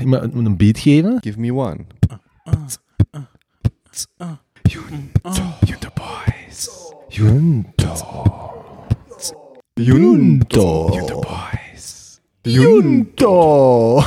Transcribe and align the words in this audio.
iemand 0.00 0.34
moet 0.34 0.46
een 0.46 0.56
beat 0.56 0.78
geven. 0.78 1.18
Give 1.20 1.40
me 1.40 1.52
one. 1.52 1.84
Junto 4.62 5.90
Boys. 5.94 6.92
Junto. 7.08 7.94
Junto. 9.74 10.88
Junto 10.92 11.20
Boys. 11.20 12.20
Junto. 12.42 14.02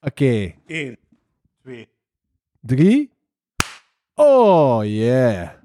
Oké. 0.00 0.54
1, 0.66 0.96
2. 1.62 1.88
Drie. 2.60 3.10
Oh, 4.14 4.82
yeah. 4.84 5.59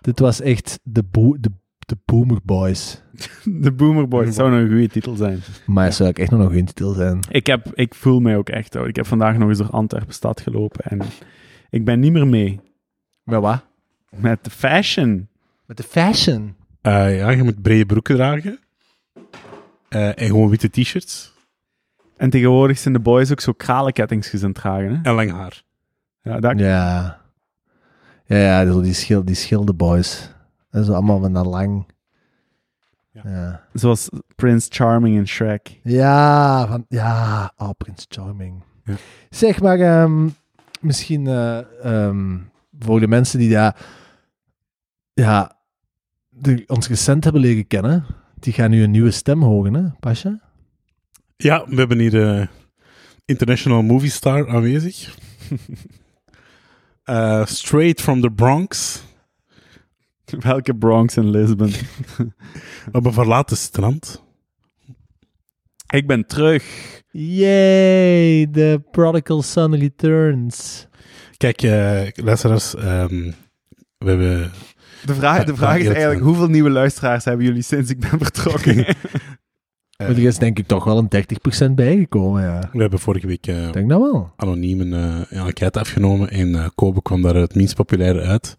Dit 0.00 0.18
was 0.18 0.40
echt 0.40 0.78
de, 0.82 1.02
bo 1.02 1.36
de, 1.40 1.50
de 1.78 1.96
Boomer 2.04 2.38
Boys. 2.44 3.02
De 3.44 3.72
Boomer 3.72 4.08
Boys 4.08 4.34
zou 4.34 4.50
nog 4.50 4.60
een 4.60 4.68
goede 4.68 4.88
titel 4.88 5.14
zijn. 5.14 5.40
Maar 5.66 5.84
het 5.84 5.94
zou 5.94 6.08
ook 6.08 6.18
echt 6.18 6.30
nog 6.30 6.40
een 6.40 6.46
goede 6.46 6.64
titel 6.64 6.92
zijn. 6.92 7.20
Ik, 7.30 7.46
heb, 7.46 7.70
ik 7.74 7.94
voel 7.94 8.20
mij 8.20 8.36
ook 8.36 8.48
echt 8.48 8.76
oud. 8.76 8.86
Ik 8.88 8.96
heb 8.96 9.06
vandaag 9.06 9.36
nog 9.38 9.48
eens 9.48 9.58
door 9.58 9.70
Antwerpen 9.70 10.14
stad 10.14 10.40
gelopen 10.40 10.84
en 10.84 11.00
ik 11.70 11.84
ben 11.84 12.00
niet 12.00 12.12
meer 12.12 12.26
mee 12.26 12.60
Met 13.24 13.40
wat? 13.40 13.64
met 14.16 14.44
de 14.44 14.50
fashion. 14.50 15.28
Met 15.66 15.76
de 15.76 15.82
fashion. 15.82 16.54
Eh, 16.80 17.16
ja, 17.18 17.30
je 17.30 17.42
moet 17.42 17.62
brede 17.62 17.86
broeken 17.86 18.14
dragen. 18.16 18.58
Eh, 19.88 20.08
en 20.20 20.26
gewoon 20.26 20.48
witte 20.48 20.68
t-shirts. 20.70 21.32
En 22.16 22.30
tegenwoordig 22.30 22.78
zijn 22.78 22.94
de 22.94 23.00
boys 23.00 23.30
ook 23.32 23.40
zo 23.40 23.52
kralenkettingsjes 23.52 24.42
aan 24.42 24.48
het 24.48 24.58
dragen. 24.58 24.94
Hè? 24.94 25.02
En 25.02 25.14
lang 25.14 25.30
haar. 25.30 25.62
Ja, 26.22 26.40
dat, 26.40 26.58
Ja. 26.58 27.20
Ja, 28.28 28.36
ja 28.36 28.72
zo 28.72 28.80
die, 28.80 28.94
schil, 28.94 29.24
die. 29.24 29.76
Dat 30.70 30.82
is 30.82 30.90
allemaal 30.90 31.20
van 31.20 31.32
dat 31.32 31.46
lang. 31.46 31.86
Ja. 33.12 33.22
Ja. 33.24 33.64
Zoals 33.72 34.08
Prince 34.36 34.68
Charming 34.70 35.16
in 35.16 35.28
Shrek. 35.28 35.80
Ja, 35.82 36.66
van, 36.66 36.84
ja. 36.88 37.52
Oh, 37.56 37.70
Prince 37.76 38.06
Charming. 38.08 38.62
Ja. 38.84 38.94
Zeg 39.30 39.60
maar, 39.60 39.80
ehm, 39.80 40.28
misschien 40.80 41.26
eh, 41.26 41.58
ehm, 41.84 42.38
voor 42.78 43.00
de 43.00 43.08
mensen 43.08 43.38
die 43.38 43.50
daar, 43.50 43.76
ja, 45.12 45.58
die 46.30 46.68
ons 46.68 46.88
recent 46.88 47.24
hebben 47.24 47.42
leren 47.42 47.66
kennen, 47.66 48.04
die 48.38 48.52
gaan 48.52 48.70
nu 48.70 48.82
een 48.82 48.90
nieuwe 48.90 49.10
stem 49.10 49.42
horen, 49.42 49.74
hè, 49.74 49.88
Pasja? 50.00 50.40
Ja, 51.36 51.64
we 51.68 51.74
hebben 51.74 51.98
hier 51.98 52.10
de 52.10 52.48
International 53.24 53.82
Movie 53.82 54.10
Star 54.10 54.48
aanwezig. 54.48 55.16
Eh, 57.08 57.46
straight 57.46 58.00
from 58.00 58.20
the 58.20 58.30
Bronx. 58.30 59.02
Welke 60.44 60.74
Bronx 60.74 61.16
en 61.16 61.30
Lisbon? 61.30 61.72
Op 62.92 63.06
een 63.06 63.12
verlaten 63.12 63.56
strand. 63.56 64.22
ik 65.86 66.06
ben 66.06 66.26
terug. 66.26 66.64
Yay, 67.10 68.46
the 68.46 68.82
prodigal 68.90 69.42
son 69.42 69.76
returns. 69.76 70.86
Kijk, 71.36 71.62
eh 71.62 72.08
luisteraars, 72.14 72.74
ehm, 72.74 73.32
we 73.98 74.08
hebben... 74.08 74.52
De 75.04 75.14
vraag, 75.14 75.44
de 75.44 75.56
vraag 75.56 75.78
is 75.78 75.88
eigenlijk, 75.88 76.20
hoeveel 76.20 76.48
nieuwe 76.48 76.70
luisteraars 76.70 77.24
hebben 77.24 77.46
jullie 77.46 77.62
sinds 77.62 77.90
ik 77.90 78.00
ben 78.00 78.18
vertrokken? 78.18 78.86
Maar 79.98 80.08
er 80.08 80.18
is 80.18 80.38
denk 80.38 80.58
ik 80.58 80.66
toch 80.66 80.84
wel 80.84 80.98
een 80.98 81.68
30% 81.70 81.70
bijgekomen, 81.74 82.42
ja. 82.42 82.68
We 82.72 82.80
hebben 82.80 82.98
vorige 82.98 83.26
week 83.26 83.46
eh, 83.46 83.66
Ik 83.66 83.72
denk 83.72 83.88
dat 83.88 84.00
wel. 84.00 84.32
anoniem 84.36 84.80
een 84.80 85.26
eh, 85.30 85.46
enquête 85.46 85.78
afgenomen 85.80 86.30
en 86.30 86.54
eh 86.54 86.68
Kobe 86.74 87.02
kwam 87.02 87.22
daar 87.22 87.34
het 87.34 87.54
minst 87.54 87.74
populaire 87.74 88.20
uit. 88.20 88.54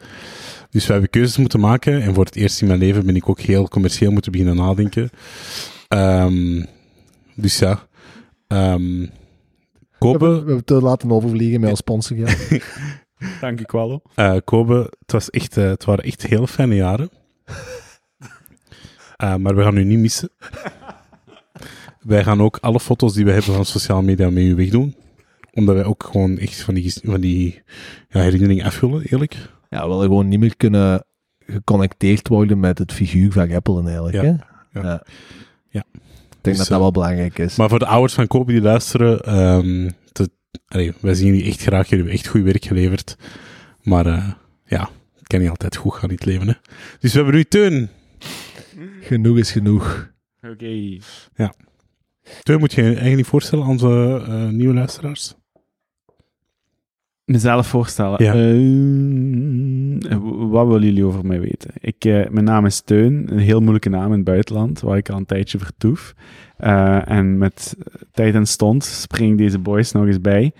Dus 0.70 0.86
we 0.86 0.92
hebben 0.92 1.10
keuzes 1.10 1.38
moeten 1.38 1.60
maken 1.60 2.02
en 2.02 2.14
voor 2.14 2.26
het 2.26 2.36
eerst 2.36 2.62
in 2.62 2.68
mijn 2.68 2.80
leven 2.80 3.06
ben 3.06 3.16
ik 3.16 3.30
ook 3.30 3.40
heel 3.40 3.68
commercieel 3.68 4.12
moeten 4.12 4.32
beginnen 4.32 4.56
nadenken. 4.56 5.10
Ehm, 5.88 6.66
dus 7.36 7.60
ja, 7.60 7.88
Ehm 8.48 9.00
We 9.00 9.10
Kobe, 10.00 10.26
hebben, 10.26 10.40
we 10.40 10.46
hebben 10.48 10.66
te 10.66 10.82
laten 10.82 11.12
overvliegen 11.12 11.60
met 11.60 11.70
ons 11.70 11.80
sponsorgeld. 11.80 12.38
Dank 13.42 13.60
je, 13.60 13.66
Quallo. 13.66 14.02
eh, 14.16 14.36
Kobe, 14.44 14.94
het, 15.00 15.12
was 15.12 15.30
echt, 15.30 15.56
het 15.56 15.86
waren 15.86 16.04
echt 16.04 16.26
heel 16.26 16.48
fijne 16.48 16.76
jaren. 16.76 17.10
Eh, 19.20 19.36
maar 19.36 19.56
we 19.56 19.64
gaan 19.64 19.78
u 19.78 19.84
niet 19.84 20.00
missen. 20.00 20.30
Wij 22.10 22.24
gaan 22.24 22.42
ook 22.42 22.58
alle 22.62 22.80
foto's 22.80 23.14
die 23.14 23.26
we 23.26 23.32
hebben 23.32 23.54
van 23.54 23.66
sociale 23.66 24.02
media 24.02 24.30
met 24.30 24.44
u 24.44 24.56
wegdoen. 24.56 24.96
Omdat 25.54 25.76
wij 25.76 25.84
ook 25.84 26.04
gewoon 26.12 26.38
echt 26.38 26.62
van 26.62 26.74
die, 26.74 26.94
van 27.04 27.22
die 27.22 27.62
ja, 28.10 28.20
herinneringen 28.22 28.66
afvullen, 28.66 29.02
eerlijk. 29.06 29.36
Ja, 29.70 29.82
we 29.82 29.88
willen 29.88 30.04
gewoon 30.04 30.28
niet 30.28 30.40
meer 30.40 30.56
kunnen 30.58 31.04
geconnecteerd 31.46 32.28
worden 32.28 32.60
met 32.60 32.78
het 32.78 32.94
figuur 32.94 33.32
van 33.32 33.52
Apple 33.52 33.82
eigenlijk. 33.84 34.16
Ja, 34.16 34.22
Hè? 34.24 34.80
ja. 34.90 35.04
Ja. 35.70 35.84
Ik 35.94 36.00
denk 36.42 36.42
Dus, 36.42 36.58
dat 36.58 36.68
dat 36.68 36.76
eh, 36.78 36.78
wel 36.84 36.92
belangrijk 36.92 37.38
is. 37.40 37.56
Maar 37.56 37.70
voor 37.70 37.80
de 37.80 37.86
ouders 37.86 38.14
van 38.14 38.28
Kobe 38.28 38.52
die 38.52 38.62
luisteren, 38.62 39.20
ehm, 39.24 39.90
te- 40.12 40.30
allee, 40.68 40.94
wij 41.00 41.14
zien 41.14 41.28
jullie 41.28 41.46
echt 41.46 41.62
graag. 41.62 41.90
Jullie 41.90 42.06
hebben 42.06 42.14
echt 42.24 42.28
goed 42.28 42.42
werk 42.44 42.66
geleverd. 42.66 43.16
Maar 43.82 44.06
eh, 44.06 44.30
ja, 44.66 44.90
het 45.18 45.28
kan 45.28 45.40
niet 45.40 45.50
altijd 45.50 45.76
goed 45.76 45.94
gaan 45.94 46.10
in 46.10 46.16
het 46.16 46.26
leven. 46.26 46.48
Hè. 46.48 46.54
Dus 47.00 47.12
we 47.12 47.18
hebben 47.18 47.36
nu 47.36 47.44
Teun. 47.44 47.90
Genoeg 49.02 49.38
is 49.38 49.52
genoeg. 49.52 50.12
Oké. 50.42 50.98
Teun 52.44 52.60
moet 52.60 52.74
je 52.74 52.82
je 52.82 52.96
eigenlijk 52.96 53.28
voorstellen 53.28 53.64
aan 53.64 53.70
onze 53.70 54.24
eh, 54.28 54.48
nieuwe 54.48 54.74
luisteraars. 54.74 55.34
Mezelf 57.26 57.68
voorstellen. 57.68 58.24
Ja. 58.24 58.34
Eh, 58.34 60.18
w- 60.18 60.52
wat 60.52 60.68
willen 60.68 60.84
jullie 60.84 61.06
over 61.06 61.26
mij 61.26 61.40
weten? 61.40 61.72
Ik, 61.80 62.06
eh, 62.06 62.30
mijn 62.30 62.46
naam 62.46 62.66
is 62.66 62.82
Teun, 62.82 63.32
een 63.32 63.40
heel 63.40 63.60
moeilijke 63.60 63.90
naam 63.90 64.06
in 64.06 64.12
het 64.12 64.24
buitenland, 64.24 64.80
waar 64.80 64.98
ik 64.98 65.10
al 65.10 65.18
een 65.18 65.26
tijdje 65.26 65.58
vertoef. 65.58 66.14
En 67.06 67.38
met 67.38 67.76
tijd 68.12 68.36
en 68.36 68.46
stond 68.46 68.84
spring 68.84 69.32
ik 69.32 69.38
deze 69.38 69.60
boys 69.60 69.92
nog 69.92 70.06
eens 70.06 70.22
bij 70.22 70.52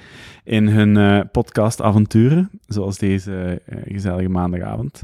in 0.44 0.68
hun 0.68 0.98
eh 0.98 1.20
podcast-avonturen, 1.32 2.50
zoals 2.68 2.98
deze 2.98 3.62
gezellige 3.86 4.30
maandagavond. 4.30 5.04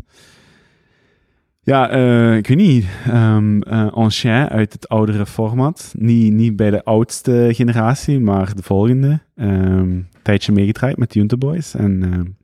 Ja, 1.66 1.90
eh, 1.90 2.36
ik 2.38 2.48
weet 2.48 2.58
niet. 2.58 2.86
Um, 3.08 3.64
Ancien 3.64 4.50
uit 4.50 4.74
het 4.74 4.90
oudere 4.90 5.26
format. 5.26 5.94
Niet, 5.98 6.34
niet 6.34 6.56
bij 6.56 6.70
de 6.70 6.84
oudste 6.84 7.50
generatie, 7.52 8.20
maar 8.20 8.56
de 8.56 8.64
volgende. 8.64 9.20
Ehm 9.36 10.00
tijdje 10.26 10.52
meegedraaid 10.52 10.98
met 10.98 11.12
de 11.12 11.20
Junte 11.20 11.38
Boys. 11.38 11.74
En 11.74 12.38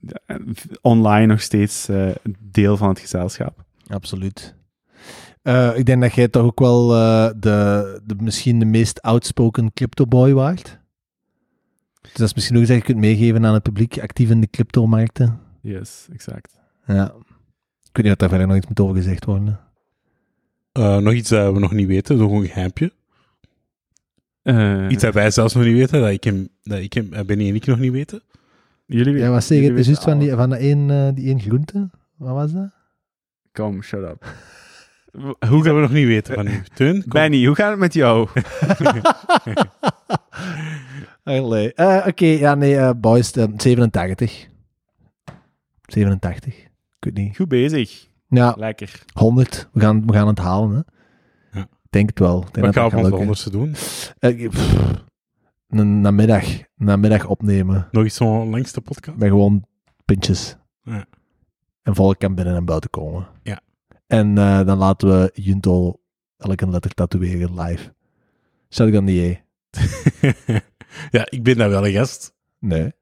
ja, 0.00 0.38
online 0.80 1.26
nog 1.26 1.40
steeds 1.40 1.88
eh, 1.88 2.10
deel 2.38 2.76
van 2.76 2.88
het 2.88 2.98
gezelschap. 2.98 3.64
Absoluut. 3.86 4.54
Eh, 5.42 5.78
ik 5.78 5.86
denk 5.86 6.02
dat 6.02 6.14
jij 6.14 6.28
toch 6.28 6.42
ook 6.42 6.58
wel 6.58 6.94
eh, 6.94 7.30
de, 7.36 8.00
de, 8.04 8.14
misschien 8.18 8.58
de 8.58 8.64
meest 8.64 9.02
outspoken 9.02 9.72
crypto-boy 9.72 10.32
waard. 10.32 10.78
Dus 12.00 12.12
dat 12.12 12.28
is 12.28 12.34
misschien 12.34 12.56
ook 12.56 12.62
iets 12.62 12.70
dat 12.70 12.80
je 12.80 12.86
kunt 12.86 12.98
meegeven 12.98 13.46
aan 13.46 13.54
het 13.54 13.62
publiek 13.62 13.98
actief 13.98 14.30
in 14.30 14.40
de 14.40 14.50
crypto-markten. 14.50 15.40
Yes, 15.60 16.08
exact. 16.12 16.58
Ja. 16.86 17.14
Ik 17.90 17.96
weet 17.96 18.04
niet 18.04 18.12
of 18.12 18.18
daar 18.18 18.28
verder 18.28 18.46
nog 18.46 18.56
iets 18.56 18.66
moet 18.66 18.80
over 18.80 18.96
gezegd 18.96 19.24
worden. 19.24 19.60
Eh, 20.72 20.96
nog 20.96 21.12
iets 21.12 21.28
dat 21.28 21.52
we 21.52 21.58
nog 21.58 21.72
niet 21.72 21.86
weten, 21.86 22.16
nog 22.16 22.32
een 22.32 22.46
geheimpje. 22.46 22.92
Eh, 24.42 24.86
Iets 24.88 25.02
dat 25.02 25.14
wij 25.14 25.30
zelfs 25.30 25.54
nog 25.54 25.64
niet 25.64 25.74
weten, 25.74 26.00
dat 26.00 26.10
ik 26.10 26.24
hem, 26.24 26.48
dat 26.62 26.78
ik 26.78 26.92
hem, 26.92 27.12
eh, 27.12 27.24
Benny 27.24 27.48
en 27.48 27.54
ik 27.54 27.66
nog 27.66 27.78
niet 27.78 27.92
weten. 27.92 28.22
jullie 28.86 29.16
Ja, 29.16 29.30
wat 29.30 29.44
zeg 29.44 29.58
je? 29.58 29.64
juist 29.64 29.86
weten 29.88 30.02
van 30.02 30.18
die, 30.18 30.30
van 30.34 30.50
die 30.50 30.58
één, 30.58 31.14
die 31.14 31.26
één 31.26 31.40
groente. 31.40 31.90
Wat 32.16 32.34
was 32.34 32.52
dat? 32.52 32.70
Kom, 33.52 33.82
shut 33.82 34.02
up. 34.02 34.24
Hoe 35.48 35.62
gaan 35.64 35.74
we 35.74 35.80
nog 35.80 35.92
niet 35.92 36.06
weten 36.06 36.34
van 36.34 36.46
u? 36.46 36.62
Teun? 36.74 37.02
Benny, 37.06 37.44
hoe 37.46 37.54
gaat 37.54 37.70
het 37.70 37.78
met 37.78 37.94
jou? 37.94 38.24
Allee. 41.24 41.74
Eh, 41.74 42.04
Oké, 42.06 42.24
ja, 42.26 42.54
nee, 42.54 42.94
boys, 42.94 43.32
eh, 43.32 43.44
87. 43.56 44.48
87. 45.86 46.68
Ik 47.00 47.14
weet 47.14 47.24
niet. 47.24 47.36
Goed 47.36 47.48
bezig. 47.48 48.08
Ja, 48.28 48.54
Lekker. 48.58 49.04
100. 49.12 49.68
We 49.72 49.80
gaan, 49.80 50.06
we 50.06 50.12
gaan 50.12 50.26
het 50.26 50.38
halen, 50.38 50.70
hè. 50.70 50.80
Ja. 51.58 51.64
Ik 51.64 51.90
denk 51.90 52.08
het 52.08 52.18
wel. 52.18 52.38
Ik 52.46 52.52
denk 52.54 52.66
Wat 52.66 52.74
gaan 52.74 52.88
we 52.88 52.94
ons 52.94 53.02
lukken. 53.02 53.20
onderste 53.20 53.50
doen? 53.50 53.74
Eh, 54.18 54.48
pff, 54.48 55.04
een 55.68 56.00
namiddag, 56.00 56.44
namiddag 56.76 57.26
opnemen. 57.26 57.88
Nog 57.90 58.02
eens 58.04 58.14
zo'n 58.14 58.48
langste 58.50 58.80
podcast? 58.80 59.18
Met 59.18 59.28
gewoon 59.28 59.64
pintjes. 60.04 60.56
Ja. 60.82 61.04
En 61.82 61.94
volk 61.94 62.18
kan 62.18 62.34
binnen 62.34 62.56
en 62.56 62.64
buiten 62.64 62.90
komen. 62.90 63.26
Ja. 63.42 63.60
En 64.06 64.38
eh, 64.38 64.66
dan 64.66 64.78
laten 64.78 65.08
we 65.08 65.30
Junto 65.34 66.00
elke 66.36 66.68
letter 66.70 66.94
tatoeëren 66.94 67.60
live. 67.60 67.94
Zet 68.68 68.86
ik 68.86 68.92
dan 68.92 69.04
niet 69.04 69.20
E? 69.20 69.38
ja, 71.16 71.26
ik 71.30 71.42
ben 71.42 71.56
daar 71.56 71.70
wel 71.70 71.86
een 71.86 71.92
gast. 71.92 72.34
Nee. 72.58 72.92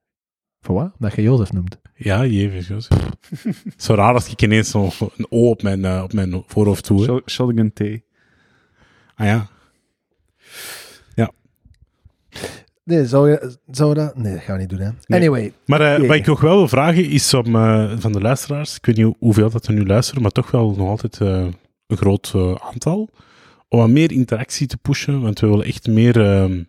Voor 0.61 0.75
wat? 0.75 0.93
Dat 0.99 1.15
je 1.15 1.23
Jozef 1.23 1.53
noemt. 1.53 1.79
Ja, 1.95 2.27
Jezus, 2.27 2.69
Jozef. 2.69 2.99
Zo 3.77 3.95
raar 3.95 4.15
als 4.15 4.31
ik 4.31 4.43
ineens 4.43 4.71
zo'n 4.71 4.91
een 5.17 5.27
O 5.31 5.49
op 5.51 5.63
mijn, 5.63 5.85
eh, 5.85 6.01
op 6.03 6.13
mijn 6.13 6.43
voorhoofd 6.47 6.87
doe. 6.87 7.05
Shot- 7.05 7.31
Shotgun 7.31 7.73
thee. 7.73 8.05
Ah 9.15 9.27
ja. 9.27 9.49
Nee, 12.85 13.07
zou, 13.07 13.31
je, 13.31 13.57
zou 13.71 13.95
dat... 13.95 14.17
Nee, 14.17 14.33
dat 14.33 14.43
gaan 14.43 14.55
we 14.55 14.61
niet 14.61 14.71
doen, 14.71 14.79
hè. 14.79 14.91
Nee. 15.07 15.21
Anyway. 15.21 15.53
Maar 15.67 15.97
Oké. 15.97 16.07
wat 16.07 16.17
ik 16.17 16.27
nog 16.27 16.41
wel 16.41 16.57
wil 16.57 16.69
vragen 16.69 17.05
is 17.05 17.35
om, 17.35 17.57
eh, 17.57 17.93
van 17.99 18.13
de 18.13 18.21
luisteraars, 18.21 18.77
ik 18.77 18.87
weet 18.87 18.97
niet 18.97 19.15
hoeveel 19.19 19.51
dat 19.51 19.67
er 19.67 19.73
nu 19.73 19.87
luisteren, 19.87 20.23
maar 20.23 20.31
toch 20.31 20.51
wel 20.51 20.75
nog 20.77 20.89
altijd 20.89 21.21
eh, 21.21 21.47
een 21.87 21.97
groot 21.97 22.33
aantal, 22.73 23.09
om 23.69 23.79
wat 23.79 23.89
meer 23.89 24.13
interactie 24.13 24.67
te 24.67 24.77
pushen, 24.77 25.21
want 25.21 25.41
we 25.41 25.47
willen 25.47 25.67
echt 25.67 25.87
meer, 25.87 26.21
ehm, 26.27 26.63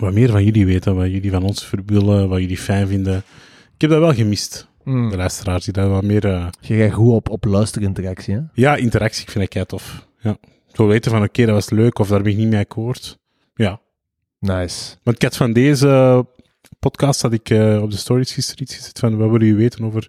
wat 0.00 0.12
meer 0.12 0.30
van 0.30 0.44
jullie 0.44 0.66
weten, 0.66 0.94
wat 0.96 1.10
jullie 1.10 1.30
van 1.30 1.42
ons 1.42 1.70
willen, 1.86 2.28
wat 2.28 2.40
jullie 2.40 2.58
fijn 2.58 2.86
vinden. 2.88 3.16
Ik 3.74 3.80
heb 3.80 3.90
dat 3.90 3.98
wel 4.00 4.14
gemist, 4.14 4.68
Hmm. 4.84 5.10
de 5.10 5.16
luisteraars, 5.16 5.64
die 5.64 5.72
daar 5.72 5.88
wat 5.88 6.02
meer... 6.04 6.24
eh, 6.24 6.48
Je 6.60 6.74
gaat 6.76 6.92
goed 6.92 7.12
op, 7.12 7.30
op 7.30 7.44
luisterinteractie, 7.44 8.34
hè. 8.34 8.40
ja, 8.52 8.76
interactie, 8.76 9.22
ik 9.22 9.30
vind 9.30 9.44
ik 9.44 9.50
kei 9.50 9.64
tof. 9.64 10.06
Ja. 10.20 10.36
Wil 10.72 10.86
weten 10.86 11.10
van, 11.10 11.22
oké, 11.22 11.44
dat 11.46 11.54
was 11.54 11.70
leuk, 11.70 11.98
of 11.98 12.08
daar 12.08 12.22
ben 12.22 12.32
ik 12.32 12.38
niet 12.38 12.48
mee 12.48 12.60
akkoord. 12.60 13.18
Ja. 13.54 13.80
Nice. 14.38 14.96
Want 15.02 15.16
ik 15.16 15.22
had 15.22 15.36
van 15.36 15.52
deze 15.52 16.26
podcast, 16.78 17.22
had 17.22 17.32
ik 17.32 17.50
eh, 17.50 17.82
op 17.82 17.90
de 17.90 17.96
stories 17.96 18.32
gisteren 18.32 18.62
iets 18.62 18.74
gezet 18.74 18.98
van, 18.98 19.16
wat 19.16 19.30
willen 19.30 19.46
jullie 19.46 19.62
weten 19.62 19.84
over 19.84 20.08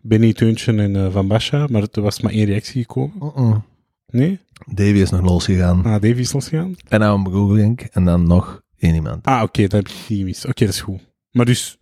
Benny 0.00 0.32
Teuntje 0.32 0.72
en 0.76 0.96
eh, 0.96 1.12
Van 1.12 1.28
Basha, 1.28 1.66
maar 1.70 1.82
er 1.92 2.02
was 2.02 2.20
maar 2.20 2.32
één 2.32 2.44
reactie 2.46 2.80
gekomen. 2.80 3.64
Nee? 4.06 4.38
Davy 4.66 4.98
is 4.98 5.10
nog 5.10 5.20
losgegaan. 5.20 5.78
Ah, 5.84 5.92
Davy 5.92 6.20
is 6.20 6.32
losgegaan? 6.32 6.74
En 6.88 7.00
dan 7.00 7.26
een 7.26 7.32
Google 7.32 7.54
Link. 7.54 7.80
En 7.80 8.04
dan 8.04 8.26
nog 8.26 8.62
één 8.80 8.94
iemand. 8.94 9.24
Ah, 9.26 9.42
oké, 9.42 9.62
dat 9.62 9.72
heb 9.72 9.88
ik 9.88 9.94
niet 10.08 10.18
gemist. 10.18 10.46
Oké, 10.46 10.64
dat 10.64 10.74
is 10.74 10.80
goed. 10.80 11.00
Maar 11.30 11.44
dus, 11.44 11.78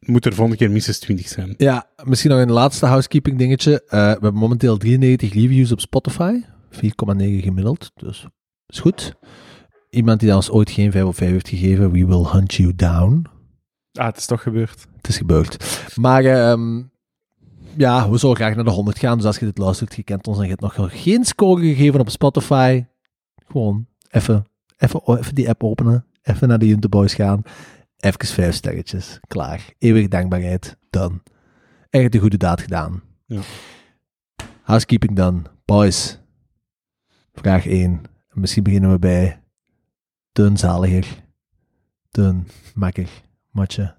moet 0.00 0.26
er 0.26 0.34
volgende 0.34 0.58
keer 0.58 0.70
minstens 0.70 0.98
20 0.98 1.28
zijn. 1.28 1.54
Ja, 1.56 1.90
misschien 2.04 2.30
nog 2.30 2.40
een 2.40 2.52
laatste 2.52 2.86
housekeeping 2.86 3.38
dingetje. 3.38 3.82
Eh, 3.82 3.88
we 3.90 3.96
hebben 3.96 4.34
momenteel 4.34 4.76
93 4.76 5.32
reviews 5.32 5.72
op 5.72 5.80
Spotify. 5.80 6.40
4,9 6.70 7.42
gemiddeld, 7.42 7.90
dus 7.94 8.26
is 8.66 8.80
goed. 8.80 9.14
Iemand 9.90 10.20
die 10.20 10.34
ons 10.34 10.50
ooit 10.50 10.70
geen 10.70 10.92
5 10.92 11.04
op 11.04 11.16
5 11.16 11.30
heeft 11.30 11.48
gegeven, 11.48 11.90
we 11.90 12.06
will 12.06 12.24
hunt 12.24 12.54
you 12.54 12.74
down. 12.74 13.26
Ah, 13.92 14.06
het 14.06 14.16
is 14.16 14.26
toch 14.26 14.42
gebeurd. 14.42 14.86
Het 14.96 15.08
is 15.08 15.16
gebeurd. 15.16 15.84
Maar 15.96 16.24
ehm, 16.24 16.82
ja, 17.76 18.10
we 18.10 18.18
zullen 18.18 18.36
graag 18.36 18.54
naar 18.54 18.64
de 18.64 18.70
100 18.70 18.98
gaan. 18.98 19.16
Dus 19.16 19.26
als 19.26 19.38
je 19.38 19.44
dit 19.44 19.58
luistert, 19.58 19.94
je 19.94 20.02
kent 20.02 20.26
ons 20.26 20.36
en 20.36 20.42
je 20.42 20.48
hebt 20.48 20.60
nog 20.60 21.02
geen 21.02 21.24
score 21.24 21.60
gegeven 21.60 22.00
op 22.00 22.10
Spotify. 22.10 22.84
Gewoon 23.46 23.86
even, 24.10 24.46
even, 24.76 25.00
even 25.18 25.34
die 25.34 25.48
app 25.48 25.64
openen. 25.64 26.04
Even 26.28 26.48
naar 26.48 26.58
de 26.58 26.66
Junte 26.66 26.88
Boys 26.88 27.14
gaan. 27.14 27.42
Even 27.96 28.26
vijf 28.26 28.54
sterretjes. 28.54 29.20
Klaar. 29.28 29.72
Eeuwig 29.78 30.08
dankbaarheid. 30.08 30.76
Done. 30.90 31.20
Echt 31.90 32.12
de 32.12 32.18
goede 32.18 32.36
daad 32.36 32.60
gedaan. 32.60 33.02
Ja. 33.26 33.40
Housekeeping 34.62 35.16
dan. 35.16 35.46
Boys. 35.64 36.18
Vraag 37.32 37.66
1. 37.66 38.02
Misschien 38.32 38.62
beginnen 38.62 38.90
we 38.90 38.98
bij 38.98 39.40
Dun 40.32 40.56
Zaliger. 40.56 41.06
Dun 42.10 42.48
Makker. 42.74 43.08
Matje. 43.50 43.96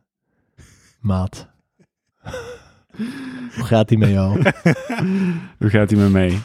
Maat. 0.99 1.47
Hoe 3.55 3.65
gaat 3.65 3.87
die 3.87 3.97
met 3.97 4.09
jou? 4.09 4.41
Hoe 5.59 5.69
gaat 5.69 5.89
hij 5.89 5.99
met 5.99 6.11
mij? 6.11 6.39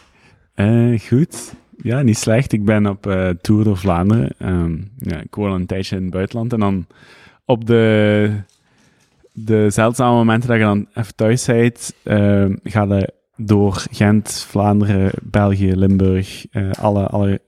Eh, 0.54 1.00
goed. 1.00 1.54
Ja, 1.84 2.02
niet 2.02 2.18
slecht. 2.18 2.52
Ik 2.52 2.64
ben 2.64 2.86
op 2.86 3.06
eh, 3.06 3.28
tour 3.28 3.64
door 3.64 3.76
Vlaanderen. 3.76 4.34
Ehm, 4.38 4.76
ja, 4.98 5.20
ik 5.20 5.34
woon 5.34 5.52
een 5.52 5.66
tijdje 5.66 5.96
in 5.96 6.02
het 6.02 6.10
buitenland. 6.10 6.52
En 6.52 6.60
dan 6.60 6.86
op 7.44 7.66
de, 7.66 8.30
de 9.32 9.70
zeldzame 9.70 10.16
momenten 10.16 10.48
dat 10.48 10.58
je 10.58 10.64
dan 10.64 10.86
even 10.94 11.14
thuis 11.14 11.44
bent, 11.44 11.94
ehm, 12.02 12.54
ga 12.62 12.82
je 12.82 13.12
door 13.36 13.84
Gent, 13.90 14.46
Vlaanderen, 14.48 15.10
België, 15.22 15.76
Limburg, 15.76 16.46
eh, 16.50 16.70
alle, 16.70 17.06
alle, 17.06 17.40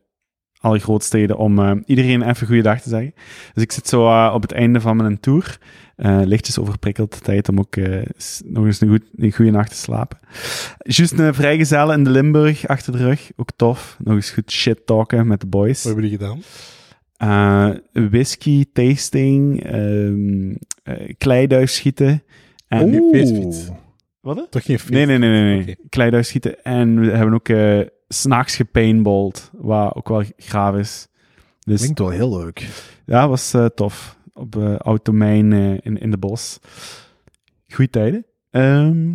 alle 0.61 0.79
grootsteden 0.79 1.37
om 1.37 1.59
eh, 1.59 1.71
iedereen 1.85 2.23
even 2.23 2.47
goeiedag 2.47 2.81
te 2.81 2.89
zeggen. 2.89 3.15
Dus 3.55 3.63
ik 3.63 3.73
zit 3.73 3.89
zo 3.89 4.07
eh, 4.07 4.31
op 4.35 4.43
het 4.43 4.53
einde 4.53 4.81
van 4.81 4.97
mijn 4.97 5.21
tour. 5.21 5.59
Eh, 5.97 6.21
lichtjes 6.25 6.59
overprikkeld. 6.59 7.25
Tijd 7.25 7.49
om 7.49 7.59
ook 7.59 7.77
eh, 7.77 8.03
nog 8.45 8.65
eens 8.65 8.81
een, 8.81 8.89
goed, 8.89 9.03
een 9.17 9.33
goede 9.33 9.51
nacht 9.51 9.71
te 9.71 9.77
slapen. 9.77 10.19
Juist 10.79 11.19
een 11.19 11.35
vrijgezelle 11.35 11.95
in 11.95 12.05
de 12.05 12.11
Limburg 12.11 12.67
achter 12.67 12.93
de 12.93 12.99
rug. 12.99 13.31
Ook 13.37 13.51
tof. 13.57 13.97
Nog 14.05 14.15
eens 14.15 14.31
goed 14.31 14.51
shit 14.51 14.87
talken 14.87 15.27
met 15.27 15.41
de 15.41 15.47
boys. 15.47 15.83
Wat 15.83 15.93
hebben 15.95 16.11
jullie 16.11 16.19
gedaan? 16.19 16.43
Eh, 17.17 17.71
whisky 18.11 18.65
tasting. 18.73 19.65
ehm 19.65 20.55
eh, 20.83 21.15
kleiduif 21.19 21.71
schieten. 21.71 22.23
En, 22.69 22.95
Oeh. 22.95 23.13
feestfiets. 23.13 23.69
Wat? 24.21 24.47
Toch 24.51 24.65
geen 24.65 24.79
feest? 24.79 24.91
Nee, 24.93 25.07
nee, 25.07 25.19
nee, 25.19 25.31
nee. 25.31 25.65
nee. 25.65 25.77
Kleiduif 25.89 26.27
schieten. 26.27 26.65
En 26.65 27.01
we 27.01 27.11
hebben 27.11 27.35
ook 27.35 27.49
eh 27.49 27.81
s'nachts 28.09 28.57
gepaintballed. 28.57 29.51
Wat 29.53 29.95
ook 29.95 30.09
wel 30.09 30.23
gaaf 30.37 30.77
is. 30.77 31.09
Dus 31.61 31.81
Klinkt 31.81 31.99
wel 31.99 32.11
heel 32.11 32.39
leuk. 32.39 32.69
ja, 33.07 33.29
was 33.29 33.55
tof. 33.75 34.16
Op 34.37 34.57
eh 34.57 34.77
oud 34.77 35.05
domein 35.05 35.53
eh, 35.53 35.73
in, 35.73 35.99
in 35.99 36.11
de 36.11 36.19
bos. 36.19 36.59
Goeie 37.69 37.91
tijden. 37.91 38.27
Ehm, 38.51 39.11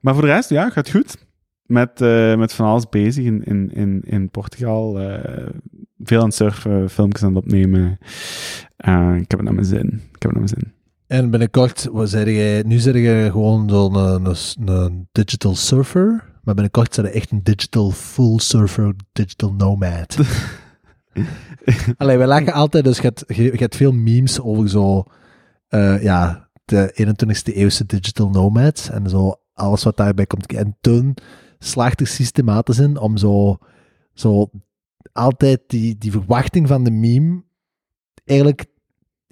maar 0.00 0.14
voor 0.14 0.22
de 0.22 0.28
rest, 0.28 0.48
ja, 0.48 0.70
gaat 0.70 0.90
goed. 0.90 1.16
Met, 1.66 2.00
eh, 2.00 2.36
met 2.36 2.52
van 2.52 2.66
alles 2.66 2.88
bezig 2.88 3.24
in, 3.24 3.44
in, 3.44 3.70
in, 3.72 4.00
in 4.04 4.30
Portugal. 4.30 4.94
veel 5.98 6.18
aan 6.18 6.24
het 6.24 6.34
surfen, 6.34 6.90
filmpjes 6.90 7.22
aan 7.22 7.34
het 7.34 7.44
opnemen. 7.44 7.98
Ik 9.16 9.30
heb 9.30 9.30
het 9.30 9.42
naar 9.42 9.54
mijn 9.54 9.66
zin. 9.66 9.86
Ik 9.86 10.22
heb 10.22 10.32
het 10.32 10.32
naar 10.32 10.32
mijn 10.32 10.48
zin. 10.48 10.72
En 11.06 11.30
binnenkort, 11.30 11.88
wat 11.92 12.10
zei 12.10 12.32
jij, 12.32 12.62
nu 12.62 12.78
zeg 12.78 12.94
je 12.94 13.28
gewoon 13.30 13.68
zo'n 13.68 13.94
een, 13.94 14.24
een, 14.24 14.68
een 14.68 15.08
digital 15.12 15.54
surfer, 15.54 16.24
maar 16.42 16.54
binnenkort 16.54 16.94
zijn 16.94 17.06
je 17.06 17.12
echt 17.12 17.30
een 17.30 17.42
digital 17.42 17.90
full 17.90 18.38
surfer, 18.38 18.94
digital 19.12 19.52
nomad. 19.52 20.16
Allee, 21.96 22.18
wij 22.18 22.26
lachen 22.26 22.52
altijd, 22.52 22.84
dus 22.84 22.96
je 22.96 23.02
hebt, 23.02 23.24
je, 23.26 23.42
je 23.42 23.56
hebt 23.56 23.76
veel 23.76 23.92
memes 23.92 24.40
over 24.40 24.68
zo, 24.68 25.04
eh, 25.68 26.02
ja, 26.02 26.48
de 26.64 27.14
21ste 27.14 27.54
eeuwse 27.54 27.86
digital 27.86 28.30
nomads 28.30 28.90
en 28.90 29.08
zo 29.08 29.34
alles 29.52 29.82
wat 29.82 29.96
daarbij 29.96 30.26
komt. 30.26 30.52
En 30.52 30.76
toen 30.80 31.16
slaagt 31.58 32.00
er 32.00 32.06
systematisch 32.06 32.78
in 32.78 32.98
om 32.98 33.16
zo, 33.16 33.58
zo 34.12 34.50
altijd 35.12 35.60
die, 35.66 35.98
die 35.98 36.10
verwachting 36.10 36.68
van 36.68 36.84
de 36.84 36.90
meme 36.90 37.42
eigenlijk 38.24 38.66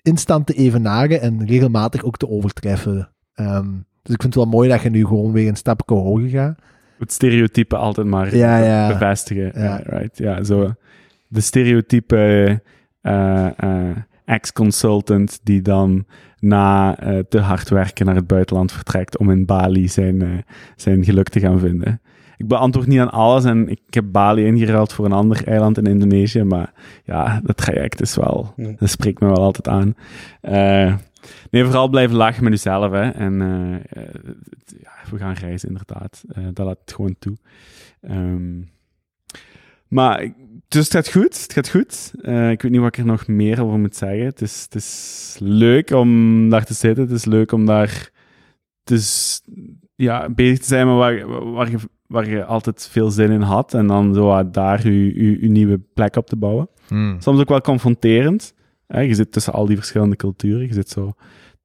instant 0.02 0.46
te 0.46 0.55
evenaren 0.55 1.20
en 1.20 1.46
regelmatig 1.46 2.02
ook 2.02 2.17
te 2.17 2.28
overtreffen. 2.28 3.11
Ehm, 3.35 3.70
dus 4.02 4.14
ik 4.14 4.20
vind 4.20 4.35
het 4.35 4.44
wel 4.44 4.52
mooi 4.52 4.69
dat 4.69 4.82
je 4.82 4.90
nu 4.90 5.06
gewoon 5.06 5.32
weer 5.32 5.49
een 5.49 5.56
stapje 5.56 5.94
hoger 5.94 6.28
gaat. 6.28 6.58
Het 6.99 7.12
stereotype 7.12 7.76
altijd 7.76 8.06
maar 8.06 8.37
Ja, 8.37 8.58
ja. 8.58 8.88
bevestigen. 8.88 9.52
Ja. 9.55 9.76
right. 9.76 10.19
ja, 10.19 10.44
zo. 10.44 10.73
De 11.32 11.40
stereotype 11.40 12.17
eh, 13.00 13.58
eh, 13.58 13.96
ex-consultant 14.25 15.40
die 15.43 15.62
dan 15.62 16.05
na 16.38 16.99
eh, 16.99 17.19
te 17.19 17.38
hard 17.40 17.69
werken 17.69 18.06
naar 18.06 18.14
het 18.14 18.26
buitenland 18.26 18.73
vertrekt 18.73 19.19
om 19.19 19.31
in 19.31 19.46
Bali 19.46 19.88
zijn, 19.88 20.44
zijn 20.76 21.04
geluk 21.04 21.28
te 21.28 21.40
gaan 21.40 21.59
vinden. 21.59 22.00
Ik 22.37 22.49
beantwoord 22.49 22.87
niet 22.87 23.00
aan 23.00 23.11
alles 23.11 23.45
en 23.45 23.68
ik 23.68 23.80
heb 23.90 24.04
Bali 24.11 24.45
ingeruild 24.45 24.92
voor 24.92 25.04
een 25.04 25.12
ander 25.12 25.47
eiland 25.47 25.78
in 25.78 25.87
Indonesië, 25.87 26.42
maar 26.42 26.73
ja, 27.04 27.40
dat 27.45 27.56
traject 27.56 28.00
is 28.00 28.16
wel, 28.16 28.54
dat 28.56 28.90
spreekt 28.90 29.21
me 29.21 29.26
wel 29.26 29.37
altijd 29.54 29.68
aan. 29.68 29.95
Nee, 31.50 31.64
vooral 31.64 31.88
blijven 31.88 32.16
lachen 32.16 32.45
met 32.45 32.52
jezelf, 32.52 32.92
hè. 32.92 33.11
En 33.11 33.38
ja, 34.80 34.92
we 35.11 35.18
gaan 35.18 35.33
reizen, 35.35 35.68
inderdaad. 35.68 36.25
Eh, 36.28 36.45
dat 36.52 36.66
laat 36.66 36.78
het 36.85 36.92
gewoon 36.95 37.16
toe. 37.18 37.37
Ehm, 38.00 38.61
maar, 39.88 40.23
ik- 40.23 40.35
dus 40.73 40.85
het 40.85 40.93
gaat 40.93 41.11
goed, 41.11 41.43
het 41.43 41.52
gaat 41.52 41.69
goed. 41.69 42.12
Eh, 42.23 42.50
ik 42.50 42.62
weet 42.62 42.73
niet 42.73 42.81
wat 42.81 42.88
ik 42.88 42.99
er 42.99 43.05
nog 43.05 43.26
meer 43.26 43.62
over 43.62 43.79
moet 43.79 43.97
zeggen. 43.97 44.25
Het 44.25 44.41
is, 44.41 44.62
het 44.62 44.75
is 44.75 45.37
leuk 45.41 45.91
om 45.91 46.49
daar 46.49 46.64
te 46.64 46.75
zitten. 46.75 47.05
Het 47.05 47.12
is 47.12 47.25
leuk 47.25 47.52
om 47.52 47.67
daar 47.67 48.11
dus, 48.85 49.41
ja, 49.95 50.29
bezig 50.31 50.59
te 50.59 50.64
zijn 50.64 50.87
met 50.87 50.97
waar, 50.97 51.52
waar, 51.52 51.71
je, 51.71 51.76
waar 52.07 52.29
je 52.29 52.45
altijd 52.45 52.88
veel 52.91 53.11
zin 53.11 53.31
in 53.31 53.41
had. 53.41 53.75
En 53.75 53.87
dan 53.87 54.14
zo 54.14 54.50
daar 54.50 54.88
je, 54.88 55.25
je, 55.25 55.41
je 55.41 55.49
nieuwe 55.49 55.81
plek 55.95 56.17
op 56.17 56.26
te 56.26 56.37
bouwen 56.37 56.69
soms 57.19 57.41
ook 57.41 57.49
wel 57.49 57.61
confronterend. 57.61 58.55
Hè? 58.87 59.00
Je 59.00 59.14
zit 59.14 59.33
tussen 59.33 59.52
al 59.52 59.67
die 59.67 59.76
verschillende 59.76 60.17
culturen. 60.17 60.67
Je 60.67 60.73
zit 60.73 60.88
zo 60.88 61.14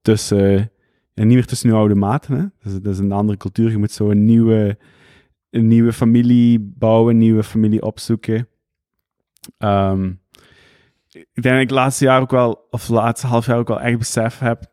tussen... 0.01 0.71
Ja, 1.13 1.23
niet 1.23 1.33
meer 1.33 1.45
tussen 1.45 1.69
je 1.69 1.75
oude 1.75 1.95
maten. 1.95 2.35
Hè? 2.35 2.41
Dat, 2.41 2.73
is, 2.73 2.81
dat 2.81 2.93
is 2.93 2.99
een 2.99 3.11
andere 3.11 3.37
cultuur. 3.37 3.69
Je 3.69 3.77
moet 3.77 3.91
zo 3.91 4.09
een 4.09 4.25
nieuwe, 4.25 4.77
een 5.49 5.67
nieuwe 5.67 5.93
familie 5.93 6.59
bouwen, 6.59 7.13
een 7.13 7.19
nieuwe 7.19 7.43
familie 7.43 7.81
opzoeken. 7.81 8.47
Ehm, 9.57 10.05
ik 11.11 11.41
denk 11.43 11.43
dat 11.43 11.53
ik 11.53 11.59
het 11.59 11.71
laatste 11.71 12.05
jaar 12.05 12.21
ook 12.21 12.31
wel, 12.31 12.67
of 12.69 12.81
het 12.81 12.89
laatste 12.89 13.27
half 13.27 13.45
jaar 13.45 13.57
ook 13.57 13.67
wel 13.67 13.81
echt 13.81 13.97
besef 13.97 14.39
heb. 14.39 14.63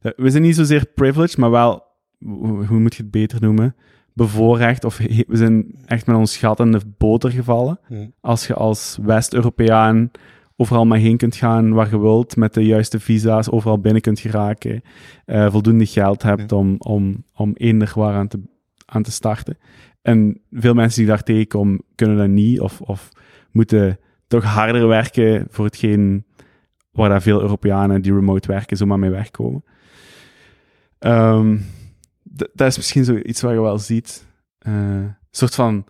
dat 0.00 0.12
we 0.16 0.30
zijn 0.30 0.42
niet 0.42 0.56
zozeer 0.56 0.86
privileged, 0.94 1.36
maar 1.36 1.50
wel, 1.50 1.82
hoe, 2.18 2.64
hoe 2.66 2.78
moet 2.80 2.94
je 2.94 3.02
het 3.02 3.10
beter 3.10 3.40
noemen? 3.40 3.74
Bevoorrecht, 4.14 4.84
of 4.84 4.96
he- 4.98 5.24
we 5.26 5.36
zijn 5.36 5.74
echt 5.86 6.06
met 6.06 6.16
ons 6.16 6.36
gat 6.36 6.60
in 6.60 6.72
de 6.72 6.80
boter 6.98 7.30
gevallen 7.30 7.80
Hm. 7.86 8.06
als 8.20 8.46
je 8.46 8.54
als 8.54 8.98
West-Europeaan 9.02 10.10
overal 10.56 10.86
maar 10.86 10.98
heen 10.98 11.16
kunt 11.16 11.36
gaan 11.36 11.72
waar 11.72 11.90
je 11.90 12.00
wilt, 12.00 12.36
met 12.36 12.54
de 12.54 12.66
juiste 12.66 13.00
visa's 13.00 13.50
overal 13.50 13.78
binnen 13.80 14.02
kunt 14.02 14.20
geraken, 14.20 14.82
eh, 15.24 15.50
voldoende 15.50 15.86
geld 15.86 16.22
hebt 16.22 16.52
om, 16.52 16.74
om, 16.78 17.24
om 17.34 17.52
eender 17.54 17.92
waar 17.94 18.14
aan 18.14 18.28
te, 18.28 18.40
aan 18.86 19.02
te 19.02 19.10
starten. 19.12 19.58
En 20.02 20.40
veel 20.50 20.74
mensen 20.74 20.98
die 20.98 21.08
daar 21.08 21.22
tegenkomen, 21.22 21.82
kunnen 21.94 22.16
dat 22.16 22.28
niet 22.28 22.60
of, 22.60 22.80
of 22.80 23.08
moeten 23.52 23.98
toch 24.26 24.44
harder 24.44 24.86
werken 24.86 25.46
voor 25.50 25.64
hetgeen 25.64 26.24
waar 26.90 27.22
veel 27.22 27.40
Europeanen 27.40 28.02
die 28.02 28.14
remote 28.14 28.48
werken 28.48 28.76
zomaar 28.76 28.98
mee 28.98 29.10
wegkomen. 29.10 29.64
Ehm, 30.98 31.58
dat 32.52 32.66
is 32.66 32.76
misschien 32.76 33.04
zoiets 33.04 33.40
wat 33.40 33.52
je 33.52 33.60
wel 33.60 33.78
ziet. 33.78 34.26
Een 34.58 35.16
soort 35.30 35.54
van 35.54 35.84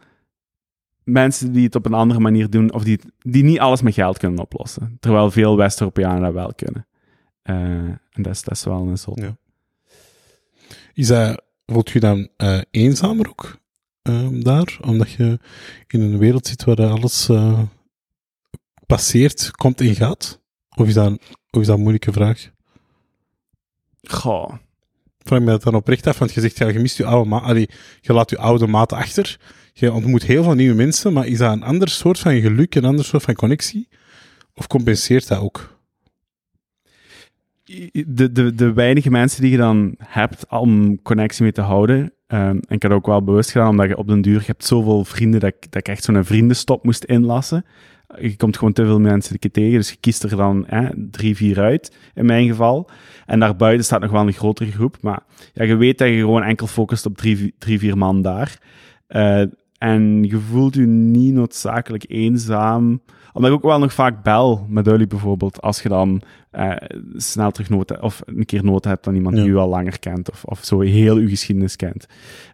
mensen 1.04 1.52
die 1.52 1.64
het 1.64 1.74
op 1.74 1.86
een 1.86 1.94
andere 1.94 2.20
manier 2.20 2.50
doen, 2.50 2.72
of 2.72 2.84
die, 2.84 3.00
die 3.18 3.44
niet 3.44 3.58
alles 3.58 3.82
met 3.82 3.94
geld 3.94 4.18
kunnen 4.18 4.40
oplossen. 4.40 4.96
Terwijl 5.00 5.30
veel 5.30 5.56
West-Europeanen 5.56 6.22
dat 6.22 6.32
wel 6.32 6.54
kunnen. 6.54 6.86
Eh, 7.42 7.56
en 8.10 8.22
dat 8.22 8.32
is, 8.32 8.42
dat 8.42 8.54
is 8.54 8.64
wel 8.64 8.86
een 8.86 8.98
zot. 8.98 9.18
Ja. 9.18 9.36
Is 10.94 11.06
dat, 11.06 11.42
voelt 11.66 11.90
je 11.90 12.00
dan 12.00 12.28
eh, 12.36 12.60
eenzamer 12.70 13.28
ook 13.28 13.59
ehm, 14.10 14.40
daar? 14.40 14.78
Omdat 14.80 15.10
je 15.10 15.38
in 15.86 16.00
een 16.00 16.18
wereld 16.18 16.46
zit 16.46 16.64
waar 16.64 16.86
alles 16.86 17.28
eh, 17.28 17.62
passeert, 18.86 19.50
komt 19.50 19.80
en 19.80 19.94
gaat? 19.94 20.40
Of 20.76 20.86
is 20.86 20.94
dat, 20.94 21.12
of 21.50 21.60
is 21.60 21.66
dat 21.66 21.76
een 21.76 21.80
moeilijke 21.80 22.12
vraag? 22.12 22.50
Goh. 24.02 24.52
Vraag 25.18 25.40
me 25.40 25.46
dat 25.46 25.62
dan 25.62 25.74
oprecht 25.74 26.06
af, 26.06 26.18
want 26.18 26.32
je 26.32 26.40
zegt, 26.40 26.58
ja, 26.58 26.68
je 26.68 26.78
mist 26.78 26.96
je 26.96 27.04
oude 27.04 27.28
maat, 27.28 27.42
allee, 27.42 27.68
je 28.00 28.12
laat 28.12 28.30
je 28.30 28.38
oude 28.38 28.66
maat 28.66 28.92
achter. 28.92 29.38
Je 29.72 29.92
ontmoet 29.92 30.22
heel 30.22 30.42
veel 30.42 30.54
nieuwe 30.54 30.74
mensen, 30.74 31.12
maar 31.12 31.26
is 31.26 31.38
dat 31.38 31.52
een 31.52 31.62
ander 31.62 31.88
soort 31.88 32.18
van 32.18 32.40
geluk, 32.40 32.74
een 32.74 32.84
ander 32.84 33.04
soort 33.04 33.22
van 33.22 33.34
connectie? 33.34 33.88
Of 34.54 34.66
compenseert 34.66 35.28
dat 35.28 35.38
ook? 35.38 35.79
De, 38.06 38.32
de, 38.32 38.54
de 38.54 38.72
weinige 38.72 39.10
mensen 39.10 39.42
die 39.42 39.50
je 39.50 39.56
dan 39.56 39.94
hebt 39.98 40.46
om 40.48 41.02
connectie 41.02 41.42
mee 41.42 41.52
te 41.52 41.60
houden. 41.60 42.12
ehm, 42.26 42.40
en 42.40 42.76
ik 42.76 42.82
had 42.82 42.92
ook 42.92 43.06
wel 43.06 43.24
bewust 43.24 43.50
gedaan, 43.50 43.68
omdat 43.68 43.88
je 43.88 43.96
op 43.96 44.08
den 44.08 44.20
duur, 44.20 44.38
je 44.38 44.46
hebt 44.46 44.64
zoveel 44.64 45.04
vrienden, 45.04 45.40
dat 45.40 45.48
ik, 45.48 45.60
dat 45.60 45.74
ik 45.74 45.88
echt 45.88 46.04
zo'n 46.04 46.24
vriendenstop 46.24 46.84
moest 46.84 47.04
inlassen. 47.04 47.64
Je 48.18 48.36
komt 48.36 48.56
gewoon 48.56 48.72
te 48.72 48.84
veel 48.84 49.00
mensen 49.00 49.38
tegen, 49.38 49.78
dus 49.78 49.90
je 49.90 49.96
kiest 50.00 50.22
er 50.22 50.36
dan 50.36 50.66
drie, 51.10 51.36
vier 51.36 51.60
uit, 51.60 51.96
in 52.14 52.26
mijn 52.26 52.48
geval. 52.48 52.90
En 53.26 53.40
daarbuiten 53.40 53.84
staat 53.84 54.00
nog 54.00 54.10
wel 54.10 54.26
een 54.26 54.32
grotere 54.32 54.70
groep, 54.70 54.96
maar 55.00 55.22
ja, 55.52 55.64
je 55.64 55.76
weet 55.76 55.98
dat 55.98 56.08
je 56.08 56.16
gewoon 56.16 56.42
enkel 56.42 56.66
focust 56.66 57.06
op 57.06 57.16
drie, 57.16 57.54
drie 57.58 57.78
vier 57.78 57.98
man 57.98 58.22
daar. 58.22 58.58
Eh, 59.06 59.42
en 59.78 60.22
je 60.22 60.38
voelt 60.38 60.74
je 60.74 60.86
niet 60.86 61.34
noodzakelijk 61.34 62.04
eenzaam, 62.08 63.00
omdat 63.32 63.50
ik 63.50 63.56
ook 63.56 63.62
wel 63.62 63.78
nog 63.78 63.92
vaak 63.92 64.22
bel 64.22 64.66
met 64.68 64.86
jullie 64.86 65.06
bijvoorbeeld, 65.06 65.60
als 65.62 65.82
je 65.82 65.88
dan 65.88 66.22
eh, 66.50 66.72
snel 67.16 67.50
terug 67.50 67.68
hebt, 67.68 68.00
of 68.00 68.22
een 68.26 68.44
keer 68.46 68.64
nood 68.64 68.84
hebt 68.84 69.06
aan 69.06 69.14
iemand 69.14 69.36
Ja. 69.36 69.42
die 69.42 69.52
je 69.52 69.58
al 69.58 69.68
langer 69.68 69.98
kent, 69.98 70.30
of, 70.30 70.44
of 70.44 70.64
zo 70.64 70.80
heel 70.80 71.16
uw 71.16 71.28
geschiedenis 71.28 71.76
kent. 71.76 72.06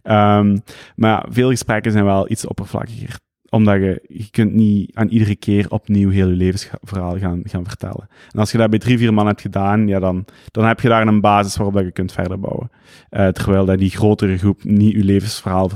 Ehm, 0.03 0.59
maar 0.97 1.11
ja, 1.11 1.25
veel 1.31 1.49
gesprekken 1.51 1.93
zijn 1.93 2.05
wel 2.05 2.31
iets 2.31 2.47
oppervlakkiger 2.47 3.25
omdat 3.51 3.75
je, 3.75 4.03
je 4.09 4.31
kunt 4.31 4.53
niet 4.53 4.97
aan 4.97 5.09
iedere 5.09 5.37
keer 5.37 5.67
opnieuw 5.71 6.11
heel 6.11 6.29
je 6.29 6.35
levensverhaal 6.35 7.19
gaan, 7.19 7.41
gaan 7.45 7.67
vertellen. 7.67 8.09
En 8.31 8.39
als 8.39 8.53
je 8.53 8.59
dat 8.59 8.71
bij 8.71 8.79
drie, 8.79 8.99
vier 8.99 9.15
man 9.15 9.27
hebt 9.27 9.41
gedaan, 9.41 9.87
ja, 9.89 9.99
dan, 9.99 10.25
dan 10.51 10.65
heb 10.65 10.81
je 10.81 10.89
daar 10.89 11.07
een 11.07 11.21
basis 11.21 11.57
waarop 11.57 11.75
dat 11.75 11.85
je 11.85 11.93
kunt 11.93 12.13
verder 12.13 12.41
bouwen. 12.41 12.71
Eh, 13.11 13.29
terwijl 13.29 13.65
dat 13.65 13.79
die 13.79 13.91
grotere 13.91 14.39
groep 14.39 14.65
niet 14.65 14.93
je 14.93 15.05
levensverhaal 15.05 15.71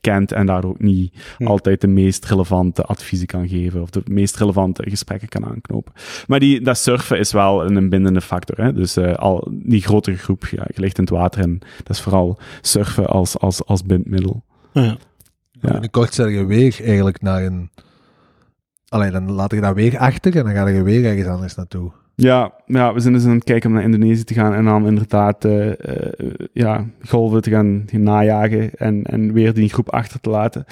kent 0.00 0.32
en 0.32 0.46
daardoor 0.46 0.70
ook 0.70 0.80
niet 0.80 1.12
Hm. 1.38 1.46
altijd 1.46 1.80
de 1.80 1.86
meest 1.86 2.24
relevante 2.24 2.82
adviezen 2.82 3.26
kan 3.26 3.48
geven 3.48 3.82
of 3.82 3.90
de 3.90 4.02
meest 4.04 4.36
relevante 4.36 4.90
gesprekken 4.90 5.28
kan 5.28 5.44
aanknopen. 5.44 5.92
Maar 6.26 6.40
die, 6.40 6.60
dat 6.60 6.78
surfen 6.78 7.18
is 7.18 7.32
wel 7.32 7.64
een, 7.64 7.76
een 7.76 7.88
bindende 7.88 8.20
factor. 8.20 8.64
Hè? 8.64 8.72
Dus 8.72 8.96
eh, 8.96 9.14
al 9.14 9.48
die 9.52 9.82
grotere 9.82 10.16
groep, 10.16 10.46
ja, 10.46 10.64
je 10.74 10.80
ligt 10.80 10.98
in 10.98 11.04
het 11.04 11.12
water 11.12 11.40
en 11.40 11.58
dat 11.58 11.96
is 11.96 12.00
vooral 12.00 12.38
surfen 12.60 13.06
als, 13.06 13.38
als, 13.38 13.64
als 13.64 13.82
bindmiddel. 13.82 14.42
Ja. 14.72 14.96
Ja. 15.64 15.72
Binnenkort 15.72 16.14
zet 16.14 16.30
je 16.30 16.44
weer 16.44 16.78
eigenlijk 16.84 17.22
naar 17.22 17.42
een... 17.44 17.70
Allee, 18.88 19.10
dan 19.10 19.30
laat 19.32 19.50
je 19.50 19.60
dat 19.60 19.74
weer 19.74 19.98
achter 19.98 20.36
en 20.36 20.44
dan 20.44 20.54
ga 20.54 20.68
je 20.68 20.82
weer 20.82 21.04
ergens 21.04 21.26
anders 21.28 21.54
naartoe. 21.54 21.90
Ja, 22.16 22.52
ja, 22.66 22.92
we 22.94 23.00
zijn 23.00 23.12
dus 23.14 23.24
aan 23.24 23.30
het 23.34 23.44
kijken 23.44 23.68
om 23.68 23.74
naar 23.74 23.84
Indonesië 23.84 24.24
te 24.24 24.34
gaan 24.34 24.54
en 24.54 24.64
dan 24.64 24.86
inderdaad 24.86 25.44
eh, 25.44 25.70
eh, 25.70 26.12
ja, 26.52 26.86
golven 27.02 27.42
te 27.42 27.50
gaan, 27.50 27.82
gaan 27.86 28.02
najagen 28.02 28.70
en, 28.74 29.02
en 29.02 29.32
weer 29.32 29.54
die 29.54 29.68
groep 29.68 29.90
achter 29.90 30.20
te 30.20 30.30
laten. 30.30 30.64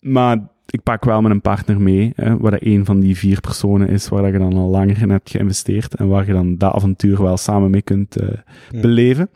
Maar 0.00 0.38
ik 0.66 0.82
pak 0.82 1.04
wel 1.04 1.20
met 1.22 1.30
een 1.30 1.40
partner 1.40 1.80
mee, 1.80 2.12
hè, 2.14 2.36
waar 2.36 2.50
dat 2.50 2.62
een 2.62 2.84
van 2.84 3.00
die 3.00 3.16
vier 3.16 3.40
personen 3.40 3.88
is 3.88 4.08
waar 4.08 4.22
dat 4.22 4.32
je 4.32 4.38
dan 4.38 4.52
al 4.56 4.68
langer 4.68 5.02
in 5.02 5.10
hebt 5.10 5.30
geïnvesteerd 5.30 5.94
en 5.94 6.08
waar 6.08 6.26
je 6.26 6.32
dan 6.32 6.56
dat 6.56 6.72
avontuur 6.74 7.22
wel 7.22 7.36
samen 7.36 7.70
mee 7.70 7.82
kunt 7.82 8.16
eh, 8.16 8.28
Ja. 8.70 8.80
beleven. 8.80 9.28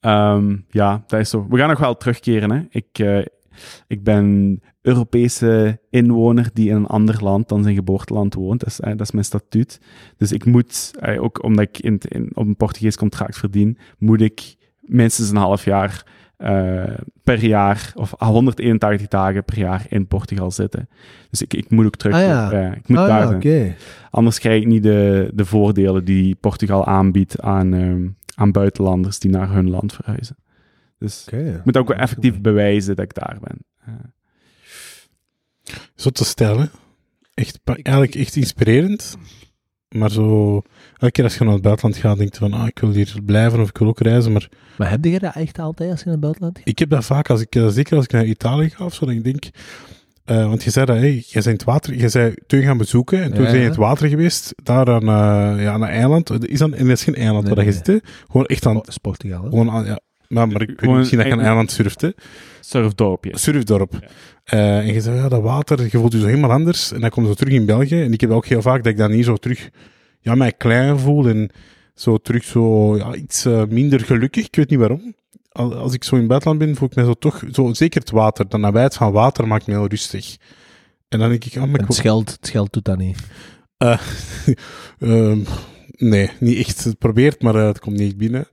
Ehm, 0.00 0.56
ja, 0.70 1.02
dat 1.06 1.20
is 1.20 1.30
zo. 1.30 1.46
We 1.50 1.58
gaan 1.58 1.68
nog 1.68 1.78
wel 1.78 1.96
terugkeren. 1.96 2.50
Hè. 2.50 2.60
Ik, 2.70 3.24
ik 3.86 4.04
ben 4.04 4.60
Europese 4.82 5.80
inwoner 5.90 6.50
die 6.52 6.68
in 6.68 6.76
een 6.76 6.86
ander 6.86 7.22
land 7.22 7.48
dan 7.48 7.62
zijn 7.62 7.74
geboorteland 7.74 8.34
woont. 8.34 8.60
Dat 8.60 8.68
is, 8.68 8.80
eh, 8.80 8.90
dat 8.90 9.00
is 9.00 9.10
mijn 9.10 9.24
statuut. 9.24 9.80
Dus 10.16 10.32
ik 10.32 10.44
moet, 10.44 10.90
eh, 11.00 11.22
ook 11.22 11.42
omdat 11.42 11.64
ik 11.64 11.78
in, 11.78 12.00
in, 12.08 12.30
op 12.34 12.46
een 12.46 12.56
Portugees 12.56 12.96
contract 12.96 13.38
verdien, 13.38 13.78
moet 13.98 14.20
ik 14.20 14.56
minstens 14.80 15.30
een 15.30 15.36
half 15.36 15.64
jaar 15.64 16.04
eh, 16.36 16.94
per 17.24 17.44
jaar, 17.44 17.92
of 17.94 18.14
181 18.18 19.08
dagen 19.08 19.44
per 19.44 19.58
jaar 19.58 19.86
in 19.88 20.06
Portugal 20.06 20.50
zitten. 20.50 20.88
Dus 21.30 21.42
ik, 21.42 21.54
ik 21.54 21.70
moet 21.70 21.86
ook 21.86 21.96
terug. 21.96 22.14
Ah, 22.14 22.20
ja. 22.20 22.72
ik 22.74 22.88
moet 22.88 22.98
ah, 22.98 23.06
daar 23.06 23.32
ja, 23.32 23.40
zijn. 23.40 23.74
Anders 24.10 24.38
krijg 24.38 24.60
ik 24.60 24.68
niet 24.68 24.82
de, 24.82 25.30
de 25.34 25.44
voordelen 25.44 26.04
die 26.04 26.34
Portugal 26.34 26.86
aanbiedt 26.86 27.40
aan, 27.40 27.74
ehm, 27.74 28.08
aan 28.34 28.52
buitenlanders 28.52 29.18
die 29.18 29.30
naar 29.30 29.52
hun 29.52 29.70
land 29.70 29.92
verhuizen. 29.92 30.36
Dus 31.02 31.24
Oké. 31.26 31.54
ik 31.58 31.64
moet 31.64 31.76
ook 31.76 31.88
wel 31.88 31.96
effectief 31.96 32.40
bewijzen 32.40 32.96
dat 32.96 33.04
ik 33.04 33.14
daar 33.14 33.38
ben. 33.40 33.56
Eh, 33.84 33.94
Zo 35.94 36.10
te 36.10 36.24
stellen. 36.24 36.70
Echt, 37.34 37.58
eigenlijk 37.64 38.14
echt 38.14 38.36
inspirerend. 38.36 39.16
Maar 39.88 40.10
zo, 40.10 40.54
elke 40.96 41.10
keer 41.12 41.24
als 41.24 41.36
je 41.38 41.44
naar 41.44 41.52
het 41.52 41.62
buitenland 41.62 41.96
gaat, 41.96 42.18
denk 42.18 42.32
je 42.32 42.38
van, 42.38 42.52
ah, 42.52 42.66
ik 42.66 42.78
wil 42.78 42.90
hier 42.90 43.14
blijven 43.24 43.60
of 43.60 43.68
ik 43.68 43.78
wil 43.78 43.88
ook 43.88 44.00
reizen. 44.00 44.32
Maar 44.32 44.48
Maar 44.78 44.90
heb 44.90 45.04
je 45.04 45.18
dat 45.18 45.34
echt 45.34 45.58
altijd 45.58 45.90
als 45.90 45.98
je 46.00 46.04
in 46.06 46.10
het 46.12 46.20
buitenland 46.20 46.58
gaat? 46.58 46.68
ik 46.68 46.78
heb 46.78 46.90
dat 46.90 47.04
vaak, 47.04 47.30
als 47.30 47.40
ik, 47.40 47.54
eh, 47.54 47.68
zeker 47.68 47.96
als 47.96 48.04
ik 48.04 48.12
naar 48.12 48.24
Italië 48.24 48.70
ga 48.70 48.84
of 48.84 48.94
zo, 48.94 49.08
ik 49.08 49.24
denk, 49.24 49.44
eh, 50.24 50.46
want 50.48 50.62
je 50.62 50.70
zei 50.70 50.86
dat, 50.86 50.96
hey, 50.96 51.12
jij 51.14 51.42
bent 51.42 51.44
het 51.46 51.64
water, 51.64 51.94
je 51.98 52.08
zei 52.08 52.34
toen 52.46 52.62
gaan 52.62 52.76
bezoeken 52.78 53.22
en 53.22 53.32
toen 53.32 53.42
Ja, 53.44 53.50
ben 53.50 53.54
je 53.58 53.62
in 53.62 53.68
het 53.68 53.76
water 53.78 54.08
geweest, 54.08 54.52
daar 54.62 54.88
aan, 54.90 55.02
eh, 55.02 55.62
ja, 55.62 55.72
aan 55.72 55.82
een 55.82 55.88
eiland. 55.88 56.48
Is 56.48 56.58
dan, 56.58 56.74
en 56.74 56.86
dat 56.88 56.96
is 56.96 57.04
geen 57.04 57.14
eiland 57.14 57.44
Nee, 57.44 57.54
waar 57.54 57.64
je 57.64 57.70
nee. 57.70 57.78
zit, 57.84 57.86
hè? 57.86 57.98
Gewoon 58.26 58.46
echt 58.46 58.66
aan, 58.66 58.76
Oh, 58.76 58.82
Portugal, 59.02 59.42
gewoon 59.42 59.70
aan, 59.70 59.84
ja. 59.84 60.00
Maar, 60.32 60.48
maar 60.48 60.62
ik 60.62 60.68
weet 60.68 60.78
Gewoon 60.78 60.96
misschien 60.98 61.18
dat 61.18 61.26
je 61.28 61.32
een 61.32 61.40
eiland 61.40 61.70
surft, 61.70 62.00
hè? 62.00 62.08
surfdorpje. 62.60 63.38
surfdorp. 63.38 63.92
Ja. 64.00 64.08
Eh, 64.44 64.78
en 64.78 64.92
je 64.94 65.00
zei, 65.00 65.16
ja, 65.16 65.28
dat 65.28 65.42
water, 65.42 65.82
je 65.82 65.98
voelt 65.98 66.12
je 66.12 66.20
zo 66.20 66.26
helemaal 66.26 66.50
anders. 66.50 66.92
En 66.92 67.00
dan 67.00 67.10
kom 67.10 67.22
je 67.22 67.28
zo 67.28 67.34
terug 67.34 67.52
in 67.54 67.66
België. 67.66 68.02
En 68.02 68.12
ik 68.12 68.20
heb 68.20 68.30
ook 68.30 68.46
heel 68.46 68.62
vaak 68.62 68.82
dat 68.82 68.92
ik 68.92 68.98
dan 68.98 69.10
hier 69.10 69.24
zo 69.24 69.36
terug, 69.36 69.68
ja, 70.20 70.34
mij 70.34 70.52
klein 70.52 70.98
voel. 70.98 71.28
En 71.28 71.50
zo 71.94 72.16
terug 72.18 72.44
zo, 72.44 72.96
ja, 72.96 73.14
iets 73.14 73.44
eh, 73.44 73.62
minder 73.68 74.00
gelukkig. 74.00 74.46
Ik 74.46 74.56
weet 74.56 74.70
niet 74.70 74.78
waarom. 74.78 75.14
Al- 75.52 75.74
Als 75.74 75.94
ik 75.94 76.04
zo 76.04 76.14
in 76.14 76.20
het 76.20 76.28
buitenland 76.28 76.60
ben, 76.60 76.76
voel 76.76 76.88
ik 76.88 76.94
me 76.96 77.04
zo 77.04 77.14
toch, 77.14 77.42
zo, 77.52 77.72
zeker 77.72 78.00
het 78.00 78.10
water. 78.10 78.48
De 78.48 78.58
nabijheid 78.58 78.94
van 78.96 79.12
water 79.12 79.46
maakt 79.48 79.66
me 79.66 79.72
heel 79.74 79.86
rustig. 79.86 80.36
En 81.08 81.18
dan 81.18 81.28
denk 81.28 81.44
ik, 81.44 81.56
ah, 81.56 81.64
maar 81.70 81.80
ik 81.80 81.86
het 81.86 81.94
scheld, 81.96 82.30
het 82.30 82.46
scheld 82.46 82.72
doet 82.72 82.84
dat 82.84 82.98
niet. 82.98 83.18
Ehm, 84.98 85.38
nee, 85.96 86.30
niet 86.40 86.58
echt. 86.58 86.84
Het 86.84 86.98
probeert, 86.98 87.42
maar 87.42 87.54
eh, 87.54 87.66
het 87.66 87.78
komt 87.80 87.96
niet 87.98 88.16
binnen. 88.16 88.46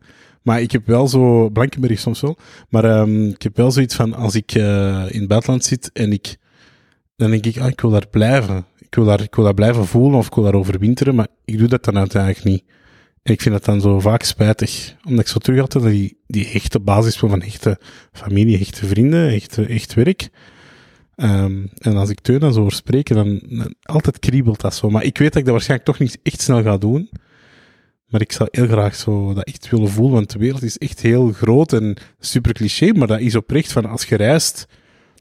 Maar 0.49 0.61
ik 0.61 0.71
heb 0.71 0.85
wel 0.87 1.07
zo, 1.07 1.49
Blankenberg 1.49 1.99
soms 1.99 2.21
wel, 2.21 2.37
maar 2.69 2.83
ehm, 2.83 3.27
ik 3.27 3.41
heb 3.41 3.57
wel 3.57 3.71
zoiets 3.71 3.95
van, 3.95 4.13
als 4.13 4.35
ik 4.35 4.51
eh, 4.51 5.05
in 5.09 5.19
het 5.19 5.27
buitenland 5.27 5.63
zit 5.63 5.89
en 5.93 6.11
ik, 6.11 6.37
dan 7.15 7.29
denk 7.29 7.45
ik, 7.45 7.57
ah, 7.57 7.67
ik 7.67 7.81
wil 7.81 7.89
daar 7.89 8.07
blijven. 8.07 8.65
Ik 8.79 8.95
wil 8.95 9.05
daar, 9.05 9.21
ik 9.21 9.35
wil 9.35 9.43
daar 9.43 9.53
blijven 9.53 9.85
voelen 9.85 10.19
of 10.19 10.27
ik 10.27 10.33
wil 10.33 10.43
daar 10.43 10.53
overwinteren, 10.53 11.15
maar 11.15 11.27
ik 11.45 11.57
doe 11.57 11.67
dat 11.67 11.83
dan 11.83 11.97
uiteindelijk 11.97 12.43
niet. 12.43 12.63
En 13.23 13.33
ik 13.33 13.41
vind 13.41 13.55
dat 13.55 13.65
dan 13.65 13.81
zo 13.81 13.99
vaak 13.99 14.23
spijtig, 14.23 14.95
omdat 15.05 15.19
ik 15.19 15.31
zo 15.31 15.39
terug 15.39 15.59
had 15.59 15.73
naar 15.73 15.91
die, 15.91 16.17
die 16.27 16.47
hechte 16.47 16.79
basis 16.79 17.17
van 17.17 17.41
hechte 17.41 17.79
familie, 18.11 18.57
hechte 18.57 18.85
vrienden, 18.85 19.29
echt, 19.29 19.57
echt 19.57 19.93
werk. 19.93 20.29
Ehm, 21.15 21.65
en 21.77 21.97
als 21.97 22.09
ik 22.09 22.19
Teun 22.19 22.39
dan 22.39 22.53
zo 22.53 22.69
spreken, 22.69 23.15
dan, 23.15 23.41
dan 23.49 23.75
altijd 23.81 24.19
kriebelt 24.19 24.61
dat 24.61 24.75
zo. 24.75 24.89
Maar 24.89 25.03
ik 25.03 25.17
weet 25.17 25.27
dat 25.27 25.37
ik 25.37 25.43
dat 25.43 25.53
waarschijnlijk 25.53 25.89
toch 25.89 25.99
niet 25.99 26.19
echt 26.23 26.41
snel 26.41 26.63
ga 26.63 26.77
doen. 26.77 27.09
Maar 28.09 28.21
ik 28.21 28.31
zou 28.31 28.49
heel 28.51 28.67
graag 28.67 28.95
zo 28.95 29.33
dat 29.33 29.43
echt 29.43 29.69
willen 29.69 29.89
voelen, 29.89 30.13
want 30.13 30.31
de 30.31 30.39
wereld 30.39 30.63
is 30.63 30.77
echt 30.77 31.01
heel 31.01 31.31
groot 31.31 31.73
en 31.73 31.97
super 32.19 32.53
cliché, 32.53 32.91
maar 32.91 33.07
dat 33.07 33.19
is 33.19 33.35
oprecht 33.35 33.71
van 33.71 33.85
als 33.85 34.05
je 34.05 34.15
reist, 34.15 34.67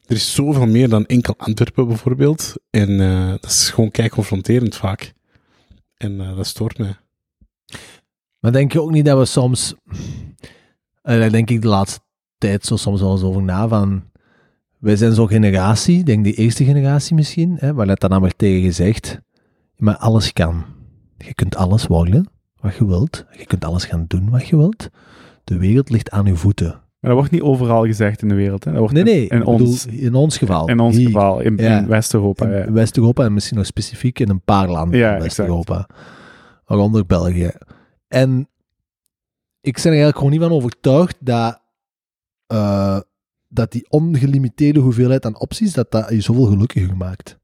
er 0.06 0.16
is 0.16 0.34
zoveel 0.34 0.66
meer 0.66 0.88
dan 0.88 1.06
enkel 1.06 1.34
Antwerpen 1.36 1.86
bijvoorbeeld. 1.86 2.54
En 2.70 3.00
eh, 3.00 3.28
dat 3.28 3.50
is 3.50 3.70
gewoon 3.70 3.90
kei 3.90 4.08
confronterend 4.08 4.76
vaak. 4.76 5.12
En 5.96 6.20
eh, 6.20 6.36
dat 6.36 6.46
stoort 6.46 6.78
mij. 6.78 6.96
Maar 8.38 8.52
denk 8.52 8.72
je 8.72 8.82
ook 8.82 8.90
niet 8.90 9.04
dat 9.04 9.18
we 9.18 9.24
soms... 9.24 9.74
En 11.02 11.20
daar 11.20 11.30
denk 11.30 11.50
ik 11.50 11.62
de 11.62 11.68
laatste 11.68 12.00
tijd 12.38 12.64
zo 12.64 12.76
soms 12.76 13.00
wel 13.00 13.12
eens 13.12 13.22
over 13.22 13.42
na, 13.42 13.68
van... 13.68 14.06
Wij 14.78 14.96
zijn 14.96 15.14
zo'n 15.14 15.28
generatie, 15.28 16.04
denk 16.04 16.24
die 16.24 16.34
eerste 16.34 16.64
generatie 16.64 17.14
misschien, 17.14 17.56
hè, 17.58 17.74
waar 17.74 17.86
dat 17.86 18.00
dan 18.00 18.10
namelijk 18.10 18.36
tegen 18.36 18.62
gezegd, 18.62 19.18
maar 19.76 19.96
alles 19.96 20.32
kan. 20.32 20.64
Je 21.16 21.34
kunt 21.34 21.56
alles 21.56 21.86
worden 21.86 22.37
wat 22.60 22.74
je 22.74 22.86
wilt. 22.86 23.24
Je 23.38 23.46
kunt 23.46 23.64
alles 23.64 23.84
gaan 23.84 24.04
doen 24.08 24.30
wat 24.30 24.46
je 24.48 24.56
wilt. 24.56 24.88
De 25.44 25.58
wereld 25.58 25.90
ligt 25.90 26.10
aan 26.10 26.26
je 26.26 26.36
voeten. 26.36 26.68
Maar 26.70 27.10
dat 27.10 27.12
wordt 27.12 27.30
niet 27.30 27.42
overal 27.42 27.84
gezegd 27.84 28.22
in 28.22 28.28
de 28.28 28.34
wereld. 28.34 28.64
Hè. 28.64 28.70
Dat 28.70 28.80
wordt 28.80 28.94
Nee, 28.94 29.04
nee, 29.04 29.28
in, 29.28 29.44
ons, 29.44 29.84
bedoel, 29.84 30.00
in 30.00 30.14
ons 30.14 30.38
geval. 30.38 30.68
in 30.68 30.80
ons 30.80 30.96
Hier, 30.96 31.06
geval, 31.06 31.40
in, 31.40 31.56
Ja. 31.56 31.78
in 31.78 31.86
West-Europa. 31.86 32.46
in 32.46 32.52
ja. 32.52 32.72
West-Europa 32.72 33.24
en 33.24 33.32
misschien 33.34 33.56
nog 33.56 33.66
specifiek 33.66 34.18
in 34.18 34.28
een 34.28 34.40
paar 34.42 34.68
landen 34.70 34.98
Ja, 34.98 35.14
in 35.16 35.22
West-Europa. 35.22 35.88
waaronder 36.64 37.06
België. 37.06 37.50
En 38.08 38.48
ik 39.60 39.74
ben 39.74 39.82
er 39.82 39.88
eigenlijk 39.88 40.16
gewoon 40.16 40.32
niet 40.32 40.40
van 40.42 40.52
overtuigd 40.52 41.16
dat, 41.20 41.60
eh, 42.46 43.00
dat 43.48 43.72
die 43.72 43.86
ongelimiteerde 43.90 44.80
hoeveelheid 44.80 45.26
aan 45.26 45.40
opties, 45.40 45.72
dat 45.72 45.90
dat 45.90 46.08
je 46.10 46.20
zoveel 46.20 46.44
gelukkiger 46.46 46.96
maakt. 46.96 47.38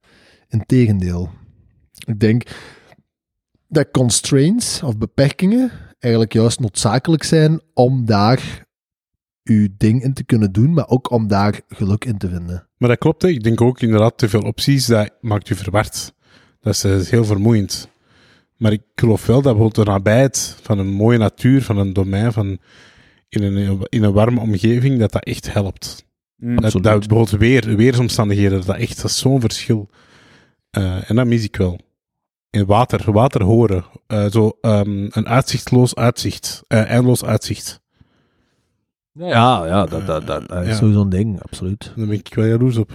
Integendeel. 0.49 1.31
Ik 2.07 2.21
denk 2.21 2.43
dat 3.75 3.91
constraints 3.91 4.83
of 4.83 4.99
beperkingen 4.99 5.71
eigenlijk 5.99 6.33
juist 6.33 6.61
noodzakelijk 6.61 7.23
zijn 7.23 7.61
om 7.75 8.05
daar 8.05 8.67
uw 9.45 9.69
ding 9.77 10.03
in 10.03 10.15
te 10.15 10.25
kunnen 10.25 10.53
doen, 10.53 10.73
maar 10.73 10.89
ook 10.89 11.11
om 11.11 11.29
daar 11.29 11.61
geluk 11.69 12.05
in 12.05 12.19
te 12.19 12.29
vinden. 12.29 12.69
Maar 12.77 12.89
dat 12.89 12.99
klopt, 12.99 13.23
hè. 13.23 13.29
ik 13.29 13.43
denk 13.43 13.61
ook 13.61 13.81
inderdaad 13.81 14.19
te 14.19 14.29
veel 14.29 14.41
opties, 14.43 14.87
dat 14.87 15.11
maakt 15.21 15.51
u 15.51 15.55
verward. 15.55 16.13
Dat 16.61 16.75
is, 16.75 16.85
eh, 16.85 17.01
heel 17.01 17.25
vermoeiend. 17.25 17.89
Maar 18.57 18.73
ik 18.73 18.83
geloof 18.95 19.27
wel 19.27 19.43
dat 19.43 19.53
bijvoorbeeld 19.55 19.87
de 19.87 19.93
nabijheid 19.93 20.57
van 20.63 20.79
een 20.79 20.93
mooie 20.93 21.19
natuur, 21.19 21.63
van 21.63 21.79
een 21.79 21.93
domein, 21.93 22.33
van 22.33 22.59
in 23.29 23.43
een, 23.43 23.87
in 23.89 24.03
een 24.03 24.13
warme 24.13 24.41
omgeving, 24.41 24.99
dat 24.99 25.13
dat 25.13 25.25
echt 25.25 25.53
helpt. 25.53 26.05
Mm. 26.37 26.61
Dat, 26.61 26.81
bijvoorbeeld 26.83 27.31
weer, 27.31 27.77
weersomstandigheden, 27.77 28.59
dat 28.59 28.67
dat 28.67 28.77
echt 28.77 28.97
dat 29.03 29.11
is 29.11 29.19
zo'n 29.19 29.41
verschil. 29.41 29.91
Eh, 30.71 31.11
en 31.11 31.17
dat 31.17 31.27
mis 31.27 31.45
ik 31.45 31.57
wel. 31.57 31.81
In 32.55 32.67
water, 32.67 33.13
water 33.13 33.43
horen. 33.43 33.85
Eh, 34.07 34.27
zo 34.31 34.59
ehm, 34.61 35.07
een 35.11 35.29
uitzichtloos 35.29 35.95
uitzicht. 35.95 36.65
eh 36.69 36.91
eindeloos 36.91 37.25
uitzicht. 37.25 37.81
Ja, 39.13 39.67
ja, 39.67 39.87
dat, 39.87 40.07
dat, 40.07 40.27
dat, 40.27 40.49
dat 40.49 40.63
is 40.63 40.69
Ja. 40.69 40.75
sowieso 40.75 41.01
een 41.01 41.09
ding, 41.09 41.43
absoluut. 41.43 41.93
Daar 41.97 42.07
ben 42.07 42.19
ik 42.19 42.35
wel 42.35 42.45
jaloers 42.45 42.77
op. 42.77 42.93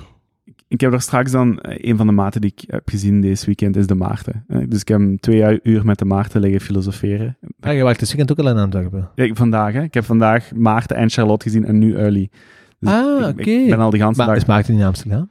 Ik 0.67 0.81
heb 0.81 0.93
er 0.93 1.01
straks 1.01 1.31
dan, 1.31 1.59
eh, 1.59 1.89
een 1.89 1.97
van 1.97 2.07
de 2.07 2.13
maten 2.13 2.41
die 2.41 2.53
ik 2.55 2.63
heb 2.71 2.89
gezien 2.89 3.21
deze 3.21 3.45
weekend 3.45 3.75
is 3.75 3.87
de 3.87 3.95
Maarten. 3.95 4.45
Dus 4.67 4.81
ik 4.81 4.87
heb 4.87 4.99
hem 4.99 5.19
twee 5.19 5.59
uur 5.63 5.85
met 5.85 5.97
de 5.99 6.05
Maarten 6.05 6.41
liggen 6.41 6.61
filosoferen. 6.61 7.37
Ja, 7.59 7.69
je 7.69 7.83
wacht 7.83 7.99
dus 7.99 8.13
weekend 8.13 8.31
ook 8.39 8.45
al 8.45 8.51
in 8.51 8.57
Antwerpen. 8.57 9.09
Ja, 9.15 9.23
ik- 9.23 9.35
vandaag, 9.37 9.73
hè. 9.73 9.81
Ik 9.81 9.93
heb 9.93 10.03
vandaag 10.05 10.51
Maarten 10.55 10.95
en 10.95 11.09
Charlotte 11.09 11.45
gezien 11.45 11.65
en 11.65 11.77
nu 11.77 11.95
Early. 11.95 12.29
Dus 12.79 12.89
Ah, 12.89 13.27
oké. 13.27 13.41
Ik 13.49 13.69
ben 13.69 13.79
al 13.79 13.89
de 13.89 13.97
ganse 13.97 14.17
Maar 14.17 14.27
dag... 14.27 14.35
is 14.37 14.45
Maarten 14.45 14.73
in 14.73 14.83
Amsterdam? 14.83 15.29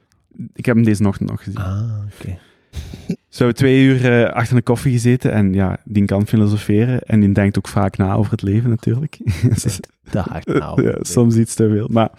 Ik 0.53 0.65
heb 0.65 0.75
hem 0.75 0.83
deze 0.85 1.07
ochtend 1.07 1.29
nog 1.29 1.43
gezien. 1.43 1.57
Ah, 1.59 1.81
oké. 2.19 2.37
Zo 3.29 3.51
twee 3.51 3.83
uur 3.83 4.11
eh, 4.11 4.33
achter 4.33 4.55
een 4.55 4.63
koffie 4.63 4.91
gezeten 4.91 5.31
en 5.31 5.53
ja, 5.53 5.77
die 5.83 6.05
kan 6.05 6.27
filosoferen 6.27 7.01
en 7.01 7.19
die 7.19 7.31
denkt 7.31 7.57
ook 7.57 7.67
vaak 7.67 7.97
na 7.97 8.13
over 8.13 8.31
het 8.31 8.41
leven 8.41 8.69
natuurlijk. 8.69 9.17
Te 10.09 10.19
hard 10.19 10.51
ja, 10.83 10.97
soms 11.01 11.35
iets 11.35 11.55
te 11.55 11.69
veel. 11.69 11.87
Maar 11.91 12.09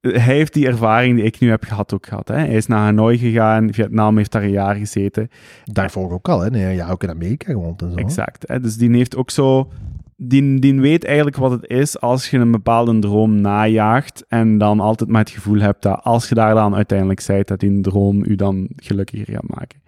eh, 0.00 0.12
hij 0.12 0.34
heeft 0.34 0.52
die 0.52 0.66
ervaring 0.66 1.16
die 1.16 1.24
ik 1.24 1.40
nu 1.40 1.50
heb 1.50 1.64
gehad 1.64 1.94
ook 1.94 2.06
gehad. 2.06 2.28
Hè. 2.28 2.34
Hij 2.34 2.54
is 2.54 2.66
naar 2.66 2.78
Hanoi 2.78 3.18
gegaan, 3.18 3.72
Vietnam 3.72 4.16
heeft 4.16 4.32
daar 4.32 4.42
een 4.42 4.50
jaar 4.50 4.74
gezeten. 4.74 5.30
Daarvoor 5.64 6.12
ook 6.12 6.28
al, 6.28 6.40
hè? 6.40 6.50
Nee, 6.50 6.74
ja, 6.74 6.90
ook 6.90 7.02
in 7.02 7.10
Amerika 7.10 7.52
gewoond 7.52 7.82
en 7.82 7.90
zo. 7.90 7.96
Exact. 7.96 8.48
Hè. 8.48 8.60
Dus 8.60 8.76
die 8.76 8.90
heeft 8.90 9.16
ook 9.16 9.30
zo... 9.30 9.70
Die, 10.16 10.58
die 10.60 10.80
weet 10.80 11.04
eigenlijk 11.04 11.36
wat 11.36 11.50
het 11.50 11.66
is 11.66 12.00
als 12.00 12.30
je 12.30 12.38
een 12.38 12.50
bepaalde 12.50 12.98
droom 12.98 13.40
najaagt 13.40 14.24
en 14.28 14.58
dan 14.58 14.80
altijd 14.80 15.10
maar 15.10 15.20
het 15.20 15.30
gevoel 15.30 15.58
hebt 15.60 15.82
dat 15.82 16.00
als 16.02 16.28
je 16.28 16.34
daar 16.34 16.54
dan 16.54 16.74
uiteindelijk 16.74 17.20
zijt, 17.20 17.48
dat 17.48 17.60
die 17.60 17.80
droom 17.80 18.24
u 18.24 18.34
dan 18.34 18.68
gelukkiger 18.76 19.34
gaat 19.34 19.48
maken. 19.58 19.82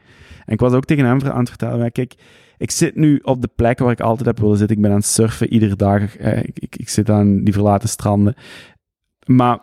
En 0.46 0.52
ik 0.52 0.60
was 0.60 0.72
ook 0.72 0.84
tegen 0.84 1.04
hem 1.04 1.20
aan 1.22 1.38
het 1.38 1.48
vertellen, 1.48 1.92
kijk, 1.92 2.14
ik 2.58 2.70
zit 2.70 2.94
nu 2.96 3.18
op 3.22 3.42
de 3.42 3.50
plek 3.56 3.78
waar 3.78 3.90
ik 3.90 4.00
altijd 4.00 4.26
heb 4.26 4.38
willen 4.38 4.56
zitten. 4.56 4.76
Ik 4.76 4.82
ben 4.82 4.90
aan 4.90 4.96
het 4.96 5.06
surfen 5.06 5.52
iedere 5.52 5.76
dag. 5.76 6.16
Eh, 6.16 6.38
ik, 6.42 6.58
ik, 6.58 6.76
ik 6.76 6.88
zit 6.88 7.10
aan 7.10 7.44
die 7.44 7.52
verlaten 7.54 7.88
stranden. 7.88 8.34
Maar 9.26 9.58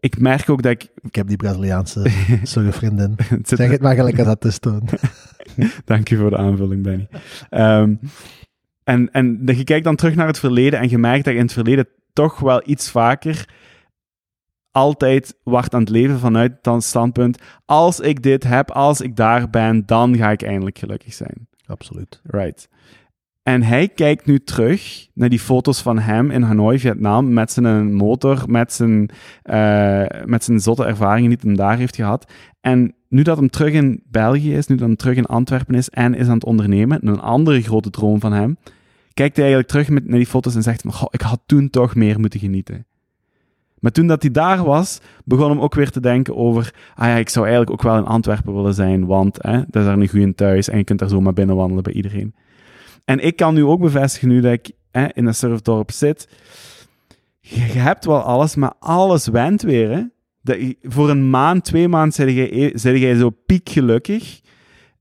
ik 0.00 0.18
merk 0.20 0.50
ook 0.50 0.62
dat 0.62 0.72
ik... 0.72 0.88
Ik 1.02 1.14
heb 1.14 1.26
die 1.28 1.36
Braziliaanse 1.36 2.10
surfvriendin. 2.42 3.14
het 3.16 3.48
zit- 3.48 3.58
Zeg 3.58 3.70
het 3.70 3.80
maar 3.80 3.94
gelijk 3.94 4.18
als 4.18 4.26
dat 4.26 4.44
is 4.44 4.58
toen. 4.66 4.82
Dank 5.84 6.08
je 6.08 6.16
voor 6.16 6.30
de 6.30 6.36
aanvulling, 6.36 6.82
Benny. 6.82 7.08
Ehm, 7.50 7.94
en, 8.86 9.12
en 9.12 9.40
je 9.44 9.64
kijkt 9.64 9.84
dan 9.84 9.96
terug 9.96 10.14
naar 10.14 10.26
het 10.26 10.38
verleden 10.38 10.80
en 10.80 10.88
je 10.88 10.98
merkt 10.98 11.24
dat 11.24 11.32
je 11.32 11.38
in 11.38 11.44
het 11.44 11.54
verleden 11.54 11.88
toch 12.12 12.38
wel 12.38 12.62
iets 12.64 12.90
vaker 12.90 13.48
altijd 14.70 15.38
wacht 15.42 15.74
aan 15.74 15.80
het 15.80 15.88
leven 15.88 16.18
vanuit 16.18 16.52
dat 16.62 16.84
standpunt. 16.84 17.42
Als 17.64 18.00
ik 18.00 18.22
dit 18.22 18.44
heb, 18.44 18.70
als 18.70 19.00
ik 19.00 19.16
daar 19.16 19.50
ben, 19.50 19.86
dan 19.86 20.16
ga 20.16 20.30
ik 20.30 20.42
eindelijk 20.42 20.78
gelukkig 20.78 21.12
zijn. 21.12 21.48
Absoluut. 21.66 22.20
Right. 22.24 22.68
En 23.46 23.62
hij 23.62 23.88
kijkt 23.88 24.26
nu 24.26 24.38
terug 24.38 25.08
naar 25.14 25.28
die 25.28 25.38
foto's 25.38 25.82
van 25.82 25.98
hem 25.98 26.30
in 26.30 26.42
Hanoi, 26.42 26.78
Vietnam, 26.78 27.32
met 27.32 27.52
zijn 27.52 27.94
motor, 27.94 28.44
met 28.46 28.72
zijn, 28.72 29.10
eh, 29.42 30.04
met 30.24 30.44
zijn 30.44 30.60
zotte 30.60 30.84
ervaringen 30.84 31.30
die 31.30 31.38
hij 31.42 31.54
daar 31.54 31.78
heeft 31.78 31.96
gehad. 31.96 32.32
En 32.60 32.94
nu 33.08 33.22
dat 33.22 33.36
hem 33.36 33.50
terug 33.50 33.72
in 33.72 34.02
België 34.10 34.54
is, 34.54 34.66
nu 34.66 34.76
dat 34.76 34.86
hem 34.86 34.96
terug 34.96 35.16
in 35.16 35.26
Antwerpen 35.26 35.74
is 35.74 35.88
en 35.88 36.14
is 36.14 36.26
aan 36.26 36.34
het 36.34 36.44
ondernemen, 36.44 37.08
een 37.08 37.20
andere 37.20 37.62
grote 37.62 37.90
droom 37.90 38.20
van 38.20 38.32
hem, 38.32 38.56
kijkt 39.14 39.36
hij 39.36 39.44
eigenlijk 39.44 39.68
terug 39.68 39.88
met, 39.88 40.08
naar 40.08 40.18
die 40.18 40.26
foto's 40.26 40.54
en 40.54 40.62
zegt 40.62 40.84
"Goh, 40.86 41.08
ik 41.10 41.20
had 41.20 41.40
toen 41.46 41.70
toch 41.70 41.94
meer 41.94 42.20
moeten 42.20 42.40
genieten. 42.40 42.86
Maar 43.78 43.92
toen 43.92 44.06
dat 44.06 44.22
hij 44.22 44.30
daar 44.30 44.64
was, 44.64 45.00
begon 45.24 45.50
hem 45.50 45.60
ook 45.60 45.74
weer 45.74 45.90
te 45.90 46.00
denken 46.00 46.36
over, 46.36 46.74
ah 46.94 47.06
ja, 47.06 47.14
ik 47.14 47.28
zou 47.28 47.46
eigenlijk 47.46 47.76
ook 47.76 47.82
wel 47.82 47.96
in 47.96 48.06
Antwerpen 48.06 48.54
willen 48.54 48.74
zijn, 48.74 49.06
want 49.06 49.38
hè, 49.40 49.56
dat 49.56 49.82
is 49.82 49.84
daar 49.84 49.98
een 49.98 50.08
goede 50.08 50.34
thuis 50.34 50.68
en 50.68 50.78
je 50.78 50.84
kunt 50.84 50.98
daar 50.98 51.08
zomaar 51.08 51.32
binnenwandelen 51.32 51.82
bij 51.82 51.92
iedereen. 51.92 52.34
En 53.06 53.24
ik 53.24 53.36
kan 53.36 53.54
nu 53.54 53.64
ook 53.64 53.80
bevestigen, 53.80 54.28
nu 54.28 54.40
dat 54.40 54.52
ik 54.52 54.70
hè, 54.90 55.06
in 55.12 55.26
een 55.26 55.34
surfdorp 55.34 55.90
zit, 55.90 56.28
je, 57.40 57.60
je 57.72 57.78
hebt 57.78 58.04
wel 58.04 58.20
alles, 58.20 58.54
maar 58.54 58.72
alles 58.78 59.26
went 59.26 59.62
weer. 59.62 59.90
Hè? 59.90 60.02
Voor 60.82 61.10
een 61.10 61.30
maand, 61.30 61.64
twee 61.64 61.88
maanden, 61.88 62.32
jij, 62.32 62.72
zeg 62.74 62.98
jij 62.98 63.14
zo 63.14 63.30
piekgelukkig 63.30 64.40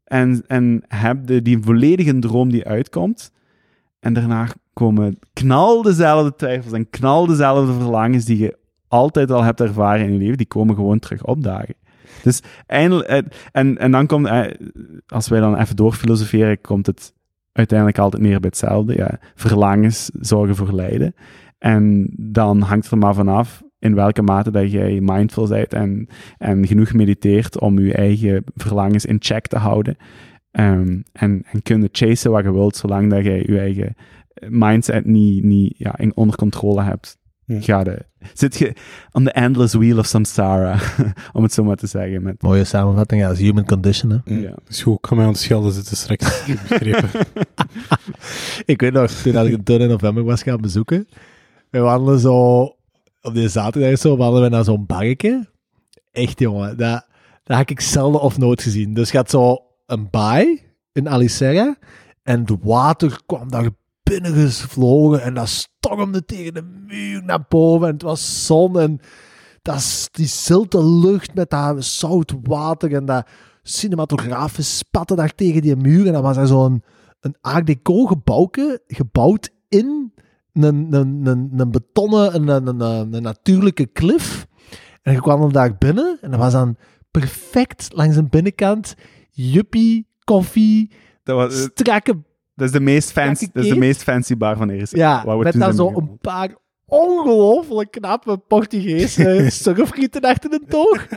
en, 0.04 0.44
en 0.48 0.84
heb 0.88 1.30
je 1.30 1.42
die 1.42 1.60
volledige 1.62 2.20
droom 2.20 2.52
die 2.52 2.66
uitkomt. 2.66 3.32
En 4.00 4.14
daarna 4.14 4.48
komen 4.74 5.20
knal 5.34 5.82
dezelfde 5.82 6.36
twijfels 6.36 6.74
en 6.74 6.90
knal 6.90 7.26
dezelfde 7.26 7.74
verlangens 7.74 8.26
die 8.26 8.38
je 8.38 8.58
altijd 8.88 9.32
al 9.32 9.44
hebt 9.44 9.62
ervaren 9.62 10.06
in 10.06 10.12
je 10.14 10.18
leven, 10.18 10.38
die 10.38 10.48
komen 10.48 10.76
gewoon 10.76 11.00
terug 11.00 11.24
opdagen. 11.24 11.76
Dus 12.24 12.42
eindelijk, 12.66 13.08
eh, 13.08 13.22
en, 13.52 13.78
en 13.78 13.92
dan 13.92 14.08
komt, 14.08 14.28
eh, 14.28 14.44
als 15.08 15.28
wij 15.28 15.40
dan 15.40 15.58
even 15.58 15.76
doorfilosoferen, 15.76 16.62
komt 16.62 16.86
het 16.86 17.14
uiteindelijk 17.56 18.00
altijd 18.00 18.22
neer 18.22 18.40
bij 18.40 18.50
hetzelfde. 18.50 18.96
Ja, 18.96 19.20
verlangens 19.36 20.12
zorgen 20.20 20.56
voor 20.56 20.74
lijden. 20.74 21.16
En 21.58 22.14
dan 22.18 22.62
hangt 22.62 22.84
het 22.84 22.94
er 22.94 22.98
maar 22.98 23.14
vanaf 23.14 23.64
in 23.80 23.96
welke 23.96 24.22
mate 24.22 24.52
dat 24.52 24.72
jij 24.72 25.00
mindful 25.02 25.48
bent 25.48 25.74
en, 25.74 26.08
en 26.38 26.68
genoeg 26.68 26.94
mediteert 26.94 27.60
om 27.60 27.80
je 27.80 27.94
eigen 27.94 28.44
verlangens 28.56 29.06
in 29.06 29.18
check 29.20 29.48
te 29.48 29.58
houden. 29.58 29.98
Ehm, 30.52 31.02
en, 31.12 31.44
en 31.52 31.62
kunnen 31.64 31.90
chasen 31.92 32.32
wat 32.32 32.44
je 32.44 32.54
wilt, 32.54 32.76
zolang 32.76 33.10
dat 33.10 33.24
jij 33.24 33.44
je 33.48 33.60
eigen 33.60 33.96
mindset 34.50 35.06
niet, 35.06 35.44
niet 35.44 35.74
ja, 35.78 35.96
onder 36.14 36.36
controle 36.36 36.82
hebt. 36.82 37.18
Ja. 37.46 37.62
Ga 37.62 37.84
de, 37.84 38.06
zit 38.34 38.58
je 38.58 38.74
on 39.12 39.24
the 39.24 39.32
endless 39.32 39.74
wheel 39.74 39.98
of 39.98 40.06
samsara, 40.06 40.80
om 41.34 41.44
het 41.44 41.54
zo 41.54 41.64
maar 41.64 41.76
te 41.76 41.88
zeggen. 41.88 42.24
Met, 42.24 42.42
Mooie 42.42 42.64
samenvatting, 42.64 43.22
ja, 43.22 43.28
dat 43.28 43.38
is 43.38 43.44
human 43.44 43.66
condition. 43.66 44.12
Hè. 44.12 44.18
Mm. 44.34 44.42
Ja. 44.42 44.54
Dus 44.68 44.84
goed, 44.84 44.98
ik 44.98 45.06
ga 45.08 45.16
mij 45.16 45.26
aan 45.26 45.32
de 45.32 45.38
schelden 45.38 45.72
zitten 45.72 45.98
straks. 45.98 46.44
Ik 48.66 48.82
weet 48.82 48.94
nog, 48.94 49.12
toen 49.12 49.34
dat 49.34 49.46
ik 49.46 49.54
een 49.54 49.64
toen 49.64 49.80
in 49.80 49.88
november 49.88 50.24
was 50.24 50.44
gaan 50.44 50.62
bezoeken, 50.62 51.08
we 51.70 51.80
wandelen 51.80 52.20
zo, 52.20 52.62
op 53.22 53.34
die 53.34 53.50
zaterdag 53.50 54.00
zo, 54.00 54.18
wandelen 54.18 54.50
we 54.50 54.56
naar 54.56 54.64
zo'n 54.64 54.86
barretje. 54.86 55.48
Echt, 56.12 56.40
jongen, 56.40 56.78
dat, 56.78 57.08
dat 57.44 57.58
heb 57.58 57.70
ik 57.70 57.82
zelden 57.82 58.22
of 58.22 58.38
nooit 58.38 58.62
gezien. 58.62 58.94
Dus 58.94 59.12
je 59.12 59.18
had 59.18 59.30
zo 59.30 59.58
een 59.86 60.10
baai 60.10 60.62
in 60.92 61.10
Alicerra 61.10 61.76
en 62.24 62.40
het 62.40 62.52
water 62.62 63.20
kwam 63.26 63.50
daar 63.50 63.70
binnen 64.10 64.34
gevlogen 64.34 65.22
en 65.22 65.34
dat 65.34 65.48
stormde 65.48 66.26
tegen 66.26 66.54
de 66.54 66.64
muur 66.88 67.24
naar 67.24 67.46
boven 67.50 67.88
en 67.88 67.94
het 67.94 68.02
was 68.02 68.46
zon 68.46 68.80
en 68.80 69.00
dat 69.62 70.10
die 70.12 70.28
zilte 70.28 70.86
lucht 70.86 71.34
met 71.34 71.50
dat 71.50 71.86
zout 71.86 72.34
water 72.44 72.94
en 72.94 73.06
dat 73.06 73.28
cinematografen 73.64 74.64
spatten 74.64 75.18
daar 75.18 75.36
tegen 75.36 75.62
die 75.62 75.76
muur 75.76 76.08
en 76.08 76.14
dan 76.14 76.22
was 76.22 76.38
er 76.38 76.48
zo'n 76.48 76.84
een 77.20 77.36
art 77.42 77.68
deco 77.68 78.06
gebouwke, 78.06 78.82
gebouwd 78.88 79.50
in 79.70 80.14
een, 80.54 80.94
een, 80.94 81.26
een, 81.26 81.52
een 81.56 81.72
betonnen, 81.72 82.36
een, 82.36 82.48
een, 82.48 82.80
een, 82.80 83.14
een 83.14 83.22
natuurlijke 83.22 83.86
klif. 83.86 84.48
En 85.02 85.14
je 85.14 85.22
kwam 85.22 85.40
dan 85.40 85.52
daar 85.52 85.78
binnen 85.78 86.18
en 86.22 86.32
dat 86.32 86.40
was 86.40 86.52
dan 86.52 86.78
perfect 87.12 87.88
langs 87.94 88.16
de 88.16 88.24
binnenkant 88.24 88.96
juppie, 89.32 90.08
koffie, 90.24 90.92
dat, 91.24 91.36
was, 91.36 91.62
strakke 91.62 92.24
dat 92.56 92.68
is 92.68 92.72
de 92.72 92.80
meest 92.80 93.12
fancy, 93.12 93.48
dat 93.54 93.64
is 93.64 93.70
de 93.70 93.78
meest 93.78 94.04
fancy 94.04 94.38
bar 94.38 94.58
van 94.58 94.70
Eerste. 94.70 94.98
Ja, 94.98 95.26
waar 95.26 95.38
met 95.38 95.54
zijn 95.54 95.74
zo 95.74 95.92
een 95.96 96.18
paar 96.22 96.56
ongelooflijk 96.86 97.92
knappe 97.92 98.38
Portugese 98.38 99.46
surfgieten 99.64 100.22
achter 100.22 100.50
de 100.50 100.62
toog. 100.68 101.08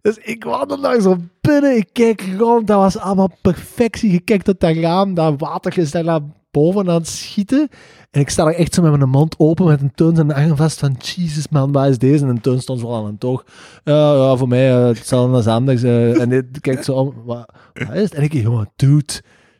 Dus 0.00 0.18
ik 0.18 0.44
wandel 0.44 0.80
daar 0.80 1.00
zo 1.00 1.16
binnen, 1.40 1.76
ik 1.76 1.88
kijk 1.92 2.24
rond, 2.38 2.66
dat 2.66 2.76
was 2.78 2.98
allemaal 2.98 3.30
perfectie. 3.42 4.12
Je 4.12 4.20
kijkt 4.20 4.46
uit 4.46 4.60
dat 4.60 4.76
raam, 4.76 5.14
dat 5.14 5.34
water 5.40 5.78
is 5.78 5.90
daar 5.90 6.04
naar 6.04 6.20
boven 6.50 6.88
aan 6.88 6.94
het 6.94 7.08
schieten. 7.08 7.68
En 8.10 8.20
ik 8.20 8.30
sta 8.30 8.46
er 8.46 8.54
echt 8.54 8.74
zo 8.74 8.82
met 8.82 8.96
mijn 8.96 9.08
mond 9.10 9.34
open, 9.38 9.66
met 9.66 9.80
een 9.80 9.94
teun 9.94 10.14
zijn 10.16 10.32
arm 10.32 10.56
vast 10.56 10.78
van, 10.78 10.96
Jesus 10.98 11.48
man, 11.48 11.72
wat 11.72 11.86
is 11.88 11.98
deze? 11.98 12.24
En 12.24 12.30
een 12.30 12.40
teun 12.40 12.60
stond 12.60 12.80
zo 12.80 12.94
aan 12.94 13.04
een 13.04 13.18
toog. 13.18 13.44
Ja, 13.84 14.14
ja, 14.14 14.36
voor 14.36 14.48
mij 14.48 14.70
eh, 14.76 14.86
hetzelfde 14.86 15.36
als 15.36 15.46
anders. 15.46 15.82
eh. 15.82 16.20
en 16.20 16.28
dit 16.28 16.60
kijkt 16.60 16.84
zo 16.84 16.92
om, 16.92 17.14
wat, 17.24 17.52
wat 17.72 17.94
is 17.96 18.02
het? 18.02 18.14
En 18.14 18.22
ik, 18.22 18.32
jongen, 18.32 18.70
dude, 18.76 19.12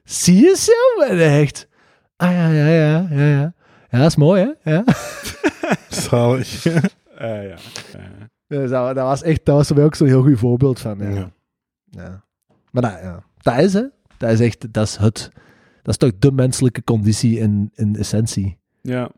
zie 0.05 0.41
je 0.41 0.57
zo? 0.57 1.03
En 1.05 1.19
echt, 1.19 1.69
ah 2.17 2.31
ja, 2.31 2.49
ja, 2.49 2.67
ja, 2.67 3.07
ja, 3.11 3.27
ja. 3.27 3.55
Ja, 3.91 3.99
dat 3.99 4.09
is 4.09 4.17
mooi, 4.17 4.55
hè? 4.63 4.71
Ja. 4.73 4.85
Zalig. 5.89 6.65
Eh, 7.15 7.49
ja. 7.49 7.57
Dus 8.47 8.71
dat, 8.71 8.95
dat 8.95 9.05
was 9.05 9.23
echt, 9.23 9.45
dat 9.45 9.57
was 9.57 9.67
voor 9.67 9.77
mij 9.77 9.85
ook 9.85 9.95
zo'n 9.95 10.07
heel 10.07 10.23
goed 10.23 10.39
voorbeeld 10.39 10.81
van, 10.81 10.99
ja. 10.99 11.11
Ja. 11.11 11.31
Ja. 11.91 12.25
Maar 12.71 12.83
dat, 12.83 12.99
ja. 13.03 13.23
dat 13.43 13.59
is, 13.59 13.73
hè. 13.73 13.83
Dat 14.17 14.31
is 14.31 14.41
echt, 14.41 14.73
dat 14.73 14.87
is 14.87 14.97
het, 14.97 15.31
dat 15.83 15.89
is 15.93 15.97
toch 15.97 16.19
de 16.19 16.33
menselijke 16.33 16.85
conditie 16.85 17.39
in, 17.39 17.71
in 17.75 17.97
essentie. 17.97 18.59
Ja. 18.81 19.11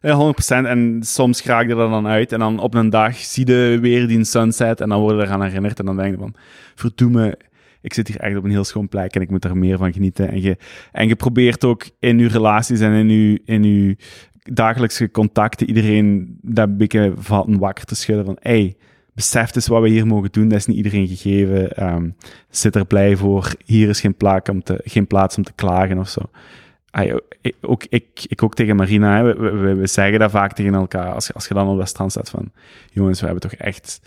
Ja, 0.00 0.32
100%. 0.64 0.66
En 0.66 0.98
soms 1.02 1.42
raak 1.42 1.66
je 1.66 1.70
er 1.70 1.76
dan 1.76 2.06
uit. 2.06 2.32
En 2.32 2.38
dan 2.38 2.58
op 2.58 2.74
een 2.74 2.90
dag 2.90 3.16
zie 3.16 3.46
je 3.46 3.78
weer 3.80 4.08
die 4.08 4.24
sunset. 4.24 4.80
En 4.80 4.88
dan 4.88 5.00
word 5.00 5.16
je 5.16 5.22
eraan 5.22 5.42
herinnerd. 5.42 5.78
En 5.78 5.86
dan 5.86 5.96
denk 5.96 6.14
je 6.14 6.18
van, 6.18 6.34
verdoeme, 6.74 7.38
ik 7.82 7.94
zit 7.94 8.08
hier 8.08 8.20
echt 8.20 8.36
op 8.36 8.44
een 8.44 8.50
heel 8.50 8.64
schoon 8.64 8.88
plek. 8.88 9.14
En 9.14 9.20
ik 9.20 9.30
moet 9.30 9.44
er 9.44 9.56
meer 9.56 9.78
van 9.78 9.92
genieten. 9.92 10.28
En 10.28 10.42
je, 10.42 10.56
en 10.92 11.08
je 11.08 11.16
probeert 11.16 11.64
ook 11.64 11.88
in 11.98 12.18
je 12.18 12.28
relaties 12.28 12.80
en 12.80 12.92
in 12.92 13.08
je, 13.08 13.40
in 13.44 13.64
je 13.64 13.96
dagelijkse 14.42 15.10
contacten 15.10 15.68
iedereen 15.68 16.38
dat 16.42 16.68
een 16.68 16.76
beetje 16.76 17.12
van 17.16 17.58
wakker 17.58 17.84
te 17.84 17.94
schudden. 17.94 18.24
Van, 18.24 18.36
hey, 18.40 18.76
besef 19.14 19.54
eens 19.54 19.66
wat 19.66 19.82
we 19.82 19.88
hier 19.88 20.06
mogen 20.06 20.32
doen. 20.32 20.48
Dat 20.48 20.58
is 20.58 20.66
niet 20.66 20.76
iedereen 20.76 21.08
gegeven. 21.08 21.76
Ehm, 21.76 22.10
zit 22.48 22.74
er 22.74 22.86
blij 22.86 23.16
voor. 23.16 23.54
Hier 23.64 23.88
is 23.88 24.00
geen, 24.00 24.14
plaats 24.14 24.50
om 24.50 24.62
te, 24.62 24.80
geen 24.84 25.06
plaats 25.06 25.36
om 25.36 25.42
te 25.42 25.52
klagen 25.54 25.98
of 25.98 26.08
zo. 26.08 26.20
Ah, 26.94 27.16
ik, 27.40 27.54
ook, 27.60 27.84
ik, 27.88 28.24
ik 28.28 28.42
ook 28.42 28.54
tegen 28.54 28.76
Marina, 28.76 29.16
hè, 29.16 29.22
we, 29.34 29.50
we, 29.50 29.74
we 29.74 29.86
zeggen 29.86 30.18
dat 30.18 30.30
vaak 30.30 30.52
tegen 30.52 30.74
elkaar. 30.74 31.12
Als, 31.12 31.26
je- 31.26 31.32
als 31.32 31.48
je 31.48 31.54
dan 31.54 31.68
op 31.68 31.78
dat 31.78 31.88
strand 31.88 32.10
staat 32.10 32.30
van, 32.30 32.52
jongens, 32.90 33.18
we 33.20 33.24
hebben 33.26 33.50
toch 33.50 33.58
echt, 33.60 34.00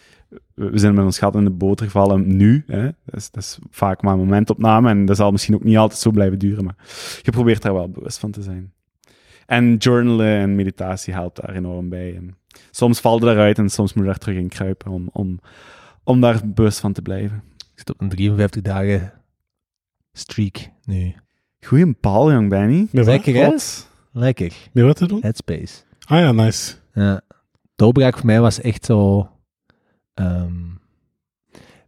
we 0.53 0.77
zijn 0.77 0.93
met 0.93 1.03
ons 1.05 1.17
gat 1.19 1.35
in 1.35 1.43
de 1.43 1.49
boter 1.49 1.85
gevallen 1.85 2.35
nu. 2.37 2.63
Hè? 2.67 2.83
Dat, 2.83 3.15
is, 3.15 3.31
dat 3.31 3.43
is 3.43 3.59
vaak 3.69 4.01
maar 4.01 4.13
een 4.13 4.19
momentopname 4.19 4.89
en 4.89 5.05
dat 5.05 5.15
zal 5.17 5.31
misschien 5.31 5.55
ook 5.55 5.63
niet 5.63 5.77
altijd 5.77 5.99
zo 5.99 6.11
blijven 6.11 6.39
duren, 6.39 6.63
maar 6.63 6.75
je 7.21 7.31
probeert 7.31 7.61
daar 7.61 7.73
wel 7.73 7.89
bewust 7.89 8.17
van 8.17 8.31
te 8.31 8.41
zijn. 8.41 8.73
En 9.45 9.75
journalen 9.75 10.37
en 10.37 10.55
meditatie 10.55 11.13
helpt 11.13 11.41
daar 11.41 11.55
enorm 11.55 11.89
bij. 11.89 12.15
En 12.15 12.37
soms 12.71 12.99
valt 12.99 13.21
het 13.21 13.31
eruit 13.31 13.57
en 13.57 13.69
soms 13.69 13.93
moet 13.93 14.03
je 14.03 14.09
daar 14.09 14.19
terug 14.19 14.37
in 14.37 14.49
kruipen 14.49 14.91
om, 14.91 15.09
om, 15.11 15.39
om 16.03 16.21
daar 16.21 16.41
bewust 16.45 16.79
van 16.79 16.93
te 16.93 17.01
blijven. 17.01 17.43
Ik 17.57 17.65
zit 17.75 17.91
op 17.93 18.01
een 18.01 18.09
53 18.09 18.61
dagen 18.61 19.13
streak 20.13 20.69
nu. 20.83 21.15
Goeie 21.65 21.95
bal, 22.01 22.31
jong 22.31 22.49
Benny. 22.49 22.87
Met 22.91 23.05
wat? 23.05 23.05
Lekker, 23.05 23.35
hè? 23.35 23.55
Lekker. 24.11 24.53
Met 24.71 24.83
wat 24.85 24.95
te 24.95 25.07
doen? 25.07 25.21
Headspace. 25.21 25.83
Ah 26.05 26.19
ja, 26.19 26.31
nice. 26.31 26.75
Ja. 26.93 27.15
De 27.15 27.71
doorbraak 27.75 28.17
voor 28.17 28.25
mij 28.25 28.41
was 28.41 28.61
echt 28.61 28.85
zo... 28.85 29.29
ehm, 30.13 30.53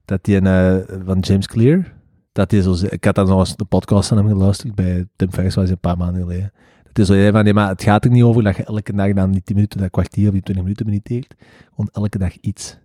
dat 0.05 0.23
die 0.23 0.35
een, 0.35 0.45
eh, 0.47 0.97
van 1.05 1.19
James 1.19 1.47
Clear... 1.47 1.95
Dat 2.31 2.49
die 2.49 2.61
zo, 2.61 2.75
ik 2.89 3.03
had 3.03 3.15
dan 3.15 3.27
nog 3.27 3.39
eens 3.39 3.55
de 3.55 3.65
podcast 3.65 4.07
van 4.07 4.17
hem 4.17 4.27
geluisterd 4.27 4.75
bij 4.75 5.07
Tim 5.15 5.31
Ferriss, 5.31 5.55
was 5.55 5.63
hij 5.63 5.73
een 5.73 5.79
paar 5.79 5.97
maanden 5.97 6.21
geleden. 6.21 6.51
Dat 6.83 6.97
hij 6.97 7.05
zo 7.05 7.13
zei 7.13 7.31
van, 7.31 7.43
nee, 7.43 7.53
maar 7.53 7.69
het 7.69 7.83
gaat 7.83 8.05
er 8.05 8.11
niet 8.11 8.23
over 8.23 8.43
dat 8.43 8.55
je 8.55 8.63
elke 8.63 8.93
dag 8.93 9.13
dan 9.13 9.31
die 9.31 9.41
10 9.43 9.55
minuten, 9.55 9.79
dat 9.79 9.89
kwartier 9.89 10.27
of 10.27 10.33
die 10.33 10.41
20 10.41 10.63
minuten 10.63 10.85
mediteert. 10.85 11.35
Gewoon 11.69 11.89
elke 11.91 12.17
dag 12.17 12.37
iets. 12.37 12.77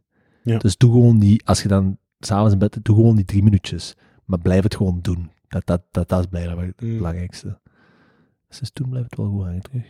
Ja. 0.43 0.59
Dus 0.59 0.77
doe 0.77 0.93
gewoon 0.93 1.19
die, 1.19 1.43
als 1.45 1.63
je 1.63 1.69
dan 1.69 1.99
s'avonds 2.21 2.53
in 2.53 2.59
bed 2.59 2.79
doe 2.83 2.97
gewoon 2.97 3.17
die 3.17 3.25
drie 3.25 3.43
minuutjes. 3.43 3.97
Maar 4.25 4.39
blijf 4.39 4.63
het 4.63 4.77
gewoon 4.77 4.99
doen. 5.03 5.31
Dat, 5.53 5.67
dat, 5.67 5.83
dat, 5.91 6.09
dat 6.09 6.21
is 6.21 6.27
blijkbaar 6.27 6.67
het 6.67 6.81
Mm. 6.81 6.97
belangrijkste. 6.97 7.61
Dus 8.49 8.71
toen 8.73 8.89
blijft 8.89 9.11
het 9.11 9.19
wel 9.19 9.29
goed 9.29 9.45
hangen 9.45 9.63
terug. 9.63 9.85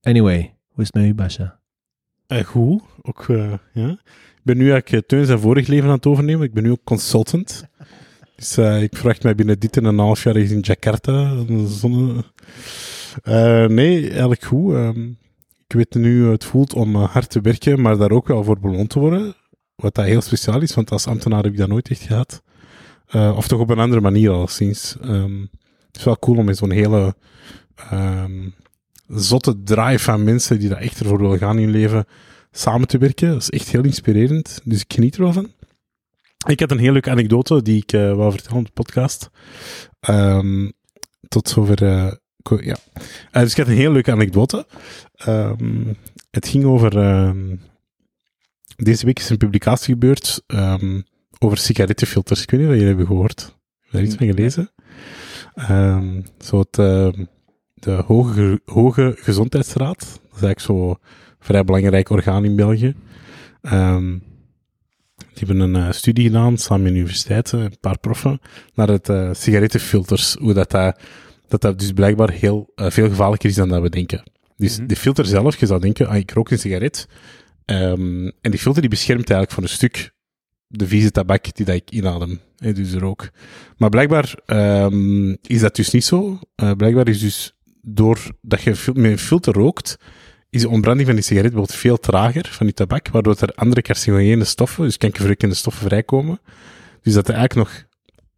Anyway, 0.00 0.56
hoe 0.68 0.82
is 0.82 0.86
het 0.86 0.94
met 0.94 1.04
u, 1.04 1.14
Basha? 1.14 1.60
Eh, 2.26 2.44
goed, 2.44 2.82
ook, 3.02 3.28
eh, 3.28 3.52
ja. 3.72 3.88
Ik 4.36 4.42
ben 4.42 4.56
nu 4.56 4.70
eigenlijk 4.70 4.92
uh, 4.92 5.08
Teun 5.08 5.26
zijn 5.26 5.38
vorig 5.38 5.66
leven 5.66 5.88
aan 5.88 5.94
het 5.94 6.06
overnemen. 6.06 6.46
Ik 6.46 6.54
ben 6.54 6.62
nu 6.62 6.70
ook 6.70 6.84
consultant. 6.84 7.64
Dus 8.36 8.56
eh, 8.56 8.82
ik 8.82 8.96
verwacht 8.96 9.22
mij 9.22 9.34
binnen 9.34 9.58
dit 9.58 9.76
en 9.76 9.84
een 9.84 9.98
half 9.98 10.22
jaar 10.22 10.36
in 10.36 10.60
Jakarta. 10.60 11.44
Zonne... 11.66 12.24
Eh, 13.22 13.66
nee, 13.66 14.10
eigenlijk 14.10 14.44
goed. 14.44 14.74
Ehm, 14.74 15.08
ik 15.66 15.72
weet 15.76 15.94
nu 15.94 16.22
hoe 16.22 16.32
het 16.32 16.44
voelt 16.44 16.74
om 16.74 16.94
eh, 16.94 17.12
hard 17.12 17.30
te 17.30 17.40
werken, 17.40 17.80
maar 17.80 17.96
daar 17.96 18.10
ook 18.10 18.28
wel 18.28 18.44
voor 18.44 18.60
beloond 18.60 18.90
te 18.90 18.98
worden. 18.98 19.34
Wat 19.74 19.94
dat 19.94 20.04
heel 20.04 20.20
speciaal 20.20 20.60
is, 20.60 20.74
want 20.74 20.90
als 20.90 21.06
ambtenaar 21.06 21.42
heb 21.42 21.52
ik 21.52 21.58
dat 21.58 21.68
nooit 21.68 21.88
echt 21.88 22.00
gehad. 22.00 22.42
Eh, 23.12 23.36
of 23.36 23.48
toch 23.48 23.60
op 23.60 23.70
een 23.70 23.78
andere 23.78 24.00
manier 24.00 24.30
alleszins. 24.30 24.96
Ehm 25.00 25.40
het 25.86 25.96
is 26.00 26.04
wel 26.04 26.18
cool 26.18 26.36
om 26.38 26.48
in 26.48 26.54
zo'n 26.54 26.70
hele 26.70 27.14
ehm, 27.76 28.48
zotte 29.06 29.62
drive 29.62 30.04
van 30.04 30.24
mensen 30.24 30.58
die 30.58 30.68
daar 30.68 30.80
echt 30.80 31.00
ervoor 31.00 31.18
willen 31.18 31.38
gaan 31.38 31.56
in 31.58 31.62
hun 31.62 31.72
leven 31.72 32.04
samen 32.50 32.88
te 32.88 32.98
werken. 32.98 33.28
Dat 33.28 33.40
is 33.40 33.50
echt 33.50 33.68
heel 33.68 33.84
inspirerend. 33.84 34.60
Dus 34.64 34.80
ik 34.80 34.92
geniet 34.92 35.14
er 35.14 35.22
wel 35.22 35.32
van. 35.32 35.52
Ik 36.46 36.60
had 36.60 36.70
een 36.70 36.78
heel 36.78 36.92
leuke 36.92 37.10
anekdote 37.10 37.62
die 37.62 37.82
ik 37.82 37.92
eh 37.92 38.14
wou 38.14 38.32
vertellen 38.32 38.58
op 38.58 38.64
de 38.66 38.72
podcast. 38.72 39.30
Ehm, 40.00 40.70
tot 41.28 41.48
zover. 41.48 41.82
eh, 41.82 42.12
ja. 42.60 42.76
Dus 43.32 43.50
ik 43.50 43.56
had 43.56 43.66
een 43.66 43.72
heel 43.76 43.92
leuke 43.92 44.12
anekdote. 44.12 44.66
Het 46.30 46.48
ging 46.48 46.64
over. 46.64 46.90
deze 48.76 49.06
week 49.06 49.18
is 49.18 49.28
een 49.28 49.36
publicatie 49.36 49.92
gebeurd 49.92 50.42
over 51.42 51.58
sigarettenfilters. 51.58 52.42
Ik 52.42 52.50
weet 52.50 52.60
niet 52.60 52.68
of 52.68 52.74
jullie 52.74 52.88
hebben 52.88 53.06
gehoord. 53.06 53.40
Heb 53.42 53.90
je 53.90 53.90
daar 53.92 54.02
iets 54.02 54.14
van 54.14 54.26
gelezen? 54.26 54.70
Ehm, 55.54 56.20
zo 56.38 56.58
het, 56.58 56.78
ehm, 56.78 57.24
de 57.74 57.90
Hoge, 57.90 58.60
Hoge 58.64 59.14
Gezondheidsraad. 59.18 59.98
Dat 59.98 60.36
is 60.36 60.42
eigenlijk 60.42 60.60
zo 60.60 60.96
vrij 61.38 61.64
belangrijk 61.64 62.10
orgaan 62.10 62.44
in 62.44 62.56
België. 62.56 62.94
Ehm, 63.62 64.18
die 65.16 65.46
hebben 65.46 65.60
een 65.60 65.76
eh, 65.76 65.92
studie 65.92 66.24
gedaan, 66.26 66.58
samen 66.58 66.82
met 66.82 66.92
universiteiten, 66.92 67.60
een 67.60 67.76
paar 67.80 67.98
proffen, 67.98 68.40
naar 68.74 68.88
het 68.88 69.08
eh, 69.08 69.30
sigarettenfilters. 69.32 70.36
Hoe 70.40 70.52
dat, 70.52 70.70
dat, 70.70 70.98
dat, 71.48 71.60
dat 71.60 71.78
dus 71.78 71.92
blijkbaar 71.92 72.30
heel 72.30 72.72
eh, 72.74 72.90
veel 72.90 73.08
gevaarlijker 73.08 73.48
is 73.48 73.54
dan 73.54 73.68
dat 73.68 73.82
we 73.82 73.88
denken. 73.90 74.22
Dus 74.56 74.78
Mhm. 74.78 74.86
de 74.86 74.96
filter 74.96 75.26
zelf, 75.26 75.56
je 75.60 75.66
zou 75.66 75.80
denken, 75.80 76.06
ah, 76.08 76.16
ik 76.16 76.30
rook 76.30 76.50
een 76.50 76.58
sigaret. 76.58 77.08
En 77.64 78.34
die 78.40 78.58
filter 78.58 78.80
die 78.80 78.90
beschermt 78.90 79.30
eigenlijk 79.30 79.52
voor 79.52 79.62
een 79.62 79.68
stuk 79.68 80.11
de 80.74 80.86
vieze 80.86 81.10
tabak 81.10 81.54
die 81.56 81.64
dat 81.66 81.74
ik 81.74 81.90
inadem. 81.90 82.40
hè, 82.56 82.72
dus 82.72 82.92
rook. 82.94 83.30
Maar 83.76 83.88
blijkbaar 83.90 84.34
ehm, 84.46 85.30
is 85.42 85.60
dat 85.60 85.76
dus 85.76 85.90
niet 85.90 86.04
zo. 86.04 86.38
Eh, 86.54 86.70
blijkbaar 86.72 87.08
is 87.08 87.20
dus 87.20 87.54
doordat 87.82 88.62
je 88.62 88.70
met 88.94 89.10
een 89.10 89.18
filter 89.18 89.52
rookt, 89.54 89.96
is 90.50 90.60
de 90.60 90.68
ontbranding 90.68 91.06
van 91.06 91.16
die 91.16 91.24
sigaret 91.24 91.50
bijvoorbeeld 91.50 91.78
veel 91.80 91.98
trager 91.98 92.48
van 92.50 92.66
die 92.66 92.74
tabak, 92.74 93.08
waardoor 93.08 93.36
er 93.40 93.54
andere 93.54 93.82
carcinogene 93.82 94.44
stoffen, 94.44 94.84
dus 94.84 94.96
kankerverwekkende 94.96 95.54
stoffen, 95.54 95.86
vrijkomen. 95.86 96.40
Dus 97.02 97.14
dat 97.14 97.26
het 97.26 97.36
eigenlijk 97.36 97.68
nog 97.68 97.84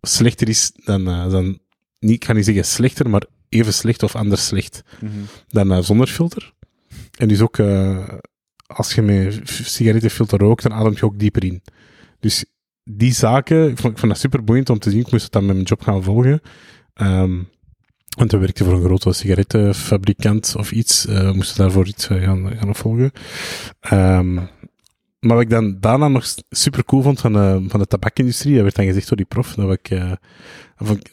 slechter 0.03 0.49
is 0.49 0.73
dan, 0.85 1.09
eh, 1.09 1.31
dan 1.31 1.59
niet, 1.99 2.15
ik 2.15 2.25
ga 2.25 2.33
niet 2.33 2.45
zeggen 2.45 2.65
slechter, 2.65 3.11
maar 3.11 3.23
even 3.49 3.73
slecht 3.75 4.03
of 4.03 4.17
anders 4.17 4.47
slecht 4.47 4.83
Mhm. 5.01 5.13
dan 5.49 5.73
eh, 5.73 5.79
zonder 5.81 6.07
filter. 6.07 6.53
En 7.19 7.29
dus 7.29 7.41
ook, 7.41 7.59
als 8.67 8.95
je 8.95 9.03
met 9.03 9.41
sigarettenfilter 9.45 10.39
rookt, 10.39 10.63
dan 10.63 10.73
ademt 10.73 10.99
je 10.99 11.05
ook 11.05 11.19
dieper 11.19 11.45
in. 11.45 11.63
Dus 12.25 12.45
die 12.85 13.13
zaken, 13.13 13.71
ik 13.71 13.79
vond, 13.79 14.01
dat 14.01 14.19
super 14.19 14.45
boeiend 14.45 14.71
om 14.71 14.79
te 14.79 14.91
zien. 14.91 15.01
Ik 15.01 15.11
moest 15.11 15.33
dan 15.33 15.47
met 15.47 15.55
mijn 15.55 15.67
job 15.67 15.83
gaan 15.83 16.03
volgen. 16.03 16.41
Ehm, 16.95 17.43
want 18.17 18.31
we 18.33 18.39
werkte 18.39 18.65
voor 18.65 18.73
een 18.73 18.85
grote 18.85 19.13
sigarettenfabrikant 19.13 20.55
of 20.57 20.73
iets. 20.73 21.07
Eh, 21.07 21.29
we 21.29 21.33
moesten 21.33 21.57
daarvoor 21.57 21.87
iets 21.87 22.09
eh, 22.09 22.23
gaan, 22.23 22.57
gaan 22.57 22.75
volgen. 22.75 23.13
Ehm, 23.81 24.35
maar 24.35 25.37
wat 25.37 25.41
ik 25.41 25.51
dan 25.51 25.77
daarna 25.81 26.09
nog 26.09 26.27
super 26.51 26.85
cool 26.85 27.03
vond 27.03 27.21
van 27.21 27.33
de, 27.33 27.65
van 27.69 27.81
de 27.81 27.87
tabakindustrie, 27.87 28.55
dat 28.55 28.63
werd 28.63 28.77
dan 28.77 28.87
gezegd 28.87 29.09
door 29.09 29.17
die 29.17 29.27
prof, 29.27 29.55
dat 29.55 29.73
ik, 29.73 29.91
eh, 29.91 30.13
dat 30.77 30.97
ik, 30.97 31.11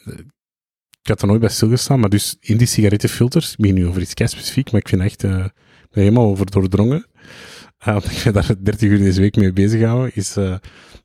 ik 1.02 1.08
had 1.08 1.20
er 1.22 1.26
nooit 1.26 1.40
bij 1.40 1.48
stilgestaan, 1.48 2.00
maar 2.00 2.08
dus 2.10 2.36
in 2.40 2.56
die 2.56 2.66
sigarettenfilters, 2.66 3.50
ik 3.52 3.56
ben 3.58 3.74
nu 3.74 3.86
over 3.86 4.02
iets 4.02 4.14
kei 4.14 4.28
specifiek, 4.28 4.70
maar 4.72 4.80
ik 4.80 4.88
vind 4.88 5.02
echt, 5.02 5.24
eh, 5.24 5.30
ben 5.90 6.02
helemaal 6.02 6.26
over 6.26 6.50
doordrongen. 6.50 7.06
Uh, 7.88 7.96
ik 8.10 8.24
me 8.24 8.30
daar 8.32 8.54
30 8.62 8.88
uur 8.88 8.98
deze 8.98 9.20
week 9.20 9.36
mee 9.36 9.52
bezig 9.52 9.82
hou, 9.82 10.10
is 10.14 10.36
eh, 10.36 10.54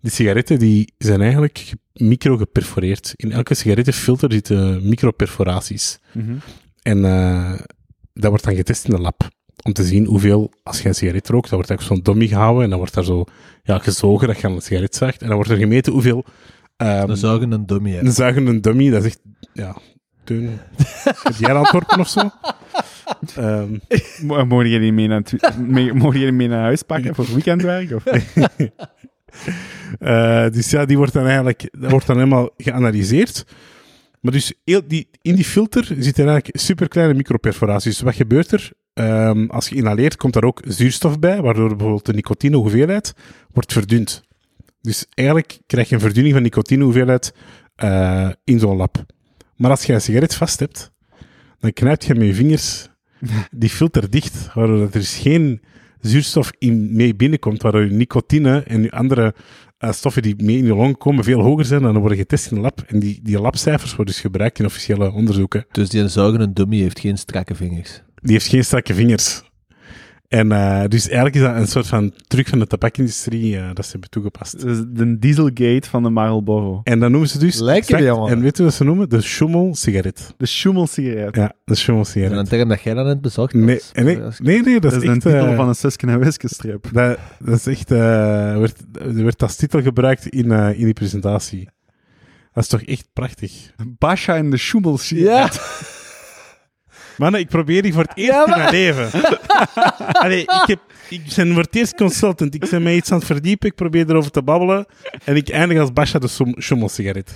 die 0.02 0.12
sigaretten 0.12 0.60
die 0.60 0.94
zijn 0.98 1.22
eigenlijk 1.22 1.58
ge- 1.58 1.78
micro 1.94 2.38
geperforeerd. 2.38 3.14
In 3.16 3.32
elke 3.32 3.54
sigarettenfilter 3.54 4.32
zitten 4.32 4.88
microperforaties. 4.90 6.00
Mhm. 6.14 6.36
En 6.82 7.02
dat 8.14 8.30
wordt 8.30 8.44
dan 8.44 8.56
getest 8.56 8.86
in 8.88 8.96
de 8.96 9.02
lab. 9.02 9.28
Om 9.64 9.74
te 9.74 9.84
zien 9.84 10.06
hoeveel, 10.06 10.52
als 10.64 10.82
je 10.82 10.88
een 10.88 10.96
sigaret 10.96 11.30
rookt, 11.30 11.50
dan 11.50 11.58
wordt 11.58 11.70
eigenlijk 11.70 12.00
zo'n 12.06 12.14
dummy 12.14 12.28
gehouden 12.30 12.64
en 12.64 12.70
dan 12.70 12.78
wordt 12.80 12.94
daar 12.94 13.04
zo 13.04 13.24
ja, 13.64 13.80
gezogen 13.80 14.28
dat 14.28 14.40
je 14.40 14.48
aan 14.48 14.54
een 14.54 14.62
sigaret 14.62 14.96
zaagt. 14.96 15.22
En 15.22 15.28
dan 15.28 15.36
wordt 15.36 15.52
er 15.52 15.58
gemeten 15.58 15.94
hoeveel... 15.94 16.26
ehm, 16.78 17.10
je 17.16 17.46
een 17.50 17.66
dummy 17.66 17.90
hebben. 17.90 18.08
een 18.08 18.14
zuigende 18.16 18.60
dummy, 18.60 18.90
dat 18.90 19.04
is 19.04 19.08
echt, 19.08 19.20
ja, 19.54 19.76
teun. 20.24 20.60
Heb 21.04 21.34
jij 21.38 21.54
Antwerpen 21.54 22.00
of 22.00 22.08
zo? 22.08 22.30
Ehm, 23.36 23.78
Mo- 24.22 24.46
Mogen 24.46 24.70
jullie 24.70 24.92
mee 24.94 25.08
naar, 25.08 25.24
mee- 25.68 25.94
mogen 25.94 26.20
jullie 26.20 26.34
mee 26.34 26.48
naar 26.48 26.62
huis 26.62 26.82
pakken 26.82 27.16
voor 27.16 27.26
weekendwerk? 27.34 27.92
Of? 27.92 28.04
eh, 30.00 30.50
dus 30.50 30.70
ja, 30.70 30.86
die 30.86 30.98
wordt 30.98 31.14
dan 31.14 31.26
eigenlijk, 31.26 31.70
dat 31.80 31.92
wordt 31.92 32.08
dan 32.08 32.18
helemaal 32.18 32.50
geanalyseerd. 32.58 33.46
Maar 34.22 34.32
dus 34.32 34.54
heel 34.64 34.82
die, 34.88 35.10
in 35.22 35.36
die 35.36 35.46
filter 35.46 35.84
zitten 35.84 36.28
eigenlijk 36.28 36.60
superkleine 36.60 37.14
microperforaties. 37.14 37.94
Dus 37.94 38.02
wat 38.02 38.16
gebeurt 38.16 38.52
er? 38.52 38.72
Ehm, 38.94 39.46
als 39.46 39.70
je 39.70 39.76
inhaleert, 39.76 40.16
komt 40.16 40.34
daar 40.34 40.44
ook 40.44 40.62
zuurstof 40.68 41.20
bij, 41.20 41.42
waardoor 41.42 41.70
bijvoorbeeld 41.70 42.06
de 42.06 42.14
nicotinehoeveelheid 42.14 43.14
wordt 43.54 43.74
verdund. 43.74 44.24
Dus 44.88 45.06
eigenlijk 45.14 45.60
krijg 45.66 45.90
je 45.90 45.96
een 45.96 46.02
verdunning 46.02 46.34
van 46.34 46.44
nicotinehoeveelheid 46.44 47.34
eh 47.76 48.30
in 48.44 48.60
zo'n 48.60 48.76
lab. 48.76 49.06
Maar 49.56 49.72
als 49.72 49.84
je 49.84 49.94
een 49.94 50.02
sigaret 50.02 50.36
vast 50.36 50.60
hebt, 50.60 50.92
dan 51.60 51.74
knijpt 51.74 52.06
je 52.06 52.16
met 52.16 52.28
je 52.28 52.34
vingers 52.34 52.88
die 53.62 53.70
filter 53.70 54.10
dicht, 54.10 54.54
waardoor 54.54 54.82
er 54.82 54.92
dus 54.92 55.18
geen 55.18 55.62
zuurstof 56.02 56.52
in 56.58 56.96
mee 56.96 57.16
binnenkomt, 57.16 57.62
waardoor 57.62 57.84
je 57.84 57.92
nicotine 57.92 58.64
en 58.64 58.82
je 58.82 58.92
andere 58.92 59.36
eh, 59.78 59.92
stoffen 59.92 60.22
die 60.22 60.44
mee 60.44 60.58
in 60.58 60.66
je 60.66 60.76
long 60.76 60.98
komen 60.98 61.24
veel 61.24 61.42
hoger 61.42 61.66
zijn, 61.66 61.82
dan 61.82 61.98
worden 61.98 62.18
getest 62.18 62.50
in 62.50 62.56
de 62.56 62.62
lab. 62.62 62.84
En 62.88 63.00
die, 63.00 63.20
die 63.24 63.40
labcijfers 63.40 63.96
worden 63.96 64.14
dus 64.14 64.22
gebruikt 64.24 64.60
in 64.60 64.66
officiële 64.66 65.12
onderzoeken. 65.12 65.66
Dus 65.72 65.90
die 65.90 66.08
zuigende 66.08 66.54
dummy 66.54 66.78
heeft 66.78 67.00
geen 67.00 67.18
strakke 67.18 67.56
vingers. 67.56 68.02
Die 68.22 68.32
heeft 68.32 68.48
geen 68.48 68.66
strakke 68.66 68.94
vingers. 68.94 69.44
En 70.28 70.52
uh, 70.52 70.84
dus 70.88 71.06
eigenlijk 71.06 71.36
is 71.36 71.42
dat 71.42 71.56
een 71.56 71.68
soort 71.68 71.88
van 71.88 72.14
truc 72.28 72.48
van 72.48 72.60
de 72.60 72.68
tabakindustrie 72.68 73.56
uh, 73.56 73.70
dat 73.74 73.86
ze 73.86 73.92
hebben 73.92 74.10
toegepast. 74.10 74.62
Dus 74.62 74.78
de 74.88 75.20
Dieselgate 75.20 75.90
van 75.90 76.04
de 76.04 76.10
Marlboro. 76.10 76.82
En 76.84 77.00
dan 77.00 77.12
noemen 77.12 77.30
ze 77.30 77.40
dus... 77.40 77.60
Lekker, 77.60 77.96
exact- 77.96 78.04
jongen. 78.04 78.32
En 78.32 78.42
weet 78.42 78.58
je 78.58 78.64
wat 78.64 78.74
ze 78.74 78.84
noemen? 78.84 79.10
De 79.10 79.22
Schummel-sigaret. 79.22 80.34
De 80.38 80.46
Schummel-sigaret. 80.46 81.36
Ja, 81.36 81.48
de 81.48 81.54
En 81.66 81.78
Schummel-sigaret. 81.78 82.38
een 82.38 82.46
term 82.48 82.70
dat 82.70 82.82
jij 82.82 82.94
dan 82.94 83.06
net 83.06 83.22
bezocht 83.22 83.54
Nee, 83.54 83.82
en 83.94 84.06
nee, 84.06 84.20
nee, 84.40 84.62
nee, 84.62 84.80
dat, 84.80 84.82
Dat 84.82 84.92
is 84.92 84.98
is 84.98 85.04
een 85.04 85.10
echt... 85.16 85.22
titel 85.22 85.48
eh, 85.48 85.56
van 85.56 85.68
een 85.68 85.76
Susken 85.76 86.10
en 86.10 86.20
Wiske 86.20 86.48
strip. 86.48 86.88
dat, 86.92 87.18
dat 87.40 87.56
is 87.56 87.66
echt... 87.68 87.92
eh 87.92 87.98
werd, 88.58 88.84
werd 89.02 89.42
als 89.44 89.56
titel 89.56 89.82
gebruikt 89.82 90.28
in, 90.28 90.52
eh, 90.52 90.80
in 90.80 90.86
die 90.86 90.94
presentatie. 90.94 91.70
Dat 92.54 92.64
is 92.64 92.70
toch 92.70 92.82
echt 92.82 93.08
prachtig. 93.14 93.72
Basha 93.98 94.36
en 94.36 94.50
de 94.50 94.58
Schummel-sigaret. 94.58 95.54
Ja, 95.56 95.62
Mannen, 97.18 97.40
ik 97.40 97.48
probeer 97.48 97.82
die 97.82 97.94
voor 97.94 98.04
het 98.04 98.12
eerst 98.16 98.32
Ja, 98.32 98.44
in 98.46 98.50
mijn 98.60 98.72
leven. 98.72 99.22
Allee, 100.24 100.42
ik, 100.42 100.64
heb, 100.66 100.80
ik 101.10 101.22
ben 101.36 101.54
voor 101.54 101.62
het 101.64 101.76
eerst 101.76 101.96
consultant. 101.96 102.54
Ik 102.54 102.70
ben 102.70 102.84
mij 102.84 102.96
iets 102.96 103.12
aan 103.12 103.18
het 103.18 103.28
verdiepen. 103.28 103.70
Ik 103.70 103.76
probeer 103.76 104.10
erover 104.10 104.32
te 104.32 104.44
babbelen. 104.44 104.86
En 105.24 105.36
ik 105.36 105.50
eindig 105.50 105.80
als 105.80 105.94
Basha 105.94 106.20
de 106.20 106.54
Schummelsigaret. 106.58 107.36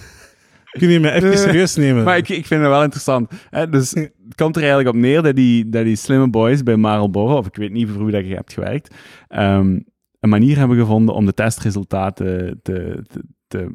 Kun 0.71 0.89
je 0.89 0.99
mij 0.99 1.13
even 1.13 1.31
Eh, 1.31 1.37
serieus 1.37 1.75
nemen? 1.75 2.03
Maar 2.03 2.17
ik, 2.17 2.29
ik 2.29 2.45
vind 2.45 2.61
het 2.61 2.69
wel 2.69 2.83
interessant. 2.83 3.31
Hè? 3.49 3.69
Dus 3.69 3.91
het 3.91 4.35
komt 4.35 4.55
er 4.55 4.61
eigenlijk 4.61 4.95
op 4.95 5.01
neer 5.01 5.21
dat 5.21 5.35
die, 5.35 5.69
dat 5.69 5.83
die 5.83 5.95
slimme 5.95 6.29
boys 6.29 6.63
bij 6.63 6.75
Marlboro, 6.75 7.37
of 7.37 7.47
ik 7.47 7.55
weet 7.55 7.71
niet 7.71 7.89
voor 7.89 8.03
wie 8.03 8.13
dat 8.13 8.27
je 8.27 8.35
hebt 8.35 8.53
gewerkt, 8.53 8.95
ehm, 9.27 9.79
een 10.19 10.29
manier 10.29 10.57
hebben 10.57 10.77
gevonden 10.77 11.15
om 11.15 11.25
de 11.25 11.33
testresultaten 11.33 12.59
te, 12.63 13.03
te, 13.07 13.21
te, 13.47 13.71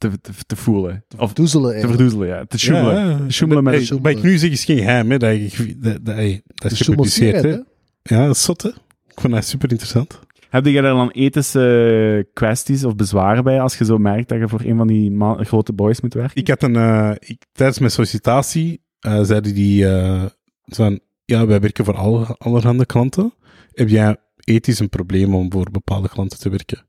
te, 0.00 0.20
te, 0.20 0.32
te 0.46 0.56
voelen. 0.56 1.04
Of 1.16 1.32
doezelen 1.32 1.80
te 1.80 1.88
verdoezelen, 1.88 2.28
ja. 2.28 2.44
Te 2.44 2.58
sjoemelen. 2.58 2.94
Ja, 2.94 3.10
ja. 3.10 3.16
Te 3.26 3.32
sjoemelen 3.32 3.64
met 3.64 3.88
Hey, 3.88 3.98
Wat 3.98 4.12
ik 4.12 4.22
nu 4.22 4.38
zeg 4.38 4.50
is 4.50 4.64
geen 4.64 4.78
geheim. 4.78 5.10
Hè, 5.10 5.18
dat, 5.18 5.38
dat, 5.76 6.04
dat, 6.04 6.14
hey, 6.14 6.42
dat 6.54 6.70
is 6.70 6.80
gepubliceerd. 6.80 7.42
Hè. 7.42 7.58
Ja, 8.02 8.26
dat 8.26 8.34
is 8.34 8.42
zot, 8.42 8.62
hè? 8.62 8.68
Ik 9.08 9.20
vond 9.20 9.32
dat 9.34 9.44
super 9.44 9.70
interessant. 9.70 10.20
Heb 10.48 10.66
je 10.66 10.72
daar 10.72 10.94
dan 10.94 11.10
ethische 11.10 12.28
kwesties 12.32 12.84
of 12.84 12.96
bezwaren 12.96 13.44
bij 13.44 13.60
als 13.60 13.78
je 13.78 13.84
zo 13.84 13.98
merkt 13.98 14.28
dat 14.28 14.38
je 14.38 14.48
voor 14.48 14.60
een 14.64 14.76
van 14.76 14.86
die 14.86 15.16
grote 15.44 15.72
boys 15.72 16.00
moet 16.00 16.14
werken? 16.14 16.36
Ik 16.40 16.48
had 16.48 16.62
een... 16.62 16.76
eh, 16.76 17.10
ik, 17.18 17.42
tijdens 17.52 17.78
mijn 17.78 17.90
sollicitatie 17.90 18.82
eh, 19.00 19.22
zeiden 19.22 19.54
die... 19.54 19.86
eh, 19.88 20.24
van, 20.64 21.00
ja, 21.24 21.46
wij 21.46 21.60
werken 21.60 21.84
voor 21.84 21.96
alle, 21.96 22.36
allerhande 22.38 22.86
klanten. 22.86 23.32
Heb 23.72 23.88
jij 23.88 24.16
ethisch 24.44 24.78
een 24.78 24.88
probleem 24.88 25.34
om 25.34 25.52
voor 25.52 25.70
bepaalde 25.70 26.08
klanten 26.08 26.38
te 26.38 26.48
werken? 26.48 26.86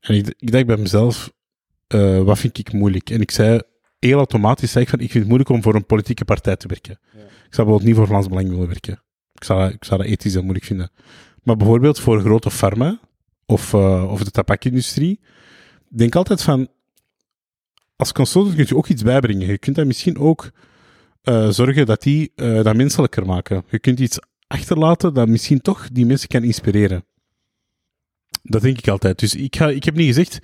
En 0.00 0.14
ik, 0.14 0.34
ik 0.38 0.52
dacht 0.52 0.66
bij 0.66 0.76
mezelf, 0.76 1.32
eh, 1.88 2.22
wat 2.22 2.38
vind 2.38 2.58
ik 2.58 2.72
moeilijk? 2.72 3.10
En 3.10 3.20
ik 3.20 3.30
zei, 3.30 3.60
heel 3.98 4.16
automatisch 4.16 4.70
zei 4.72 4.84
ik 4.84 4.90
van, 4.90 4.98
ik 4.98 5.04
vind 5.10 5.18
het 5.18 5.26
moeilijk 5.26 5.50
om 5.50 5.62
voor 5.62 5.74
een 5.74 5.86
politieke 5.86 6.24
partij 6.24 6.56
te 6.56 6.68
werken. 6.68 6.98
Ja. 7.12 7.18
Ik 7.20 7.24
zou 7.54 7.66
bijvoorbeeld 7.66 7.84
niet 7.84 7.94
voor 7.96 8.06
Vlaams 8.06 8.28
Belang 8.28 8.48
willen 8.48 8.66
werken. 8.68 9.02
Ik 9.34 9.44
zou, 9.44 9.60
dat- 9.60 9.72
ik 9.72 9.84
zou 9.84 10.00
dat 10.02 10.10
ethisch 10.10 10.32
heel 10.32 10.42
moeilijk 10.42 10.66
vinden. 10.66 10.90
Maar 11.42 11.56
bijvoorbeeld 11.56 12.00
voor 12.00 12.20
grote 12.20 12.50
pharma 12.50 13.00
of, 13.46 13.72
eh, 13.74 14.10
of 14.10 14.24
de 14.24 14.30
tabakindustrie, 14.30 15.20
denk 15.88 16.14
altijd 16.14 16.42
van, 16.42 16.68
als 17.96 18.12
consultant 18.12 18.54
kun 18.56 18.64
je 18.68 18.76
ook 18.76 18.88
iets 18.88 19.02
bijbrengen. 19.02 19.46
Je 19.46 19.58
kunt 19.58 19.76
dat 19.76 19.86
misschien 19.86 20.18
ook 20.18 20.50
eh, 21.22 21.48
zorgen 21.48 21.86
dat 21.86 22.02
die 22.02 22.32
dat 22.36 22.76
menselijker 22.76 23.26
maken. 23.26 23.64
Je 23.70 23.78
kunt 23.78 24.00
iets 24.00 24.18
achterlaten 24.46 25.14
dat 25.14 25.28
misschien 25.28 25.60
toch 25.60 25.88
die 25.92 26.06
mensen 26.06 26.28
kan 26.28 26.42
inspireren. 26.42 27.04
Dat 28.42 28.62
denk 28.62 28.78
ik 28.78 28.88
altijd. 28.88 29.18
Dus 29.18 29.34
ik, 29.34 29.56
ga, 29.56 29.68
ik 29.68 29.84
heb 29.84 29.94
niet 29.94 30.06
gezegd, 30.06 30.38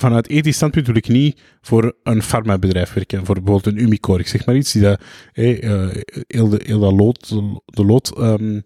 vanuit 0.00 0.28
ethisch 0.28 0.54
standpunt 0.54 0.86
wil 0.86 0.96
ik 0.96 1.08
niet 1.08 1.40
voor 1.60 1.96
een 2.02 2.22
farmabedrijf 2.22 2.92
werken. 2.92 3.24
Voor 3.24 3.34
bijvoorbeeld 3.34 3.76
een 3.76 3.82
Umicore. 3.82 4.18
Ik 4.18 4.26
zeg 4.26 4.46
maar 4.46 4.56
iets 4.56 4.72
die 4.72 4.82
dat, 4.82 5.00
hey, 5.32 5.62
eh, 5.62 6.02
heel, 6.26 6.48
de, 6.48 6.60
heel 6.64 6.78
dat 6.78 6.92
lood, 6.92 7.28
de 7.64 7.84
lood, 7.84 8.18
ehm, 8.18 8.60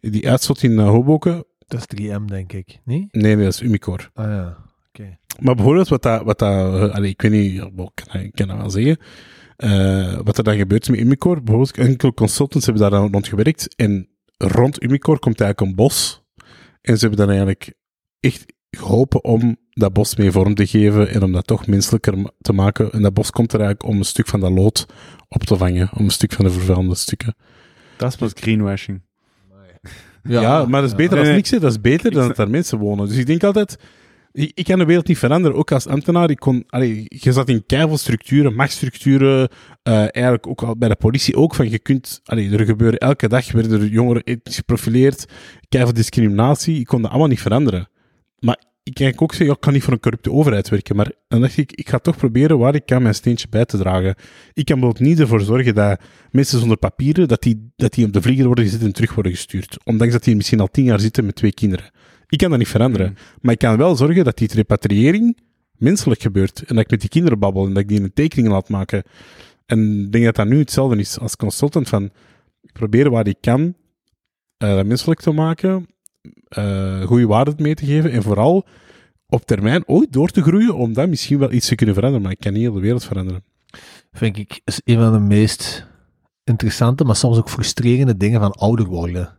die 0.00 0.28
uitstoot 0.28 0.62
in 0.62 0.78
eh, 0.78 0.88
Hoboken. 0.88 1.44
Dat 1.66 1.80
is 1.80 1.86
3M, 1.86 2.24
denk 2.24 2.52
ik. 2.52 2.80
Nee? 2.84 3.08
Nee, 3.10 3.34
nee, 3.34 3.44
dat 3.44 3.54
is 3.54 3.62
Umicore. 3.62 4.10
Ah 4.14 4.26
ja, 4.26 4.56
oké. 4.88 5.18
Maar 5.40 5.54
bijvoorbeeld 5.54 5.88
wat 5.88 6.02
dat, 6.02 6.22
wat 6.22 6.38
dat 6.38 6.74
eh, 6.74 6.94
allee, 6.94 7.10
ik 7.10 7.22
weet 7.22 7.30
niet, 7.30 7.62
ik 8.12 8.32
kan, 8.34 8.48
dat 8.48 8.56
wel 8.56 8.70
zeggen. 8.70 8.98
Wat 10.24 10.38
er 10.38 10.44
dan 10.44 10.56
gebeurt 10.56 10.88
met 10.88 10.98
Umicore, 10.98 11.42
bijvoorbeeld 11.42 11.78
enkele 11.78 12.14
consultants 12.14 12.66
hebben 12.66 12.82
daar 12.82 13.00
dan 13.00 13.12
rond 13.12 13.28
gewerkt 13.28 13.74
en 13.76 14.08
rond 14.36 14.82
Umicore 14.82 15.18
komt 15.18 15.40
eigenlijk 15.40 15.70
een 15.70 15.76
bos 15.76 16.22
en 16.80 16.98
ze 16.98 17.06
hebben 17.06 17.18
dan 17.18 17.28
eigenlijk 17.28 17.74
echt 18.20 18.52
geholpen 18.70 19.24
om 19.24 19.56
dat 19.70 19.92
bos 19.92 20.16
mee 20.16 20.30
vorm 20.30 20.54
te 20.54 20.66
geven 20.66 21.08
en 21.08 21.22
om 21.22 21.32
dat 21.32 21.46
toch 21.46 21.66
menselijker 21.66 22.14
te 22.40 22.52
maken. 22.52 22.90
En 22.92 23.02
dat 23.02 23.14
bos 23.14 23.30
komt 23.30 23.52
er 23.52 23.60
eigenlijk 23.60 23.90
om 23.90 23.98
een 23.98 24.04
stuk 24.04 24.26
van 24.26 24.40
dat 24.40 24.50
lood 24.50 24.86
op 25.28 25.44
te 25.44 25.56
vangen, 25.56 25.88
om 25.94 26.04
een 26.04 26.10
stuk 26.10 26.32
van 26.32 26.44
de 26.44 26.50
vervuilende 26.50 26.94
stukken. 26.94 27.34
Dat 27.96 28.08
is 28.08 28.16
pas 28.16 28.32
greenwashing. 28.34 29.00
Ja, 30.22 30.64
maar 30.64 30.80
dat 30.80 30.90
is 30.90 30.96
beter 30.96 31.16
dan 31.16 31.24
nee. 31.24 31.34
niks. 31.34 31.50
hè. 31.50 31.58
Dat 31.58 31.70
is 31.70 31.80
beter 31.80 32.10
dan 32.10 32.26
dat 32.26 32.36
daar 32.36 32.50
mensen 32.50 32.78
wonen. 32.78 33.08
Dus 33.08 33.16
ik 33.16 33.26
denk 33.26 33.44
altijd, 33.44 33.78
ik, 34.32 34.50
ik 34.54 34.64
kan 34.64 34.78
de 34.78 34.84
wereld 34.84 35.06
niet 35.06 35.18
veranderen. 35.18 35.56
Ook 35.56 35.72
als 35.72 35.86
ambtenaar, 35.86 36.30
ik 36.30 36.38
kon, 36.38 36.64
allee, 36.66 37.04
je 37.08 37.32
zat 37.32 37.48
in 37.48 37.66
keiveel 37.66 37.98
structuren, 37.98 38.54
machtsstructuren, 38.54 39.48
eh, 39.82 39.94
eigenlijk 39.94 40.46
ook 40.46 40.62
al 40.62 40.76
bij 40.76 40.88
de 40.88 40.96
politie 40.96 41.36
ook, 41.36 41.54
van 41.54 41.70
je 41.70 41.78
kunt, 41.78 42.20
allee, 42.24 42.50
er 42.50 42.64
gebeuren 42.64 42.98
elke 42.98 43.28
dag, 43.28 43.52
werden 43.52 43.80
er 43.80 43.86
jongeren 43.86 44.22
etnisch 44.24 44.56
geprofileerd, 44.56 45.24
keiveel 45.68 45.94
discriminatie, 45.94 46.80
ik 46.80 46.86
kon 46.86 47.02
dat 47.02 47.10
allemaal 47.10 47.28
niet 47.28 47.40
veranderen. 47.40 47.88
Maar 48.38 48.62
ik 48.82 48.94
kan 48.94 49.12
ook 49.16 49.34
ja, 49.34 49.52
ik 49.52 49.60
kan 49.60 49.72
niet 49.72 49.82
voor 49.82 49.92
een 49.92 50.00
corrupte 50.00 50.32
overheid 50.32 50.68
werken, 50.68 50.96
maar 50.96 51.12
dan 51.28 51.40
dacht 51.40 51.56
ik, 51.56 51.72
ik 51.72 51.88
ga 51.88 51.98
toch 51.98 52.16
proberen 52.16 52.58
waar 52.58 52.74
ik 52.74 52.86
kan 52.86 53.02
mijn 53.02 53.14
steentje 53.14 53.48
bij 53.50 53.64
te 53.64 53.76
dragen. 53.76 54.14
Ik 54.52 54.64
kan 54.64 54.80
bijvoorbeeld 54.80 55.08
niet 55.08 55.20
ervoor 55.20 55.40
zorgen 55.40 55.74
dat 55.74 56.00
mensen 56.30 56.58
zonder 56.58 56.76
papieren, 56.76 57.28
dat 57.28 57.42
die, 57.42 57.72
dat 57.76 57.92
die 57.92 58.06
op 58.06 58.12
de 58.12 58.22
vlieger 58.22 58.46
worden 58.46 58.64
gezet 58.64 58.82
en 58.82 58.92
terug 58.92 59.14
worden 59.14 59.32
gestuurd. 59.32 59.78
Ondanks 59.84 60.12
dat 60.12 60.24
die 60.24 60.36
misschien 60.36 60.60
al 60.60 60.70
tien 60.70 60.84
jaar 60.84 61.00
zitten 61.00 61.24
met 61.24 61.34
twee 61.34 61.52
kinderen. 61.52 61.90
Ik 62.28 62.38
kan 62.38 62.50
dat 62.50 62.58
niet 62.58 62.68
veranderen. 62.68 63.08
Mm. 63.08 63.16
Maar 63.40 63.52
ik 63.52 63.58
kan 63.58 63.76
wel 63.76 63.96
zorgen 63.96 64.24
dat 64.24 64.38
die 64.38 64.54
repatriëring 64.54 65.38
menselijk 65.72 66.20
gebeurt. 66.20 66.62
En 66.66 66.74
dat 66.74 66.84
ik 66.84 66.90
met 66.90 67.00
die 67.00 67.08
kinderen 67.08 67.38
babbel 67.38 67.66
en 67.66 67.72
dat 67.72 67.82
ik 67.82 67.88
die 67.88 68.00
een 68.00 68.12
tekening 68.12 68.48
laat 68.48 68.68
maken. 68.68 69.02
En 69.66 70.00
ik 70.04 70.12
denk 70.12 70.24
dat 70.24 70.36
dat 70.36 70.46
nu 70.46 70.58
hetzelfde 70.58 70.96
is 70.96 71.18
als 71.18 71.36
consultant 71.36 71.88
van, 71.88 72.04
ik 72.62 72.72
probeer 72.72 73.10
waar 73.10 73.26
ik 73.26 73.36
kan 73.40 73.74
eh, 74.56 74.74
dat 74.74 74.86
menselijk 74.86 75.20
te 75.20 75.32
maken, 75.32 75.86
eh 76.48 77.02
goede 77.02 77.26
waarde 77.26 77.52
mee 77.56 77.74
te 77.74 77.86
geven 77.86 78.10
en 78.10 78.22
vooral 78.22 78.66
op 79.26 79.44
termijn 79.44 79.88
ooit 79.88 80.12
door 80.12 80.28
te 80.28 80.42
groeien 80.42 80.74
om 80.74 80.92
dat 80.92 81.08
misschien 81.08 81.38
wel 81.38 81.52
iets 81.52 81.68
te 81.68 81.74
kunnen 81.74 81.94
veranderen. 81.94 82.24
Maar 82.24 82.34
ik 82.34 82.40
kan 82.40 82.52
niet 82.52 82.62
heel 82.62 82.72
de 82.72 82.80
wereld 82.80 83.04
veranderen. 83.04 83.44
Vind 84.12 84.36
ik 84.36 84.60
is 84.64 84.80
een 84.84 84.98
van 84.98 85.12
de 85.12 85.18
meest 85.18 85.86
interessante, 86.44 87.04
maar 87.04 87.16
soms 87.16 87.38
ook 87.38 87.50
frustrerende 87.50 88.16
dingen 88.16 88.40
van 88.40 88.52
ouder 88.52 88.86
worden. 88.86 89.38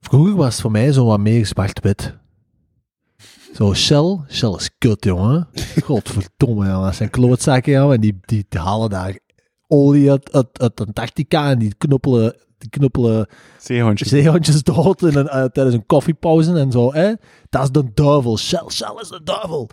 Vroeger 0.00 0.34
was 0.34 0.52
het 0.52 0.60
voor 0.60 0.70
mij 0.70 0.92
zo 0.92 1.06
wat 1.06 1.20
meer 1.20 1.46
zwart-wit. 1.46 2.20
Zo, 3.54 3.74
Shell, 3.74 4.20
Shell 4.28 4.54
is 4.54 4.70
kut, 4.78 5.04
jongen. 5.04 5.48
Godverdomme, 5.84 6.66
jongen. 6.66 6.84
Dat 6.84 6.94
zijn 6.94 7.10
klootzakken. 7.10 7.92
En 7.92 8.00
die, 8.00 8.20
die, 8.24 8.46
halen 8.48 8.90
daar 8.90 9.18
olie 9.66 10.10
uit, 10.10 10.32
uit, 10.32 10.60
uit 10.60 10.80
Antarctica 10.80 11.50
en 11.50 11.58
die 11.58 11.74
knuppelen, 11.78 12.32
die 12.32 12.40
knuppelen 12.70 13.26
Zeehondjes. 13.58 14.08
zeehondjes 14.08 14.62
dood 14.62 15.02
in 15.02 15.16
een, 15.16 15.50
tijdens 15.52 15.74
een 15.74 15.86
koffiepauze 15.86 16.58
en 16.58 16.72
zo. 16.72 16.92
Hè? 16.92 17.12
Dat 17.48 17.62
is 17.62 17.70
de 17.70 17.84
duivel. 17.94 18.38
Shell, 18.38 18.68
Shell 18.68 18.94
is 19.00 19.08
de 19.08 19.20
duivel. 19.24 19.70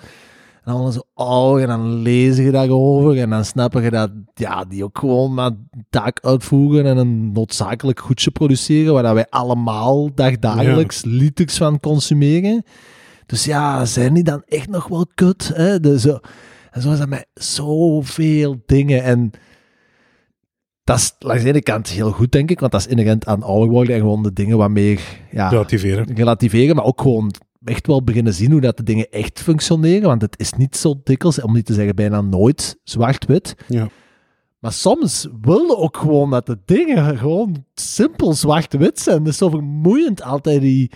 En 0.63 0.73
dan 0.73 0.91
zo, 0.91 1.01
oh, 1.13 1.61
en 1.61 1.67
dan 1.67 2.01
lezen 2.01 2.43
je 2.43 2.51
daarover 2.51 3.17
en 3.17 3.29
dan 3.29 3.45
snappen 3.45 3.83
je 3.83 3.89
dat 3.89 4.11
ja, 4.33 4.65
die 4.65 4.83
ook 4.83 4.97
gewoon 4.97 5.33
maar 5.33 5.51
taak 5.89 6.19
uitvoeren 6.21 6.85
en 6.85 6.97
een 6.97 7.31
noodzakelijk 7.31 7.99
goedje 7.99 8.31
produceren, 8.31 8.93
waar 8.93 9.03
dat 9.03 9.13
wij 9.13 9.27
allemaal 9.29 10.13
dagdagelijks 10.13 11.03
liters 11.05 11.57
van 11.57 11.79
consumeren. 11.79 12.63
Dus 13.25 13.45
ja, 13.45 13.85
zijn 13.85 14.13
die 14.13 14.23
dan 14.23 14.43
echt 14.45 14.69
nog 14.69 14.87
wel 14.87 15.05
kut? 15.15 15.51
Hè? 15.53 15.79
Dus, 15.79 16.01
zo, 16.01 16.19
en 16.71 16.81
zo 16.81 16.91
is 16.91 16.97
dat 16.97 17.09
met 17.09 17.27
zoveel 17.33 18.61
dingen. 18.65 19.03
En 19.03 19.31
dat 20.89 20.97
is 20.97 21.13
langs 21.19 21.43
de 21.43 21.49
ene 21.49 21.61
kant 21.61 21.87
heel 21.87 22.11
goed, 22.11 22.31
denk 22.31 22.49
ik, 22.49 22.59
want 22.59 22.71
dat 22.71 22.81
is 22.81 22.87
inherent 22.87 23.25
aan 23.25 23.43
ouder 23.43 23.69
worden 23.69 23.95
en 23.95 24.01
gewoon 24.01 24.23
de 24.23 24.33
dingen 24.33 24.57
wat 24.57 24.69
meer 24.69 25.01
ja, 25.31 25.49
Relativeren. 25.49 26.15
relativeren, 26.15 26.75
maar 26.75 26.85
ook 26.85 27.01
gewoon 27.01 27.31
echt 27.63 27.87
wel 27.87 28.03
beginnen 28.03 28.33
zien 28.33 28.51
hoe 28.51 28.61
dat 28.61 28.77
de 28.77 28.83
dingen 28.83 29.09
echt 29.09 29.41
functioneren, 29.41 30.07
want 30.07 30.21
het 30.21 30.39
is 30.39 30.53
niet 30.53 30.77
zo 30.77 31.01
dikwijls, 31.03 31.41
om 31.41 31.53
niet 31.53 31.65
te 31.65 31.73
zeggen 31.73 31.95
bijna 31.95 32.21
nooit, 32.21 32.79
zwart-wit. 32.83 33.55
Ja. 33.67 33.89
Maar 34.59 34.71
soms 34.73 35.27
wil 35.41 35.65
je 35.65 35.75
ook 35.77 35.97
gewoon 35.97 36.29
dat 36.29 36.45
de 36.45 36.57
dingen 36.65 37.17
gewoon 37.17 37.65
simpel 37.73 38.33
zwart-wit 38.33 38.99
zijn. 38.99 39.17
Het 39.19 39.27
is 39.27 39.37
zo 39.37 39.49
vermoeiend 39.49 40.21
altijd 40.21 40.61
die, 40.61 40.91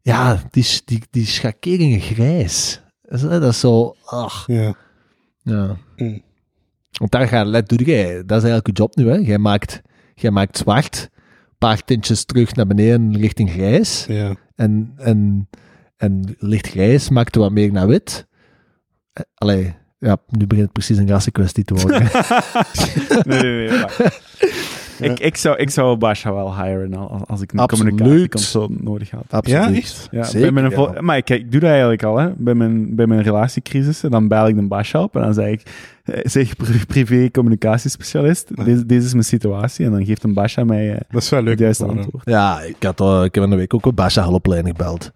ja, 0.00 0.42
die, 0.50 0.66
die, 0.84 1.02
die 1.10 1.26
schakeringen 1.26 2.00
grijs. 2.00 2.80
Dat 3.02 3.22
is, 3.22 3.28
dat 3.28 3.42
is 3.42 3.60
zo, 3.60 3.94
ach, 4.04 4.44
Ja. 4.46 4.74
ja. 5.42 5.76
Mm. 5.96 6.22
Want 6.98 7.10
daar 7.10 7.28
ga, 7.28 7.44
let, 7.44 7.68
doe 7.68 7.84
jij, 7.84 8.12
dat 8.14 8.42
is 8.42 8.50
eigenlijk 8.50 8.66
je 8.66 8.72
job 8.72 8.96
nu. 8.96 9.08
Hè. 9.08 9.16
Jij, 9.16 9.38
maakt, 9.38 9.82
jij 10.14 10.30
maakt 10.30 10.58
zwart, 10.58 11.10
een 11.14 11.58
paar 11.58 11.84
tintjes 11.84 12.24
terug 12.24 12.54
naar 12.54 12.66
beneden 12.66 13.16
richting 13.16 13.50
grijs. 13.50 14.04
Ja. 14.08 14.34
En, 14.54 14.92
en, 14.96 15.48
en 15.96 16.36
licht 16.38 16.68
grijs 16.68 17.08
maakt 17.08 17.34
er 17.34 17.40
wat 17.40 17.52
meer 17.52 17.72
naar 17.72 17.86
wit. 17.86 18.26
Eh, 19.12 19.22
Allee, 19.34 19.74
ja, 19.98 20.16
nu 20.28 20.46
begint 20.46 20.64
het 20.64 20.72
precies 20.72 20.96
een 20.96 21.08
rassenkwestie 21.08 21.64
te 21.64 21.74
worden. 21.74 22.02
nee, 23.30 23.42
nee, 23.42 23.68
nee. 23.68 23.78
ik, 25.00 25.20
ik, 25.20 25.36
zou, 25.36 25.56
ik 25.56 25.70
zou 25.70 25.96
Basha 25.96 26.32
wel 26.32 26.62
hiren 26.62 26.94
als, 26.94 27.22
als 27.26 27.40
ik 27.40 27.52
een 27.52 27.58
Absoluut. 27.58 27.88
communicatieconsult 27.90 28.82
nodig 28.82 29.10
had. 29.10 29.24
Absoluut. 29.28 29.62
Ja, 29.70 29.74
echt? 29.76 30.08
Ja, 30.10 30.22
Zeker, 30.22 30.40
bij 30.40 30.50
mijn 30.62 30.70
ja. 30.70 30.76
vol- 30.76 30.92
Maar 31.02 31.22
kijk, 31.22 31.40
ik 31.40 31.50
doe 31.50 31.60
dat 31.60 31.70
eigenlijk 31.70 32.02
al. 32.02 32.16
Hè. 32.18 32.30
Bij, 32.36 32.54
mijn, 32.54 32.94
bij 32.94 33.06
mijn 33.06 33.22
relatiecrisissen, 33.22 34.10
dan 34.10 34.28
bel 34.28 34.48
ik 34.48 34.54
de 34.56 34.62
Basha 34.62 35.02
op 35.02 35.16
en 35.16 35.22
dan 35.22 35.34
zeg 35.34 35.48
ik, 35.48 35.62
eh, 36.04 36.20
zeg 36.22 36.56
pri- 36.56 36.84
privé 36.86 37.30
communicatiespecialist, 37.30 38.64
deze, 38.64 38.86
deze 38.86 39.06
is 39.06 39.12
mijn 39.12 39.24
situatie. 39.24 39.84
En 39.86 39.90
dan 39.92 40.04
geeft 40.04 40.22
een 40.24 40.34
Basha 40.34 40.64
mij 40.64 40.92
eh, 40.94 41.00
Dat 41.10 41.22
is 41.22 41.28
wel 41.28 41.40
leuk. 41.42 41.50
het 41.50 41.58
juiste 41.60 41.84
antwoord. 41.86 42.28
Ja, 42.28 42.60
ik, 42.60 42.82
had, 42.82 43.00
eh, 43.00 43.20
ik 43.24 43.34
heb 43.34 43.44
in 43.44 43.50
de 43.50 43.56
week 43.56 43.74
ook 43.74 43.86
een 43.86 43.94
Basha 43.94 44.22
hulplijn 44.28 44.66
gebeld. 44.66 45.12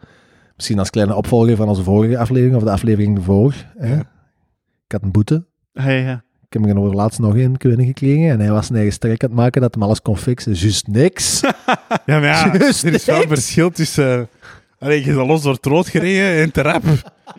Misschien 0.57 0.79
als 0.79 0.91
kleine 0.91 1.15
opvolger 1.15 1.57
van 1.57 1.69
onze 1.69 1.83
vorige 1.83 2.19
aflevering, 2.19 2.57
of 2.57 2.63
de 2.63 2.71
aflevering 2.71 3.17
ervoor. 3.17 3.55
Hè? 3.77 3.97
Ik 3.97 4.93
had 4.95 5.03
een 5.03 5.11
boete. 5.11 5.45
Ja, 5.73 5.89
ja. 5.91 6.23
Ik 6.51 6.61
heb 6.63 6.77
er 6.77 6.95
laatst 6.95 7.19
nog 7.19 7.35
een 7.35 7.57
kunnen 7.57 7.87
gekregen. 7.87 8.31
En 8.31 8.41
hij 8.41 8.51
was 8.51 8.69
een 8.69 8.75
eigen 8.75 8.93
strek 8.93 9.23
aan 9.23 9.29
het 9.29 9.39
maken 9.39 9.61
dat 9.61 9.75
hem 9.75 9.83
alles 9.83 10.03
kon 10.03 10.17
fixen. 10.17 10.53
Juist 10.53 10.87
niks. 10.87 11.41
Ja, 12.07 12.19
maar 12.19 12.23
ja, 12.23 12.55
er 12.55 12.93
is 12.95 13.05
wel 13.05 13.23
een 13.23 13.29
verschil 13.29 13.71
tussen... 13.71 14.19
Uh, 14.19 14.25
allee, 14.79 15.05
je 15.05 15.11
is 15.11 15.17
al 15.17 15.27
los 15.27 15.43
door 15.43 15.53
het 15.55 15.67
rood 15.67 15.89
gereden 15.89 16.43
en 16.43 16.53
te 16.53 16.63
rap. 16.63 16.83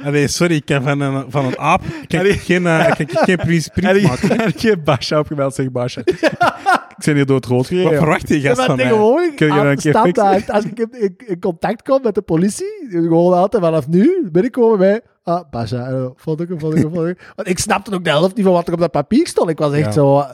Allee, 0.03 0.27
sorry, 0.27 0.55
ik 0.55 0.65
kan 0.65 0.83
van 0.83 0.99
een, 0.99 1.25
van 1.29 1.45
een 1.45 1.59
aap 1.59 1.83
ik 1.83 2.07
kan 2.07 2.19
Allee. 2.19 2.37
geen, 2.37 2.63
uh, 2.63 2.91
ik 2.97 3.07
kan 3.07 3.23
geen 3.23 3.37
prins 3.37 3.67
En 3.67 3.81
prins 3.81 3.97
ik 3.97 4.07
maken. 4.07 4.53
heb 4.69 4.79
Basha 4.83 5.19
opgebeld, 5.19 5.55
zeg 5.55 5.71
Basha. 5.71 6.01
ben 7.05 7.15
hier 7.15 7.25
door 7.25 7.35
het 7.35 7.45
rood 7.45 7.67
gereden. 7.67 7.89
Wat 7.89 7.99
verwacht 7.99 8.27
je 8.27 8.41
Ja, 8.41 8.47
gast 8.47 8.57
maar 8.57 8.65
van 8.65 8.75
mij? 8.75 8.85
tegenwoordig, 8.85 9.35
Kun 9.35 9.47
je 9.47 9.53
dat 9.53 9.61
aan- 9.61 9.67
een 9.69 9.77
keer 9.77 9.91
standaard, 9.93 10.51
als 10.51 10.63
ik 10.65 10.79
in, 10.79 11.01
in- 11.01 11.15
in 11.27 11.39
contact 11.39 11.81
kom 11.81 11.99
met 12.03 12.15
de 12.15 12.21
politie, 12.21 12.87
gewoon 12.89 13.33
altijd 13.33 13.63
vanaf 13.63 13.87
nu 13.87 14.29
binnenkomen 14.31 14.77
bij, 14.77 15.01
ah, 15.23 15.49
Basha, 15.51 15.87
eh, 15.87 16.05
vond 16.15 16.41
ik 16.41 16.47
hem, 16.49 16.59
vond 16.59 16.75
ik 16.75 16.81
hem, 16.83 16.93
vond 16.93 17.07
ik 17.07 17.17
hem. 17.17 17.27
Want 17.35 17.47
ik 17.49 17.59
snapte 17.59 17.93
ook 17.93 18.03
de 18.03 18.09
helft 18.09 18.35
niet 18.35 18.45
van 18.45 18.53
wat 18.53 18.67
er 18.67 18.73
op 18.73 18.79
dat 18.79 18.91
papier 18.91 19.27
stond. 19.27 19.49
Ik 19.49 19.57
was 19.57 19.73
echt 19.73 19.85
Ja. 19.85 19.91
zo, 19.91 20.19
eh, 20.19 20.29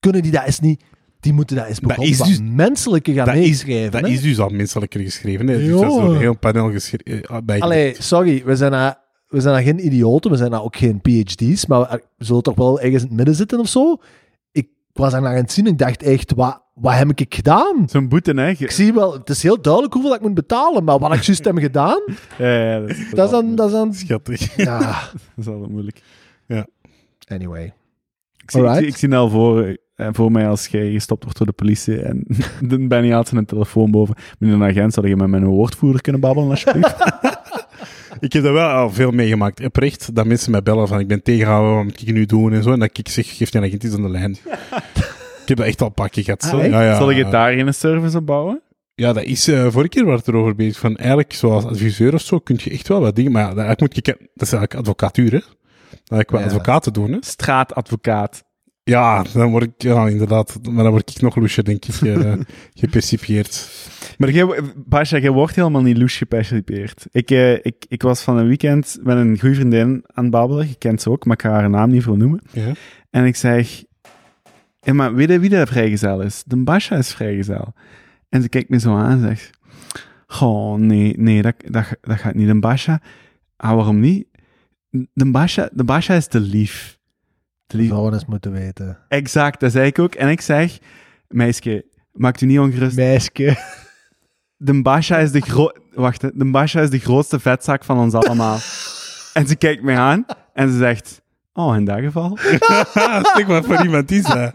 kunnen 0.00 0.22
die 0.22 0.32
dat 0.32 0.44
eens 0.46 0.60
niet, 0.60 0.82
die 1.20 1.32
moeten 1.32 1.56
dat 1.56 1.66
eens 1.66 1.78
Dat 1.78 1.88
begonnen 1.88 2.12
is 2.12 2.18
wat 2.18 2.28
dus- 2.28 2.40
menselijker 2.42 3.14
gaan 3.14 3.26
dat 3.26 3.34
is- 3.34 3.40
meeschrijven. 3.40 4.02
Dat 4.02 4.10
is 4.10 4.22
dus 4.22 4.38
al 4.40 4.48
menselijker 4.48 5.00
geschreven. 5.00 5.46
Hè. 5.48 5.58
Dus 5.58 5.80
dat 5.80 5.90
is 5.90 5.96
een 5.96 6.16
heel 6.16 6.38
panel 6.38 6.70
geschreven. 6.70 7.44
bij 7.44 7.60
Allee, 7.60 7.94
sorry, 7.98 8.42
we 8.44 8.56
zijn, 8.56 8.70
daar- 8.70 8.98
we 9.28 9.40
zijn 9.40 9.54
daar 9.54 9.62
geen 9.62 9.86
idioten, 9.86 10.30
we 10.30 10.36
zijn 10.36 10.50
daar 10.50 10.62
ook 10.62 10.76
geen 10.76 11.00
PhD's, 11.00 11.66
maar 11.66 12.00
we 12.16 12.24
zullen 12.24 12.42
toch 12.42 12.54
wel 12.56 12.80
ergens 12.80 13.02
in 13.02 13.08
het 13.08 13.16
midden 13.16 13.34
zitten 13.34 13.58
of 13.60 13.68
zo. 13.68 13.96
Ik 14.96 15.02
was 15.02 15.12
daar 15.12 15.20
naar 15.22 15.30
aan 15.30 15.36
het 15.36 15.52
zien 15.52 15.66
en 15.66 15.72
ik 15.72 15.78
dacht 15.78 16.02
echt, 16.02 16.34
wat, 16.34 16.62
wat 16.74 16.94
heb 16.94 17.10
ik 17.14 17.34
gedaan? 17.34 17.84
Zo'n 17.86 18.08
boete, 18.08 18.32
hè. 18.32 18.48
Ik 18.48 18.70
zie 18.70 18.92
wel, 18.92 19.12
het 19.12 19.28
is 19.28 19.42
heel 19.42 19.60
duidelijk 19.60 19.92
hoeveel 19.94 20.14
ik 20.14 20.20
moet 20.20 20.34
betalen, 20.34 20.84
maar 20.84 20.98
wat 20.98 21.14
ik 21.14 21.22
juist 21.22 21.44
heb 21.44 21.58
gedaan, 21.58 22.02
Ja, 22.38 22.46
ja, 22.72 22.80
dat 22.80 22.88
is, 22.88 23.10
dat 23.10 23.24
is 23.24 23.30
dan, 23.30 23.54
dat 23.54 23.66
is 23.66 23.72
dan, 23.72 23.94
Schattig. 23.94 24.56
ja, 24.64 24.78
dat 25.12 25.20
is 25.36 25.46
altijd 25.46 25.70
moeilijk. 25.70 26.02
anyway. 27.28 27.64
Ik 28.36 28.50
zie, 28.50 28.60
ik, 28.60 28.66
Alright. 28.66 28.76
zie, 28.78 28.86
ik 28.86 28.96
zie 28.96 29.08
nou 29.08 29.30
voor, 29.30 29.76
eh, 29.94 30.08
voor 30.12 30.32
mij 30.32 30.48
als 30.48 30.66
jij 30.66 30.90
gestopt 30.92 31.22
wordt 31.22 31.38
door 31.38 31.46
de 31.46 31.52
politie 31.52 32.02
en 32.02 32.26
dan 32.68 32.88
ben 32.88 33.04
je 33.04 33.14
altijd 33.14 33.36
een 33.36 33.46
telefoon 33.46 33.90
boven. 33.90 34.14
Meneer 34.38 34.54
een 34.56 34.70
agent, 34.70 34.92
zou 34.92 35.08
je 35.08 35.16
met 35.16 35.28
mijn 35.28 35.44
woordvoerder 35.44 36.00
kunnen 36.00 36.20
babbelen, 36.20 36.50
alsjeblieft? 36.50 36.96
Ik 38.20 38.32
heb 38.32 38.42
dat 38.42 38.52
wel 38.52 38.68
al 38.68 38.90
veel 38.90 39.10
meegemaakt. 39.10 39.64
Oprecht, 39.64 40.14
dat 40.14 40.26
mensen 40.26 40.50
mij 40.50 40.62
bellen 40.62 40.88
van 40.88 41.00
ik 41.00 41.08
ben 41.08 41.22
tegengehouden, 41.22 41.74
wat 41.74 41.84
moet 41.84 42.00
ik 42.00 42.12
nu 42.12 42.26
doen 42.26 42.52
en 42.52 42.62
zo. 42.62 42.72
En 42.72 42.78
dat 42.78 42.98
ik 42.98 43.08
zeg, 43.08 43.36
geef 43.36 43.50
die 43.50 43.60
agent 43.60 43.84
iets 43.84 43.94
aan 43.94 44.02
de 44.02 44.08
lijn. 44.10 44.30
ik 45.42 45.48
heb 45.48 45.56
dat 45.56 45.66
echt 45.66 45.80
al 45.82 45.90
keer 46.10 46.24
gehad. 46.24 46.42
zo. 46.42 46.58
Ah, 46.58 46.66
ja, 46.66 46.82
ja. 46.82 46.96
Zal 46.96 47.10
ik 47.10 47.30
daar 47.30 47.52
geen 47.52 47.74
service 47.74 48.16
op 48.16 48.26
bouwen? 48.26 48.60
Ja, 48.94 49.12
dat 49.12 49.22
is 49.22 49.48
eh 49.48 49.66
vorige 49.70 49.88
keer 49.88 50.04
waar 50.04 50.16
het 50.16 50.28
erover 50.28 50.54
bezig 50.54 50.78
van. 50.78 50.96
Eigenlijk, 50.96 51.32
zoals 51.32 51.64
adviseur 51.64 52.14
of 52.14 52.20
zo, 52.20 52.38
kun 52.38 52.58
je 52.62 52.70
echt 52.70 52.88
wel 52.88 53.00
wat 53.00 53.16
dingen. 53.16 53.32
Maar 53.32 53.42
ja, 53.42 53.48
dat, 53.48 53.64
eigenlijk 53.64 53.94
moet 53.94 54.06
je, 54.06 54.12
dat 54.34 54.46
is 54.46 54.52
eigenlijk 54.52 54.74
advocatuur, 54.74 55.32
hè? 55.32 55.40
Dat 56.04 56.20
ik 56.20 56.30
wel 56.30 56.40
Ja. 56.40 56.46
advocaten 56.46 56.92
doen, 56.92 57.12
hè? 57.12 57.18
Straatadvocaat. 57.20 58.44
Ja, 58.90 59.22
dan 59.22 59.50
word 59.50 59.62
ik, 59.62 59.72
ja, 59.76 60.08
inderdaad. 60.08 60.58
Maar 60.62 60.82
dan 60.82 60.92
word 60.92 61.10
ik 61.10 61.20
nog 61.20 61.36
loesje, 61.36 61.62
denk 61.62 61.84
ik, 61.84 62.00
eh 62.00 62.32
gepercipieerd. 62.80 63.68
Maar 64.18 64.30
jij, 64.30 64.60
Basja, 64.76 65.18
jij 65.18 65.30
wordt 65.30 65.54
helemaal 65.54 65.82
niet 65.82 65.98
loes 65.98 66.16
gepercipieerd. 66.16 67.06
Ik, 67.10 67.30
eh, 67.30 67.52
ik, 67.52 67.84
ik 67.88 68.02
was 68.02 68.22
van 68.22 68.36
een 68.36 68.46
weekend 68.46 68.98
met 69.02 69.16
een 69.16 69.38
goede 69.38 69.54
vriendin 69.54 70.04
aan 70.06 70.24
het 70.24 70.32
babbelen. 70.32 70.68
Je 70.68 70.74
kent 70.74 71.02
ze 71.02 71.10
ook, 71.10 71.24
maar 71.24 71.36
ik 71.36 71.42
ga 71.42 71.50
haar 71.50 71.70
naam 71.70 71.90
niet 71.90 72.02
voor 72.02 72.16
noemen. 72.16 72.40
Ja. 72.52 72.72
En 73.10 73.24
ik 73.24 73.36
zeg, 73.36 73.84
ja, 74.80 74.92
maar 74.92 75.14
weet 75.14 75.28
je 75.28 75.38
wie 75.38 75.50
de 75.50 75.66
vrijgezel 75.66 76.20
is? 76.20 76.42
De 76.46 76.56
Basja 76.56 76.96
is 76.96 77.14
vrijgezel. 77.14 77.74
En 78.28 78.42
ze 78.42 78.48
kijkt 78.48 78.68
me 78.68 78.78
zo 78.78 78.96
aan 78.96 79.10
en 79.10 79.20
zegt, 79.20 79.50
goh, 80.26 80.78
nee, 80.78 81.14
nee, 81.18 81.42
dat, 81.42 81.54
dat, 81.70 81.96
dat 82.00 82.18
gaat 82.18 82.34
niet. 82.34 82.48
De 82.48 82.58
Basja, 82.58 83.00
ah, 83.56 83.74
waarom 83.74 84.00
niet? 84.00 84.26
De 85.12 85.30
Basja, 85.30 85.70
de 85.72 85.84
Basja 85.84 86.14
is 86.14 86.26
te 86.26 86.40
lief. 86.40 86.95
Lief. 87.66 87.88
Vrouwen 87.88 88.12
eens 88.12 88.26
moeten 88.26 88.52
weten. 88.52 88.98
Exact, 89.08 89.60
dat 89.60 89.72
zei 89.72 89.86
ik 89.86 89.98
ook. 89.98 90.14
En 90.14 90.28
ik 90.28 90.40
zeg, 90.40 90.78
meisje, 91.28 91.84
maakt 92.12 92.40
u 92.40 92.46
niet 92.46 92.58
ongerust. 92.58 92.96
Meisje. 92.96 93.56
De 94.56 94.82
Basha 94.82 95.18
is 95.18 95.30
de 95.32 95.40
gro- 95.40 95.72
Wacht, 95.94 96.22
hè. 96.22 96.28
de 96.34 96.50
Basha 96.50 96.80
is 96.80 96.90
de 96.90 96.98
grootste 96.98 97.40
vetzak 97.40 97.84
van 97.84 97.98
ons 97.98 98.14
allemaal. 98.14 98.58
en 99.32 99.46
ze 99.46 99.56
kijkt 99.58 99.82
mij 99.82 99.96
aan 99.96 100.24
en 100.54 100.70
ze 100.70 100.76
zegt, 100.76 101.20
oh, 101.52 101.76
in 101.76 101.84
dat 101.84 101.98
geval. 102.00 102.36
Stuk 103.32 103.46
wat 103.46 103.64
voor 103.66 103.82
iemand 103.84 104.10
is, 104.10 104.26
hè? 104.26 104.48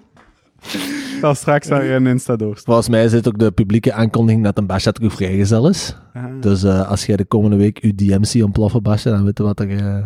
Zal 1.21 1.35
straks 1.35 1.67
naar 1.67 1.85
een 1.85 2.07
Insta 2.07 2.35
doorsturen. 2.35 2.63
Volgens 2.65 2.89
mij 2.89 3.07
zit 3.07 3.27
ook 3.27 3.37
de 3.39 3.51
publieke 3.51 3.93
aankondiging 3.93 4.43
dat 4.43 4.57
een 4.57 4.65
Basha 4.67 4.91
terug 4.91 5.13
vrijgezel 5.13 5.69
is. 5.69 5.95
Dus 6.39 6.63
eh, 6.63 6.89
als 6.89 7.05
jij 7.05 7.15
de 7.15 7.25
komende 7.25 7.55
week 7.55 7.77
uw 7.79 7.91
DM 7.95 8.23
ziet 8.23 8.43
ontploffen, 8.43 8.83
Basha, 8.83 9.09
dan 9.11 9.23
weten 9.23 9.43
we 9.45 9.53
wat 9.55 9.59
er... 9.59 9.77
eh, 9.77 10.05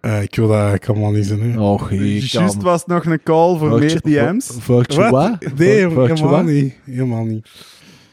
Eh, 0.00 0.22
ik 0.22 0.36
wil 0.36 0.46
dat 0.46 0.56
eigenlijk 0.56 0.88
allemaal 0.88 1.10
niet 1.10 1.26
zijn, 1.26 1.40
hè? 1.40 1.60
Och, 1.60 1.90
Juist 1.92 2.62
was 2.62 2.86
nog 2.86 3.04
een 3.04 3.22
call 3.22 3.58
voor 3.58 3.78
meer 3.78 4.00
DM's. 4.00 4.56
Virtua? 4.58 5.10
Wat? 5.10 5.40
Nee, 5.56 5.88
Virtua? 5.88 6.06
helemaal 6.06 6.42
niet. 6.42 6.74
Helemaal 6.84 7.24
niet. 7.24 7.48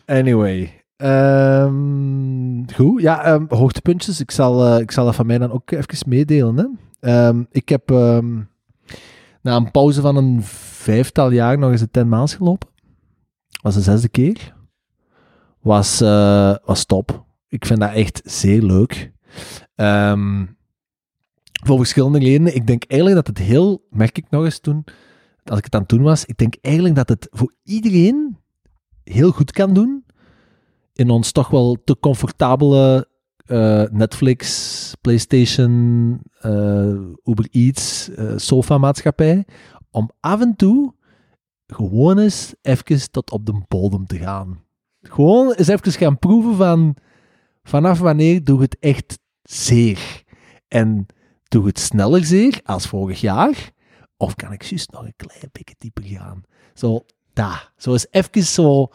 Anyway. 0.06 0.84
Ehm, 0.98 2.64
goed, 2.76 3.02
ja, 3.02 3.24
ehm, 3.24 3.46
hoogtepuntjes. 3.48 4.20
Ik 4.20 4.32
zal, 4.32 4.66
eh, 4.66 4.80
ik 4.80 4.92
zal 4.92 5.06
dat 5.06 5.16
van 5.16 5.26
mij 5.26 5.38
dan 5.38 5.52
ook 5.52 5.72
even 5.72 6.10
meedelen. 6.10 6.58
Hè. 6.58 6.66
Ehm, 7.10 7.44
ik 7.52 7.70
heb 7.70 7.92
ehm, 7.92 8.40
na 9.42 9.56
een 9.56 9.72
pauze 9.72 10.02
van 10.02 10.16
een 10.16 10.44
vijftal 10.44 11.32
jaar 11.32 11.58
nog 11.58 11.72
eens 11.72 11.82
de 11.82 11.92
10 11.92 12.10
maals 12.10 12.36
gelopen. 12.36 12.70
Was 13.62 13.76
de 13.76 13.82
zesde 13.82 14.10
keer. 14.10 14.56
Was, 15.62 16.02
eh, 16.02 16.56
was 16.66 16.86
top. 16.86 17.26
Ik 17.48 17.66
vind 17.66 17.80
dat 17.80 17.94
echt 17.94 18.22
zeer 18.24 18.62
leuk. 18.62 19.12
Ehm, 19.76 20.46
voor 21.66 21.78
verschillende 21.78 22.20
redenen. 22.20 22.56
Ik 22.56 22.68
denk 22.68 22.84
eigenlijk 22.84 23.26
dat 23.26 23.38
het 23.38 23.48
heel, 23.48 23.86
merk 23.90 24.18
ik 24.18 24.30
nog 24.30 24.44
eens 24.44 24.60
toen, 24.60 24.84
als 25.44 25.58
ik 25.58 25.64
het 25.66 25.74
aan 25.74 25.82
het 25.82 25.90
doen 25.90 26.02
was, 26.02 26.26
ik 26.26 26.38
denk 26.38 26.56
eigenlijk 26.62 26.96
dat 26.96 27.10
het 27.10 27.28
voor 27.32 27.54
iedereen 27.64 28.38
heel 29.04 29.32
goed 29.32 29.52
kan 29.52 29.74
doen 29.74 30.06
in 30.94 31.10
ons 31.10 31.32
toch 31.32 31.50
wel 31.50 31.78
te 31.84 31.98
comfortabele 32.00 33.08
eh, 33.46 33.84
Netflix, 33.92 34.96
PlayStation, 35.02 36.20
eh, 36.40 37.00
Uber 37.24 37.48
Eats, 37.52 38.10
eh 38.10 38.34
sofa-maatschappij, 38.36 39.46
om 39.92 40.10
af 40.20 40.42
en 40.42 40.56
toe 40.56 40.94
gewoon 41.68 42.18
eens 42.18 42.54
even 42.62 43.12
tot 43.12 43.32
op 43.32 43.46
de 43.46 43.62
bodem 43.68 44.06
te 44.06 44.18
gaan. 44.18 44.64
Gewoon 45.02 45.54
eens 45.54 45.68
even 45.68 45.92
gaan 45.92 46.20
proeven 46.20 46.56
van 46.56 46.96
vanaf 47.64 48.00
wanneer 48.00 48.44
doe 48.44 48.62
het 48.62 48.78
echt 48.80 49.20
zeer. 49.42 50.24
En 50.68 51.06
doe 51.50 51.66
het 51.66 51.80
sneller 51.80 52.26
zeer 52.26 52.60
als 52.64 52.88
vorig 52.88 53.22
jaar, 53.22 53.72
of 54.18 54.36
kan 54.36 54.52
ik 54.52 54.64
juist 54.64 54.92
nog 54.92 55.06
een 55.06 55.14
klein 55.16 55.50
beetje 55.52 55.76
dieper 55.78 56.04
gaan? 56.04 56.44
Zo, 56.74 57.06
daar. 57.34 57.72
Zo 57.78 57.92
eens 57.92 58.08
even 58.12 58.44
zo, 58.44 58.90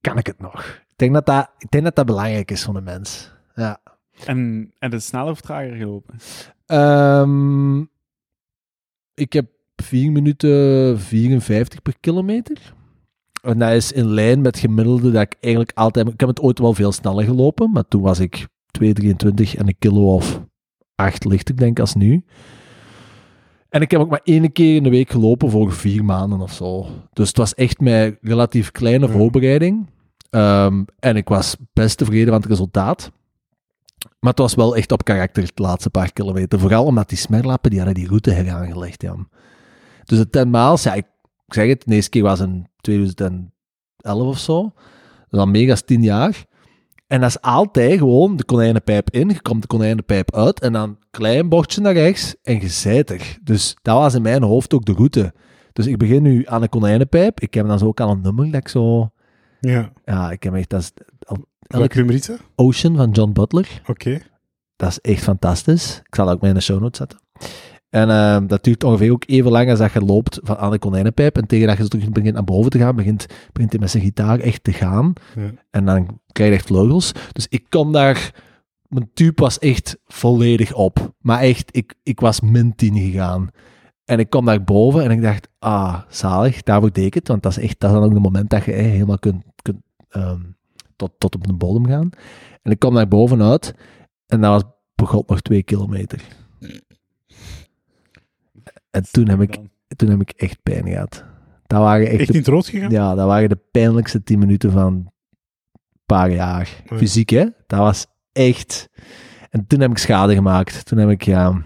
kan 0.00 0.18
ik 0.18 0.26
het 0.26 0.40
nog? 0.40 0.64
Ik 0.64 0.96
denk 0.96 1.14
dat 1.14 1.26
dat, 1.26 1.50
ik 1.58 1.70
denk 1.70 1.84
dat, 1.84 1.96
dat 1.96 2.06
belangrijk 2.06 2.50
is 2.50 2.64
voor 2.64 2.74
de 2.74 2.80
mens. 2.80 3.32
Ja. 3.54 3.80
En, 4.26 4.70
en 4.78 4.90
de 4.90 5.00
sneller 5.00 5.30
of 5.30 5.40
trager 5.40 5.76
gelopen? 5.76 6.14
Ehm, 6.66 7.80
ik 9.14 9.32
heb 9.32 9.46
4 9.76 10.12
minuten 10.12 11.00
54 11.00 11.82
per 11.82 11.94
kilometer. 12.00 12.74
En 13.42 13.58
dat 13.58 13.72
is 13.72 13.92
in 13.92 14.06
lijn 14.06 14.40
met 14.40 14.58
gemiddelde 14.58 15.10
dat 15.10 15.22
ik 15.22 15.36
eigenlijk 15.40 15.78
altijd... 15.78 16.08
Ik 16.08 16.20
heb 16.20 16.28
het 16.28 16.40
ooit 16.40 16.58
wel 16.58 16.74
veel 16.74 16.92
sneller 16.92 17.24
gelopen, 17.24 17.70
maar 17.70 17.88
toen 17.88 18.02
was 18.02 18.18
ik 18.18 18.46
2,23 18.82 18.88
en 19.56 19.68
een 19.68 19.78
kilo 19.78 20.14
of 20.14 20.42
8 21.00 21.24
lichter, 21.24 21.56
denk 21.56 21.70
ik, 21.70 21.80
als 21.80 21.94
nu. 21.94 22.24
En 23.68 23.80
ik 23.80 23.90
heb 23.90 24.00
ook 24.00 24.10
maar 24.10 24.20
één 24.24 24.52
keer 24.52 24.76
in 24.76 24.82
de 24.82 24.90
week 24.90 25.10
gelopen 25.10 25.50
voor 25.50 25.72
vier 25.72 26.04
maanden 26.04 26.40
of 26.40 26.52
zo. 26.52 26.86
Dus 27.12 27.28
het 27.28 27.36
was 27.36 27.54
echt 27.54 27.80
mijn 27.80 28.18
relatief 28.20 28.70
kleine 28.70 29.06
Ja. 29.06 29.12
voorbereiding. 29.12 29.86
Ehm, 30.30 30.82
en 30.98 31.16
ik 31.16 31.28
was 31.28 31.56
best 31.72 31.98
tevreden 31.98 32.28
van 32.28 32.40
het 32.40 32.50
resultaat. 32.50 33.10
Maar 34.20 34.30
het 34.30 34.38
was 34.38 34.54
wel 34.54 34.76
echt 34.76 34.92
op 34.92 35.04
karakter, 35.04 35.42
de 35.54 35.62
laatste 35.62 35.90
paar 35.90 36.12
kilometer. 36.12 36.58
Vooral 36.60 36.84
omdat 36.84 37.08
die 37.08 37.18
smerlappen, 37.18 37.70
die 37.70 37.78
hadden 37.78 37.98
die 37.98 38.08
route 38.08 38.30
heraangelegd, 38.30 39.02
Jan. 39.02 39.28
Dus 40.04 40.18
de 40.18 40.30
10 40.30 40.50
miles, 40.50 40.82
ja, 40.82 40.94
ik, 40.94 41.06
zeg 41.46 41.68
het, 41.68 41.82
de 41.86 41.94
eerste 41.94 42.10
keer 42.10 42.22
was 42.22 42.40
in 42.40 42.66
2011 42.80 43.50
of 44.02 44.38
zo. 44.38 44.62
Dat 44.62 44.72
is 45.30 45.38
al 45.38 45.46
mega 45.46 45.74
10 45.74 46.02
jaar. 46.02 46.44
En 47.10 47.20
dat 47.20 47.28
is 47.28 47.40
altijd 47.40 47.98
gewoon 47.98 48.36
de 48.36 48.44
konijnenpijp 48.44 49.10
in, 49.10 49.28
je 49.28 49.42
komt 49.42 49.62
de 49.62 49.66
konijnenpijp 49.66 50.34
uit 50.34 50.60
en 50.60 50.72
dan 50.72 50.98
klein 51.10 51.48
bochtje 51.48 51.80
naar 51.80 51.92
rechts 51.92 52.34
en 52.42 52.60
je 52.60 52.68
zijt 52.68 53.10
er. 53.10 53.38
Dus 53.42 53.76
dat 53.82 53.96
was 53.96 54.14
in 54.14 54.22
mijn 54.22 54.42
hoofd 54.42 54.74
ook 54.74 54.84
de 54.84 54.92
route. 54.92 55.32
Dus 55.72 55.86
ik 55.86 55.98
begin 55.98 56.22
nu 56.22 56.46
aan 56.46 56.60
de 56.60 56.68
konijnenpijp. 56.68 57.40
Ik 57.40 57.54
heb 57.54 57.66
dan 57.66 57.78
zo 57.78 57.86
ook 57.86 58.00
al 58.00 58.10
een 58.10 58.20
nummer 58.20 58.44
dat 58.44 58.60
ik 58.60 58.68
zo... 58.68 59.10
Ja. 59.60 59.92
Ja, 60.04 60.30
ik 60.30 60.42
heb 60.42 60.54
echt... 60.54 60.70
Dat 60.70 60.80
is 60.80 60.92
Welk 61.60 61.94
nummer? 61.94 62.40
Ocean 62.54 62.96
van 62.96 63.10
John 63.10 63.32
Butler. 63.32 63.82
Oké. 63.86 64.20
Dat 64.76 64.88
is 64.88 64.98
echt 65.00 65.22
fantastisch. 65.22 66.00
Ik 66.04 66.14
zal 66.14 66.24
dat 66.26 66.34
ook 66.34 66.40
mee 66.40 66.50
in 66.50 66.56
de 66.56 66.62
show 66.62 66.80
notes 66.80 66.98
zetten. 66.98 67.18
En 67.90 68.10
ehm, 68.10 68.46
dat 68.46 68.64
duurt 68.64 68.84
ongeveer 68.84 69.12
ook 69.12 69.24
even 69.26 69.50
lang 69.50 69.70
als 69.70 69.78
dat 69.78 69.92
je 69.92 70.00
loopt 70.00 70.38
van 70.42 70.56
aan 70.56 70.70
de 70.70 70.78
konijnenpijp. 70.78 71.36
En 71.36 71.46
tegen 71.46 71.66
dat 71.66 71.76
je 71.76 71.88
terug 71.88 72.08
begint 72.08 72.34
naar 72.34 72.44
boven 72.44 72.70
te 72.70 72.78
gaan, 72.78 72.96
begint, 72.96 73.26
begint 73.52 73.70
hij 73.70 73.80
met 73.80 73.90
zijn 73.90 74.02
gitaar 74.02 74.38
echt 74.38 74.64
te 74.64 74.72
gaan. 74.72 75.12
Ja. 75.36 75.50
En 75.70 75.84
dan 75.84 76.20
krijg 76.32 76.50
je 76.50 76.56
echt 76.56 76.66
vleugels. 76.66 77.12
Dus 77.32 77.46
ik 77.48 77.64
kom 77.68 77.92
daar... 77.92 78.48
Mijn 78.88 79.10
tube 79.14 79.42
was 79.42 79.58
echt 79.58 79.98
volledig 80.06 80.74
op. 80.74 81.14
Maar 81.18 81.40
echt, 81.40 81.76
ik, 81.76 81.94
ik 82.02 82.20
was 82.20 82.40
min 82.40 82.74
10 82.74 82.96
gegaan. 82.96 83.48
En 84.04 84.18
ik 84.18 84.30
kom 84.30 84.44
daar 84.44 84.64
boven 84.64 85.04
en 85.04 85.10
ik 85.10 85.22
dacht, 85.22 85.48
ah, 85.58 86.00
zalig, 86.08 86.62
daarvoor 86.62 86.92
deed 86.92 87.04
ik 87.04 87.14
het. 87.14 87.28
Want 87.28 87.42
dat 87.42 87.56
is 87.56 87.62
echt, 87.62 87.80
dat 87.80 87.90
is 87.90 87.96
dan 87.96 88.04
ook 88.04 88.12
het 88.12 88.22
moment 88.22 88.50
dat 88.50 88.64
je 88.64 88.72
helemaal 88.72 89.18
kunt, 89.18 89.44
kunt 89.62 89.80
ehm, 90.08 90.40
tot, 90.96 91.10
tot 91.18 91.34
op 91.34 91.46
de 91.46 91.52
bodem 91.52 91.86
gaan. 91.86 92.10
En 92.62 92.70
ik 92.70 92.78
kom 92.78 92.94
daar 92.94 93.08
bovenuit 93.08 93.74
en 94.26 94.40
dat 94.40 94.50
was 94.50 94.72
begot 94.94 95.28
nog 95.28 95.40
twee 95.40 95.62
kilometer. 95.62 96.22
En 98.90 99.10
toen 99.10 99.28
heb 99.28 99.40
ik, 99.40 99.58
toen 99.96 100.08
heb 100.08 100.20
ik 100.20 100.30
echt 100.30 100.62
pijn 100.62 100.86
gehad. 100.86 101.24
Dat 101.66 101.80
waren 101.80 102.06
echt, 102.06 102.18
Echt 102.18 102.26
de, 102.26 102.32
in 102.32 102.38
het 102.38 102.48
rood 102.48 102.66
gegaan? 102.66 102.90
ja, 102.90 103.14
dat 103.14 103.26
waren 103.26 103.48
de 103.48 103.60
pijnlijkste 103.70 104.22
tien 104.22 104.38
minuten 104.38 104.72
van 104.72 104.92
een 104.92 105.10
paar 106.06 106.30
jaar. 106.30 106.82
Fysiek, 106.86 107.30
hè? 107.30 107.46
Dat 107.66 107.78
was 107.78 108.06
echt... 108.32 108.88
En 109.50 109.66
toen 109.66 109.80
heb 109.80 109.90
ik 109.90 109.98
schade 109.98 110.34
gemaakt. 110.34 110.84
Toen 110.84 110.98
heb 110.98 111.08
ik, 111.08 111.22
ja... 111.22 111.62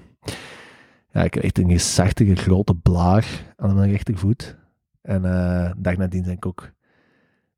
Ja, 1.13 1.23
ik 1.23 1.35
heb 1.35 1.43
echt 1.43 1.59
een 1.59 1.71
gezachtige 1.71 2.35
grote 2.35 2.75
blaar 2.75 3.55
aan 3.57 3.75
mijn 3.75 3.91
rechtervoet. 3.91 4.57
En 5.03 5.23
de 5.23 5.75
dag 5.77 5.97
nadien 5.97 6.23
denk 6.23 6.37
ik 6.37 6.47
ook... 6.47 6.73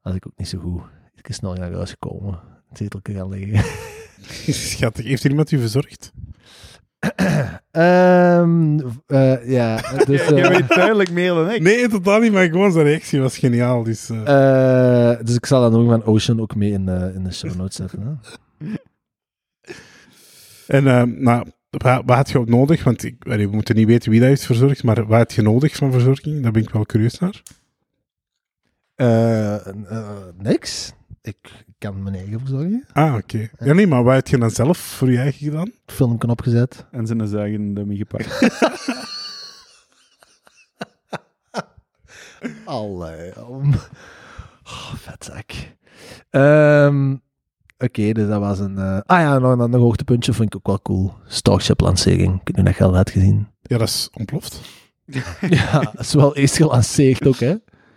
Was 0.03 0.15
ik 0.15 0.27
ook 0.27 0.37
niet 0.37 0.49
zo 0.49 0.59
goed. 0.59 0.83
Ik 1.15 1.29
is 1.29 1.37
snel 1.37 1.53
naar 1.53 1.73
huis 1.73 1.91
gekomen. 1.91 2.41
Het 2.69 2.79
zetelke 2.79 3.13
gaan 3.13 3.29
liggen. 3.29 3.65
Schattig. 4.55 5.05
Heeft 5.05 5.25
er 5.25 5.31
iemand 5.31 5.51
u 5.51 5.59
verzorgd? 5.59 6.13
Ehm 7.71 8.79
eh, 9.07 9.49
ja, 9.49 9.77
dus... 10.07 10.29
Je 10.29 10.35
eh, 10.35 10.49
weet 10.49 10.69
duidelijk 10.69 11.11
meer 11.11 11.35
dan 11.35 11.51
ik. 11.51 11.61
Nee, 11.61 11.89
totaal 11.89 12.21
niet, 12.21 12.33
maar 12.33 12.45
gewoon 12.45 12.73
zijn 12.73 12.85
reactie 12.85 13.21
was 13.21 13.39
geniaal. 13.39 13.83
Dus, 13.83 14.11
eh, 14.11 15.11
eh, 15.11 15.21
dus 15.25 15.35
ik 15.35 15.47
zal 15.47 15.61
dat 15.61 15.73
nummer 15.73 16.01
van 16.01 16.15
Ocean 16.15 16.41
ook 16.41 16.55
mee 16.55 16.71
in 16.71 16.87
de, 16.87 17.13
in 17.15 17.25
de 17.25 17.33
show 17.33 17.55
notes 17.55 17.77
zetten. 17.77 18.21
Hè? 18.59 18.67
En 20.67 20.85
nou, 21.23 21.47
wat, 21.71 22.03
wat 22.07 22.17
had 22.17 22.31
je 22.31 22.39
ook 22.39 22.49
nodig? 22.49 22.85
Want 22.85 23.05
ik, 23.05 23.17
we 23.19 23.49
moeten 23.51 23.77
niet 23.77 23.87
weten 23.87 24.11
wie 24.11 24.21
dat 24.21 24.29
heeft 24.29 24.45
verzorgd, 24.45 24.83
maar 24.83 25.07
wat 25.07 25.19
had 25.19 25.33
je 25.33 25.43
nodig 25.43 25.77
van 25.77 25.93
verzorging? 25.93 26.43
Daar 26.43 26.53
ben 26.53 26.63
ik 26.63 26.71
wel 26.71 26.87
curieus 26.87 27.19
naar. 27.19 27.43
Eh, 28.97 29.67
eh, 29.67 30.09
niks. 30.39 30.93
Ik 31.23 31.65
kan 31.79 32.03
mijn 32.03 32.15
eigen 32.15 32.39
verzorgen. 32.41 32.85
Ah, 32.93 33.15
oké. 33.15 33.49
Ja, 33.59 33.73
nee, 33.73 33.87
maar 33.87 34.03
wat 34.05 34.15
had 34.15 34.31
je 34.31 34.39
dan 34.39 34.51
zelf 34.51 34.79
voor 34.79 35.11
je 35.11 35.19
eigen 35.19 35.45
gedaan? 35.47 35.71
Filmpje 35.87 36.29
opgezet. 36.29 36.87
En 36.91 37.07
zijn 37.07 37.29
zuigen 37.29 37.75
dummy 37.75 37.97
gepakt. 37.97 38.39
Allee. 42.65 43.47
om- 43.47 43.75
Oh, 44.65 44.95
vetzak. 44.95 45.51
Ehm 46.31 47.15
Oké, 47.79 48.13
dus 48.13 48.29
dat 48.29 48.41
was 48.41 48.59
een... 48.59 48.79
eh, 48.79 48.99
Ah 49.07 49.21
ja, 49.21 49.39
nog 49.39 49.53
een 49.53 49.61
ander 49.61 49.81
hoogtepuntje 49.81 50.33
vind 50.33 50.49
ik 50.55 50.57
ook 50.57 50.67
wel 50.67 50.83
cool. 50.83 51.15
Starship-lancering. 51.27 52.41
Ik 52.45 52.49
of 52.51 52.57
je 52.57 52.63
dat 52.63 52.81
al 52.81 52.97
had 52.97 53.11
gezien. 53.11 53.49
Ja, 53.63 53.79
dat 53.79 53.89
is 53.89 54.09
ontploft. 54.13 54.61
ja, 55.49 55.81
dat 55.81 55.99
is 55.99 56.15
wel 56.15 56.37
eerst 56.37 56.57
gelanceerd 56.57 57.27
ook, 57.27 57.39
hè. 57.39 57.55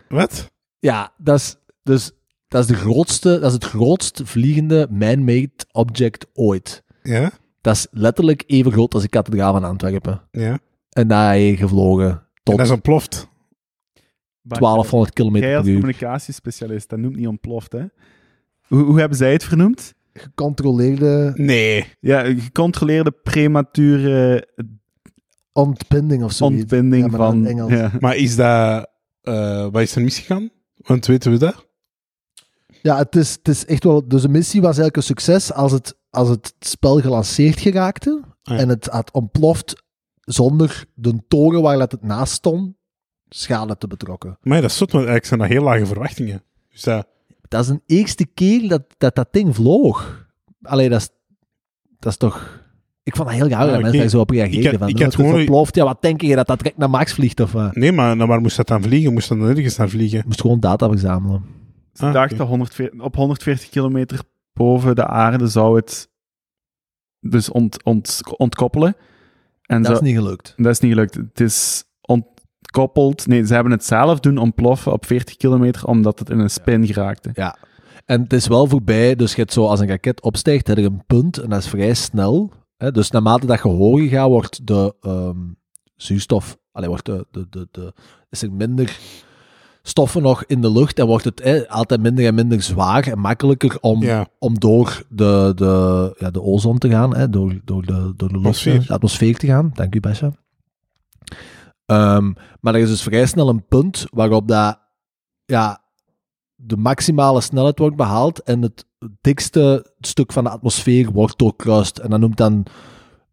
Wat? 0.10 0.52
Ja, 0.80 1.12
dat 1.18 1.40
is, 1.40 1.56
dus, 1.84 2.12
dat 2.50 2.62
is, 2.62 2.68
de 2.68 2.76
grootste, 2.76 3.30
dat 3.40 3.48
is 3.48 3.54
het 3.54 3.64
grootst 3.64 4.22
vliegende 4.24 4.88
man-made 4.90 5.52
object 5.72 6.26
ooit. 6.34 6.84
Ja? 7.04 7.32
Dat 7.62 7.76
is 7.76 7.88
letterlijk 7.92 8.44
even 8.48 8.72
groot 8.72 8.94
als 8.94 9.04
de 9.04 9.10
kathedraal 9.10 9.54
van 9.54 9.64
Antwerpen. 9.64 10.22
Ja. 10.32 10.60
En 10.90 11.08
daar 11.08 11.34
heb 11.34 11.42
je 11.42 11.58
gevlogen 11.58 12.10
En 12.10 12.22
tot 12.44 12.58
dat 12.58 12.66
is 12.66 12.72
ontploft. 12.72 13.28
1200 14.42 15.14
km 15.14 15.36
Jij 15.36 15.58
als 15.58 15.66
per 15.66 15.74
communicatiespecialist, 15.74 16.90
dat 16.90 17.00
noemt 17.00 17.16
niet 17.16 17.28
ontploft, 17.28 17.72
hè? 17.72 17.86
Hoe, 18.68 18.84
hoe 18.84 19.00
hebben 19.00 19.18
zij 19.18 19.32
het 19.32 19.44
vernoemd? 19.44 19.94
Gecontroleerde 20.14 21.34
Nee. 21.36 21.86
Ja, 22.00 22.24
gecontroleerde 22.24 23.12
premature 23.12 24.48
ontbinding 25.52 26.24
of 26.24 26.32
zoiets. 26.32 26.60
ontbinding 26.60 27.12
Ja, 27.12 27.18
van... 27.18 27.46
Engels. 27.46 27.72
Ja. 27.72 27.92
Maar 28.00 28.16
is 28.16 28.36
dat... 28.36 28.90
eh 29.22 29.68
wat 29.72 29.82
is 29.82 29.96
er 29.96 30.02
misgegaan? 30.02 30.50
Want 30.76 31.06
weten 31.06 31.32
we 31.32 31.38
dat? 31.38 31.68
Ja, 32.82 32.98
het 32.98 33.16
is, 33.16 33.32
het 33.32 33.48
is 33.48 33.66
echt 33.66 33.84
wel... 33.84 34.08
Dus 34.08 34.22
de 34.22 34.30
missie 34.30 34.60
was 34.62 34.68
eigenlijk 34.78 34.98
een 34.98 35.04
succes 35.04 35.54
als 35.54 35.72
het, 35.72 35.98
als 36.10 36.30
het 36.30 36.54
spel 36.60 37.00
gelanceerd 37.02 37.60
geraakte 37.60 38.22
Ah, 38.44 38.56
ja. 38.56 38.62
en 38.62 38.70
het 38.70 38.86
had 38.86 39.12
ontploft 39.12 39.84
zonder 40.20 40.86
de 40.94 41.14
toren 41.28 41.62
waar 41.62 41.80
het 41.80 42.02
naast 42.02 42.34
stond 42.34 42.74
schade 43.30 43.78
te 43.78 43.88
betrokken. 43.88 44.38
Maar 44.42 44.62
dat 44.62 44.70
is 44.70 44.78
zot, 44.78 44.92
want 44.92 45.06
eigenlijk 45.08 45.26
zijn 45.26 45.40
dat 45.40 45.50
heel 45.50 45.64
lage 45.70 45.86
verwachtingen. 45.86 46.44
Dus 46.72 46.82
dat... 46.84 47.08
Dat 47.48 47.62
is 47.62 47.68
de 47.68 47.82
eerste 47.86 48.26
keer 48.26 48.70
dat 48.70 48.84
dat, 48.98 49.16
dat 49.16 49.28
ding 49.32 49.56
vloog. 49.56 50.28
Allee, 50.62 50.90
dat 50.90 51.00
is, 51.02 51.10
dat 52.00 52.12
is 52.12 52.18
toch... 52.18 52.64
Ik 53.04 53.16
vond 53.16 53.28
dat 53.28 53.38
heel 53.38 53.58
Ah, 53.58 53.72
dat 53.72 53.82
mensen 53.82 54.00
daar 54.00 54.10
zo 54.10 54.20
op 54.20 54.30
reageerden. 54.30 54.60
Ik 54.64 54.70
had- 54.70 54.80
van, 54.80 54.88
ik 54.90 54.96
had 54.98 55.06
het 55.06 55.16
gewoon- 55.16 55.34
ontploft. 55.34 55.76
Ja, 55.76 55.84
wat 55.84 56.02
denk 56.02 56.22
je? 56.22 56.36
Dat 56.36 56.48
dat 56.48 56.58
direct 56.58 56.78
naar 56.78 56.90
Max 56.90 57.14
vliegt 57.14 57.40
of? 57.40 57.54
Nee, 57.74 57.92
maar 57.92 58.16
naar 58.16 58.28
waar 58.28 58.42
moest 58.42 58.58
dat 58.58 58.68
dan 58.68 58.82
vliegen? 58.82 59.14
Moest 59.14 59.30
dat 59.30 59.38
dan 59.38 59.48
nergens 59.48 59.78
naar 59.78 59.90
vliegen? 59.90 60.18
Je 60.18 60.24
moest 60.26 60.42
gewoon 60.42 60.60
data 60.60 60.90
verzamelen. 60.90 61.44
Ze 62.00 62.06
Ah, 62.06 62.14
dachten 62.14 62.46
140 62.46 63.02
op 63.02 63.16
140 63.16 63.70
kilometer 63.70 64.20
boven 64.54 64.96
de 64.96 65.06
aarde 65.08 65.48
zou 65.48 65.76
het 65.76 66.10
dus 67.20 67.50
ont, 67.52 67.84
ont, 67.84 68.20
ontkoppelen. 68.38 68.96
En 69.62 69.82
Dat 69.82 69.92
zo- 69.92 69.98
is 69.98 70.08
niet 70.08 70.16
gelukt. 70.18 70.54
dat 70.58 70.66
is 70.72 70.80
niet 70.80 70.92
gelukt. 70.94 71.14
Het 71.16 71.40
is 71.40 71.84
ontkoppeld. 72.02 73.28
Nee, 73.28 73.46
ze 73.46 73.54
hebben 73.54 73.72
het 73.72 73.86
zelf 73.86 74.20
doen 74.20 74.38
ontploffen 74.38 74.92
op 74.92 75.06
40 75.06 75.38
kilometer, 75.38 75.86
omdat 75.86 76.20
het 76.20 76.30
in 76.30 76.40
een 76.40 76.50
spin 76.50 76.86
geraakte. 76.88 77.30
Ja. 77.34 77.56
En 78.06 78.22
het 78.22 78.34
is 78.34 78.48
wel 78.48 78.68
voorbij, 78.68 79.16
dus 79.16 79.32
je 79.32 79.42
hebt 79.42 79.54
zo 79.54 79.66
als 79.66 79.80
een 79.80 79.88
raket 79.88 80.22
opstijgt, 80.22 80.68
heb 80.68 80.78
je 80.78 80.84
een 80.84 81.06
punt 81.06 81.38
en 81.38 81.50
dat 81.50 81.60
is 81.60 81.68
vrij 81.70 81.94
snel. 81.94 82.52
Hè? 82.78 82.92
Dus 82.92 83.12
naarmate 83.12 83.46
dat 83.46 83.62
je 83.62 83.68
hoger 83.68 84.08
gaat, 84.08 84.28
wordt 84.28 84.68
de 84.68 84.96
ehm, 85.02 85.38
zuurstof, 85.96 86.58
allee, 86.72 86.90
wordt 86.90 87.06
de, 87.06 87.28
de, 87.32 87.48
de, 87.50 87.68
de, 87.72 87.94
is 88.30 88.42
er 88.42 88.52
minder 88.52 89.00
stoffen 89.82 90.22
nog 90.22 90.44
in 90.46 90.62
de 90.62 90.72
lucht 90.72 91.00
en 91.00 91.06
wordt 91.06 91.26
het 91.26 91.68
altijd 91.68 92.02
minder 92.02 92.26
en 92.26 92.36
minder 92.36 92.62
zwaar 92.62 93.08
en 93.08 93.20
makkelijker 93.20 93.78
om, 93.82 94.04
Ja. 94.04 94.28
om 94.40 94.60
door 94.60 95.04
de, 95.10 95.52
de, 95.56 96.16
ja, 96.20 96.32
de 96.32 96.42
ozon 96.42 96.78
te 96.78 96.90
gaan, 96.90 97.16
hè, 97.16 97.30
door, 97.30 97.60
door, 97.64 97.86
de, 97.86 98.14
door 98.16 98.28
de, 98.30 98.34
lucht, 98.34 98.36
Atmosfeer. 98.46 98.86
de 98.88 98.94
atmosfeer 98.94 99.38
te 99.38 99.48
gaan. 99.48 99.72
Dank 99.74 99.96
u, 99.96 100.00
Besja. 100.00 100.32
Ehm, 101.86 102.32
maar 102.62 102.76
er 102.76 102.82
is 102.82 102.90
dus 102.90 103.02
vrij 103.04 103.26
snel 103.26 103.50
een 103.50 103.66
punt 103.68 104.06
waarop 104.10 104.48
dat, 104.48 104.80
ja, 105.46 105.82
de 106.56 106.78
maximale 106.78 107.42
snelheid 107.42 107.80
wordt 107.80 107.96
behaald 107.96 108.44
en 108.44 108.62
het 108.62 108.86
dikste 109.22 109.94
stuk 110.00 110.32
van 110.32 110.44
de 110.44 110.50
atmosfeer 110.50 111.12
wordt 111.12 111.38
doorkruist. 111.38 111.98
En 111.98 112.10
dat 112.10 112.20
noemt 112.20 112.38
dan, 112.38 112.66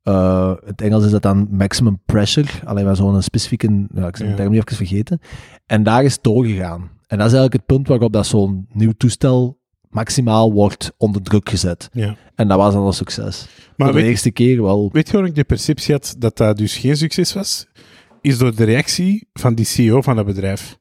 eh, 0.07 0.55
het 0.65 0.81
Engels 0.81 1.05
is 1.05 1.11
dat 1.11 1.23
dan 1.23 1.49
maximum 1.51 2.01
pressure. 2.05 2.49
Alleen 2.65 2.85
maar 2.85 2.97
zo'n 2.97 3.23
specifieke, 3.23 3.67
ik 3.95 4.17
Ja. 4.19 4.25
het 4.27 4.37
term 4.37 4.51
nu 4.51 4.57
even 4.57 4.77
vergeten. 4.77 5.21
En 5.67 5.83
daar 5.83 6.05
is 6.05 6.13
het 6.13 6.23
doorgegaan. 6.23 6.81
En 7.07 7.19
dat 7.19 7.27
is 7.27 7.33
eigenlijk 7.33 7.53
het 7.53 7.67
punt 7.67 7.89
waarop 7.89 8.13
dat 8.13 8.27
zo'n 8.27 8.67
nieuw 8.73 8.93
toestel 8.97 9.59
maximaal 9.91 10.53
wordt 10.53 10.93
onder 10.97 11.23
druk 11.23 11.49
gezet. 11.49 11.89
Ja. 11.93 12.17
En 12.35 12.49
dat 12.49 12.59
was 12.59 12.75
dan 12.75 12.87
een 12.87 12.93
succes. 12.93 13.47
Maar 13.77 13.89
de 13.89 13.95
weet, 13.95 14.05
eerste 14.05 14.31
keer 14.31 14.63
wel. 14.63 14.89
weet 14.93 15.07
je 15.07 15.13
waarom 15.13 15.31
ik 15.31 15.37
de 15.37 15.45
perceptie 15.45 15.95
had 15.95 16.15
dat 16.19 16.37
dat 16.37 16.57
dus 16.57 16.77
geen 16.77 16.97
succes 16.97 17.33
was? 17.33 17.67
Is 18.21 18.39
door 18.39 18.55
de 18.55 18.65
reactie 18.65 19.29
van 19.33 19.55
die 19.55 19.65
CEO 19.65 20.01
van 20.03 20.17
dat 20.17 20.27
bedrijf. 20.27 20.79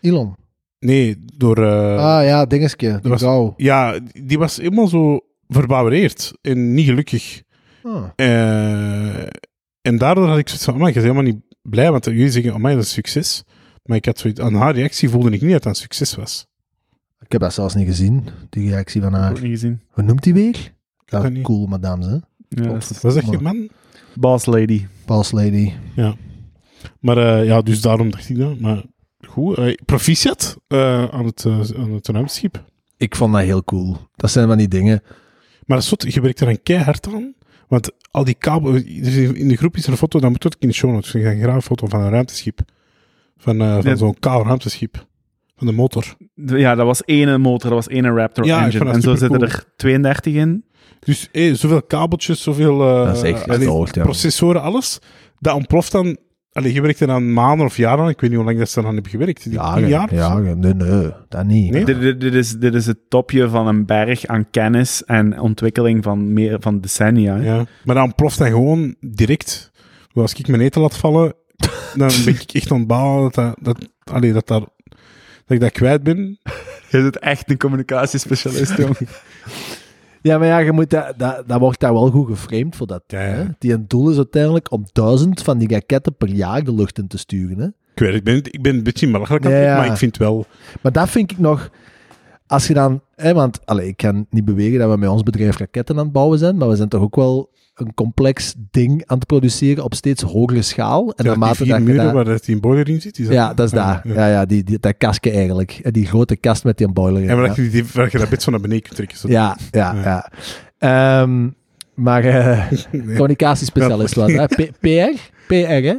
Elon. 0.00 0.34
Nee, 0.78 1.16
door... 1.36 1.56
eh, 1.64 2.16
ah 2.16 2.24
ja, 2.24 2.44
dingetje. 2.46 2.98
Die 3.02 3.10
was- 3.10 3.20
vrouw. 3.20 3.54
Ja, 3.56 3.98
die 4.24 4.38
was 4.38 4.56
helemaal 4.56 4.86
zo 4.88 5.20
verbouwereerd 5.48 6.32
en 6.42 6.74
niet 6.74 6.86
gelukkig. 6.86 7.42
Ah. 7.82 8.04
Eh, 8.16 9.26
en 9.82 9.98
daardoor 9.98 10.28
had 10.28 10.38
ik 10.38 10.48
zoiets 10.48 10.64
van, 10.64 10.74
ik 10.86 10.94
was 10.94 11.02
helemaal 11.02 11.22
niet 11.22 11.40
blij, 11.62 11.90
want 11.90 12.04
jullie 12.04 12.30
zeggen, 12.30 12.52
amai, 12.54 12.74
dat 12.74 12.84
is 12.84 12.92
succes. 12.92 13.42
Maar 13.84 13.96
ik 13.96 14.04
had 14.04 14.18
zoiets, 14.18 14.40
aan 14.40 14.54
haar 14.54 14.74
reactie 14.74 15.08
voelde 15.08 15.30
ik 15.30 15.40
niet 15.40 15.50
dat 15.50 15.62
dat 15.62 15.72
een 15.72 15.80
succes 15.80 16.14
was. 16.14 16.46
Ik 17.20 17.32
heb 17.32 17.40
dat 17.40 17.54
zelfs 17.54 17.74
niet 17.74 17.86
gezien, 17.86 18.24
die 18.50 18.70
reactie 18.70 19.00
van 19.00 19.14
ik 19.14 19.20
haar. 19.20 19.32
niet 19.32 19.40
gezien. 19.50 19.80
Hoe 19.90 20.04
noemt 20.04 20.22
die 20.22 20.34
weer? 20.34 20.72
dat 21.04 21.22
Ja, 21.22 21.28
niet. 21.28 21.42
cool, 21.42 21.66
madame, 21.66 22.06
hè? 22.06 22.16
Ja, 22.62 22.70
Of- 22.70 23.00
Wat 23.02 23.12
zeg 23.12 23.30
je, 23.30 23.38
man? 23.40 23.68
Boss 24.14 24.46
Lady. 24.46 24.86
Boss 25.06 25.32
lady. 25.32 25.72
Ja. 25.94 26.14
Maar 27.00 27.16
eh, 27.16 27.44
ja, 27.46 27.62
dus 27.62 27.80
daarom 27.80 28.10
dacht 28.10 28.28
ik 28.28 28.38
dat. 28.38 28.58
Maar 28.60 28.82
goed, 29.28 29.58
eh, 29.58 29.74
proficiat 29.84 30.56
eh, 30.68 31.04
aan, 31.08 31.24
het, 31.24 31.46
aan 31.76 31.92
het 31.92 32.08
ruimteschip. 32.08 32.64
Ik 32.96 33.16
vond 33.16 33.32
dat 33.32 33.42
heel 33.42 33.64
cool. 33.64 33.96
Dat 34.16 34.30
zijn 34.30 34.48
van 34.48 34.58
die 34.58 34.68
dingen. 34.68 35.00
Maar 35.66 35.76
dat 35.76 35.78
is 35.78 35.88
zot, 35.88 36.12
je 36.14 36.20
werkt 36.20 36.40
er 36.40 36.48
een 36.48 36.62
keihard 36.62 37.06
aan. 37.08 37.34
Want 37.72 37.90
al 38.10 38.24
die 38.24 38.34
kabel... 38.34 38.74
is 38.74 39.16
In 39.16 39.48
de 39.48 39.56
groep 39.56 39.76
is 39.76 39.84
er 39.84 39.90
een 39.90 39.96
foto, 39.96 40.20
dat 40.20 40.30
moet 40.30 40.46
ook 40.46 40.54
in 40.58 40.68
de 40.68 40.74
show 40.74 40.90
notes. 40.92 41.14
Ik 41.14 41.22
ga 41.22 41.30
een 41.30 41.40
graag 41.40 41.64
foto 41.64 41.86
van 41.86 42.00
een 42.00 42.10
ruimteschip. 42.10 42.60
Van, 43.36 43.60
eh, 43.60 43.72
van 43.72 43.90
Ja. 43.90 43.96
zo'n 43.96 44.16
kaal 44.18 44.44
ruimteschip. 44.44 45.06
Van 45.56 45.66
de 45.66 45.72
motor. 45.72 46.16
Ja, 46.34 46.74
dat 46.74 46.86
was 46.86 47.04
één 47.04 47.40
motor, 47.40 47.70
dat 47.70 47.84
was 47.84 47.88
één 47.94 48.14
Raptor 48.14 48.44
Ja, 48.44 48.64
engine. 48.64 48.84
dat 48.84 48.94
En 48.94 49.00
zo 49.00 49.14
zitten 49.14 49.40
er 49.40 49.64
32 49.76 50.34
in. 50.34 50.64
Dus 51.00 51.28
eh, 51.32 51.54
zoveel 51.54 51.82
kabeltjes, 51.82 52.42
zoveel 52.42 52.82
eh, 52.82 53.04
Dat 53.06 53.16
is 53.16 53.22
echt 53.22 53.48
allee, 53.48 53.86
ja. 53.92 54.02
processoren, 54.02 54.62
alles. 54.62 54.98
Dat 55.38 55.54
ontploft 55.54 55.92
dan... 55.92 56.16
Allee, 56.52 56.72
je 56.72 56.80
werkt 56.80 57.00
er 57.00 57.10
aan 57.10 57.32
maanden 57.32 57.66
of 57.66 57.76
jaren 57.76 58.04
aan. 58.04 58.08
Ik 58.10 58.20
weet 58.20 58.30
niet 58.30 58.38
hoe 58.38 58.48
lang 58.48 58.58
dat 58.58 58.68
ze 58.70 58.80
eraan 58.80 58.92
hebben 58.94 59.10
gewerkt. 59.10 59.42
Tien 59.42 59.52
Ja, 59.52 59.78
jaar? 59.78 60.02
of 60.04 60.10
zo? 60.10 60.16
ja, 60.16 60.38
nee, 60.54 60.74
nee, 60.74 61.10
dat 61.28 61.44
niet. 61.44 61.70
Nee? 61.70 61.84
Dit, 61.84 62.00
dit, 62.00 62.20
dit 62.20 62.34
is, 62.34 62.50
dit 62.58 62.74
is 62.74 62.86
het 62.86 62.98
topje 63.08 63.48
van 63.48 63.66
een 63.66 63.86
berg 63.86 64.26
aan 64.26 64.50
kennis 64.50 65.04
en 65.04 65.40
ontwikkeling 65.40 66.02
van, 66.02 66.32
meer, 66.32 66.56
van 66.60 66.80
decennia. 66.80 67.36
Ja, 67.36 67.64
maar 67.84 67.94
dan 67.94 68.14
ploft 68.14 68.38
dan 68.38 68.46
gewoon 68.48 68.94
direct. 69.00 69.70
Als 70.14 70.34
ik 70.34 70.48
mijn 70.48 70.62
eten 70.62 70.80
laat 70.80 70.96
vallen, 70.96 71.34
dan 71.94 72.10
ben 72.24 72.34
ik 72.34 72.52
echt 72.52 72.70
ontbalen 72.70 73.22
dat, 73.22 73.34
dat, 73.34 73.54
dat, 73.60 73.88
allee, 74.14 74.32
dat, 74.32 74.46
daar, 74.46 74.60
dat 74.60 74.68
ik 75.48 75.60
dat 75.60 75.72
kwijt 75.72 76.02
ben. 76.02 76.38
Je 76.90 77.02
bent 77.02 77.18
echt 77.18 77.50
een 77.50 77.58
communicatiespecialist, 77.58 78.76
jong. 78.82 78.96
Ja, 80.22 80.38
maar 80.38 80.46
ja, 80.46 80.58
je 80.58 80.72
moet 80.72 80.90
dat, 80.90 81.14
dat, 81.16 81.48
dat 81.48 81.60
wordt 81.60 81.80
daar 81.80 81.92
wel 81.92 82.10
goed 82.10 82.26
geframed 82.26 82.76
voor 82.76 82.86
dat. 82.86 83.02
Hè. 83.06 83.44
Die 83.58 83.72
een 83.72 83.84
doel 83.88 84.10
is 84.10 84.16
uiteindelijk 84.16 84.72
om 84.72 84.84
duizend 84.92 85.42
van 85.42 85.58
die 85.58 85.68
raketten 85.68 86.16
per 86.16 86.28
jaar 86.28 86.64
de 86.64 86.74
lucht 86.74 86.98
in 86.98 87.06
te 87.06 87.18
sturen. 87.18 87.58
Hè. 87.58 87.66
Ik 87.66 87.98
weet 87.98 88.14
ik 88.14 88.24
ben, 88.24 88.36
ik 88.36 88.62
ben 88.62 88.74
een 88.74 88.82
beetje 88.82 89.10
belachelijk 89.10 89.44
aan 89.44 89.52
het 89.52 89.76
maar 89.76 89.86
ik 89.86 89.96
vind 89.96 90.16
wel... 90.16 90.46
Maar 90.80 90.92
dat 90.92 91.08
vind 91.08 91.30
ik 91.30 91.38
nog... 91.38 91.70
Als 92.46 92.66
je 92.66 92.74
dan... 92.74 93.00
Hè, 93.16 93.34
want 93.34 93.66
allee, 93.66 93.88
ik 93.88 93.96
kan 93.96 94.26
niet 94.30 94.44
beweren 94.44 94.78
dat 94.78 94.90
we 94.90 94.96
met 94.96 95.08
ons 95.08 95.22
bedrijf 95.22 95.58
raketten 95.58 95.98
aan 95.98 96.04
het 96.04 96.12
bouwen 96.12 96.38
zijn, 96.38 96.56
maar 96.56 96.68
we 96.68 96.76
zijn 96.76 96.88
toch 96.88 97.02
ook 97.02 97.16
wel 97.16 97.50
een 97.74 97.94
complex 97.94 98.54
ding 98.70 99.02
aan 99.06 99.18
het 99.18 99.26
produceren 99.26 99.84
op 99.84 99.94
steeds 99.94 100.22
hogere 100.22 100.62
schaal. 100.62 101.00
En 101.00 101.06
Ja, 101.06 101.14
die 101.16 101.26
naarmate 101.26 101.56
vier 101.56 101.66
dat 101.72 101.80
muren 101.80 102.12
waar 102.14 102.24
dat 102.24 102.44
die 102.44 102.60
boiler 102.60 102.88
in 102.88 103.00
zit. 103.00 103.18
Is 103.18 103.24
dat, 103.24 103.34
Ja, 103.34 103.54
dat 103.54 103.66
is 103.66 103.72
daar. 103.72 104.00
Ja, 104.08 104.26
ja, 104.28 104.44
die, 104.44 104.62
die, 104.64 104.78
dat 104.78 104.94
kastje 104.98 105.30
eigenlijk. 105.30 105.80
Die 105.94 106.06
grote 106.06 106.36
kast 106.36 106.64
met 106.64 106.78
die 106.78 106.92
boiler 106.92 107.22
in. 107.22 107.28
En 107.28 107.36
waar, 107.36 107.46
ja. 107.46 107.62
je, 107.62 107.70
die, 107.70 107.84
waar 107.92 108.08
je 108.10 108.18
dat 108.18 108.28
bed 108.28 108.42
zo 108.42 108.50
naar 108.50 108.60
beneden 108.60 108.82
kunt 108.82 108.94
trekken. 108.96 109.18
Zo. 109.18 109.28
Ja, 109.28 109.56
ja, 109.70 109.94
Ja. 109.94 110.02
ja. 110.02 110.30
Ehm, 111.22 111.48
maar 111.94 112.24
eh, 112.24 112.70
Nee. 112.90 113.02
communicatiespecialist 113.16 114.14
was. 114.14 114.32
P- 114.56 114.70
PR? 114.80 115.16
PR, 115.46 115.54
hè? 115.54 115.94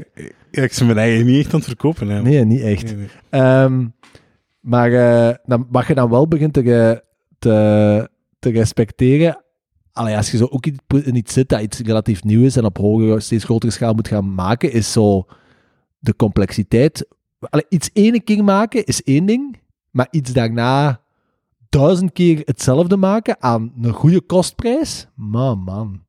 Ja, 0.51 0.61
ik 0.63 0.76
ben 0.78 0.86
mijn 0.86 0.97
eigen 0.97 1.26
niet 1.26 1.39
echt 1.43 1.53
aan 1.53 1.59
het 1.59 1.67
verkopen. 1.67 2.07
Hè. 2.09 2.21
Nee, 2.21 2.45
niet 2.45 2.61
echt. 2.61 2.84
Nee, 2.84 2.95
nee. 2.95 3.07
Ehm, 3.30 3.86
maar 4.59 4.91
eh, 4.93 5.36
dan, 5.45 5.67
wat 5.71 5.88
je 5.88 5.93
dan 5.93 6.09
wel 6.09 6.28
begint 6.28 6.53
te, 6.53 7.03
te, 7.39 8.09
te 8.39 8.49
respecteren, 8.49 9.42
allee, 9.93 10.15
als 10.15 10.31
je 10.31 10.37
zo 10.37 10.45
ook 10.45 10.65
iets, 10.65 10.79
in 10.87 11.15
iets 11.15 11.33
zit 11.33 11.49
dat 11.49 11.61
iets 11.61 11.79
relatief 11.79 12.23
nieuw 12.23 12.45
is 12.45 12.55
en 12.55 12.65
op 12.65 12.77
hogere, 12.77 13.19
steeds 13.19 13.43
grotere 13.43 13.71
schaal 13.71 13.93
moet 13.93 14.07
gaan 14.07 14.33
maken, 14.33 14.71
is 14.71 14.91
zo 14.91 15.25
de 15.99 16.15
complexiteit. 16.15 17.07
Allee, 17.39 17.65
iets 17.69 17.89
ene 17.93 18.19
keer 18.19 18.43
maken 18.43 18.85
is 18.85 19.03
één 19.03 19.25
ding, 19.25 19.59
maar 19.91 20.07
iets 20.11 20.33
daarna 20.33 21.01
duizend 21.69 22.11
keer 22.11 22.41
hetzelfde 22.45 22.97
maken 22.97 23.41
aan 23.41 23.73
een 23.81 23.93
goede 23.93 24.21
kostprijs, 24.21 25.07
man, 25.15 25.59
man. 25.59 26.03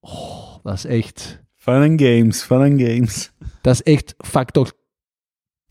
Oh, 0.00 0.56
dat 0.62 0.74
is 0.74 0.84
echt... 0.84 1.44
Fun 1.54 1.90
and 1.90 2.02
games, 2.02 2.42
fun 2.42 2.60
and 2.60 2.80
games. 2.80 3.32
Dat 3.60 3.74
is 3.74 3.82
echt 3.82 4.14
factor 4.18 4.72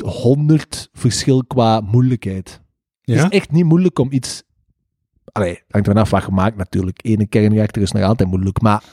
100 0.03 0.89
verschil 0.93 1.43
qua 1.43 1.79
moeilijkheid. 1.79 2.61
Het 3.01 3.15
is 3.15 3.29
echt 3.29 3.51
niet 3.51 3.65
moeilijk 3.65 3.99
om 3.99 4.11
iets. 4.11 4.43
Allee, 5.35 5.61
hangt 5.69 5.87
er 5.87 5.93
vanaf 5.93 6.09
wat 6.09 6.25
je 6.25 6.31
maakt 6.31 6.57
natuurlijk. 6.57 6.99
Ene 7.03 7.27
kernreactor 7.27 7.81
is 7.81 7.91
nog 7.91 8.03
altijd 8.03 8.29
moeilijk. 8.29 8.61
Maar 8.61 8.83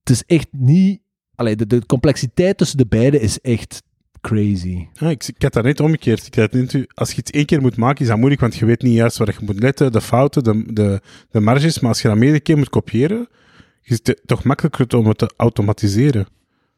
het 0.00 0.10
is 0.10 0.22
echt 0.26 0.48
niet. 0.50 1.00
Allee, 1.34 1.56
de, 1.56 1.86
complexiteit 1.86 2.58
tussen 2.58 2.78
de 2.78 2.86
beide 2.86 3.20
is 3.20 3.40
echt 3.40 3.82
crazy. 4.20 4.86
Ah, 4.98 5.10
ik, 5.10 5.24
ik 5.26 5.42
had 5.42 5.52
dat 5.52 5.64
net 5.64 5.80
omgekeerd. 5.80 6.36
Ik 6.36 6.92
als 6.94 7.10
je 7.10 7.16
het 7.16 7.30
één 7.30 7.46
keer 7.46 7.60
moet 7.60 7.76
maken, 7.76 8.00
is 8.00 8.08
dat 8.08 8.16
moeilijk, 8.16 8.40
want 8.40 8.56
je 8.56 8.64
weet 8.64 8.82
niet 8.82 8.94
juist 8.94 9.16
waar 9.16 9.34
je 9.38 9.44
moet 9.44 9.60
letten, 9.60 9.92
de 9.92 10.00
fouten, 10.00 10.44
de, 10.44 10.72
de, 10.72 11.00
de 11.30 11.40
marges. 11.40 11.80
Maar 11.80 11.90
als 11.90 12.02
je 12.02 12.08
dat 12.08 12.16
meerdere 12.16 12.40
keer 12.40 12.58
moet 12.58 12.68
kopiëren, 12.68 13.28
is 13.82 14.00
het 14.02 14.20
toch 14.24 14.44
makkelijker 14.44 14.98
om 14.98 15.06
het 15.06 15.18
te 15.18 15.32
automatiseren. 15.36 16.26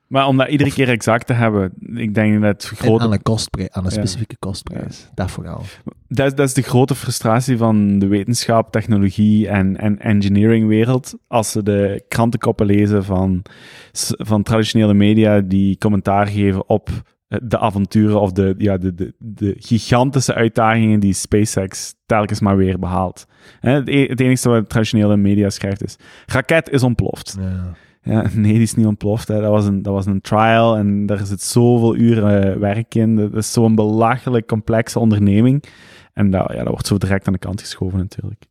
Maar 0.09 0.27
om 0.27 0.37
dat 0.37 0.49
iedere 0.49 0.73
keer 0.73 0.89
exact 0.89 1.27
te 1.27 1.33
hebben, 1.33 1.73
ik 1.95 2.15
denk 2.15 2.43
dat 2.43 2.63
het 2.63 2.71
En 2.71 2.77
grote 2.77 3.05
aan 3.05 3.13
een, 3.13 3.23
kostprijs, 3.23 3.71
aan 3.71 3.85
een 3.85 3.91
Ja. 3.91 3.97
specifieke 3.97 4.37
kostprijs. 4.39 5.09
Dat 5.15 5.31
vooral. 5.31 5.63
Dat 6.09 6.27
is, 6.27 6.35
dat 6.35 6.47
is 6.49 6.55
de 6.55 6.63
grote 6.63 6.95
frustratie 6.95 7.57
van 7.57 7.99
de 7.99 8.07
wetenschap, 8.07 8.73
technologie 8.73 9.49
en, 9.49 9.77
en 9.77 9.99
engineeringwereld. 9.99 11.15
Als 11.27 11.51
ze 11.51 11.63
de 11.63 12.05
krantenkoppen 12.09 12.67
lezen 12.67 13.05
van, 13.05 13.43
van 14.07 14.43
traditionele 14.43 14.95
media 14.95 15.41
die 15.41 15.79
commentaar 15.79 16.27
geven 16.27 16.69
op 16.69 16.89
eh, 17.29 17.39
de 17.43 17.59
avonturen 17.59 18.21
of 18.21 18.33
de, 18.33 18.55
ja, 18.59 18.77
de, 18.79 18.95
de, 18.95 19.15
de 19.19 19.55
gigantische 19.59 20.35
uitdagingen 20.35 21.01
die 21.01 21.13
SpaceX 21.13 21.95
telkens 22.07 22.41
maar 22.41 22.57
weer 22.57 22.79
behaalt. 22.79 23.27
E- 23.61 24.07
het 24.09 24.21
enige 24.21 24.49
wat 24.49 24.61
de 24.61 24.67
traditionele 24.67 25.17
media 25.17 25.51
schrijft 25.51 25.85
is: 25.85 25.97
raket 26.27 26.71
is 26.71 26.83
ontploft. 26.83 27.37
Ja. 27.41 27.75
Ja, 28.09 28.27
nee, 28.35 28.53
die 28.53 28.63
is 28.63 28.75
niet 28.75 28.87
ontploft. 28.87 29.29
Hè. 29.29 29.41
Dat, 29.41 29.51
was 29.51 29.67
een, 29.67 29.83
dat 29.83 29.93
was 29.93 30.07
een 30.07 30.21
trial 30.21 30.77
en 30.77 31.07
daar 31.07 31.27
zit 31.27 31.43
zoveel 31.43 31.97
uren 31.97 32.53
eh, 32.53 32.59
werk 32.59 32.95
in. 32.95 33.17
Dat 33.17 33.35
is 33.35 33.53
zo'n 33.53 33.75
belachelijk 33.75 34.47
complexe 34.47 34.99
onderneming. 34.99 35.65
En 36.13 36.31
dat, 36.31 36.53
ja, 36.53 36.59
dat 36.59 36.69
wordt 36.69 36.87
zo 36.87 36.99
direct 36.99 37.27
aan 37.27 37.33
de 37.33 37.39
kant 37.39 37.61
geschoven 37.61 37.99
natuurlijk. 37.99 38.45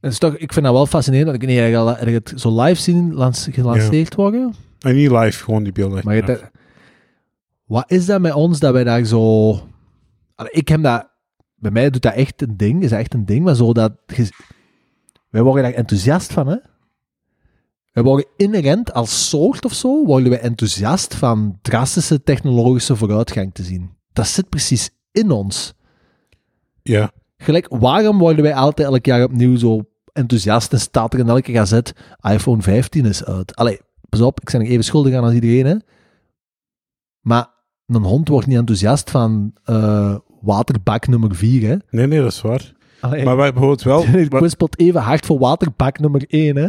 Is 0.00 0.18
toch, 0.18 0.36
ik 0.36 0.52
vind 0.52 0.64
dat 0.64 0.74
wel 0.74 0.86
fascinerend. 0.86 1.26
Dat 1.26 1.42
ik 1.42 1.48
je 1.48 2.14
het 2.14 2.32
zo 2.36 2.62
live 2.62 2.80
zien 2.80 3.12
gelanceerd 3.52 4.14
worden. 4.14 4.54
En 4.80 4.94
niet 4.94 5.10
live, 5.10 5.44
gewoon 5.44 5.62
die 5.62 5.72
beelden. 5.72 6.00
Maar 6.04 6.16
je 6.16 6.40
wat 7.64 7.90
is 7.90 8.06
dat 8.06 8.20
met 8.20 8.32
ons 8.32 8.58
dat 8.58 8.72
wij 8.72 8.84
daar 8.84 9.04
zo. 9.04 9.52
Ik 10.50 10.68
heb 10.68 10.82
dat. 10.82 11.08
Bij 11.54 11.70
mij 11.70 11.90
doet 11.90 12.02
dat 12.02 12.14
echt 12.14 12.42
een 12.42 12.56
ding, 12.56 12.82
is 12.82 12.90
dat 12.90 12.98
echt 12.98 13.14
een 13.14 13.24
ding, 13.24 13.44
maar 13.44 13.54
zo 13.54 13.72
dat. 13.72 13.92
wij 15.30 15.42
worden 15.42 15.62
daar 15.62 15.72
enthousiast 15.72 16.32
van, 16.32 16.46
hè? 16.46 16.56
Wij 17.92 18.02
worden 18.02 18.26
inherent 18.36 18.92
als 18.92 19.28
soort 19.28 19.64
of 19.64 19.74
zo, 19.74 20.04
worden 20.04 20.30
wij 20.30 20.40
enthousiast 20.40 21.14
van 21.14 21.58
drastische 21.62 22.22
technologische 22.22 22.96
vooruitgang 22.96 23.54
te 23.54 23.62
zien. 23.62 23.90
Dat 24.12 24.26
zit 24.26 24.48
precies 24.48 24.90
in 25.12 25.30
ons. 25.30 25.74
Ja. 26.82 27.10
Gelijk, 27.36 27.66
waarom 27.68 28.18
worden 28.18 28.42
wij 28.42 28.54
altijd 28.54 28.88
elk 28.88 29.04
jaar 29.06 29.24
opnieuw 29.24 29.56
zo 29.56 29.80
enthousiast 30.12 30.72
en 30.72 30.80
staat 30.80 31.12
er 31.14 31.18
in 31.18 31.28
elke 31.28 31.52
gazet 31.52 31.92
iPhone 32.30 32.62
15 32.62 33.04
is 33.04 33.24
uit? 33.24 33.56
Allee, 33.56 33.80
pas 34.08 34.20
op, 34.20 34.40
ik 34.40 34.50
ben 34.50 34.60
er 34.60 34.66
even 34.66 34.84
schuldig 34.84 35.14
aan 35.14 35.24
als 35.24 35.34
iedereen, 35.34 35.66
hè. 35.66 35.76
Maar 37.20 37.48
een 37.86 38.02
hond 38.02 38.28
wordt 38.28 38.46
niet 38.46 38.56
enthousiast 38.56 39.10
van 39.10 39.52
eh, 39.64 40.16
waterbak 40.40 41.06
nummer 41.06 41.34
4, 41.34 41.68
hè. 41.68 41.76
Nee, 41.90 42.06
nee, 42.06 42.20
dat 42.20 42.32
is 42.32 42.40
waar. 42.40 42.72
Allee, 43.00 43.24
Maar 43.24 43.36
wij 43.36 43.50
bijvoorbeeld 43.52 43.82
wel... 43.82 44.02
ik 44.20 44.30
maar- 44.30 44.40
kwispelt 44.40 44.78
even 44.78 45.00
hard 45.00 45.26
voor 45.26 45.38
waterbak 45.38 45.98
nummer 45.98 46.24
1, 46.28 46.56
hè. 46.56 46.68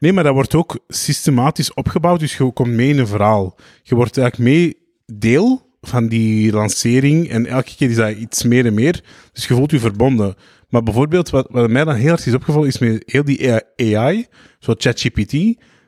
Nee, 0.00 0.12
maar 0.12 0.24
dat 0.24 0.34
wordt 0.34 0.54
ook 0.54 0.78
systematisch 0.88 1.74
opgebouwd, 1.74 2.20
dus 2.20 2.36
je 2.36 2.52
komt 2.52 2.72
mee 2.72 2.88
in 2.88 2.98
een 2.98 3.06
verhaal. 3.06 3.56
Je 3.82 3.94
wordt 3.94 4.18
eigenlijk 4.18 4.50
mee 4.50 4.76
deel 5.06 5.68
van 5.80 6.08
die 6.08 6.52
lancering 6.52 7.28
en 7.28 7.46
elke 7.46 7.76
keer 7.76 7.90
is 7.90 7.96
dat 7.96 8.16
iets 8.16 8.42
meer 8.44 8.66
en 8.66 8.74
meer. 8.74 9.02
Dus 9.32 9.46
je 9.46 9.54
voelt 9.54 9.70
je 9.70 9.78
verbonden. 9.78 10.34
Maar 10.68 10.82
bijvoorbeeld, 10.82 11.30
wat, 11.30 11.46
wat 11.50 11.70
mij 11.70 11.84
dan 11.84 11.94
heel 11.94 12.12
erg 12.12 12.26
is 12.26 12.34
opgevallen, 12.34 12.68
is 12.68 12.78
met 12.78 13.02
heel 13.06 13.24
die 13.24 13.52
AI, 13.76 14.26
zoals 14.58 14.82
ChatGPT, 14.82 15.32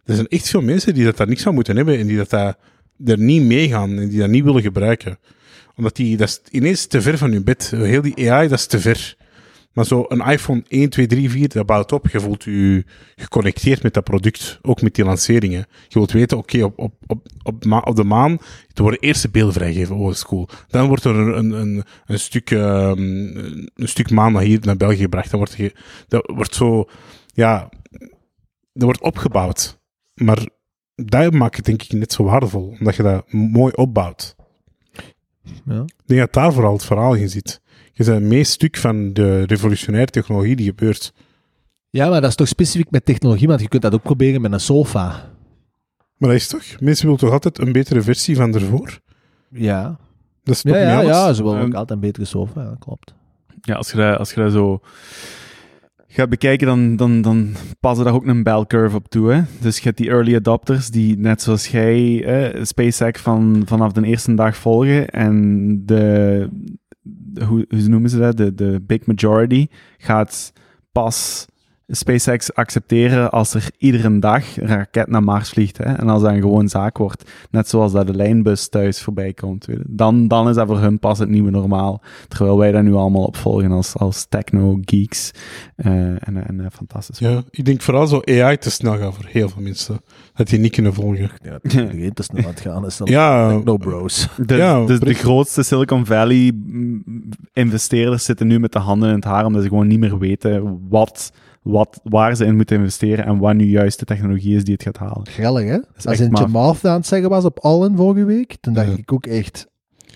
er 0.05 0.15
zijn 0.15 0.29
echt 0.29 0.49
veel 0.49 0.63
mensen 0.63 0.95
die 0.95 1.05
dat 1.05 1.17
daar 1.17 1.29
niks 1.29 1.43
van 1.43 1.55
moeten 1.55 1.77
hebben 1.77 1.99
en 1.99 2.07
die 2.07 2.17
dat 2.17 2.31
daar 2.31 2.57
er 3.05 3.19
niet 3.19 3.43
meegaan 3.43 3.99
en 3.99 4.09
die 4.09 4.19
dat 4.19 4.29
niet 4.29 4.45
willen 4.45 4.63
gebruiken. 4.63 5.19
Omdat 5.77 5.97
die, 5.97 6.17
dat 6.17 6.29
is 6.29 6.41
ineens 6.51 6.87
te 6.87 7.03
ver 7.03 7.19
van 7.19 7.33
je 7.33 7.43
bed. 7.43 7.73
Heel 7.77 8.03
die 8.03 8.31
AI, 8.31 8.49
dat 8.49 8.59
is 8.59 8.67
te 8.67 8.81
ver. 8.81 9.17
Maar 9.73 9.85
zo 9.87 10.05
een 10.09 10.21
iPhone 10.21 10.65
1, 10.69 10.91
2, 10.91 11.07
3, 11.07 11.31
4, 11.31 11.49
dat 11.49 11.67
bouwt 11.67 11.93
op. 11.93 12.09
Je 12.09 12.21
voelt 12.21 12.45
je 12.45 12.85
geconnecteerd 13.17 13.83
met 13.83 13.95
dat 13.95 14.05
product, 14.05 14.59
ook 14.63 14.83
met 14.83 14.95
die 14.95 15.05
lanceringen. 15.05 15.67
Je 15.89 15.99
wilt 15.99 16.13
weten, 16.13 16.39
oké, 16.39 16.63
op, 16.65 16.79
op, 16.79 16.95
op, 17.07 17.27
op, 17.43 17.65
ma- 17.65 17.83
op 17.85 17.97
de 17.97 18.05
maan, 18.05 18.39
er 18.73 18.83
worden 18.83 19.01
eerste 19.01 19.31
beelden 19.31 19.53
vrijgegeven, 19.55 19.97
oh, 19.97 20.07
dat 20.07 20.15
is 20.15 20.25
cool. 20.25 20.49
Dan 20.69 20.87
wordt 20.89 21.05
er 21.05 21.17
een, 21.17 21.39
een, 21.39 21.51
een, 21.51 21.85
een 22.07 22.19
stuk, 22.19 22.51
ehm, 22.51 22.99
een 23.75 23.89
stuk 23.89 24.11
maan 24.11 24.33
naar 24.33 24.43
hier, 24.43 24.59
naar 24.63 24.77
België 24.77 24.97
gebracht. 24.97 25.31
Dan 25.31 25.39
wordt, 25.39 25.55
ge, 25.55 25.75
dat 26.09 26.31
wordt 26.35 26.55
zo, 26.55 26.89
ja, 27.27 27.69
dat 28.73 28.83
wordt 28.83 29.01
opgebouwd. 29.01 29.81
Maar 30.15 30.47
dat 30.95 31.33
maakt 31.33 31.57
het 31.57 31.65
denk 31.65 31.83
ik 31.83 31.93
net 31.93 32.13
zo 32.13 32.25
waardevol, 32.25 32.77
omdat 32.79 32.97
je 32.97 33.03
dat 33.03 33.33
mooi 33.33 33.73
opbouwt. 33.73 34.37
Ja. 35.65 35.83
Ik 35.83 36.07
denk 36.07 36.21
dat 36.21 36.33
daar 36.33 36.53
vooral 36.53 36.73
het 36.73 36.85
verhaal 36.85 37.15
in 37.15 37.29
zit. 37.29 37.61
Je 37.93 38.05
bent 38.05 38.21
het 38.21 38.29
meest 38.29 38.53
stuk 38.53 38.77
van 38.77 39.13
de 39.13 39.43
revolutionaire 39.43 40.11
technologie 40.11 40.57
die 40.57 40.67
gebeurt. 40.67 41.13
ja, 41.91 42.09
maar 42.09 42.21
dat 42.21 42.31
is 42.31 42.37
toch 42.37 42.49
specifiek 42.49 42.91
met 42.91 43.05
technologie, 43.05 43.49
want 43.49 43.61
je 43.61 43.69
kunt 43.69 43.83
dat 43.83 43.95
ook 43.95 44.03
proberen 44.03 44.41
met 44.41 44.53
een 44.53 44.61
sofa. 44.61 45.31
Maar 46.17 46.31
dat 46.31 46.39
is 46.41 46.49
toch? 46.49 46.81
Mensen 46.81 47.05
willen 47.05 47.21
toch 47.21 47.31
altijd 47.33 47.59
een 47.59 47.73
betere 47.73 48.03
versie 48.03 48.37
van 48.37 48.55
ervoor? 48.55 49.01
Ja, 49.51 49.97
Dat 50.43 50.55
is 50.55 50.63
toch 50.63 50.75
ja, 50.75 50.79
niet 50.81 50.89
ja, 50.89 50.97
alles? 50.97 51.11
ja 51.11 51.33
ze 51.33 51.43
willen 51.43 51.61
ook 51.61 51.75
altijd 51.75 51.91
een 51.91 52.01
betere 52.07 52.27
software, 52.27 52.69
ja, 52.69 52.77
klopt. 52.79 53.15
Ja, 53.61 53.75
als 53.75 53.91
je 53.91 53.97
dat, 53.97 54.19
als 54.19 54.33
je 54.33 54.41
dat 54.41 54.53
zo 54.53 54.81
gaat 56.07 56.29
bekijken, 56.29 56.67
dan, 56.67 56.97
dan, 56.97 57.23
dan 57.23 57.55
passen 57.81 58.05
daar 58.05 58.15
ook 58.15 58.27
een 58.27 58.43
bell 58.43 58.65
curve 58.67 58.97
op 58.97 59.09
toe. 59.09 59.33
Hè? 59.33 59.43
Dus 59.61 59.77
je 59.77 59.83
hebt 59.83 59.97
die 59.97 60.09
early 60.11 60.35
adopters 60.35 60.89
die, 60.89 61.19
net 61.19 61.43
zoals 61.43 61.69
jij, 61.69 62.25
eh, 62.25 62.65
SpaceX 62.65 63.21
van, 63.21 63.63
vanaf 63.67 63.93
de 63.93 64.07
eerste 64.07 64.35
dag 64.35 64.57
volgen. 64.57 65.09
En 65.09 65.87
de, 65.87 66.49
hoe, 67.47 67.67
hoe 67.69 67.89
noemen 67.89 68.11
ze 68.11 68.19
dat? 68.19 68.37
De, 68.37 68.55
de 68.55 68.81
big 68.87 69.07
majority 69.07 69.67
gaat 69.99 70.53
pas 70.93 71.47
SpaceX 71.95 72.55
accepteren 72.55 73.31
als 73.31 73.55
er 73.55 73.71
iedere 73.79 74.19
dag 74.19 74.57
een 74.57 74.67
raket 74.67 75.09
naar 75.09 75.23
Mars 75.23 75.49
vliegt. 75.49 75.79
Hè? 75.79 75.85
En 75.85 76.09
als 76.09 76.23
dat 76.23 76.31
een 76.31 76.41
gewoon 76.41 76.69
zaak 76.69 76.99
wordt. 76.99 77.31
Net 77.51 77.69
zoals 77.69 77.93
dat 77.93 78.07
de 78.07 78.15
lijnbus 78.15 78.69
thuis 78.69 79.03
voorbij 79.03 79.33
komt. 79.33 79.67
Dan, 79.87 80.29
dan 80.29 80.49
is 80.49 80.55
dat 80.55 80.67
voor 80.67 80.79
hun 80.81 80.99
pas 80.99 81.19
het 81.19 81.29
nieuwe 81.29 81.51
normaal. 81.51 82.03
Terwijl 82.29 82.59
wij 82.59 82.73
dat 82.73 82.83
nu 82.83 82.95
allemaal 82.95 83.25
opvolgen 83.25 83.71
als, 83.71 83.97
als 83.97 84.27
techno-geeks. 84.29 85.31
eh, 85.77 85.93
en 85.95 86.47
en 86.47 86.61
eh, 86.61 86.67
fantastisch. 86.73 87.19
Ja, 87.19 87.43
ik 87.51 87.65
denk 87.65 87.81
vooral 87.83 88.07
zo 88.07 88.21
AI 88.25 88.59
te 88.59 88.71
snel 88.71 88.99
gaan 88.99 89.15
voor 89.15 89.27
heel 89.29 89.49
veel 89.49 89.63
mensen. 89.63 90.01
Dat 90.35 90.49
die 90.49 90.59
niet 90.59 90.73
kunnen 90.73 90.95
volgen. 90.95 91.31
Ja, 91.43 91.53
het 91.53 91.65
is 91.65 91.75
iedereen 91.83 92.13
te 92.13 92.23
snel 92.23 92.43
aan 92.45 92.51
het 92.51 92.61
gaan. 92.61 92.87
Is 92.87 92.97
dan 92.97 93.07
Ja, 93.11 93.61
no 93.65 93.77
bros. 93.77 94.29
De, 94.47 94.55
Ja, 94.57 94.85
dus 94.85 95.01
de 95.01 95.15
grootste 95.15 95.63
Silicon 95.63 96.07
Valley 96.07 96.53
mm, 96.55 97.03
investeerders 97.53 98.25
zitten 98.25 98.47
nu 98.47 98.61
met 98.61 98.73
de 98.73 98.79
handen 98.79 99.09
in 99.09 99.15
het 99.15 99.25
haar 99.25 99.45
omdat 99.45 99.63
ze 99.63 99.69
gewoon 99.69 99.87
niet 99.87 99.99
meer 99.99 100.19
weten 100.19 100.81
wat, 100.89 101.33
wat, 101.63 102.01
waar 102.05 102.37
ze 102.37 102.45
in 102.45 102.57
moeten 102.57 102.77
investeren 102.77 103.25
en 103.25 103.39
wat 103.39 103.55
nu 103.55 103.65
juist 103.65 103.99
de 103.99 104.05
technologie 104.05 104.57
is 104.57 104.65
die 104.65 104.73
het 104.75 104.83
gaat 104.83 104.97
halen. 104.99 105.27
Grillig, 105.27 105.69
hè? 105.69 105.79
is 105.97 106.07
Als 106.07 106.21
in. 106.21 106.31
Jamal 106.33 106.77
aan 106.83 106.95
het 106.97 107.07
zeggen 107.07 107.29
was 107.31 107.45
op 107.45 107.59
Allen 107.59 107.97
vorige 107.97 108.25
week, 108.25 108.57
toen 108.61 108.73
dacht 108.75 108.89
Ja. 108.89 108.97
ik 108.97 109.13
ook 109.13 109.27
echt, 109.27 109.67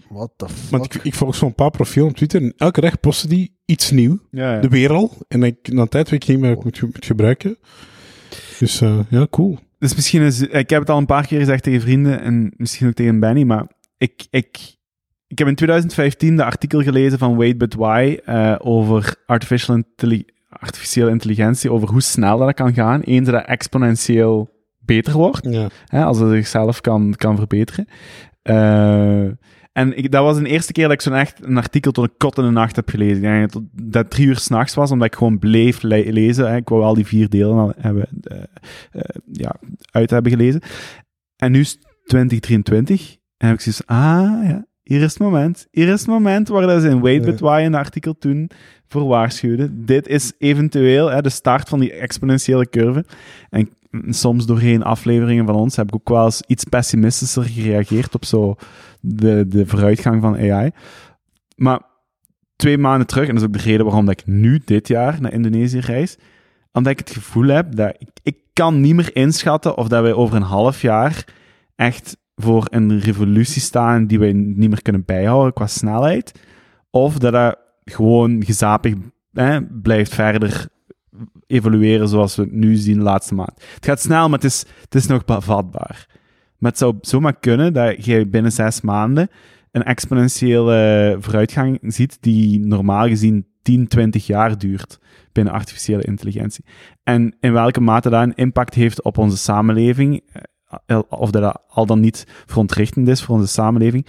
what 0.09 0.31
the 0.37 0.49
fuck? 0.49 0.71
Want 0.71 0.95
ik, 0.95 1.05
ik 1.05 1.15
volg 1.15 1.35
zo'n 1.35 1.55
paar 1.55 1.71
profielen 1.71 2.11
op 2.11 2.17
Twitter 2.17 2.43
en 2.43 2.53
elke 2.57 2.81
dag 2.81 3.01
posten 3.01 3.29
die 3.29 3.57
iets 3.65 3.91
nieuw. 3.91 4.19
Ja, 4.31 4.61
De 4.61 4.69
wereld. 4.69 5.17
En 5.29 5.43
ik, 5.43 5.57
na 5.73 5.81
een 5.83 5.89
tijd 5.89 6.11
weet 6.11 6.23
ik 6.23 6.29
niet 6.29 6.39
meer 6.39 6.49
hoe 6.49 6.59
ik 6.59 6.65
moet, 6.65 6.83
moet 6.95 7.05
gebruiken. 7.05 7.57
Dus 8.59 8.81
eh, 8.81 8.99
ja, 9.09 9.27
cool. 9.31 9.59
Dus 9.79 9.95
misschien 9.95 10.23
is, 10.23 10.41
ik 10.41 10.71
heb 10.71 10.81
het 10.81 10.91
al 10.91 10.99
een 10.99 11.07
paar 11.07 11.27
keer 11.27 11.39
gezegd 11.39 11.63
tegen 11.63 11.81
vrienden 11.81 12.21
en 12.21 12.53
misschien 12.57 12.87
ook 12.89 12.95
tegen 12.95 13.21
Benny, 13.21 13.43
maar 13.43 13.67
ik, 13.99 14.27
ik, 14.31 14.59
ik 15.27 15.39
heb 15.39 15.49
in 15.49 15.55
2015 15.55 16.37
de 16.37 16.45
artikel 16.45 16.83
gelezen 16.83 17.19
van 17.19 17.37
Wait 17.37 17.59
But 17.59 17.75
Why 17.75 18.19
eh, 18.25 18.55
over 18.59 19.15
artificial 19.27 19.77
intelli- 19.77 20.25
artificiële 20.61 21.11
intelligentie, 21.11 21.73
over 21.73 21.89
hoe 21.89 22.03
snel 22.03 22.39
dat 22.39 22.55
kan 22.55 22.75
gaan, 22.75 23.01
eens 23.01 23.29
dat 23.29 23.45
exponentieel 23.45 24.51
beter 24.79 25.13
wordt. 25.13 25.47
Ja. 25.51 25.69
Hè, 25.87 26.05
als 26.05 26.19
het 26.19 26.31
zichzelf 26.31 26.81
kan, 26.81 27.15
kan 27.17 27.37
verbeteren. 27.37 27.87
Eh, 28.43 29.25
en 29.73 29.97
ik, 29.97 30.11
dat 30.11 30.23
was 30.23 30.39
de 30.39 30.49
eerste 30.49 30.73
keer 30.73 30.85
dat 30.85 30.93
ik 30.93 31.01
zo'n 31.01 31.15
echt 31.15 31.45
een 31.45 31.57
artikel 31.57 31.93
tot 31.93 32.05
een 32.05 32.17
kot 32.17 32.39
in 32.39 32.45
de 32.45 32.51
nacht 32.51 32.77
heb 32.77 32.89
gelezen. 32.89 33.17
Ik 33.17 33.23
denk 33.23 33.53
dat 33.73 34.11
drie 34.11 34.27
uur 34.27 34.37
s'nachts 34.39 34.75
was, 34.75 34.91
omdat 34.91 35.07
ik 35.07 35.15
gewoon 35.15 35.39
bleef 35.39 35.83
le- 35.83 36.11
lezen. 36.11 36.51
Hè. 36.51 36.57
Ik 36.57 36.69
wou 36.69 36.83
al 36.83 36.95
die 36.95 37.07
vier 37.07 37.29
delen 37.29 37.57
al 37.59 37.73
hebben, 37.77 38.09
eh, 38.23 38.39
eh, 38.91 39.03
ja, 39.33 39.57
uit 39.91 40.11
hebben 40.11 40.33
gelezen. 40.33 40.61
En 41.37 41.53
nu 41.53 41.61
is 41.61 41.71
het 41.71 41.81
2023 42.05 43.17
en 43.37 43.47
heb 43.49 43.57
ik 43.57 43.63
zoiets 43.63 43.87
ah 43.87 44.49
ja, 44.49 44.67
hier 44.83 45.03
is 45.03 45.11
het 45.13 45.19
moment. 45.19 45.67
Hier 45.71 45.89
is 45.89 46.01
het 46.01 46.09
moment 46.09 46.49
waar 46.49 46.67
dat 46.67 46.83
ze 46.83 46.89
in 46.89 47.01
Wait. 47.01 47.23
But 47.25 47.41
Why 47.41 47.63
een 47.65 47.75
artikel 47.75 48.19
toen 48.19 48.51
voor 48.89 49.07
waarschuwden. 49.07 49.87
Dit 49.87 50.09
is 50.09 50.33
eventueel 50.39 51.11
hè, 51.11 51.23
de 51.23 51.29
start 51.29 51.69
van 51.69 51.81
die 51.81 51.93
exponentiële 51.93 52.69
curve. 52.69 53.05
En 53.51 53.69
soms 54.09 54.47
doorheen 54.47 54.83
afleveringen 54.83 55.47
van 55.47 55.55
ons 55.55 55.77
heb 55.77 55.89
ik 55.89 55.95
ook 55.95 56.09
wel 56.09 56.25
eens 56.25 56.43
iets 56.47 56.65
pessimistischer 56.65 57.43
gereageerd 57.45 58.15
op 58.15 58.25
zo 58.25 58.57
de, 59.01 59.49
de 59.49 59.67
vooruitgang 59.67 60.23
van 60.23 60.37
AI. 60.37 60.71
Maar 61.57 61.81
twee 62.57 62.79
maanden 62.79 63.07
terug, 63.07 63.29
en 63.29 63.35
dat 63.35 63.43
is 63.43 63.49
ook 63.49 63.55
de 63.55 63.71
reden 63.71 63.87
waarom 63.87 64.07
dat 64.07 64.21
ik 64.21 64.27
nu 64.27 64.63
dit 64.65 64.89
jaar 64.89 65.21
naar 65.21 65.33
Indonesië 65.33 65.79
reis, 65.79 66.17
omdat 66.73 66.93
ik 66.93 66.99
het 66.99 67.11
gevoel 67.11 67.47
heb 67.47 67.77
dat 67.77 67.95
ik, 67.99 68.09
ik 68.23 68.37
kan 68.53 68.81
niet 68.81 68.95
meer 68.95 69.17
inschatten 69.17 69.77
of 69.77 69.89
dat 69.89 70.03
wij 70.03 70.13
over 70.13 70.37
een 70.37 70.43
half 70.43 70.83
jaar 70.83 71.25
echt 71.77 72.17
voor 72.35 72.67
een 72.71 73.01
revolutie 73.01 73.63
staan 73.63 74.07
die 74.07 74.19
wij 74.19 74.33
niet 74.33 74.69
meer 74.69 74.83
kunnen 74.83 75.05
bijhouden 75.05 75.53
qua 75.53 75.67
snelheid, 75.67 76.41
of 76.91 77.19
dat 77.19 77.33
dat 77.33 77.59
gewoon 77.91 78.45
gezapig 78.45 78.95
blijft 79.83 80.15
verder 80.15 80.69
evolueren 81.47 82.09
zoals 82.09 82.37
we 82.37 82.43
het 82.43 82.53
nu 82.53 82.75
zien 82.75 82.97
de 82.97 83.03
laatste 83.03 83.35
maand. 83.35 83.65
Het 83.75 83.85
gaat 83.85 84.01
snel, 84.01 84.29
maar 84.29 84.39
het 84.39 84.49
is, 84.49 84.65
het 84.81 84.95
is 84.95 85.07
nog 85.07 85.25
bevatbaar. 85.25 86.07
Maar 86.59 86.71
het 86.71 86.81
zou 86.81 86.95
zomaar 87.01 87.39
kunnen 87.39 87.73
dat 87.73 88.05
je 88.05 88.27
binnen 88.27 88.53
zes 88.53 88.81
maanden 88.81 89.29
een 89.71 89.83
exponentiële 89.83 91.17
vooruitgang 91.21 91.79
ziet 91.83 92.19
die 92.21 92.61
normaal 92.61 93.07
gezien 93.07 93.47
10, 93.63 93.89
20 93.89 94.27
jaar 94.27 94.59
duurt 94.59 94.99
binnen 95.33 95.53
artificiële 95.53 96.03
intelligentie. 96.05 96.65
En 97.03 97.37
in 97.41 97.53
welke 97.53 97.81
mate 97.81 98.11
dat 98.11 98.23
een 98.23 98.35
impact 98.35 98.75
heeft 98.75 99.03
op 99.03 99.19
onze 99.19 99.37
samenleving, 99.37 100.23
eh, 100.87 101.01
of 101.09 101.31
dat, 101.31 101.43
dat 101.43 101.63
al 101.69 101.87
dan 101.87 102.01
niet 102.01 102.27
verontrichtend 102.47 103.09
is 103.09 103.23
voor 103.23 103.35
onze 103.35 103.53
samenleving, 103.53 104.07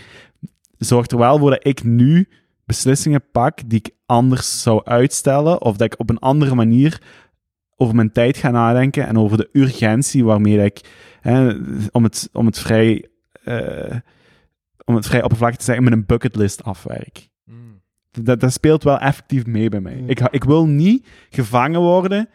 zorgt 0.78 1.12
er 1.12 1.18
wel 1.18 1.40
voor 1.40 1.50
dat 1.50 1.66
ik 1.66 1.84
nu 1.84 2.28
beslissingen 2.68 3.32
pak 3.32 3.60
die 3.66 3.80
ik 3.80 3.90
anders 4.06 4.62
zou 4.62 4.82
uitstellen, 4.84 5.62
of 5.62 5.78
dat 5.78 5.94
ik 5.94 6.00
op 6.00 6.10
een 6.10 6.20
andere 6.20 6.56
manier 6.56 7.02
over 7.76 7.96
mijn 7.96 8.12
tijd 8.12 8.38
ga 8.38 8.50
nadenken 8.50 9.08
en 9.08 9.18
over 9.18 9.38
de 9.38 9.50
urgentie 9.52 10.26
waarmee 10.26 10.58
dat 10.58 10.66
ik, 10.66 10.82
hè, 11.22 11.54
om, 11.92 12.04
het, 12.04 12.30
om, 12.34 12.46
het 12.46 12.60
vrij, 12.60 13.08
eh, 13.44 13.96
om 14.86 14.96
het 14.96 15.06
vrij 15.06 15.24
oppervlakkig 15.24 15.58
te 15.58 15.66
zeggen, 15.66 15.84
met 15.84 15.94
een 15.94 16.06
bucketlist 16.06 16.64
afwerk. 16.64 17.30
Dat, 18.12 18.40
dat 18.40 18.54
speelt 18.54 18.84
wel 18.84 19.00
effectief 19.00 19.46
mee 19.46 19.70
bij 19.70 19.80
mij. 19.80 19.96
Mm. 19.96 20.10
Ik, 20.10 20.20
ik 20.20 20.44
wil 20.44 20.68
niet 20.68 21.08
gevangen 21.30 21.80
worden 21.80 22.30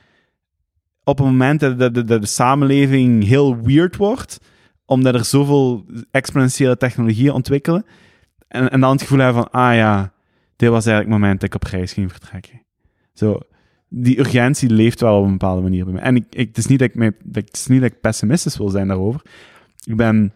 op 1.05 1.19
het 1.19 1.27
moment 1.27 1.61
dat 1.61 1.79
de, 1.79 1.91
de, 1.91 2.05
de, 2.05 2.19
de 2.19 2.27
samenleving 2.27 3.25
heel 3.25 3.61
weird 3.61 3.97
wordt, 3.97 4.39
omdat 4.85 5.15
er 5.15 5.25
zoveel 5.25 5.85
exponentiële 6.11 6.77
technologieën 6.77 7.33
ontwikkelen, 7.33 7.87
en, 8.49 8.71
en 8.71 8.81
dan 8.81 8.91
het 8.91 9.01
gevoel 9.01 9.19
hebben 9.19 9.43
van, 9.43 9.51
ah 9.61 9.75
ja, 9.75 10.12
dit 10.63 10.71
was 10.71 10.87
eigenlijk 10.87 11.15
het 11.15 11.21
moment 11.21 11.41
dat 11.41 11.55
ik 11.55 11.63
op 11.63 11.71
reis 11.71 11.93
ging 11.93 12.11
vertrekken. 12.11 12.63
Zo, 13.13 13.39
die 13.89 14.19
urgentie 14.19 14.71
leeft 14.71 15.01
wel 15.01 15.19
op 15.19 15.25
een 15.25 15.31
bepaalde 15.31 15.63
manier 15.63 15.85
bij 15.85 15.93
mij. 15.93 16.03
En 16.03 16.17
ik, 16.17 16.25
het, 16.31 16.59
is 16.59 16.67
niet 16.67 16.79
dat 16.79 16.89
ik 16.95 17.13
het 17.33 17.51
is 17.53 17.67
niet 17.67 17.81
dat 17.81 17.91
ik 17.91 18.01
pessimistisch 18.01 18.57
wil 18.57 18.69
zijn 18.69 18.89
daarover. 18.89 19.23
Ik 19.85 19.97
ben 19.97 20.33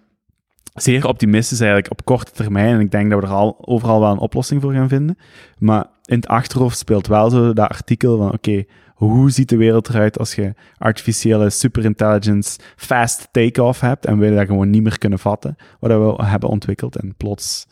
zeer 0.74 1.06
optimistisch 1.06 1.60
eigenlijk 1.60 1.90
op 1.90 2.04
korte 2.04 2.32
termijn. 2.32 2.74
En 2.74 2.80
ik 2.80 2.90
denk 2.90 3.10
dat 3.10 3.20
we 3.20 3.26
er 3.26 3.32
al, 3.32 3.66
overal 3.66 4.00
wel 4.00 4.10
een 4.10 4.18
oplossing 4.18 4.62
voor 4.62 4.72
gaan 4.72 4.88
vinden. 4.88 5.18
Maar 5.58 5.86
in 6.04 6.16
het 6.16 6.28
achterhoofd 6.28 6.78
speelt 6.78 7.06
wel 7.06 7.30
zo 7.30 7.52
dat 7.52 7.68
artikel 7.68 8.16
van, 8.16 8.32
oké, 8.32 8.64
hoe 8.94 9.30
ziet 9.30 9.48
de 9.48 9.56
wereld 9.56 9.88
eruit 9.88 10.18
als 10.18 10.34
je 10.34 10.54
artificiële 10.78 11.50
superintelligence 11.50 12.58
fast 12.76 13.28
take-off 13.30 13.80
hebt 13.80 14.06
en 14.06 14.18
we 14.18 14.34
dat 14.34 14.46
gewoon 14.46 14.70
niet 14.70 14.82
meer 14.82 14.98
kunnen 14.98 15.18
vatten, 15.18 15.56
wat 15.80 15.90
we 15.90 16.24
hebben 16.24 16.48
ontwikkeld 16.48 16.96
en 16.96 17.14
plots 17.16 17.66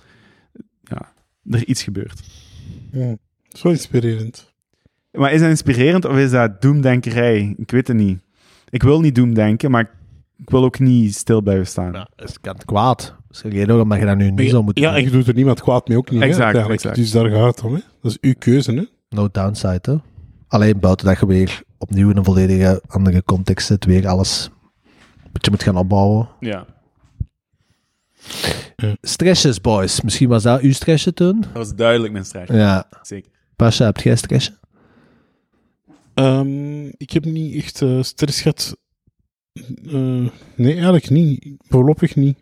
ja, 0.82 1.12
er 1.50 1.64
iets 1.64 1.82
gebeurt. 1.82 2.43
Ja. 2.94 3.16
Zo 3.48 3.68
inspirerend. 3.68 4.52
Maar 5.12 5.32
is 5.32 5.40
dat 5.40 5.48
inspirerend 5.48 6.04
of 6.04 6.16
is 6.16 6.30
dat 6.30 6.60
doemdenkerij? 6.62 7.54
Ik 7.56 7.70
weet 7.70 7.88
het 7.88 7.96
niet. 7.96 8.18
Ik 8.68 8.82
wil 8.82 9.00
niet 9.00 9.14
doemdenken, 9.14 9.70
maar 9.70 9.90
ik 10.36 10.50
wil 10.50 10.64
ook 10.64 10.78
niet 10.78 11.14
stil 11.14 11.42
blijven 11.42 11.66
staan. 11.66 11.92
Ja, 11.92 12.08
is 12.16 12.40
kan 12.40 12.54
het 12.54 12.64
kwaad. 12.64 13.14
Zeg 13.30 13.52
jij 13.52 13.64
nog 13.64 13.80
omdat 13.82 13.98
je 13.98 14.04
dat 14.06 14.16
nu 14.16 14.30
niet 14.30 14.50
zou 14.50 14.64
moeten 14.64 14.82
Ja, 14.82 14.88
doen? 14.88 14.98
en 14.98 15.04
je 15.04 15.10
doet 15.10 15.26
er 15.26 15.34
niemand 15.34 15.60
kwaad 15.62 15.88
mee 15.88 15.96
ook 15.96 16.10
niet. 16.10 16.20
hè, 16.20 16.26
Exact, 16.26 16.44
eigenlijk. 16.44 16.72
exact. 16.74 16.96
Dus 16.96 17.10
daar 17.10 17.30
gaat 17.30 17.56
het 17.56 17.64
om. 17.64 17.74
Hè. 17.74 17.80
Dat 18.00 18.10
is 18.10 18.18
uw 18.20 18.34
keuze. 18.38 18.72
Hè. 18.72 18.84
No 19.08 19.28
downside, 19.32 19.80
hè? 19.82 19.96
Alleen 20.48 20.80
buiten 20.80 21.06
dat 21.06 21.18
je 21.20 21.26
weer 21.26 21.62
opnieuw 21.78 22.10
in 22.10 22.16
een 22.16 22.24
volledige 22.24 22.82
andere 22.86 23.22
context 23.24 23.66
zit, 23.66 23.84
weer 23.84 24.08
alles 24.08 24.50
een 25.24 25.30
beetje 25.32 25.50
moet 25.50 25.62
gaan 25.62 25.76
opbouwen. 25.76 26.28
Ja. 26.40 26.66
Stressjes, 29.00 29.60
boys. 29.60 30.00
Misschien 30.00 30.28
was 30.28 30.42
dat 30.42 30.60
uw 30.60 30.72
stressje 30.72 31.12
toen? 31.12 31.40
Dat 31.40 31.52
was 31.52 31.74
duidelijk 31.74 32.12
mijn 32.12 32.24
strijd. 32.24 32.48
Ja. 32.48 32.88
Zeker. 33.02 33.30
Pasha, 33.56 33.84
heb 33.84 33.96
jij 33.98 34.16
stressje? 34.16 34.52
Ehm, 36.14 36.86
ik 36.86 37.10
heb 37.10 37.24
niet 37.24 37.54
echt 37.54 37.82
eh, 37.82 38.02
stress 38.02 38.40
gehad. 38.40 38.76
Eh, 39.86 40.26
nee, 40.54 40.72
eigenlijk 40.72 41.10
niet. 41.10 41.46
Voorlopig 41.58 42.14
niet. 42.16 42.38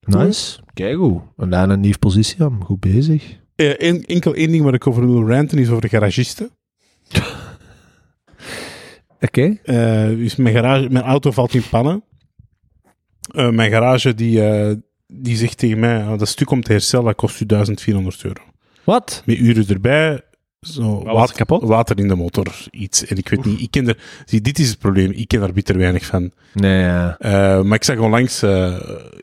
Nice. 0.00 0.58
Kijk 0.74 0.96
hoe. 0.96 1.20
En 1.36 1.50
dan 1.50 1.70
een 1.70 1.80
nieuwe 1.80 1.98
positie 1.98 2.42
aan. 2.42 2.62
Goed 2.64 2.80
bezig. 2.80 3.36
Eh, 3.56 3.82
en- 3.82 4.02
enkel 4.04 4.34
één 4.34 4.50
ding 4.50 4.64
waar 4.64 4.74
ik 4.74 4.86
over 4.86 5.06
wil 5.06 5.28
ranten 5.28 5.58
is 5.58 5.68
over 5.68 5.80
de 5.80 5.88
garagisten. 5.88 6.50
Oké. 9.20 9.56
Eh, 9.62 10.06
dus 10.08 10.36
mijn, 10.36 10.54
garage, 10.54 10.88
mijn 10.88 11.04
auto 11.04 11.30
valt 11.30 11.54
in 11.54 11.62
pannen. 11.70 12.02
Eh, 13.34 13.50
mijn 13.50 13.70
garage 13.70 14.14
die, 14.14 14.44
eh, 14.44 14.74
die 15.06 15.36
zegt 15.36 15.58
tegen 15.58 15.78
mij, 15.78 16.02
"Ah, 16.02 16.18
dat 16.18 16.28
stuk 16.28 16.50
om 16.50 16.62
te 16.62 16.72
herstellen, 16.72 17.06
dat 17.06 17.14
kost 17.14 17.40
u 17.40 17.46
1400 17.46 18.24
euro. 18.24 18.42
Wat? 18.84 19.22
Met 19.24 19.38
uren 19.38 19.68
erbij, 19.68 20.20
zo 20.60 21.02
was 21.04 21.30
er 21.30 21.36
kapot? 21.36 21.62
water 21.62 21.98
in 21.98 22.08
de 22.08 22.14
motor, 22.14 22.66
iets. 22.70 23.06
En 23.06 23.16
ik 23.16 23.28
weet 23.28 23.44
niet, 23.44 23.60
ik 23.60 23.70
ken 23.70 23.88
er, 23.88 23.98
zie, 24.24 24.40
dit 24.40 24.58
is 24.58 24.68
het 24.68 24.78
probleem, 24.78 25.10
ik 25.10 25.28
ken 25.28 25.40
daar 25.40 25.52
bitter 25.52 25.78
weinig 25.78 26.04
van. 26.04 26.32
Nee, 26.54 26.80
ja. 26.82 27.16
Eh, 27.18 27.62
maar 27.62 27.76
ik 27.76 27.84
zag 27.84 27.98
onlangs 27.98 28.44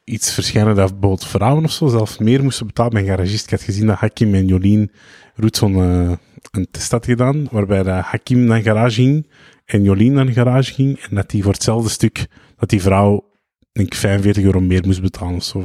iets 0.03 0.33
verschijnen 0.33 0.75
dat 0.75 0.91
bijvoorbeeld 0.91 1.25
vrouwen 1.25 1.63
of 1.63 1.71
zo 1.71 1.87
zelf 1.87 2.19
meer 2.19 2.43
moesten 2.43 2.67
betalen 2.67 2.91
bij 2.91 3.01
een 3.01 3.07
garagist. 3.07 3.43
Ik 3.45 3.51
had 3.51 3.61
gezien 3.61 3.87
dat 3.87 3.97
Hakim 3.97 4.33
en 4.33 4.47
Jolien 4.47 4.91
Roet 5.35 5.57
zo'n 5.57 5.75
eh, 5.75 6.11
een 6.51 6.67
test 6.71 6.91
had 6.91 7.05
gedaan, 7.05 7.47
waarbij 7.51 7.83
Hakim 7.83 8.43
naar 8.43 8.57
een 8.57 8.63
garage 8.63 9.01
ging 9.01 9.27
en 9.65 9.83
Jolien 9.83 10.13
naar 10.13 10.27
een 10.27 10.33
garage 10.33 10.73
ging, 10.73 10.99
en 10.99 11.15
dat 11.15 11.29
die 11.29 11.43
voor 11.43 11.53
hetzelfde 11.53 11.89
stuk, 11.89 12.27
dat 12.57 12.69
die 12.69 12.81
vrouw, 12.81 13.25
denk 13.73 13.87
ik, 13.87 13.95
45 13.95 14.43
euro 14.43 14.59
meer 14.59 14.83
moest 14.85 15.01
betalen 15.01 15.35
of 15.35 15.43
zo. 15.43 15.63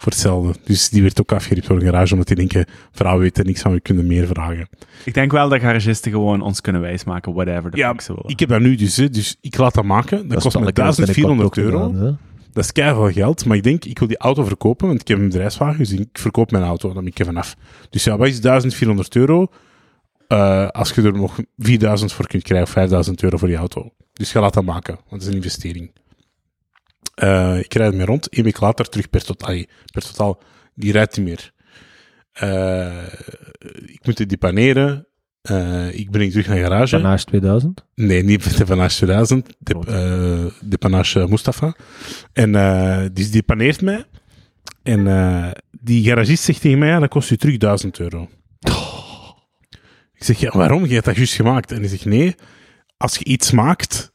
Voor 0.00 0.12
hetzelfde. 0.12 0.54
Dus 0.64 0.88
die 0.88 1.02
werd 1.02 1.20
ook 1.20 1.32
afgeript 1.32 1.66
door 1.66 1.76
een 1.76 1.84
garage, 1.84 2.12
omdat 2.12 2.26
die 2.28 2.36
denken, 2.36 2.66
vrouwen 2.92 3.22
weten 3.22 3.46
niks 3.46 3.60
van, 3.60 3.72
we 3.72 3.80
kunnen 3.80 4.06
meer 4.06 4.26
vragen. 4.26 4.68
Ik 5.04 5.14
denk 5.14 5.32
wel 5.32 5.48
dat 5.48 5.60
garagisten 5.60 6.12
gewoon 6.12 6.40
ons 6.40 6.60
kunnen 6.60 6.80
wijsmaken, 6.80 7.32
whatever 7.34 7.70
de 7.70 7.76
Ja, 7.76 7.90
fuck 7.90 8.00
ze 8.00 8.14
willen. 8.14 8.30
Ik 8.30 8.40
heb 8.40 8.48
dat 8.48 8.60
nu 8.60 8.74
dus, 8.74 8.96
hè, 8.96 9.10
dus 9.10 9.36
ik 9.40 9.56
laat 9.58 9.74
dat 9.74 9.84
maken. 9.84 10.28
Dat, 10.28 10.42
kost 10.42 10.44
me 10.44 10.50
zal 10.50 10.68
ik 10.68 10.74
binnenkort 10.74 11.14
1400 11.14 11.48
ook 11.48 11.56
euro. 11.64 11.90
gedaan. 11.90 12.18
Dat 12.52 12.64
is 12.64 12.72
keihard 12.72 13.12
geld, 13.12 13.44
maar 13.44 13.56
ik 13.56 13.62
denk, 13.62 13.84
ik 13.84 13.98
wil 13.98 14.08
die 14.08 14.18
auto 14.18 14.44
verkopen, 14.44 14.86
want 14.86 15.00
ik 15.00 15.08
heb 15.08 15.18
een 15.18 15.28
bedrijfswagen, 15.28 15.78
dus 15.78 15.92
ik 15.92 16.08
verkoop 16.12 16.50
mijn 16.50 16.64
auto, 16.64 16.92
dan 16.92 17.04
ben 17.04 17.12
ik 17.12 17.18
er 17.18 17.24
vanaf. 17.24 17.56
Dus 17.90 18.04
ja, 18.04 18.16
wat 18.16 18.28
is 18.28 18.40
1400 18.40 19.16
euro 19.16 19.46
eh, 20.28 20.68
als 20.68 20.90
je 20.90 21.02
er 21.02 21.12
nog 21.12 21.38
4000 21.56 22.12
voor 22.12 22.26
kunt 22.26 22.42
krijgen, 22.42 22.66
of 22.66 22.72
5000 22.72 23.22
euro 23.22 23.36
voor 23.36 23.48
die 23.48 23.56
auto? 23.56 23.90
Dus 24.12 24.30
ga 24.30 24.40
laat 24.40 24.54
dat 24.54 24.64
maken, 24.64 24.94
want 24.94 25.10
dat 25.10 25.20
is 25.20 25.26
een 25.26 25.34
investering. 25.34 25.90
Eh, 27.18 27.58
ik 27.58 27.74
rijd 27.74 27.90
ermee 27.90 28.06
rond, 28.06 28.28
één 28.28 28.44
week 28.44 28.60
later 28.60 28.88
terug 28.88 29.10
per 29.10 29.24
totaal. 29.24 29.62
Per 29.92 30.02
totaal, 30.02 30.42
die 30.74 30.92
rijdt 30.92 31.16
niet 31.16 31.26
meer. 31.26 31.52
Eh, 32.32 33.02
ik 33.86 34.00
moet 34.02 34.18
het 34.18 34.28
depaneren. 34.28 35.06
Eh, 35.42 35.98
ik 35.98 36.10
breng 36.10 36.30
terug 36.30 36.46
naar 36.46 36.56
de 36.56 36.62
garage. 36.62 36.96
Panache 36.96 37.24
2000. 37.24 37.84
Nee, 37.94 38.22
niet 38.22 38.56
de 38.58 38.64
Panache 38.64 38.96
2000. 38.96 39.54
De, 39.58 39.74
Goed. 39.74 39.86
de 40.70 40.78
Panache 40.78 41.26
Mustafa. 41.28 41.76
En 42.32 42.52
die 43.12 43.28
depaneert 43.28 43.82
mij. 43.82 44.04
En 44.82 45.04
die 45.70 46.04
garagist 46.04 46.42
zegt 46.42 46.60
tegen 46.60 46.78
mij, 46.78 46.88
ja, 46.88 46.98
dat 46.98 47.08
kost 47.08 47.28
je 47.28 47.36
terug 47.36 47.56
1000 47.56 47.98
euro. 47.98 48.28
Ik 50.14 50.24
zeg, 50.24 50.38
ja, 50.38 50.50
waarom? 50.50 50.86
Je 50.86 50.94
hebt 50.94 51.04
dat 51.04 51.16
juist 51.16 51.34
gemaakt. 51.34 51.72
En 51.72 51.78
hij 51.78 51.88
zegt, 51.88 52.04
nee, 52.04 52.34
als 52.96 53.16
je 53.16 53.24
iets 53.24 53.50
maakt, 53.50 54.12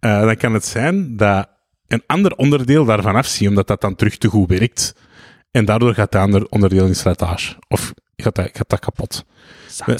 dan 0.00 0.36
kan 0.36 0.54
het 0.54 0.64
zijn 0.64 1.16
dat 1.16 1.55
een 1.88 2.02
ander 2.06 2.36
onderdeel 2.36 2.84
daarvan 2.84 3.14
afziet, 3.14 3.48
omdat 3.48 3.66
dat 3.66 3.80
dan 3.80 3.94
terug 3.94 4.16
te 4.16 4.28
goed 4.28 4.48
werkt. 4.48 4.94
En 5.50 5.64
daardoor 5.64 5.94
gaat 5.94 6.12
dat 6.12 6.22
ander 6.22 6.46
onderdeel 6.48 6.86
in 6.86 6.94
slijtage. 6.96 7.56
Of 7.68 7.94
gaat 8.16 8.34
dat, 8.34 8.50
gaat 8.52 8.68
dat 8.68 8.78
kapot. 8.78 9.24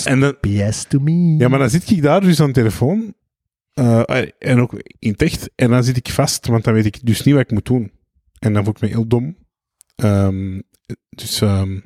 En 0.04 0.20
dan, 0.20 0.36
PS 0.40 0.84
to 0.88 0.98
me. 0.98 1.36
ja, 1.38 1.48
maar 1.48 1.58
dan 1.58 1.70
zit 1.70 1.90
ik 1.90 2.02
daar 2.02 2.20
dus 2.20 2.40
aan 2.40 2.46
de 2.46 2.52
telefoon. 2.52 3.14
eh, 3.74 4.28
en 4.38 4.60
ook 4.60 4.72
in 4.98 5.10
het 5.10 5.22
echt. 5.22 5.50
En 5.54 5.70
dan 5.70 5.84
zit 5.84 5.96
ik 5.96 6.10
vast, 6.10 6.46
want 6.46 6.64
dan 6.64 6.74
weet 6.74 6.86
ik 6.86 7.06
dus 7.06 7.22
niet 7.22 7.34
wat 7.34 7.44
ik 7.44 7.50
moet 7.50 7.64
doen. 7.66 7.92
En 8.38 8.52
dan 8.52 8.64
voel 8.64 8.72
ik 8.72 8.80
me 8.80 8.88
heel 8.88 9.06
dom. 9.06 9.36
Ehm, 9.96 10.60
dus 11.08 11.40
ehm, 11.40 11.78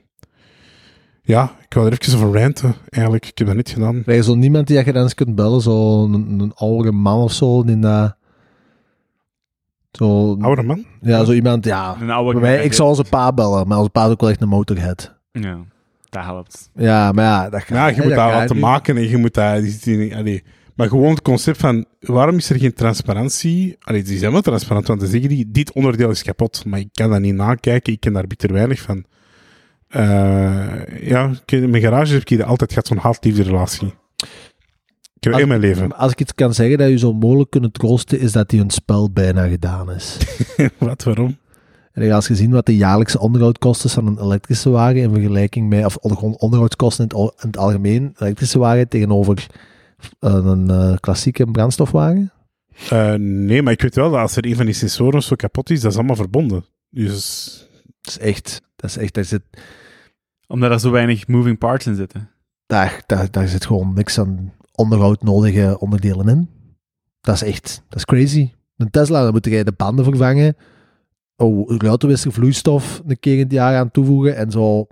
ja, 1.23 1.57
ik 1.65 1.75
wou 1.75 1.87
er 1.87 1.99
even 2.01 2.19
over 2.19 2.41
ranten. 2.41 2.75
Eigenlijk, 2.89 3.27
ik 3.27 3.39
heb 3.39 3.47
dat 3.47 3.57
niet 3.57 3.69
gedaan. 3.69 4.05
Is 4.05 4.27
zo 4.27 4.35
niemand 4.35 4.67
die 4.67 4.85
je 4.85 4.93
dan 4.93 5.03
eens 5.03 5.15
kunt 5.15 5.35
bellen, 5.35 5.61
zo 5.61 6.05
een, 6.05 6.41
een 6.41 6.53
oudere 6.55 6.93
man 6.93 7.23
of 7.23 7.33
zo, 7.33 7.65
die 7.65 7.79
dat... 7.79 8.19
Zo, 9.93 10.37
Oude 10.41 10.63
man. 10.63 10.85
ja, 11.01 11.25
zo 11.25 11.33
iemand, 11.33 11.65
ja. 11.65 11.97
Een 12.01 12.11
oude 12.11 12.41
Bij 12.41 12.51
mij, 12.51 12.65
ik 12.65 12.73
zou 12.73 12.89
onze 12.89 13.05
pa 13.11 13.33
bellen, 13.33 13.69
maar 13.69 13.79
onze 13.79 13.91
pa 13.91 14.05
is 14.05 14.11
ook 14.11 14.21
wel 14.21 14.31
echt 14.31 14.41
een 14.43 14.49
motorhead. 14.49 15.19
Ja, 15.33 15.59
dat 16.09 16.25
helpt. 16.25 16.71
Ja, 16.75 17.13
maar 17.13 17.25
ja, 17.25 17.49
dat 17.51 17.61
gaat 17.63 17.69
Ja, 17.77 17.87
je 17.87 17.95
hè, 17.95 18.03
moet 18.03 18.11
dat 18.11 18.19
gaat 18.21 18.33
laten 18.33 18.55
niet. 18.57 18.65
maken 18.65 18.97
en 18.97 19.09
je 19.09 19.17
moet 19.17 19.35
die 19.85 20.17
allee. 20.17 20.43
Maar 20.75 20.89
gewoon 20.89 21.11
het 21.11 21.23
concept 21.23 21.59
van, 21.59 21.85
waarom 22.01 22.37
is 22.37 22.51
er 22.51 22.59
geen 22.59 22.75
transparantie? 22.75 23.77
Allee, 23.81 24.03
die 24.03 24.19
zijn 24.19 24.33
wel 24.33 24.41
transparant, 24.41 24.87
want 24.87 25.01
dan 25.01 25.09
zeggen 25.09 25.29
die, 25.29 25.51
dit 25.51 25.73
onderdeel 25.73 26.11
is 26.11 26.23
kapot, 26.23 26.65
maar 26.65 26.79
ik 26.79 26.89
kan 26.93 27.11
dat 27.11 27.21
niet 27.21 27.35
nakijken, 27.35 27.93
ik 27.93 28.01
ken 28.01 28.13
daar 28.13 28.27
bitter 28.27 28.53
weinig 28.53 28.81
van. 28.81 29.05
Eh, 29.89 31.09
ja, 31.09 31.31
in 31.47 31.71
mijn 31.71 31.83
garage 31.83 32.13
heb 32.15 32.29
ik 32.29 32.41
altijd 32.41 32.71
gehad 32.73 32.87
zo'n 32.87 32.97
haat-liefde 32.99 33.43
relatie. 33.43 33.95
Ik 35.21 35.27
heb 35.27 35.33
Als- 35.33 35.43
in 35.43 35.49
mijn 35.49 35.61
leven. 35.61 35.97
Als 35.97 36.13
ik 36.13 36.21
iets 36.21 36.35
kan 36.35 36.55
zeggen 36.55 36.79
dat 36.79 36.89
je 36.89 36.99
zo 36.99 37.13
mogelijk 37.13 37.51
kunnen 37.51 37.73
troosten, 37.73 38.21
is 38.21 38.33
dat 38.33 38.49
die 38.49 38.61
hun 38.61 38.71
spel 38.71 39.11
bijna 39.11 39.49
gedaan 39.49 39.93
is. 39.93 40.19
Wat, 40.79 41.03
waarom? 41.03 41.39
En 41.93 42.11
als 42.13 42.27
je 42.29 42.35
ziet 42.35 42.51
wat 42.51 42.67
de 42.67 42.77
jaarlijkse 42.77 43.19
onderhoudkosten 43.21 43.91
van 43.91 44.07
een 44.07 44.19
elektrische 44.23 44.71
wagen 44.71 44.97
in 44.97 45.13
vergelijking 45.13 45.69
met, 45.69 45.85
of 45.85 45.97
onderhoudskosten 45.97 47.05
in 47.05 47.11
het, 47.11 47.19
al- 47.19 47.35
in 47.41 47.47
het 47.47 47.57
algemeen, 47.57 48.15
elektrische 48.19 48.59
wagen 48.59 48.89
tegenover 48.89 49.47
eh, 50.19 50.35
een 50.35 50.71
eh, 50.71 50.95
klassieke 51.01 51.47
brandstofwagen. 51.51 52.33
Eh, 52.91 53.15
nee, 53.15 53.63
maar 53.63 53.73
ik 53.73 53.83
weet 53.83 53.95
wel 53.95 54.11
dat 54.11 54.21
als 54.21 54.37
er 54.37 54.47
een 54.47 54.57
van 54.57 54.65
die 54.65 54.75
sensoren 54.75 55.23
zo 55.23 55.37
kapot 55.37 55.71
is, 55.71 55.81
dat 55.81 55.91
is 55.91 55.97
allemaal 55.99 56.17
verbonden. 56.17 56.65
Dus 56.91 57.45
Dat 58.01 58.13
is 58.15 58.19
echt, 58.19 58.63
dat 58.77 58.91
is 58.91 58.97
echt, 58.97 59.15
daar 59.15 59.25
zit, 59.25 59.43
Omdat 60.47 60.71
er 60.71 60.81
zo 60.81 60.91
weinig 60.91 61.27
moving 61.29 61.59
parts 61.59 61.87
in 61.87 61.95
zitten. 61.95 62.31
daar, 62.67 63.03
daar, 63.07 63.31
daar 63.31 63.49
zit 63.49 63.67
gewoon 63.67 63.95
niks 63.95 64.19
aan 64.19 64.53
onderhoud 64.81 65.23
nodige 65.23 65.77
onderdelen 65.79 66.29
in. 66.29 66.49
Dat 67.21 67.35
is 67.35 67.43
echt, 67.43 67.83
dat 67.89 67.99
is 67.99 68.05
crazy. 68.05 68.51
Een 68.77 68.91
Tesla, 68.91 69.23
dan 69.23 69.33
moet 69.33 69.45
je 69.45 69.65
de 69.65 69.73
banden 69.77 70.05
vervangen. 70.05 70.57
Oh, 71.37 71.71
een 71.71 71.81
auto 71.81 72.09
is 72.09 72.25
er 72.25 72.33
vloeistof 72.33 73.03
een 73.07 73.19
keer 73.21 73.35
in 73.35 73.39
het 73.43 73.53
jaar 73.53 73.77
aan 73.79 73.91
toevoegen 73.91 74.37
en 74.37 74.51
zo 74.51 74.87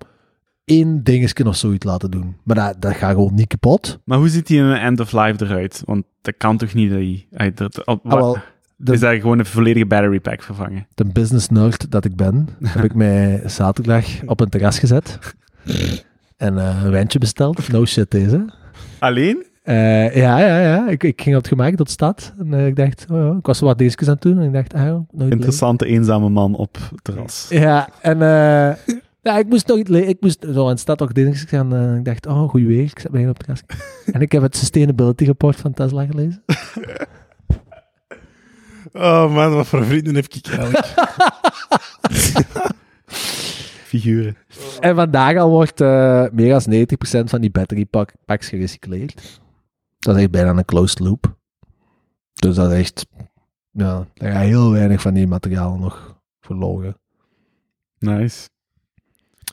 één 0.64 1.02
dingetje 1.02 1.46
of 1.46 1.56
zoiets 1.56 1.84
laten 1.84 2.10
doen. 2.10 2.36
Maar 2.44 2.56
dat, 2.56 2.76
dat 2.82 2.94
gaat 2.94 3.10
gewoon 3.12 3.34
niet 3.34 3.46
kapot. 3.46 3.98
Maar 4.04 4.18
hoe 4.18 4.28
ziet 4.28 4.46
die 4.46 4.58
in 4.58 4.64
een 4.64 4.78
end 4.78 5.00
of 5.00 5.12
life 5.12 5.44
eruit? 5.44 5.82
Want 5.84 6.04
dat 6.22 6.34
kan 6.38 6.56
toch 6.56 6.74
niet 6.74 6.90
dat 6.90 7.56
dat- 7.56 7.86
al- 7.86 8.00
Ah, 8.04 8.12
wel, 8.12 8.36
de- 8.76 8.92
is 8.92 9.00
dat 9.00 9.14
gewoon 9.14 9.38
een 9.38 9.46
volledige 9.46 9.86
battery 9.86 10.20
pack 10.20 10.42
vervangen? 10.42 10.86
de 10.94 11.04
business 11.04 11.48
nerd 11.48 11.90
dat 11.90 12.04
ik 12.04 12.16
ben, 12.16 12.48
heb 12.64 12.84
ik 12.84 12.94
mij 12.94 13.42
zaterdag 13.46 14.06
op 14.26 14.40
een 14.40 14.48
terras 14.48 14.78
gezet. 14.78 15.18
En 16.36 16.58
eh, 16.58 16.82
een 16.84 16.90
wijntje 16.90 17.18
besteld. 17.18 17.68
No 17.72 17.84
shit 17.84 18.10
deze. 18.10 18.44
Alleen? 18.98 19.46
Eh, 19.68 20.16
ja, 20.16 20.38
ja, 20.38 20.60
ja. 20.60 20.88
Ik, 20.88 21.02
ik 21.02 21.22
ging 21.22 21.36
op 21.36 21.42
het 21.42 21.50
gemak 21.50 21.74
tot 21.74 21.86
de 21.86 21.92
stad. 21.92 22.32
En 22.38 22.54
eh, 22.54 22.66
ik 22.66 22.76
dacht, 22.76 23.06
oh, 23.10 23.16
ja, 23.16 23.36
ik 23.38 23.46
was 23.46 23.60
wat 23.60 23.78
dingetjes 23.78 24.08
aan 24.08 24.14
het 24.14 24.22
doen. 24.22 24.38
En 24.38 24.44
ik 24.46 24.52
dacht, 24.52 24.74
ah 24.74 25.00
leuk. 25.10 25.32
Interessante 25.32 25.86
eenzame 25.86 26.28
man 26.28 26.54
op 26.54 26.78
het 26.90 27.04
terras. 27.04 27.46
Ja, 27.50 27.88
en 28.00 28.22
eh, 28.22 28.96
ja, 29.22 29.38
ik 29.38 29.46
moest 29.48 29.66
nog 29.66 29.78
iets 29.78 29.90
Ik 29.90 30.20
moest 30.20 30.46
zo 30.52 30.68
aan 30.68 30.74
de 30.74 30.80
stad 30.80 31.02
ook 31.02 31.14
dingetjes 31.14 31.44
gaan. 31.48 31.96
ik 31.96 32.04
dacht, 32.04 32.26
oh, 32.26 32.48
goeie 32.48 32.66
weer. 32.66 32.82
Ik 32.82 32.98
zet 32.98 33.12
hier 33.12 33.28
op 33.28 33.36
het 33.36 33.38
terras. 33.38 33.62
en 34.14 34.20
ik 34.20 34.32
heb 34.32 34.42
het 34.42 34.56
Sustainability 34.56 35.24
Report 35.24 35.56
van 35.56 35.74
Tesla 35.74 36.06
gelezen. 36.06 36.42
Oh 38.92 39.34
man, 39.34 39.54
wat 39.54 39.66
voor 39.66 39.84
vrienden 39.84 40.14
heb 40.14 40.24
ik 40.24 40.46
eigenlijk? 40.46 40.86
Figuren. 43.90 44.36
En 44.80 44.94
vandaag 44.94 45.36
al 45.36 45.50
wordt 45.50 45.78
meer 46.32 46.48
dan 46.48 46.86
90% 47.22 47.24
van 47.24 47.40
die 47.40 47.50
battery 47.50 47.84
pack, 47.84 48.12
packs 48.24 48.48
gerecycleerd. 48.48 49.40
Dat 49.98 50.16
is 50.16 50.22
echt 50.22 50.30
bijna 50.30 50.50
een 50.56 50.64
closed 50.64 50.98
loop. 50.98 51.36
Dus 52.32 52.54
dat 52.54 52.70
is 52.72 52.78
echt... 52.78 53.06
Ja, 53.70 54.06
daar 54.14 54.40
heel 54.42 54.70
weinig 54.70 55.00
van 55.00 55.14
die 55.14 55.26
materialen 55.26 55.80
nog 55.80 56.20
verloren. 56.40 56.96
Nice. 57.98 58.48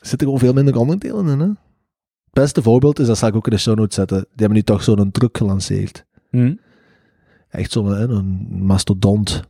Er 0.00 0.06
zitten 0.06 0.26
gewoon 0.26 0.38
veel 0.42 0.52
minder 0.52 0.76
onderdelen 0.76 1.26
in, 1.28 1.40
hè? 1.40 1.46
Het 1.46 2.44
beste 2.44 2.62
voorbeeld 2.62 2.98
is, 2.98 3.06
dat 3.06 3.18
zal 3.18 3.28
ik 3.28 3.34
ook 3.34 3.46
in 3.46 3.52
de 3.52 3.58
show 3.58 3.76
notes 3.76 3.94
zetten. 3.94 4.18
Die 4.18 4.26
hebben 4.36 4.56
nu 4.56 4.62
toch 4.62 4.82
zo'n 4.82 5.10
truck 5.10 5.36
gelanceerd. 5.36 6.04
Hm? 6.30 6.54
Echt 7.48 7.72
zo'n 7.72 8.10
een 8.10 8.48
mastodont. 8.64 9.42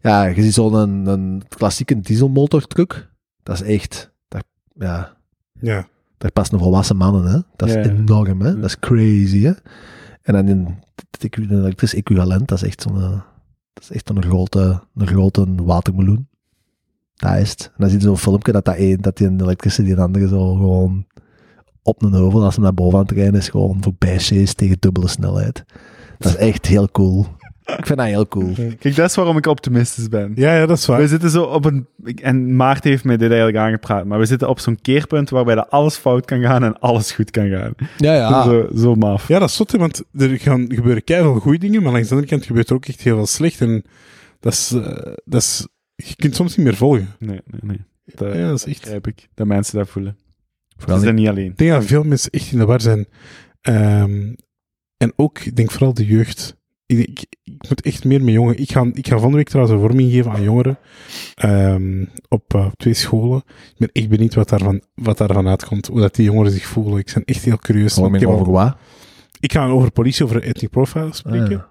Ja, 0.00 0.24
je 0.24 0.42
ziet 0.42 0.52
zo'n 0.54 0.74
een, 0.74 1.06
een 1.06 1.42
klassieke 1.48 2.00
dieselmotortruck. 2.00 3.10
Dat 3.42 3.54
is 3.60 3.62
echt... 3.62 4.12
Dat, 4.28 4.44
ja, 4.74 5.16
Ja. 5.60 5.88
daar 6.18 6.30
past 6.32 6.52
een 6.52 6.58
volwassen 6.58 6.96
mannen, 6.96 7.24
hè. 7.24 7.38
Dat 7.56 7.68
is 7.68 7.74
Ja. 7.74 7.80
enorm, 7.82 8.40
hè. 8.40 8.54
Dat 8.54 8.64
is 8.64 8.78
crazy, 8.78 9.42
hè. 9.42 9.52
En 10.24 10.32
dan 10.34 10.48
in 10.48 10.78
een 11.20 11.50
elektrisch 11.50 11.94
equivalent, 11.94 12.48
dat 12.48 12.58
is 12.62 12.68
echt 12.68 12.82
zo'n... 12.82 13.00
eh, 13.02 13.20
Dat 13.72 13.82
is 13.82 13.90
echt 13.90 14.08
een 14.10 14.22
grote, 14.22 14.82
een 14.94 15.06
grote 15.06 15.54
watermeloen. 15.54 16.28
Dat 17.14 17.36
is. 17.36 17.54
En 17.56 17.70
dan 17.76 17.88
zie 17.88 17.98
je 17.98 18.04
zo'n 18.04 18.18
filmpje 18.18 18.52
dat, 18.52 18.64
dat, 18.64 18.76
een, 18.78 19.00
dat 19.00 19.16
die 19.16 19.26
een 19.26 19.40
elektrische 19.40 19.82
die 19.82 19.92
een 19.92 19.98
andere 19.98 20.28
zo 20.28 20.54
gewoon 20.54 21.06
op 21.82 22.02
een 22.02 22.12
heuvel, 22.12 22.44
als 22.44 22.54
hem 22.54 22.62
naar 22.64 22.74
boven 22.74 22.98
aan 22.98 23.04
het 23.04 23.12
rijden 23.14 23.34
is, 23.40 23.48
gewoon 23.48 23.82
voorbij 23.82 24.18
chase 24.18 24.54
tegen 24.54 24.76
dubbele 24.80 25.08
snelheid. 25.08 25.64
Dat 26.18 26.32
is 26.32 26.36
echt 26.36 26.66
heel 26.66 26.90
cool. 26.90 27.26
Ik 27.64 27.86
vind 27.86 27.98
dat 27.98 28.06
heel 28.06 28.28
cool. 28.28 28.52
Kijk, 28.54 28.96
dat 28.96 29.10
is 29.10 29.14
waarom 29.16 29.36
ik 29.36 29.46
optimistisch 29.46 30.08
ben. 30.08 30.32
Ja, 30.34 30.56
ja, 30.56 30.66
dat 30.66 30.78
is 30.78 30.86
waar. 30.86 31.00
We 31.00 31.08
zitten 31.08 31.30
zo 31.30 31.42
op 31.42 31.64
een... 31.64 31.86
En 32.22 32.56
Maarten 32.56 32.90
heeft 32.90 33.04
mij 33.04 33.16
dit 33.16 33.28
eigenlijk 33.28 33.58
aangepraat, 33.58 34.04
maar 34.04 34.18
we 34.18 34.26
zitten 34.26 34.48
op 34.48 34.58
zo'n 34.58 34.80
keerpunt 34.80 35.30
waarbij 35.30 35.54
dat 35.54 35.70
alles 35.70 35.96
fout 35.96 36.24
kan 36.24 36.40
gaan 36.42 36.64
en 36.64 36.78
alles 36.78 37.12
goed 37.12 37.30
kan 37.30 37.48
gaan. 37.48 37.74
Ja, 37.96 38.14
ja. 38.14 38.42
Zo, 38.44 38.68
zo 38.76 38.94
maf. 38.94 39.28
Ja, 39.28 39.38
dat 39.38 39.48
is 39.48 39.56
zot, 39.56 39.72
want 39.72 40.02
er 40.18 40.38
gaan 40.38 40.66
gebeuren 40.68 41.04
keihard 41.04 41.42
goede 41.42 41.58
dingen, 41.58 41.82
maar 41.82 41.92
langs 41.92 42.08
de 42.08 42.14
andere 42.14 42.32
kant 42.32 42.46
gebeurt 42.46 42.68
er 42.68 42.74
ook 42.76 42.86
echt 42.86 43.00
heel 43.00 43.16
veel 43.16 43.26
slecht. 43.26 43.60
En 43.60 43.84
dat 44.40 44.52
is, 44.52 44.72
eh, 44.72 45.12
dat 45.24 45.42
is, 45.42 45.66
je 45.94 46.16
kunt 46.16 46.34
soms 46.36 46.56
niet 46.56 46.66
meer 46.66 46.76
volgen. 46.76 47.08
Nee, 47.18 47.40
nee, 47.46 47.60
nee. 47.62 47.80
Dat 48.04 48.34
Ja, 48.34 48.48
dat 48.48 48.58
is 48.58 48.64
echt. 48.66 48.80
begrijp 48.80 49.06
ik. 49.06 49.28
Dat 49.34 49.46
mensen 49.46 49.78
dat 49.78 49.88
voelen. 49.88 50.16
Ze 50.68 50.74
Vooral 50.78 50.98
zijn 50.98 51.14
niet 51.14 51.28
alleen. 51.28 51.50
Ik 51.50 51.58
denk 51.58 51.70
dat 51.70 51.84
veel 51.84 52.02
mensen 52.02 52.30
echt 52.30 52.52
in 52.52 52.58
de 52.58 52.64
war 52.64 52.80
zijn. 52.80 53.06
Ehm, 53.60 54.32
en 54.96 55.12
ook, 55.16 55.38
ik 55.38 55.56
denk 55.56 55.70
vooral 55.70 55.94
de 55.94 56.06
jeugd. 56.06 56.56
Ik, 56.98 57.24
ik, 57.44 57.68
moet 57.68 57.80
echt 57.82 58.04
meer 58.04 58.24
met 58.24 58.34
jongeren. 58.34 58.60
Ik 58.60 58.72
ga, 58.72 58.90
ik 58.92 59.06
ga 59.06 59.12
volgende 59.12 59.36
week 59.36 59.48
trouwens 59.48 59.76
een 59.76 59.86
vorming 59.86 60.12
geven 60.12 60.30
aan 60.30 60.42
jongeren. 60.42 60.78
ehm, 61.34 62.04
op 62.28 62.54
eh, 62.54 62.66
twee 62.76 62.94
scholen. 62.94 63.42
Ik 63.46 63.74
ben 63.78 63.90
echt 63.92 64.08
benieuwd 64.08 64.34
wat 64.34 64.48
daarvan, 64.48 64.82
wat 64.94 65.18
daarvan 65.18 65.48
uitkomt. 65.48 65.86
Hoe 65.86 66.00
dat 66.00 66.14
die 66.14 66.24
jongeren 66.24 66.52
zich 66.52 66.64
voelen. 66.64 66.98
Ik 66.98 67.10
ben 67.14 67.24
echt 67.24 67.44
heel 67.44 67.58
curieus. 67.58 67.98
ik, 67.98 68.28
over 68.28 68.50
wat? 68.50 68.76
ik 69.40 69.52
ga 69.52 69.66
over 69.66 69.90
politie, 69.90 70.24
over 70.24 70.42
ethnic 70.42 70.70
profile 70.70 71.12
spreken. 71.12 71.58
Ah, 71.58 71.64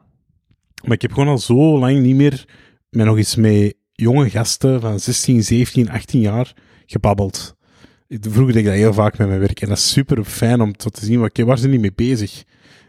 Maar 0.84 0.94
ik 0.96 1.02
heb 1.02 1.14
gewoon 1.14 1.30
al 1.30 1.38
zo 1.38 1.80
lang 1.80 2.00
niet 2.00 2.16
meer 2.16 2.46
met 2.90 3.06
nog 3.06 3.18
eens 3.18 3.36
met 3.36 3.74
jonge 3.94 4.30
gasten 4.30 4.82
van 4.82 5.00
16, 5.00 5.44
17, 5.44 5.90
18 5.90 6.20
jaar 6.20 6.54
gebabbeld. 6.86 7.56
Vroeger 8.10 8.54
deed 8.54 8.56
ik 8.56 8.66
dat 8.66 8.74
heel 8.74 8.94
vaak 8.94 9.18
met 9.18 9.28
mijn 9.28 9.40
werk. 9.40 9.62
En 9.62 9.68
dat 9.68 9.78
is 9.78 9.92
super 9.92 10.24
fijn 10.24 10.62
om 10.62 10.78
tot 10.78 10.94
te 10.94 11.06
zien, 11.06 11.24
oké, 11.24 11.46
waar 11.46 11.58
zijn 11.58 11.72
die 11.72 11.80
mee 11.80 11.94
bezig? 11.96 12.44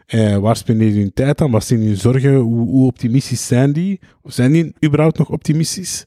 Eh, 0.05 0.37
waar 0.37 0.55
spenderen 0.55 0.93
die 0.93 1.01
hun 1.01 1.13
tijd 1.13 1.41
aan? 1.41 1.51
Wat 1.51 1.65
zijn 1.65 1.81
hun 1.81 1.97
zorgen? 1.97 2.35
Hoe, 2.35 2.67
hoe 2.67 2.85
optimistisch 2.87 3.47
zijn 3.47 3.73
die? 3.73 3.99
Of 4.21 4.33
zijn 4.33 4.51
die 4.51 4.73
überhaupt 4.85 5.17
nog 5.17 5.29
optimistisch? 5.29 6.05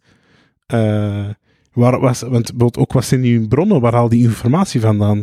Eh, 0.67 1.29
waar, 1.73 2.01
was, 2.01 2.21
want 2.21 2.33
bijvoorbeeld 2.33 2.79
ook, 2.79 2.93
wat 2.93 3.05
zijn 3.05 3.21
die 3.21 3.49
bronnen? 3.49 3.81
Waar 3.81 3.93
haal 3.95 4.09
die 4.09 4.23
informatie 4.23 4.81
vandaan? 4.81 5.19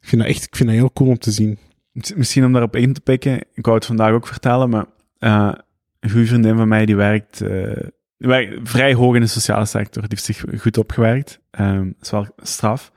Ik 0.00 0.08
vind 0.08 0.22
dat 0.22 0.30
echt 0.30 0.44
ik 0.44 0.56
vind 0.56 0.68
dat 0.68 0.78
heel 0.78 0.92
cool 0.92 1.10
om 1.10 1.18
te 1.18 1.30
zien. 1.30 1.58
Miss- 1.92 2.14
Misschien 2.14 2.44
om 2.44 2.52
daarop 2.52 2.76
in 2.76 2.92
te 2.92 3.00
pikken, 3.00 3.40
ik 3.54 3.64
wou 3.64 3.76
het 3.76 3.86
vandaag 3.86 4.12
ook 4.12 4.26
vertellen, 4.26 4.70
maar 4.70 4.86
eh, 5.18 5.52
een 6.00 6.10
goede 6.10 6.26
vriendin 6.26 6.56
van 6.56 6.68
mij 6.68 6.86
die 6.86 6.96
werkt, 6.96 7.40
eh, 7.40 7.48
die 8.18 8.28
werkt 8.28 8.68
vrij 8.68 8.94
hoog 8.94 9.14
in 9.14 9.20
de 9.20 9.26
sociale 9.26 9.64
sector. 9.66 10.02
Die 10.02 10.10
heeft 10.10 10.24
zich 10.24 10.44
goed 10.60 10.78
opgewerkt. 10.78 11.40
Ehm, 11.50 11.84
dat 11.84 11.94
is 12.02 12.10
wel 12.10 12.26
straf. 12.42 12.92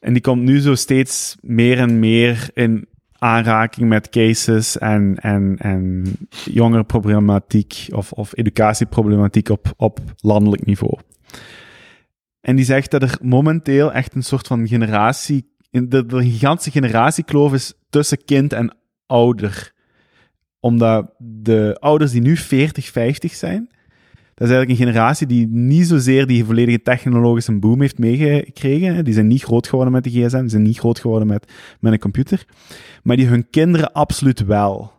En 0.00 0.12
die 0.12 0.22
komt 0.22 0.42
nu 0.42 0.60
zo 0.60 0.74
steeds 0.74 1.36
meer 1.40 1.78
en 1.78 1.98
meer 1.98 2.50
in 2.54 2.86
aanraking 3.22 3.88
met 3.88 4.08
cases 4.08 4.78
en, 4.78 5.16
en, 5.16 5.56
en 5.58 6.04
jongerenproblematiek 6.44 7.86
of, 7.90 8.12
of 8.12 8.36
educatieproblematiek 8.36 9.48
op, 9.48 9.72
op 9.76 10.00
landelijk 10.16 10.64
niveau. 10.64 10.98
En 12.40 12.56
die 12.56 12.64
zegt 12.64 12.90
dat 12.90 13.02
er 13.02 13.18
momenteel 13.22 13.92
echt 13.92 14.14
een 14.14 14.22
soort 14.22 14.46
van 14.46 14.68
generatie, 14.68 15.54
in 15.70 15.88
de, 15.88 16.06
de 16.06 16.22
gigantische 16.22 16.70
generatiekloof 16.70 17.52
is 17.52 17.74
tussen 17.90 18.24
kind 18.24 18.52
en 18.52 18.76
ouder. 19.06 19.72
Omdat 20.60 21.14
de 21.18 21.76
ouders 21.80 22.10
die 22.10 22.20
nu 22.20 22.36
40, 22.36 22.90
50 22.90 23.34
zijn, 23.34 23.70
dat 24.34 24.48
is 24.48 24.54
eigenlijk 24.54 24.70
een 24.70 24.86
generatie 24.86 25.26
die 25.26 25.46
niet 25.48 25.86
zozeer 25.86 26.26
die 26.26 26.44
volledige 26.44 26.82
technologische 26.82 27.58
boom 27.58 27.80
heeft 27.80 27.98
meegekregen. 27.98 29.04
Die 29.04 29.14
zijn 29.14 29.26
niet 29.26 29.42
groot 29.42 29.68
geworden 29.68 29.92
met 29.92 30.04
de 30.04 30.10
gsm, 30.10 30.40
die 30.40 30.48
zijn 30.48 30.62
niet 30.62 30.78
groot 30.78 31.00
geworden 31.00 31.28
met, 31.28 31.52
met 31.80 31.92
een 31.92 31.98
computer. 31.98 32.44
Maar 33.02 33.16
die 33.16 33.26
hun 33.26 33.50
kinderen 33.50 33.92
absoluut 33.92 34.44
wel. 34.44 34.92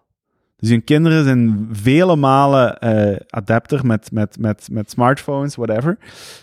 Dus 0.57 0.69
hun 0.69 0.83
kinderen 0.83 1.23
zijn 1.23 1.69
vele 1.71 2.15
malen 2.15 2.79
eh, 2.79 3.19
adapter 3.29 3.85
met, 3.85 4.11
met, 4.11 4.37
met, 4.39 4.67
met 4.71 4.91
smartphones, 4.91 5.55
whatever. 5.55 5.97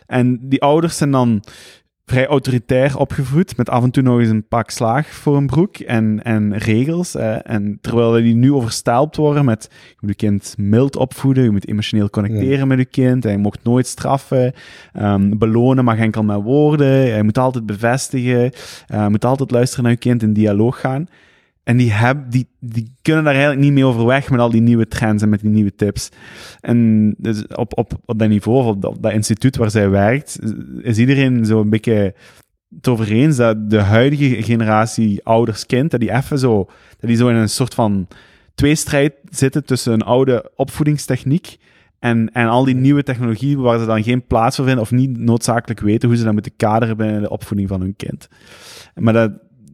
En 0.07 0.49
die 0.49 0.63
ouders 0.63 0.97
zijn 0.97 1.11
dan 1.11 1.43
vrij 2.11 2.27
autoritair 2.27 2.99
opgevoed, 2.99 3.57
met 3.57 3.71
af 3.71 3.83
en 3.83 3.91
toe 3.91 4.03
nog 4.03 4.19
eens 4.19 4.29
een 4.29 4.47
pak 4.49 4.71
slaag 4.71 5.07
voor 5.07 5.37
een 5.37 5.47
broek 5.47 5.77
en, 5.77 6.23
en 6.23 6.57
regels. 6.59 7.15
eh, 7.15 7.37
en 7.43 7.79
terwijl 7.81 8.13
die 8.13 8.35
nu 8.35 8.53
overstelpt 8.53 9.17
worden 9.17 9.45
met, 9.45 9.69
je 9.71 9.97
moet 10.01 10.11
je 10.11 10.27
kind 10.27 10.55
mild 10.59 10.97
opvoeden, 10.97 11.45
je 11.45 11.51
moet 11.51 11.69
emotioneel 11.69 12.11
connecteren 12.11 12.69
met 12.69 12.79
je 12.79 12.85
kind, 12.85 13.25
je 13.25 13.39
mocht 13.39 13.65
nooit 13.65 13.87
straffen, 13.87 14.53
ehm, 14.93 15.39
belonen 15.39 15.85
mag 15.85 15.99
enkel 15.99 16.23
met 16.23 16.43
woorden, 16.43 17.17
je 17.17 17.23
moet 17.23 17.39
altijd 17.39 17.67
bevestigen, 17.67 18.53
je 18.87 19.07
moet 19.09 19.25
altijd 19.25 19.51
luisteren 19.51 19.85
naar 19.85 19.93
je 19.93 19.99
kind, 19.99 20.23
in 20.23 20.33
dialoog 20.33 20.81
gaan. 20.81 21.09
En 21.71 21.77
die, 21.77 21.93
heb, 21.93 22.31
die, 22.31 22.49
die 22.61 22.93
kunnen 23.03 23.25
daar 23.25 23.33
eigenlijk 23.33 23.63
niet 23.63 23.73
mee 23.73 23.85
overweg 23.85 24.31
met 24.31 24.41
al 24.41 24.51
die 24.51 24.61
nieuwe 24.61 24.89
trends 24.89 25.23
en 25.23 25.29
met 25.29 25.41
die 25.41 25.51
nieuwe 25.51 25.75
tips. 25.75 26.09
En 26.61 27.15
dus 27.19 27.47
op, 27.47 27.79
op, 27.79 27.93
op 28.05 28.19
dat 28.19 28.29
niveau, 28.29 28.67
op 28.67 28.83
dat, 28.83 28.97
dat 29.01 29.13
instituut 29.13 29.57
waar 29.57 29.71
zij 29.71 29.91
werkt, 29.91 30.39
is 30.83 30.99
iedereen 30.99 31.45
zo 31.45 31.61
een 31.61 31.71
beetje 31.71 32.15
het 32.77 32.89
over 32.89 33.11
eens 33.11 33.37
dat 33.37 33.71
de 33.71 33.81
huidige 33.81 34.43
generatie 34.43 35.25
ouders-kind, 35.25 35.91
dat 35.91 36.01
die 36.01 36.13
even 36.13 36.39
zo, 36.39 36.65
dat 36.99 37.09
die 37.09 37.17
zo 37.17 37.29
in 37.29 37.37
een 37.37 37.49
soort 37.49 37.75
van 37.75 38.09
tweestrijd 38.55 39.15
zitten 39.29 39.65
tussen 39.65 39.93
een 39.93 40.03
oude 40.03 40.51
opvoedingstechniek 40.57 41.57
en, 41.99 42.33
en 42.33 42.49
al 42.49 42.65
die 42.65 42.75
nieuwe 42.75 43.03
technologie 43.03 43.59
waar 43.59 43.79
ze 43.79 43.87
dan 43.87 44.03
geen 44.03 44.27
plaats 44.27 44.57
voor 44.57 44.65
vinden 44.65 44.85
of 44.85 44.91
niet 44.91 45.19
noodzakelijk 45.19 45.81
weten 45.81 46.09
hoe 46.09 46.19
ze 46.19 46.25
dat 46.25 46.33
moeten 46.33 46.57
kaderen 46.57 46.97
binnen 46.97 47.23
de 47.23 47.31
opvoeding 47.31 47.69
van 47.69 47.81
hun 47.81 47.97
kind. 47.97 48.29
Maar 48.95 49.13
dat, 49.13 49.33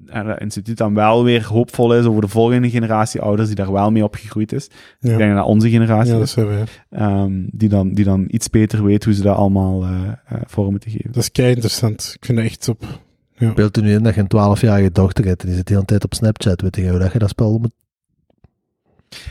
en 0.09 0.27
dat 0.27 0.41
instituut 0.41 0.77
dan 0.77 0.95
wel 0.95 1.25
weer 1.25 1.47
hoopvol 1.47 1.95
is 1.97 2.05
over 2.05 2.21
de 2.21 2.29
volgende 2.29 2.71
generatie 2.71 3.21
ouders 3.21 3.47
die 3.49 3.57
daar 3.57 3.73
wel 3.73 3.91
mee 3.91 4.05
opgegroeid 4.05 4.53
is. 4.53 4.69
Ja, 5.01 5.13
Ik 5.13 5.19
denk 5.19 5.35
dat 5.35 5.47
onze 5.47 5.71
generatie 5.71 6.13
ja 6.13 6.19
dat 6.19 6.27
is, 6.27 6.33
zijn 6.33 6.47
we. 6.47 6.65
ehm, 6.91 7.43
die, 7.53 7.69
dan, 7.69 7.93
die 7.93 8.05
dan 8.05 8.25
iets 8.29 8.51
beter 8.51 8.85
weet 8.85 9.05
hoe 9.05 9.15
ze 9.15 9.23
dat 9.23 9.37
allemaal 9.37 9.83
eh 9.83 9.91
eh, 10.27 10.41
vorm 10.47 10.71
moeten 10.71 10.91
geven. 10.91 11.13
Dat 11.13 11.23
is 11.23 11.31
kei 11.33 11.49
interessant. 11.49 12.13
Ik 12.19 12.25
vind 12.25 12.39
dat 12.39 12.47
echt 12.47 12.69
op. 12.69 12.85
Beeld 13.55 13.77
er 13.77 13.83
nu 13.83 13.93
in 13.93 14.03
dat 14.03 14.15
je 14.15 14.21
een 14.29 14.57
12-jarige 14.57 14.93
dochter 14.93 15.25
hebt 15.25 15.41
en 15.43 15.47
die 15.47 15.57
zit 15.57 15.67
de 15.67 15.73
hele 15.75 15.85
tijd 15.87 16.05
op 16.05 16.15
Snapchat. 16.15 16.61
Weet 16.61 16.77
je 16.77 16.89
hoe 16.91 16.99
dat 16.99 17.13
je 17.13 17.19
dat 17.19 17.29
spel 17.29 17.59
moet... 17.59 17.73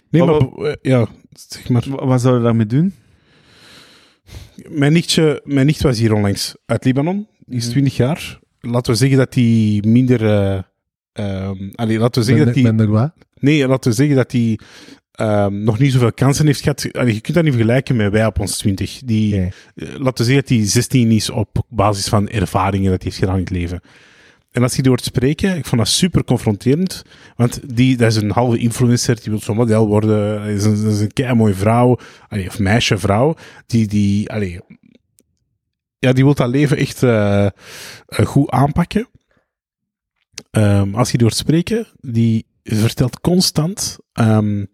Nee, 0.09 0.23
Maar 0.23 0.33
maar, 0.55 0.65
eh, 0.65 0.73
ja, 0.81 1.07
zeg 1.31 1.69
maar. 1.69 1.83
Wa- 1.89 2.05
Wat 2.05 2.21
zouden 2.21 2.41
we 2.41 2.47
daarmee 2.47 2.65
doen? 2.65 2.93
Mijn 4.69 4.93
nichtje, 4.93 5.41
mijn 5.43 5.65
nicht 5.65 5.81
was 5.81 5.99
hier 5.99 6.13
onlangs 6.13 6.55
uit 6.65 6.85
Libanon. 6.85 7.27
Die 7.45 7.57
is 7.57 7.63
Mhm. 7.63 7.71
20 7.71 7.95
jaar. 7.95 8.39
Laten 8.65 8.91
we 8.91 8.97
zeggen 8.97 9.17
dat 9.17 9.33
die 9.33 9.87
minder. 9.87 10.21
ehm, 11.13 11.69
allee, 11.75 11.99
laten 11.99 12.21
we 12.21 12.27
zeggen 12.27 12.45
dat 12.45 12.53
die. 12.53 12.63
Minder 12.63 12.87
wat? 12.89 13.13
Nee, 13.39 13.67
laten 13.67 13.89
we 13.89 13.95
zeggen 13.95 14.15
dat 14.15 14.29
die. 14.31 14.59
ehm, 15.11 15.63
nog 15.63 15.79
niet 15.79 15.91
zoveel 15.91 16.13
kansen 16.13 16.45
heeft 16.45 16.61
gehad. 16.61 16.87
Allee, 16.91 17.13
je 17.13 17.21
kunt 17.21 17.35
dat 17.35 17.43
niet 17.43 17.53
vergelijken 17.53 17.95
met 17.95 18.11
wij 18.11 18.25
op 18.25 18.39
ons 18.39 18.57
20. 18.57 19.01
Die, 19.05 19.35
eh, 19.41 19.47
laten 19.75 20.25
we 20.25 20.31
zeggen 20.31 20.35
dat 20.35 20.47
die 20.47 20.65
16 20.65 21.11
is 21.11 21.29
op 21.29 21.65
basis 21.69 22.07
van 22.07 22.29
ervaringen 22.29 22.91
dat 22.91 23.01
hij 23.01 23.11
heeft 23.11 23.17
gedaan 23.17 23.35
in 23.35 23.41
het 23.41 23.49
leven. 23.49 23.79
En 24.51 24.61
als 24.63 24.73
hij 24.73 24.81
die 24.81 24.91
hoort 24.91 25.03
spreken, 25.03 25.57
ik 25.57 25.65
vond 25.65 25.81
dat 25.81 25.89
super 25.89 26.23
confronterend. 26.23 27.03
Want 27.35 27.59
die, 27.75 27.97
dat 27.97 28.11
is 28.11 28.15
een 28.15 28.31
halve 28.31 28.57
influencer, 28.57 29.15
die 29.15 29.31
wil 29.31 29.39
zo'n 29.41 29.55
model 29.55 29.87
worden. 29.87 30.39
Dat 30.39 30.47
is 30.47 30.63
een, 30.63 30.83
dat 30.83 30.93
is 30.93 30.99
een 30.99 31.13
kei 31.13 31.33
mooie 31.33 31.53
vrouw, 31.53 31.97
allee, 32.27 32.47
of 32.47 32.59
meisje, 32.59 32.97
vrouw. 32.97 33.35
Die, 33.65 33.87
die, 33.87 34.29
allee, 34.31 34.59
ja, 36.05 36.13
die 36.13 36.23
wil 36.23 36.33
dat 36.33 36.49
leven 36.49 36.77
echt 36.77 37.03
eh, 37.03 37.45
eh, 37.45 37.51
goed 38.07 38.49
aanpakken. 38.49 39.07
Ehm, 40.51 40.95
als 40.95 41.11
je 41.11 41.17
die 41.17 41.25
hoort 41.25 41.37
spreken, 41.37 41.87
die 41.99 42.47
vertelt 42.63 43.19
constant. 43.21 43.97
ehm, 44.13 44.65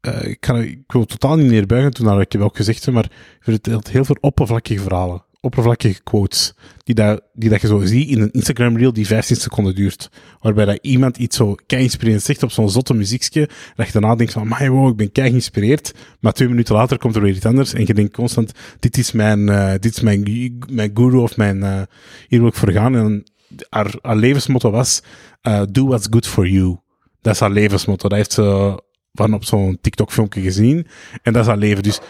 eh, 0.00 0.24
ik, 0.24 0.40
kan, 0.40 0.60
ik 0.60 0.92
wil 0.92 1.04
totaal 1.04 1.36
niet 1.36 1.50
neerbuigen 1.50 1.92
toen 1.92 2.06
dat 2.06 2.20
ik 2.20 2.32
heb 2.32 2.42
ook 2.42 2.56
gezegd, 2.56 2.90
maar 2.90 3.10
vertelt 3.40 3.88
heel 3.88 4.04
veel 4.04 4.16
oppervlakkige 4.20 4.80
verhalen. 4.82 5.24
Oppervlakkige 5.40 6.02
quotes. 6.02 6.54
Die, 6.84 6.94
dat, 6.94 7.22
die 7.32 7.50
dat 7.50 7.60
je 7.60 7.66
zo 7.66 7.80
ziet 7.80 8.08
in 8.08 8.20
een 8.20 8.30
Instagram 8.30 8.76
reel 8.76 8.92
die 8.92 9.06
15 9.06 9.36
seconden 9.36 9.74
duurt. 9.74 10.10
Waarbij 10.40 10.64
dat 10.64 10.78
iemand 10.82 11.16
iets 11.16 11.36
zo 11.36 11.54
kei 11.66 11.82
inspirerend 11.82 12.22
zegt 12.22 12.42
op 12.42 12.50
zo'n 12.50 12.70
zotte 12.70 12.94
muziekje. 12.94 13.48
Dat 13.74 13.86
je 13.86 13.92
daarna 13.92 14.14
denkt 14.14 14.32
van, 14.32 14.48
my 14.48 14.88
ik 14.88 14.96
ben 14.96 15.12
kei 15.12 15.28
geïnspireerd. 15.28 15.94
Maar 16.20 16.32
twee 16.32 16.48
minuten 16.48 16.74
later 16.74 16.98
komt 16.98 17.16
er 17.16 17.22
weer 17.22 17.34
iets 17.34 17.44
anders. 17.44 17.72
En 17.72 17.86
je 17.86 17.94
denkt 17.94 18.14
constant, 18.14 18.52
dit 18.80 18.98
is 18.98 19.12
mijn, 19.12 19.48
eh, 19.48 19.70
dit 19.70 19.96
is 19.96 20.00
mijn, 20.00 20.22
mijn 20.70 20.90
guru 20.94 21.16
of 21.16 21.36
mijn, 21.36 21.62
eh, 21.62 21.82
hier 22.28 22.38
wil 22.38 22.48
ik 22.48 22.54
voor 22.54 22.72
gaan. 22.72 22.96
En 22.96 23.24
haar, 23.68 23.94
haar 24.02 24.16
levensmotto 24.16 24.70
was, 24.70 25.02
eh, 25.40 25.62
do 25.70 25.86
what's 25.86 26.06
good 26.10 26.26
for 26.26 26.48
you. 26.48 26.76
Dat 27.20 27.34
is 27.34 27.40
haar 27.40 27.50
levensmotto. 27.50 28.08
Dat 28.08 28.18
heeft 28.18 28.32
ze 28.32 28.82
van 29.12 29.34
op 29.34 29.44
zo'n 29.44 29.78
TikTok-filmpje 29.80 30.40
gezien. 30.40 30.86
En 31.22 31.32
dat 31.32 31.42
is 31.42 31.48
haar 31.48 31.58
leven. 31.58 31.82
Dus 31.82 32.00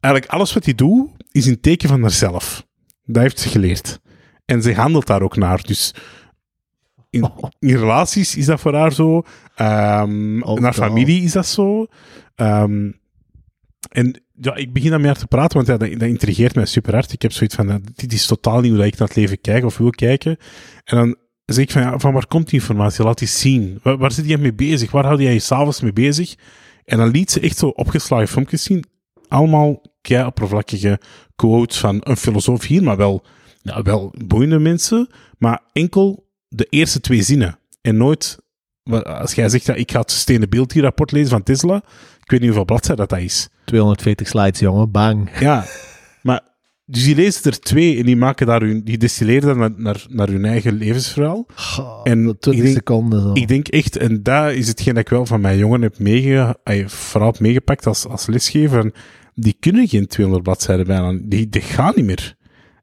eigenlijk 0.00 0.32
alles 0.32 0.52
wat 0.52 0.64
hij 0.64 0.74
doet, 0.74 1.10
is 1.30 1.46
een 1.46 1.60
teken 1.60 1.88
van 1.88 2.02
haarzelf. 2.02 2.66
Dat 3.06 3.22
heeft 3.22 3.38
ze 3.38 3.48
geleerd. 3.48 4.00
En 4.44 4.62
ze 4.62 4.74
handelt 4.74 5.06
daar 5.06 5.22
ook 5.22 5.36
naar. 5.36 5.62
Dus 5.62 5.94
in, 7.10 7.30
in 7.58 7.76
relaties 7.76 8.36
is 8.36 8.46
dat 8.46 8.60
voor 8.60 8.74
haar 8.74 8.92
zo. 8.92 9.22
Ehm 9.54 10.42
Ook 10.42 10.60
naar 10.60 10.74
familie 10.74 11.22
is 11.22 11.32
dat 11.32 11.46
zo. 11.46 11.86
Ehm, 12.34 12.90
en 13.90 14.22
ja, 14.40 14.54
ik 14.54 14.72
begin 14.72 14.90
daarmee 14.90 15.08
haar 15.08 15.18
te 15.18 15.26
praten, 15.26 15.56
want 15.56 15.68
ja, 15.68 15.76
dat, 15.76 15.98
dat 15.98 16.08
intrigeert 16.08 16.54
mij 16.54 16.66
super 16.66 16.92
hard. 16.94 17.12
Ik 17.12 17.22
heb 17.22 17.32
zoiets 17.32 17.54
van, 17.54 17.82
dit 17.94 18.12
is 18.12 18.26
totaal 18.26 18.60
niet 18.60 18.70
hoe 18.70 18.78
dat 18.78 18.86
ik 18.86 18.98
naar 18.98 19.08
het 19.08 19.16
leven 19.16 19.40
kijk 19.40 19.64
of 19.64 19.78
wil 19.78 19.90
kijken. 19.90 20.36
En 20.84 20.96
dan 20.96 21.16
zeg 21.44 21.64
ik 21.64 21.70
van, 21.70 21.82
ja, 21.82 21.98
van 21.98 22.12
waar 22.12 22.26
komt 22.26 22.50
die 22.50 22.60
informatie? 22.60 23.04
Laat 23.04 23.18
die 23.18 23.28
zien. 23.28 23.78
Waar, 23.82 23.96
waar 23.98 24.12
zit 24.12 24.28
jij 24.28 24.36
mee 24.36 24.54
bezig? 24.54 24.90
Waar 24.90 25.04
houd 25.04 25.20
jij 25.20 25.32
je 25.32 25.38
s'avonds 25.38 25.80
mee 25.80 25.92
bezig? 25.92 26.34
En 26.84 26.98
dan 26.98 27.08
liet 27.08 27.30
ze 27.30 27.40
echt 27.40 27.58
zo 27.58 27.66
opgeslagen 27.66 28.28
filmpjes 28.28 28.62
zien. 28.62 28.84
Allemaal 29.28 29.82
kei 30.08 30.26
oppervlakkige 30.26 31.00
quotes 31.36 31.78
van 31.78 31.96
een 32.00 32.16
filosoof 32.16 32.62
hier, 32.64 32.82
maar 32.82 32.96
wel, 32.96 33.22
ja, 33.62 33.82
wel 33.82 34.14
boeiende 34.26 34.58
mensen. 34.58 35.08
Maar 35.38 35.60
enkel 35.72 36.28
de 36.48 36.66
eerste 36.70 37.00
twee 37.00 37.22
zinnen. 37.22 37.58
En 37.80 37.96
nooit, 37.96 38.38
als 39.02 39.34
jij 39.34 39.48
zegt, 39.48 39.66
ja, 39.66 39.74
ik 39.74 39.90
ga 39.90 40.00
het 40.00 40.10
sustainability 40.10 40.80
rapport 40.80 41.12
lezen 41.12 41.30
van 41.30 41.42
Tesla, 41.42 41.76
ik 42.22 42.30
weet 42.30 42.40
niet 42.40 42.48
hoeveel 42.48 42.64
bladzijden 42.64 43.06
dat, 43.08 43.18
dat 43.18 43.28
is. 43.28 43.48
240 43.64 44.28
slides, 44.28 44.58
jongen. 44.60 44.90
Bang. 44.90 45.30
Ja, 45.40 45.64
maar 46.22 46.40
Dus 46.88 47.04
die 47.04 47.14
lezen 47.14 47.50
er 47.50 47.60
twee 47.60 47.98
en 47.98 48.04
die 48.06 48.16
maken 48.16 48.46
daar 48.46 48.60
hun, 48.60 48.84
die 48.84 48.98
destilleren 48.98 49.48
dat 49.48 49.56
naar, 49.56 49.72
naar, 49.76 50.04
naar 50.08 50.28
hun 50.28 50.44
eigen 50.44 50.72
levensverhaal. 50.72 51.46
En 52.04 52.12
En 52.12 52.38
20 52.38 52.52
ik 52.52 52.62
denk- 52.62 52.74
seconden 52.76 53.22
zo. 53.22 53.30
Ik 53.32 53.48
denk 53.48 53.68
echt, 53.68 53.96
en 53.96 54.22
dat 54.22 54.52
is 54.52 54.68
hetgeen 54.68 54.94
dat 54.94 55.02
ik 55.02 55.08
wel 55.08 55.26
van 55.26 55.40
mijn 55.40 55.58
jongen 55.58 55.82
heb 55.82 55.98
meege, 55.98 56.58
ay, 56.64 56.88
vooral 56.88 57.30
heb 57.30 57.40
meegepakt 57.40 57.86
als, 57.86 58.06
als 58.06 58.26
lesgever. 58.26 58.80
en 58.80 58.92
Die 59.38 59.56
kunnen 59.60 59.88
geen 59.88 60.06
200 60.06 60.44
bladzijden 60.44 60.86
bijna. 60.86 61.18
Die, 61.22 61.48
die 61.48 61.60
gaan 61.60 61.92
niet 61.96 62.04
meer. 62.04 62.36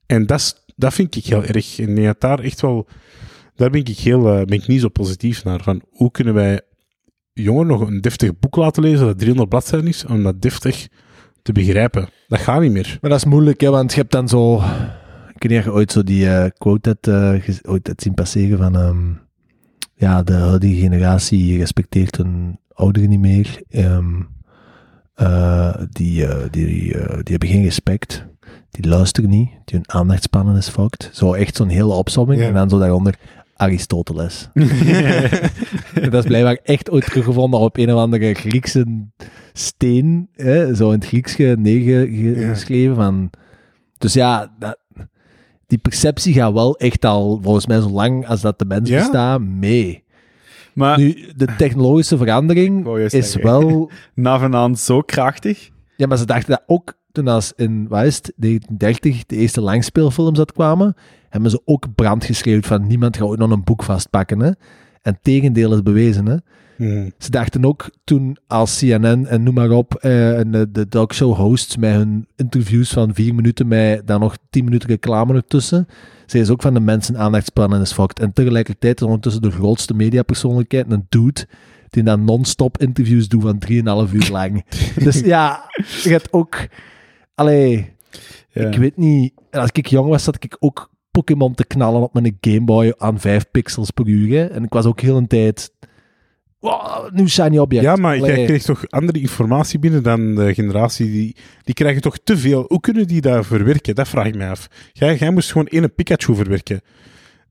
En 0.06 0.26
dat, 0.26 0.66
dat 0.76 0.93
vind 0.93 1.16
ik 1.16 1.26
heel 1.26 1.43
erg. 1.43 1.80
En 1.80 1.95
ja, 1.95 2.16
daar 2.20 2.39
echt 2.39 2.62
wel, 2.62 2.88
daar 3.56 3.70
ben 3.70 3.80
ik 3.80 3.97
heel, 3.97 4.28
eh, 4.28 4.45
ben 4.45 4.58
ik 4.58 4.68
niet 4.68 4.82
zo 4.82 4.89
positief 4.89 5.43
naar. 5.43 5.64
Van 5.64 5.82
hoe 5.91 6.12
kunnen 6.12 6.34
wij 6.34 6.62
jongeren 7.34 7.68
nog 7.68 7.88
een 7.88 8.01
deftig 8.01 8.39
boek 8.39 8.56
laten 8.56 8.84
lezen 8.84 9.06
dat 9.06 9.18
300 9.18 9.49
bladzijden 9.49 9.89
is, 9.89 10.06
om 10.06 10.24
dat 10.24 10.41
deftig 10.41 10.88
te 11.41 11.51
begrijpen. 11.51 12.10
Dat 12.28 12.39
gaat 12.39 12.62
niet 12.62 12.72
meer. 12.72 12.97
Maar 13.01 13.10
dat 13.10 13.20
is 13.20 13.26
moeilijk, 13.26 13.62
hè, 13.62 13.70
want 13.70 13.93
je 13.93 13.99
hebt 13.99 14.12
dan 14.12 14.28
zo... 14.28 14.56
Ik 15.36 15.49
weet 15.49 15.66
niet 15.66 15.74
ooit 15.74 15.91
zo 15.91 16.04
die 16.04 16.30
eh, 16.30 16.49
quote 16.58 16.89
hebt, 16.89 17.08
eh, 17.08 17.72
ooit 17.72 17.88
hebt 17.88 18.01
zien 18.01 18.14
passeren 18.14 18.58
van... 18.58 18.76
ehm, 18.76 19.12
ja, 19.95 20.24
de 20.24 20.34
huidige 20.34 20.76
generatie 20.76 21.58
respecteert 21.58 22.18
hun 22.18 22.60
ouderen 22.74 23.10
niet 23.10 23.20
meer. 23.20 23.62
Ehm, 23.70 24.22
eh, 25.14 25.74
die, 25.89 26.26
eh, 26.26 26.43
die, 26.51 26.93
eh, 26.97 27.14
die 27.14 27.32
hebben 27.32 27.49
geen 27.49 27.64
respect. 27.64 28.26
Die 28.72 28.88
luisteren 28.88 29.30
niet. 29.30 29.49
Die 29.66 29.76
hun 29.76 29.91
aandachtspannen 29.91 30.55
is 30.55 30.70
fucked. 30.70 31.09
Zo 31.14 31.34
echt 31.34 31.55
zo'n 31.55 31.68
hele 31.70 31.93
opsomming. 31.93 32.41
Ja. 32.41 32.47
En 32.47 32.53
dan 32.53 32.70
zo 32.70 32.80
daaronder 32.80 33.16
Aristoteles. 33.55 34.49
dat 36.09 36.14
is 36.14 36.26
blijkbaar 36.26 36.59
echt 36.64 36.89
ooit 36.91 37.05
teruggevonden 37.05 37.59
op 37.59 37.78
een 37.78 37.93
of 37.93 37.99
andere 37.99 38.34
Griekse 38.34 39.05
steen, 39.53 40.30
hè, 40.34 40.76
zo 40.76 40.88
in 40.91 40.99
het 40.99 41.07
Grieks 41.07 41.34
ge- 41.36 41.55
neergeschreven. 41.59 42.95
Van, 42.95 43.30
dus 43.97 44.14
ja, 44.14 44.53
dat, 44.59 44.78
die 45.68 45.78
perceptie 45.78 46.34
gaat 46.34 46.53
wel 46.53 46.78
echt 46.78 47.05
al, 47.05 47.39
volgens 47.41 47.68
mij, 47.68 47.80
zo 47.82 47.89
lang 47.89 48.28
als 48.28 48.41
dat 48.41 48.59
de 48.59 48.66
mens 48.66 48.89
Ja. 48.89 48.97
bestaat, 48.99 49.41
mee. 49.41 50.03
Maar 50.74 50.98
Nu, 50.98 51.32
de 51.36 51.48
technologische 51.58 52.18
verandering 52.18 52.88
is 52.98 53.12
zeggen. 53.12 53.42
wel... 53.42 53.92
navenant 54.16 54.80
zo 54.80 55.02
krachtig. 55.02 55.70
Ja, 55.98 56.08
maar 56.08 56.18
ze 56.18 56.26
dachten 56.26 56.50
dat 56.50 56.64
ook 56.66 56.94
toen 57.12 57.28
als 57.28 57.54
in, 57.56 57.88
wat 57.88 58.04
is 58.04 58.16
het, 58.16 58.34
1930 58.36 59.26
de 59.26 59.36
eerste 59.36 59.62
langspeelfilms 59.62 60.40
uitkwamen, 60.40 60.96
hebben 61.30 61.50
ze 61.52 61.62
ook 61.66 61.96
brand 61.96 62.26
geschreeuwd 62.26 62.66
van 62.66 62.88
niemand 62.88 63.18
gaat 63.18 63.28
ooit 63.28 63.40
nog 63.40 63.52
een 63.52 63.64
boek 63.64 63.84
vastpakken. 63.84 64.40
Hè? 64.40 64.52
En 65.02 65.18
tegendeel 65.22 65.74
is 65.74 65.82
bewezen. 65.82 66.26
Hè? 66.26 66.36
Hmm. 66.76 67.12
Ze 67.18 67.30
dachten 67.30 67.66
ook 67.66 67.90
toen 68.04 68.38
als 68.48 68.80
CNN 68.80 69.26
en 69.26 69.44
noem 69.44 69.54
maar 69.54 69.72
op, 69.72 69.96
eh, 69.96 70.40
en 70.40 70.52
de, 70.52 70.72
de 70.72 70.88
talkshow 70.88 71.36
hosts 71.36 71.78
met 71.78 71.94
hun 71.94 72.28
interviews 72.36 72.90
van 72.90 73.14
vier 73.14 73.36
minuten 73.36 73.68
met 73.68 74.08
dan 74.08 74.20
nog 74.20 74.38
tien 74.50 74.64
minuten 74.64 74.90
reclame 74.90 75.34
ertussen, 75.34 75.88
ze 76.26 76.52
ook 76.52 76.62
van 76.62 76.74
de 76.74 76.80
mensen 76.80 77.18
aandachtspannen 77.18 77.82
is 77.82 77.94
fucked. 77.94 78.20
En 78.20 78.34
tegelijkertijd 78.34 79.00
is 79.02 79.06
ondertussen 79.06 79.42
de 79.42 79.52
grootste 79.52 79.94
mediapersoonlijkheid 79.94 80.92
een 80.92 81.06
dude 81.10 81.48
die 81.90 82.04
dan 82.04 82.24
non-stop 82.24 82.78
interviews 82.78 83.28
doet 83.28 83.42
van 83.42 83.62
3,5 84.08 84.14
uur 84.14 84.30
lang. 84.32 84.66
dus 85.04 85.20
ja, 85.20 85.70
je 86.04 86.10
hebt 86.10 86.34
ook... 86.34 86.68
Allee, 87.36 87.92
Ja. 88.50 88.68
ik 88.68 88.78
weet 88.78 88.98
niet... 88.98 89.34
Als 89.52 89.70
ik 89.72 89.88
jong 89.88 90.10
was, 90.10 90.24
zat 90.24 90.44
ik 90.44 90.56
ook 90.60 90.92
Pokémon 91.12 91.54
te 91.54 91.66
knallen 91.66 92.02
op 92.02 92.14
mijn 92.14 92.38
Game 92.42 92.64
Boy 92.64 92.94
aan 92.98 93.20
5 93.20 93.46
pixels 93.52 93.92
per 93.92 94.08
uur. 94.08 94.38
hè. 94.38 94.46
En 94.46 94.64
ik 94.64 94.74
was 94.74 94.86
ook 94.86 95.00
heel 95.02 95.18
een 95.18 95.28
tijd... 95.28 95.72
Wow, 96.64 97.11
nieuw 97.14 97.28
shiny 97.28 97.57
object. 97.57 97.84
Ja, 97.84 97.95
maar 97.95 98.18
Allee. 98.18 98.36
jij 98.36 98.45
krijgt 98.45 98.66
toch 98.66 98.89
andere 98.89 99.20
informatie 99.20 99.80
binnen 99.80 100.03
dan 100.03 100.36
de 100.36 100.53
generatie 100.53 101.11
die... 101.11 101.36
Die 101.64 101.74
krijgen 101.74 102.01
toch 102.01 102.18
te 102.24 102.38
veel. 102.38 102.66
Hoe 102.68 102.80
kunnen 102.80 103.07
die 103.07 103.22
dat 103.22 103.45
verwerken? 103.45 103.95
Dat 103.95 104.07
vraag 104.07 104.26
ik 104.26 104.36
me 104.36 104.47
af. 104.47 104.68
Jij, 104.93 105.16
jij 105.18 105.30
moest 105.32 105.51
gewoon 105.51 105.68
één 105.68 105.93
Pikachu 105.93 106.36
verwerken. 106.36 106.82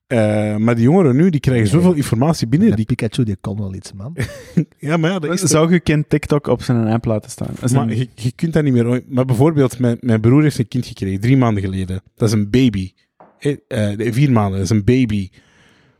Eh, 0.06 0.56
maar 0.56 0.74
die 0.74 0.84
jongeren 0.84 1.16
nu, 1.16 1.30
die 1.30 1.40
krijgen 1.40 1.62
Nee. 1.64 1.72
zoveel 1.72 1.92
informatie 1.92 2.46
binnen. 2.48 2.68
Die 2.68 2.76
Die, 2.76 2.86
Pikachu, 2.86 3.24
die 3.24 3.36
kon 3.40 3.58
wel 3.58 3.74
iets, 3.74 3.92
man. 3.92 4.16
ja, 4.78 4.96
maar 4.96 5.10
ja, 5.10 5.18
dat 5.18 5.32
is 5.32 5.40
toch- 5.40 5.48
Zou 5.48 5.72
je 5.72 5.80
kind 5.80 6.08
TikTok 6.08 6.46
op 6.46 6.62
zijn 6.62 6.86
app 6.86 7.04
laten 7.04 7.30
staan? 7.30 7.54
Is 7.62 7.72
Maar 7.72 7.82
een- 7.82 7.96
je, 7.98 8.08
je 8.14 8.32
kunt 8.32 8.52
dat 8.52 8.64
niet 8.64 8.72
meer... 8.72 9.02
Maar 9.08 9.24
bijvoorbeeld, 9.24 9.78
mijn, 9.78 9.96
mijn 10.00 10.20
broer 10.20 10.42
heeft 10.42 10.58
een 10.58 10.68
kind 10.68 10.86
gekregen, 10.86 11.20
drie 11.20 11.36
maanden 11.36 11.62
geleden. 11.62 12.02
Dat 12.16 12.28
is 12.28 12.34
een 12.34 12.50
baby. 12.50 12.92
Eh, 13.38 13.56
eh, 13.68 14.12
vier 14.12 14.32
maanden, 14.32 14.52
dat 14.58 14.70
is 14.70 14.76
een 14.76 14.84
baby. 14.84 15.28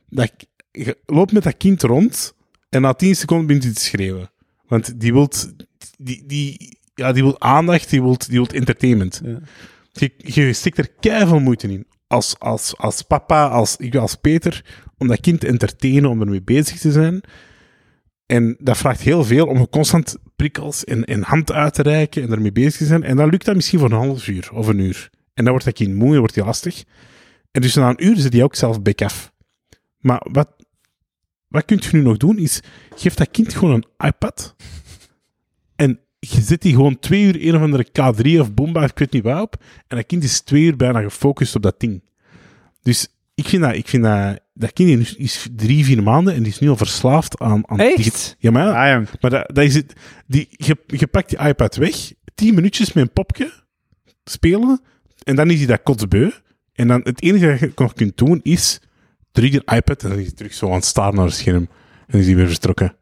Dat, 0.08 0.32
je 0.70 0.96
loopt 1.06 1.32
met 1.32 1.42
dat 1.42 1.56
kind 1.56 1.82
rond 1.82 2.34
en 2.72 2.80
na 2.80 2.92
tien 2.92 3.16
seconden 3.16 3.46
begint 3.46 3.64
hij 3.64 3.72
te 3.72 3.80
schreeuwen. 3.80 4.30
Want 4.66 5.00
die 5.00 5.12
wilt... 5.12 5.52
Die, 5.98 6.24
die, 6.26 6.78
ja, 6.94 7.12
die 7.12 7.22
wil 7.22 7.40
aandacht, 7.40 7.90
die 7.90 8.02
wil 8.02 8.16
die 8.18 8.36
wilt 8.36 8.52
entertainment. 8.52 9.20
Ja. 9.24 9.38
Je, 9.92 10.12
je 10.16 10.52
stikt 10.52 10.78
er 10.78 10.88
keihard 11.00 11.42
moeite 11.42 11.68
in. 11.68 11.86
Als, 12.06 12.38
als, 12.38 12.76
als 12.76 13.02
papa, 13.02 13.48
als, 13.48 13.76
ik 13.76 13.94
als 13.94 14.14
Peter, 14.14 14.64
om 14.98 15.06
dat 15.06 15.20
kind 15.20 15.40
te 15.40 15.46
entertainen, 15.46 16.10
om 16.10 16.20
ermee 16.20 16.42
bezig 16.42 16.78
te 16.78 16.92
zijn. 16.92 17.20
En 18.26 18.56
dat 18.58 18.76
vraagt 18.76 19.00
heel 19.00 19.24
veel 19.24 19.46
om 19.46 19.68
constant 19.68 20.16
prikkels 20.36 20.84
en, 20.84 21.04
en 21.04 21.22
hand 21.22 21.52
uit 21.52 21.74
te 21.74 21.82
reiken 21.82 22.22
en 22.22 22.32
ermee 22.32 22.52
bezig 22.52 22.76
te 22.76 22.86
zijn. 22.86 23.02
En 23.02 23.16
dan 23.16 23.28
lukt 23.28 23.44
dat 23.44 23.54
misschien 23.54 23.78
voor 23.78 23.90
een 23.90 23.96
half 23.96 24.26
uur 24.26 24.50
of 24.52 24.66
een 24.66 24.78
uur. 24.78 25.10
En 25.34 25.44
dan 25.44 25.52
wordt 25.52 25.64
dat 25.64 25.74
kind 25.74 25.94
moe 25.94 26.12
en 26.12 26.18
wordt 26.18 26.34
hij 26.34 26.44
lastig. 26.44 26.84
En 27.50 27.60
dus 27.60 27.74
na 27.74 27.88
een 27.88 28.06
uur 28.06 28.16
zit 28.16 28.32
hij 28.32 28.42
ook 28.42 28.54
zelf 28.54 28.82
bek 28.82 29.02
af. 29.02 29.32
Maar 29.98 30.26
wat, 30.30 30.48
wat 31.52 31.64
kun 31.64 31.80
je 31.80 31.88
nu 31.96 32.02
nog 32.02 32.16
doen, 32.16 32.38
is 32.38 32.60
geef 32.96 33.14
dat 33.14 33.30
kind 33.30 33.54
gewoon 33.54 33.74
een 33.74 34.06
iPad. 34.08 34.54
En 35.76 36.00
je 36.18 36.40
zet 36.40 36.62
die 36.62 36.74
gewoon 36.74 36.98
twee 36.98 37.22
uur 37.22 37.46
een 37.46 37.54
of 37.54 37.62
andere 37.62 37.86
K3 37.86 38.40
of 38.40 38.54
Boomba, 38.54 38.84
ik 38.84 38.98
weet 38.98 39.12
niet 39.12 39.22
waar 39.22 39.42
op. 39.42 39.62
En 39.86 39.96
dat 39.96 40.06
kind 40.06 40.24
is 40.24 40.40
twee 40.40 40.62
uur 40.62 40.76
bijna 40.76 41.00
gefocust 41.00 41.54
op 41.54 41.62
dat 41.62 41.80
ding. 41.80 42.02
Dus 42.82 43.08
ik 43.34 43.48
vind 43.48 43.62
dat, 43.62 43.74
ik 43.74 43.88
vind 43.88 44.02
dat, 44.02 44.40
dat 44.54 44.72
kind 44.72 45.00
is, 45.00 45.14
is 45.14 45.48
drie, 45.56 45.84
vier 45.84 46.02
maanden 46.02 46.34
en 46.34 46.42
die 46.42 46.52
is 46.52 46.58
nu 46.58 46.68
al 46.68 46.76
verslaafd 46.76 47.38
aan... 47.38 47.68
aan 47.68 47.78
Echt? 47.78 48.36
Ja, 48.38 48.50
maar 48.50 48.66
ja, 48.66 48.96
Ah, 48.96 49.06
maar 49.20 49.30
dat, 49.30 49.54
dat 49.54 49.64
is 49.64 49.74
het. 49.74 49.92
Die, 50.26 50.46
je, 50.50 50.76
je 50.86 51.06
pakt 51.06 51.28
die 51.28 51.38
iPad 51.38 51.76
weg, 51.76 52.12
tien 52.34 52.54
minuutjes 52.54 52.92
met 52.92 53.04
een 53.04 53.12
popje 53.12 53.52
spelen, 54.24 54.80
en 55.22 55.36
dan 55.36 55.50
is 55.50 55.58
hij 55.58 55.66
dat 55.66 55.82
kotsbeu. 55.82 56.30
En 56.72 56.88
dan 56.88 57.00
het 57.04 57.22
enige 57.22 57.46
dat 57.46 57.60
je 57.60 57.72
nog 57.74 57.92
kunt 57.92 58.16
doen 58.16 58.40
is 58.42 58.80
terug 59.32 59.50
die 59.50 59.62
iPad 59.76 60.02
en 60.02 60.08
dan 60.08 60.18
is 60.18 60.24
hij 60.26 60.34
terug 60.34 60.54
zo 60.54 60.66
aan 60.66 60.72
het 60.74 60.84
staren 60.84 61.14
naar 61.14 61.24
het 61.24 61.34
scherm. 61.34 61.68
En 62.06 62.18
is 62.18 62.26
hij 62.26 62.36
weer 62.36 62.48
vertrokken. 62.48 62.94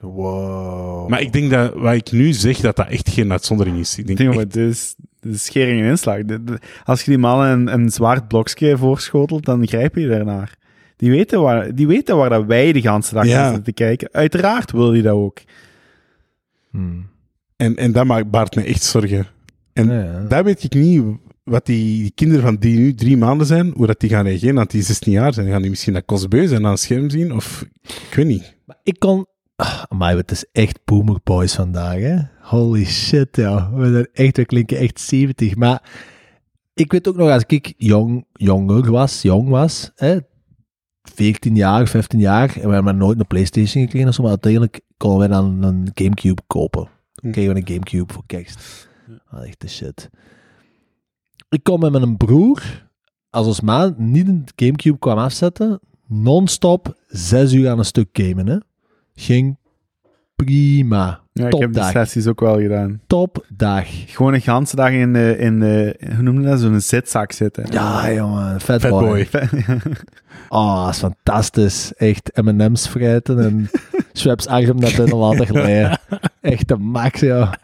Wow. 0.00 1.08
Maar 1.08 1.20
ik 1.20 1.32
denk 1.32 1.50
dat 1.50 1.74
wat 1.74 1.94
ik 1.94 2.12
nu 2.12 2.32
zeg, 2.32 2.58
dat 2.60 2.76
dat 2.76 2.88
echt 2.88 3.08
geen 3.10 3.32
uitzondering 3.32 3.78
is. 3.78 3.98
Ik 3.98 4.06
denk 4.06 4.18
Ding, 4.18 4.34
echt- 4.40 4.56
is 4.56 4.94
schering 5.32 5.80
en 5.82 5.86
inslag. 5.88 6.22
De- 6.24 6.44
de- 6.44 6.58
als 6.84 7.02
je 7.02 7.10
die 7.10 7.20
mannen 7.20 7.50
een, 7.50 7.72
een 7.72 7.90
zwart 7.90 8.28
blokje 8.28 8.76
voorschotelt, 8.78 9.44
dan 9.44 9.66
grijp 9.66 9.94
je 9.94 10.08
daarnaar. 10.08 10.56
Die 10.96 11.10
weten 11.10 11.40
waar, 11.42 11.74
die 11.74 11.86
weten 11.86 12.16
waar 12.16 12.30
dat 12.30 12.44
wij 12.44 12.72
de 12.72 12.78
hele 12.80 13.02
dag 13.10 13.26
Ja. 13.26 13.36
naar 13.36 13.44
zitten 13.44 13.62
te 13.64 13.72
kijken. 13.72 14.08
Uiteraard 14.12 14.70
wil 14.72 14.90
die 14.90 15.02
dat 15.02 15.12
ook. 15.14 15.38
Hmm. 16.70 17.08
en, 17.56 17.76
en 17.76 17.92
dat 17.92 18.06
maakt, 18.06 18.30
baart 18.30 18.54
me 18.56 18.62
echt 18.62 18.82
zorgen. 18.82 19.26
En 19.72 19.86
Ja, 19.88 20.02
ja. 20.02 20.20
daar 20.28 20.44
weet 20.44 20.64
ik 20.64 20.74
niet 20.74 21.02
wat 21.44 21.66
die, 21.66 22.02
die 22.02 22.10
kinderen 22.10 22.42
van 22.42 22.56
die 22.56 22.78
nu 22.78 22.94
drie 22.94 23.16
maanden 23.16 23.46
zijn, 23.46 23.72
hoe 23.76 23.86
dat 23.86 24.00
die 24.00 24.10
gaan 24.10 24.26
reageren 24.26 24.58
als 24.58 24.68
die 24.68 24.82
16 24.82 25.12
jaar 25.12 25.34
zijn. 25.34 25.48
Gaan 25.48 25.60
die 25.60 25.70
misschien 25.70 25.92
dat 25.92 26.04
kostbeu 26.04 26.46
zijn 26.46 26.64
aan 26.64 26.70
het 26.70 26.80
scherm 26.80 27.10
zien? 27.10 27.32
Of, 27.32 27.64
ik 27.82 28.14
weet 28.14 28.26
niet. 28.26 28.56
Maar 28.66 28.78
ik 28.82 28.98
kon... 28.98 29.26
Ah, 29.56 29.82
Maar 29.88 30.16
het 30.16 30.30
is 30.30 30.44
echt 30.52 30.78
boomer 30.84 31.20
boys 31.24 31.54
vandaag, 31.54 31.98
hè. 31.98 32.16
Holy 32.40 32.84
shit, 32.84 33.36
ja. 33.36 33.72
We 33.72 33.92
zijn 33.92 34.08
echt, 34.12 34.36
we 34.36 34.44
klinken 34.44 34.78
echt 34.78 35.00
70. 35.00 35.56
Maar 35.56 35.82
ik 36.74 36.92
weet 36.92 37.08
ook 37.08 37.16
nog, 37.16 37.30
als 37.30 37.44
ik 37.46 37.74
jong, 37.76 38.24
jonger 38.32 38.90
was, 38.90 39.22
jong 39.22 39.48
was, 39.48 39.90
hè, 39.94 40.18
14 41.02 41.54
jaar, 41.54 41.88
15 41.88 42.18
jaar, 42.18 42.48
en 42.48 42.54
we 42.54 42.60
hebben 42.60 42.84
maar 42.84 42.94
nooit 42.94 43.18
een 43.18 43.26
Playstation 43.26 43.84
gekregen 43.84 44.08
of 44.08 44.14
zo, 44.14 44.22
maar 44.22 44.30
uiteindelijk 44.30 44.80
konden 44.96 45.18
wij 45.18 45.28
dan 45.28 45.62
een 45.62 45.90
Gamecube 45.94 46.42
kopen. 46.46 46.88
Dan 47.14 47.32
kregen 47.32 47.52
we 47.52 47.60
een 47.60 47.66
Gamecube 47.66 48.12
voor 48.12 48.22
kerst. 48.26 48.88
Ah, 49.26 49.46
echt 49.46 49.60
de 49.60 49.68
shit. 49.68 50.10
Ik 51.54 51.62
kon 51.62 51.80
met 51.80 51.92
mijn 51.92 52.16
broer, 52.16 52.86
als 53.30 53.46
ons 53.46 53.60
ma 53.60 53.94
niet 53.96 54.28
een 54.28 54.44
Gamecube 54.56 54.98
kwam 54.98 55.18
afzetten, 55.18 55.80
non-stop 56.06 56.96
zes 57.06 57.52
uur 57.52 57.70
aan 57.70 57.78
een 57.78 57.84
stuk 57.84 58.08
gamen, 58.12 58.46
hè. 58.46 58.56
Ging 59.14 59.58
prima. 60.36 61.20
Ja, 61.32 61.46
ik 61.46 61.52
heb 61.52 61.60
die 61.60 61.82
Topdag. 61.82 61.90
sessies 61.90 62.26
ook 62.26 62.40
wel 62.40 62.60
gedaan. 62.60 63.00
Topdag. 63.06 63.86
Gewoon 64.06 64.34
een 64.34 64.40
ganse 64.40 64.76
dag 64.76 64.90
in 64.90 65.12
de, 65.12 65.36
in 65.38 65.60
de 65.60 66.00
hoe 66.14 66.22
noem 66.22 66.40
je 66.40 66.46
dat, 66.46 66.60
zo'n 66.60 66.80
zitzak 66.80 67.32
zitten. 67.32 67.66
Ja, 67.70 68.12
jongen. 68.12 68.60
Fat, 68.60 68.80
Fat. 68.80 68.92
Oh, 70.48 70.84
dat 70.84 70.94
is 70.94 70.98
fantastisch. 70.98 71.92
Echt 71.94 72.30
M&M's 72.42 72.88
vreten 72.88 73.38
en 73.38 73.70
Schweppes 74.12 74.46
arm 74.46 74.78
naar 74.78 74.94
binnen 74.96 75.16
laten 75.16 75.46
glijden. 75.46 75.98
Echt 76.40 76.68
de 76.68 76.76
max, 76.76 77.20
ja. 77.20 77.58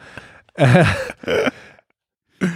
Eh, 0.53 0.89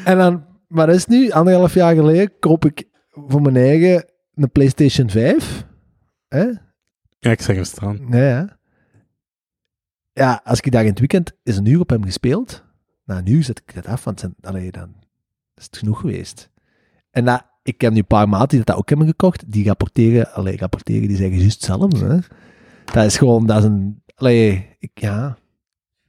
en 0.04 0.18
dan, 0.18 0.44
maar 0.68 0.86
dat 0.86 0.96
is 0.96 1.06
nu, 1.06 1.30
anderhalf 1.30 1.74
jaar 1.74 1.94
geleden, 1.94 2.38
koop 2.38 2.64
ik 2.64 2.88
voor 3.10 3.42
mijn 3.42 3.56
eigen 3.56 4.04
een 4.34 4.50
PlayStation 4.50 5.10
5. 5.10 5.66
Hè? 6.28 6.44
Ja, 7.18 7.30
ik 7.30 7.40
zeg 7.40 7.56
hem 7.56 7.64
staan. 7.64 8.06
Ja, 8.10 8.58
ja. 10.12 10.40
Als 10.44 10.60
ik 10.60 10.72
daar 10.72 10.82
in 10.82 10.88
het 10.88 10.98
weekend 10.98 11.32
is 11.42 11.56
een 11.56 11.66
uur 11.66 11.80
op 11.80 11.90
hem 11.90 12.04
gespeeld. 12.04 12.64
Een 13.06 13.30
uur 13.30 13.42
zet 13.42 13.62
ik 13.66 13.74
dat 13.74 13.86
af, 13.86 14.04
want 14.04 14.20
het 14.20 14.32
zijn, 14.40 14.54
allee, 14.54 14.70
dan 14.72 14.94
is 15.54 15.64
het 15.64 15.76
genoeg 15.76 16.00
geweest. 16.00 16.50
En 17.10 17.24
dat, 17.24 17.46
ik 17.62 17.80
heb 17.80 17.92
nu 17.92 17.98
een 17.98 18.06
paar 18.06 18.28
maten 18.28 18.56
die 18.56 18.64
dat 18.64 18.76
ook 18.76 18.88
hebben 18.88 19.06
gekocht, 19.06 19.52
die 19.52 19.66
rapporteren, 19.66 20.32
allee, 20.32 20.56
rapporteren, 20.56 21.08
die 21.08 21.16
zeggen 21.16 21.38
juist 21.38 21.54
hetzelfde. 21.54 22.06
Hè? 22.06 22.18
Dat 22.84 23.04
is 23.04 23.16
gewoon, 23.16 23.46
dat 23.46 23.58
is 23.58 23.64
een, 23.64 24.02
allee, 24.14 24.76
ik, 24.78 24.90
ja. 25.00 25.36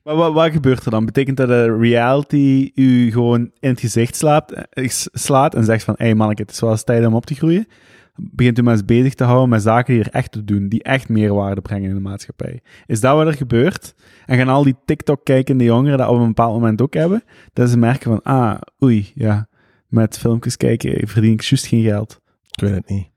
Maar 0.05 0.31
wat, 0.31 0.51
gebeurt 0.51 0.85
er 0.85 0.91
dan? 0.91 1.05
Betekent 1.05 1.37
dat 1.37 1.47
de 1.47 1.77
reality 1.77 2.71
u 2.75 3.11
gewoon 3.11 3.51
in 3.59 3.69
het 3.69 3.79
gezicht 3.79 4.15
slaat, 4.15 4.51
eh, 4.51 4.89
slaat 5.13 5.55
en 5.55 5.63
zegt 5.63 5.83
van, 5.83 5.93
hé 5.97 6.05
hey 6.05 6.15
manneke, 6.15 6.41
het 6.41 6.51
is 6.51 6.59
wel 6.59 6.71
eens 6.71 6.83
tijd 6.83 7.05
om 7.05 7.15
op 7.15 7.25
te 7.25 7.35
groeien? 7.35 7.67
Begint 8.15 8.59
u 8.59 8.61
maar 8.61 8.73
eens 8.73 8.85
bezig 8.85 9.13
te 9.13 9.23
houden 9.23 9.49
met 9.49 9.61
zaken 9.61 9.93
die 9.93 10.03
er 10.03 10.11
echt 10.11 10.31
te 10.31 10.43
doen, 10.43 10.67
die 10.67 10.83
echt 10.83 11.09
meerwaarde 11.09 11.61
brengen 11.61 11.89
in 11.89 11.95
de 11.95 12.01
maatschappij. 12.01 12.61
Is 12.85 12.99
dat 12.99 13.15
wat 13.15 13.27
er 13.27 13.33
gebeurt? 13.33 13.95
En 14.25 14.37
gaan 14.37 14.47
al 14.47 14.63
die 14.63 14.75
TikTok-kijkende 14.85 15.63
jongeren 15.63 15.97
dat 15.97 16.09
op 16.09 16.19
een 16.19 16.27
bepaald 16.27 16.53
moment 16.53 16.81
ook 16.81 16.93
hebben? 16.93 17.23
Dat 17.53 17.69
ze 17.69 17.77
merken 17.77 18.11
van, 18.11 18.21
ah, 18.21 18.61
oei, 18.83 19.11
ja, 19.15 19.47
met 19.87 20.17
filmpjes 20.17 20.57
kijken 20.57 21.07
verdien 21.07 21.33
ik 21.33 21.41
juist 21.41 21.65
geen 21.65 21.83
geld. 21.83 22.21
Ik 22.51 22.63
weet 22.63 22.75
het 22.75 22.89
niet. 22.89 23.14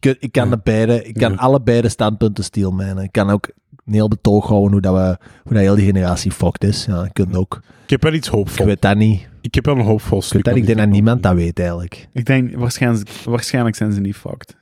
Je 0.00 0.16
ik 0.20 0.32
kan, 0.32 0.44
Ja. 0.48 0.50
de 0.54 0.60
beide, 0.64 1.04
ik 1.04 1.14
kan 1.14 1.32
Ja. 1.32 1.36
allebei 1.38 1.80
de 1.80 1.88
standpunten 1.88 2.44
steelmanen. 2.44 3.04
Ik 3.04 3.12
kan 3.12 3.30
ook 3.30 3.48
een 3.84 3.92
heel 3.92 4.08
betoog 4.08 4.46
houden 4.46 4.72
hoe, 4.72 4.80
dat 4.80 4.94
we, 4.94 5.26
hoe 5.42 5.52
dat 5.52 5.62
heel 5.62 5.74
die 5.74 5.84
generatie 5.84 6.30
fucked 6.30 6.64
is. 6.64 6.84
Ja, 6.84 7.04
ik 7.04 7.12
kunt 7.12 7.36
ook. 7.36 7.60
Ik 7.84 7.90
heb 7.90 8.02
wel 8.02 8.12
iets 8.12 8.26
Ik 8.28 8.32
hoopvol. 8.34 8.66
weet 8.66 8.82
dat 8.82 8.96
niet. 8.96 9.28
Ik 9.40 9.54
heb 9.54 9.64
wel 9.64 9.76
een 9.76 9.84
hoopvol 9.84 10.18
Ik, 10.18 10.24
stuk. 10.24 10.44
dat, 10.44 10.56
ik 10.56 10.66
denk 10.66 10.78
dat 10.78 10.88
niemand 10.88 11.22
dat 11.22 11.34
weet 11.34 11.58
eigenlijk. 11.58 12.08
Ik 12.12 12.26
denk, 12.26 12.56
waarschijnlijk, 12.56 13.10
waarschijnlijk 13.24 13.76
zijn 13.76 13.92
ze 13.92 14.00
niet 14.00 14.16
fucked. 14.16 14.56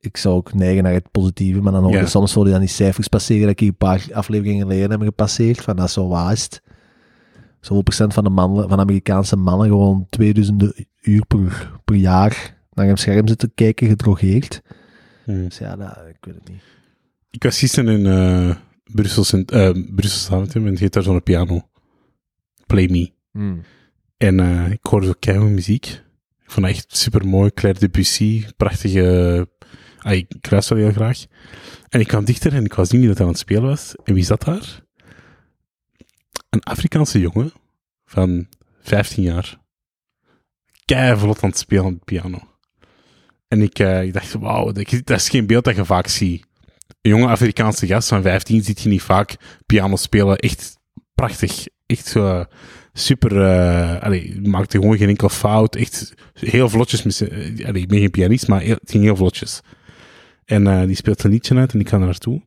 Ik 0.00 0.16
zou 0.16 0.34
ook 0.34 0.54
neigen 0.54 0.82
naar 0.82 0.92
het 0.92 1.10
positieve, 1.10 1.60
maar 1.60 1.72
dan 1.72 1.82
hoor 1.82 1.92
je 1.92 1.98
Ja. 1.98 2.06
soms 2.06 2.32
voor 2.32 2.44
dan 2.44 2.60
die 2.60 2.68
cijfers 2.68 3.08
passeren 3.08 3.42
dat 3.42 3.50
ik 3.50 3.60
hier 3.60 3.68
een 3.68 3.76
paar 3.76 4.06
afleveringen 4.12 4.60
geleden 4.66 4.90
heb 4.90 5.00
gepasseerd. 5.00 5.60
Van 5.60 5.76
dat 5.76 5.90
zo 5.90 6.08
waar 6.08 6.32
is 6.32 6.42
het. 6.42 6.62
Zoveel 7.60 7.82
procent 7.82 8.14
van 8.14 8.24
de, 8.24 8.30
mannen, 8.30 8.68
van 8.68 8.80
Amerikaanse 8.80 9.36
mannen 9.36 9.68
gewoon 9.68 10.06
2000 10.10 10.72
uur 11.02 11.26
per, 11.26 11.70
per 11.84 11.94
jaar 11.96 12.56
naar 12.78 12.88
een 12.88 12.96
scherm 12.96 13.28
zitten 13.28 13.52
kijken, 13.54 13.88
gedrogeerd. 13.88 14.62
Hmm. 15.24 15.44
Dus 15.48 15.58
ja, 15.58 15.76
dat, 15.76 15.96
ik 16.08 16.16
weet 16.20 16.34
het 16.34 16.48
niet. 16.48 16.62
Ik 17.30 17.42
was 17.42 17.58
gisteren 17.58 17.98
in 17.98 18.06
eh 18.06 18.56
Brussel, 18.84 19.24
Sint- 19.24 19.50
eh, 19.50 19.70
Brussel 19.70 20.18
Southampton 20.18 20.64
en 20.64 20.70
het 20.70 20.78
heet 20.78 20.92
daar 20.92 21.02
zo'n 21.02 21.22
piano. 21.22 21.68
Play 22.66 22.88
Me. 22.88 23.12
En 24.16 24.40
eh, 24.40 24.70
ik 24.70 24.78
hoorde 24.82 25.06
zo 25.06 25.12
keihard 25.18 25.50
muziek. 25.50 25.86
Ik 26.44 26.50
vond 26.54 26.66
het 26.66 26.74
echt 26.76 26.96
super 26.96 27.26
mooi. 27.26 27.50
Claire 27.54 27.80
Debussy, 27.80 28.44
prachtige. 28.56 29.48
ah, 29.98 30.12
ik 30.12 30.34
ik 30.34 30.50
luister 30.50 30.76
heel 30.76 30.92
graag. 30.92 31.24
En 31.88 32.00
ik 32.00 32.06
kwam 32.06 32.24
dichter 32.24 32.54
en 32.54 32.64
ik 32.64 32.74
was 32.74 32.88
zien 32.88 33.00
wie 33.00 33.08
dat 33.08 33.20
aan 33.20 33.28
het 33.28 33.38
spelen 33.38 33.62
was. 33.62 33.94
En 34.04 34.14
wie 34.14 34.24
zat 34.24 34.42
daar? 34.44 34.82
Een 36.50 36.62
Afrikaanse 36.62 37.20
jongen 37.20 37.52
van 38.04 38.46
15 38.80 39.22
jaar. 39.22 39.58
Keihard 40.84 41.18
vlot 41.20 41.42
aan 41.42 41.48
het 41.48 41.58
spelen 41.58 41.84
op 41.84 41.92
de 41.92 42.04
piano. 42.04 42.38
En 43.48 43.62
ik, 43.62 43.78
eh, 43.78 44.02
ik 44.02 44.12
dacht, 44.12 44.32
wauw, 44.32 44.72
dat, 44.72 45.10
is 45.10 45.28
geen 45.28 45.46
beeld 45.46 45.64
dat 45.64 45.76
je 45.76 45.84
vaak 45.84 46.06
ziet. 46.06 46.46
Een 47.02 47.10
jonge 47.10 47.26
Afrikaanse 47.26 47.86
gast 47.86 48.08
van 48.08 48.22
15 48.22 48.62
ziet 48.64 48.80
je 48.80 48.88
niet 48.88 49.02
vaak 49.02 49.36
piano 49.66 49.96
spelen. 49.96 50.36
Echt 50.38 50.78
prachtig. 51.14 51.66
Echt 51.86 52.06
zo 52.06 52.44
super. 52.92 53.42
eh 53.42 54.02
allee, 54.02 54.40
maakte 54.42 54.78
gewoon 54.80 54.96
geen 54.96 55.08
enkel 55.08 55.28
fout. 55.28 55.76
Echt 55.76 56.14
heel 56.32 56.68
vlotjes. 56.68 57.20
Eh, 57.20 57.66
allee, 57.66 57.82
ik 57.82 57.88
ben 57.88 57.98
geen 57.98 58.10
pianist, 58.10 58.48
maar 58.48 58.60
heel- 58.60 58.76
het 58.80 58.90
ging 58.90 59.04
heel 59.04 59.16
vlotjes. 59.16 59.60
En 60.44 60.66
eh, 60.66 60.86
die 60.86 60.96
speelt 60.96 61.24
een 61.24 61.30
liedje 61.30 61.54
uit 61.56 61.72
en 61.72 61.80
ik 61.80 61.88
ga 61.88 61.96
naar 61.96 62.06
naartoe. 62.06 62.42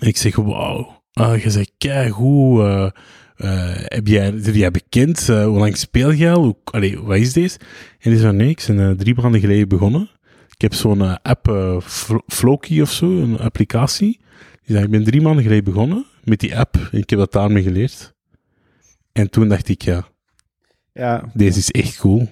En 0.00 0.06
ik 0.08 0.16
zeg: 0.16 0.36
Wauw, 0.36 1.02
ah, 1.12 1.42
je 1.42 1.50
zegt 1.50 1.72
keigoed. 1.78 2.92
Eh 3.36 3.74
heb 3.76 4.06
jij, 4.06 4.32
ben 4.34 4.52
jij 4.52 4.70
bekend? 4.70 5.28
Eh, 5.28 5.44
hoe 5.44 5.58
lang 5.58 5.76
speel 5.76 6.12
jij 6.12 6.32
al? 6.32 6.42
Hoe, 6.42 6.56
allee, 6.64 6.98
wat 7.00 7.16
is 7.16 7.32
deze? 7.32 7.58
En 8.00 8.10
die 8.10 8.18
zei: 8.20 8.36
Nee, 8.36 8.48
ik 8.48 8.64
ben 8.66 8.80
eh, 8.90 8.96
drie 8.96 9.14
maanden 9.14 9.40
geleden 9.40 9.68
begonnen. 9.68 10.10
Ik 10.54 10.60
heb 10.60 10.74
zo'n 10.74 11.22
app, 11.22 11.46
Flo- 11.84 12.22
Floki 12.26 12.82
of 12.82 12.90
zo, 12.92 13.06
een 13.22 13.38
applicatie. 13.38 14.18
Die 14.64 14.74
zei: 14.76 14.84
Ik 14.84 14.90
ben 14.90 15.04
drie 15.04 15.20
maanden 15.20 15.42
geleden 15.42 15.64
begonnen 15.64 16.04
met 16.24 16.40
die 16.40 16.58
app 16.58 16.88
en 16.92 16.98
ik 16.98 17.10
heb 17.10 17.18
dat 17.18 17.32
daarmee 17.32 17.62
geleerd. 17.62 18.14
En 19.12 19.30
toen 19.30 19.48
dacht 19.48 19.68
ik, 19.68 19.82
ja, 19.82 20.04
Ja, 20.92 21.30
deze 21.34 21.58
is 21.58 21.70
echt 21.70 21.96
cool. 21.98 22.28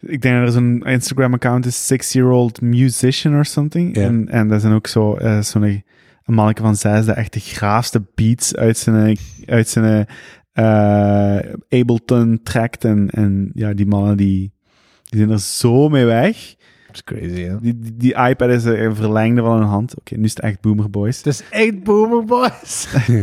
Ik 0.00 0.22
denk 0.22 0.34
dat 0.36 0.46
er 0.46 0.52
zo'n 0.52 0.82
Instagram-account 0.86 1.66
is, 1.66 1.86
Six-Year-Old 1.86 2.60
Musician 2.60 3.34
or 3.34 3.44
something. 3.44 3.96
Ja. 3.96 4.02
En, 4.02 4.28
en 4.28 4.48
dat 4.48 4.60
zijn 4.60 4.72
ook 4.72 4.86
zo, 4.86 5.14
eh, 5.14 5.42
zo'n 5.42 5.82
een 6.24 6.34
manneke 6.34 6.62
van 6.62 6.76
zes 6.76 7.06
dat 7.06 7.16
echt 7.16 7.32
de 7.32 7.40
graafste 7.40 8.02
beats 8.14 8.56
uit 8.56 8.78
zijn, 8.78 9.16
uit 9.46 9.68
zijn 9.68 10.06
eh, 10.52 11.38
Ableton 11.80 12.40
trekt. 12.42 12.84
En, 12.84 13.10
en 13.10 13.50
ja, 13.54 13.72
die 13.72 13.86
mannen 13.86 14.16
die, 14.16 14.52
die 15.02 15.18
zijn 15.18 15.30
er 15.30 15.40
zo 15.40 15.88
mee 15.88 16.04
weg. 16.04 16.54
Dat 16.86 16.94
is 16.94 17.04
crazy, 17.04 17.42
hè? 17.42 17.60
Die, 17.60 17.78
die, 17.78 17.96
die 17.96 18.14
iPad 18.14 18.48
is 18.48 18.64
een 18.64 18.96
verlengde 18.96 19.42
van 19.42 19.58
hun 19.58 19.68
hand. 19.68 19.98
Oké, 19.98 20.16
nu 20.16 20.24
is 20.24 20.30
het 20.30 20.40
echt 20.40 20.60
Boomer 20.60 20.90
Boys. 20.90 21.16
Het 21.16 21.26
is 21.26 21.42
echt 21.50 21.82
Boomer 21.82 22.24
Boys. 22.24 22.88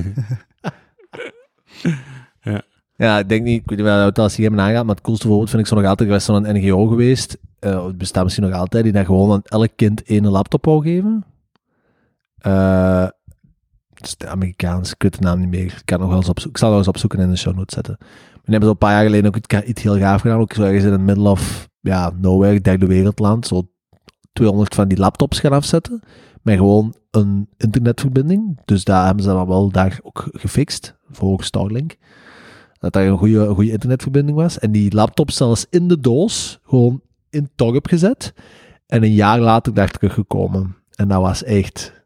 Ja. 2.43 2.61
Ja, 2.95 3.19
ik 3.19 3.29
denk 3.29 3.43
niet, 3.43 3.61
ik 3.61 3.69
weet 3.69 3.77
niet 3.77 3.87
wat 3.87 4.19
als 4.19 4.35
hier 4.35 4.47
hebben 4.47 4.65
aangaat, 4.65 4.85
maar 4.85 4.95
het 4.95 5.03
coolste 5.03 5.27
voorbeeld 5.27 5.49
vind 5.49 5.61
ik 5.61 5.67
zo 5.67 5.75
nog 5.75 5.85
altijd, 5.85 6.09
er 6.09 6.15
was 6.15 6.25
zo'n 6.25 6.41
NGO 6.41 6.87
geweest, 6.87 7.37
eh, 7.59 7.85
het 7.85 7.97
bestaat 7.97 8.23
misschien 8.23 8.45
nog 8.45 8.53
altijd, 8.53 8.83
die 8.83 8.93
daar 8.93 9.05
gewoon 9.05 9.31
aan 9.31 9.41
elk 9.43 9.69
kind 9.75 10.03
één 10.03 10.27
laptop 10.27 10.65
wou 10.65 10.81
geven. 10.83 11.25
Eh, 12.41 13.07
het 13.93 14.05
is 14.05 14.17
de 14.17 14.27
Amerikaans, 14.27 14.91
ik 14.91 15.01
weet 15.01 15.17
de 15.17 15.23
naam 15.23 15.39
niet 15.39 15.49
meer, 15.49 15.63
ik, 15.65 15.81
kan 15.85 15.99
nog 15.99 16.07
wel 16.07 16.17
eens 16.17 16.29
opzoeken, 16.29 16.51
ik 16.51 16.57
zal 16.57 16.69
nog 16.69 16.77
eens 16.77 16.87
opzoeken 16.87 17.19
en 17.19 17.25
in 17.25 17.31
de 17.31 17.37
show 17.37 17.55
notes 17.55 17.73
zetten. 17.73 17.97
Die 17.99 18.59
hebben 18.59 18.63
zo 18.63 18.69
een 18.69 18.77
paar 18.77 18.91
jaar 18.91 19.03
geleden 19.03 19.27
ook 19.27 19.63
iets, 19.65 19.83
heel 19.83 19.97
gaaf 19.97 20.21
gedaan, 20.21 20.39
ook 20.39 20.53
zo 20.53 20.63
ergens 20.63 20.83
in 20.83 20.91
het 20.91 21.01
middle 21.01 21.29
of, 21.29 21.69
ja, 21.79 22.11
nowhere, 22.17 22.61
derde 22.61 22.85
wereldland, 22.85 23.47
zo 23.47 23.69
200 24.33 24.75
van 24.75 24.87
die 24.87 24.97
laptops 24.97 25.39
gaan 25.39 25.51
afzetten, 25.51 26.01
met 26.41 26.57
gewoon 26.57 26.95
een 27.11 27.49
internetverbinding. 27.57 28.59
Dus 28.65 28.83
daar 28.83 29.05
hebben 29.05 29.23
ze 29.23 29.29
dan 29.29 29.47
wel 29.47 29.71
daar 29.71 29.99
ook 30.03 30.29
gefixt, 30.31 30.95
voor 31.11 31.43
Starlink. 31.43 31.97
Dat 32.79 32.93
daar 32.93 33.05
een 33.05 33.17
goede, 33.17 33.47
goede 33.47 33.71
internetverbinding 33.71 34.37
was. 34.37 34.59
En 34.59 34.71
die 34.71 34.93
laptop 34.93 35.31
zelfs 35.31 35.65
in 35.69 35.87
de 35.87 35.99
doos 35.99 36.59
gewoon 36.63 37.01
in 37.29 37.49
torp 37.55 37.87
gezet. 37.87 38.33
En 38.87 39.03
een 39.03 39.13
jaar 39.13 39.39
later 39.39 39.73
daar 39.73 39.91
teruggekomen. 39.91 40.75
En 40.95 41.07
dat 41.07 41.21
was 41.21 41.43
echt 41.43 42.00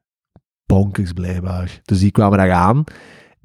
bonkers 0.66 1.12
blijkbaar. 1.12 1.82
Dus 1.84 2.00
die 2.00 2.12
kwamen 2.12 2.38
daar 2.38 2.52
aan. 2.52 2.84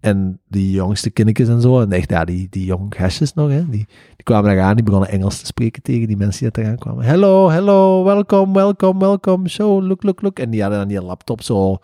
En 0.00 0.40
die 0.48 0.70
jongste 0.70 1.10
kindertjes 1.10 1.48
en 1.48 1.60
zo. 1.60 1.80
En 1.80 1.92
echt, 1.92 2.10
ja, 2.10 2.24
die, 2.24 2.46
die 2.50 2.64
jong 2.64 2.94
gastjes 2.96 3.34
nog, 3.34 3.50
hè. 3.50 3.68
Die, 3.68 3.86
die 4.16 4.24
kwamen 4.24 4.56
daar 4.56 4.64
aan. 4.64 4.74
Die 4.74 4.84
begonnen 4.84 5.08
Engels 5.08 5.40
te 5.40 5.46
spreken 5.46 5.82
tegen 5.82 6.06
die 6.06 6.16
mensen 6.16 6.52
die 6.52 6.64
daar 6.64 6.76
kwamen. 6.76 7.04
Hello, 7.04 7.50
hello, 7.50 8.04
welcome, 8.04 8.52
welcome, 8.52 8.98
welcome. 8.98 9.48
Show, 9.48 9.86
look, 9.86 10.02
look, 10.02 10.22
look. 10.22 10.38
En 10.38 10.50
die 10.50 10.60
hadden 10.60 10.78
dan 10.78 10.88
die 10.88 11.02
laptop 11.02 11.42
zo... 11.42 11.78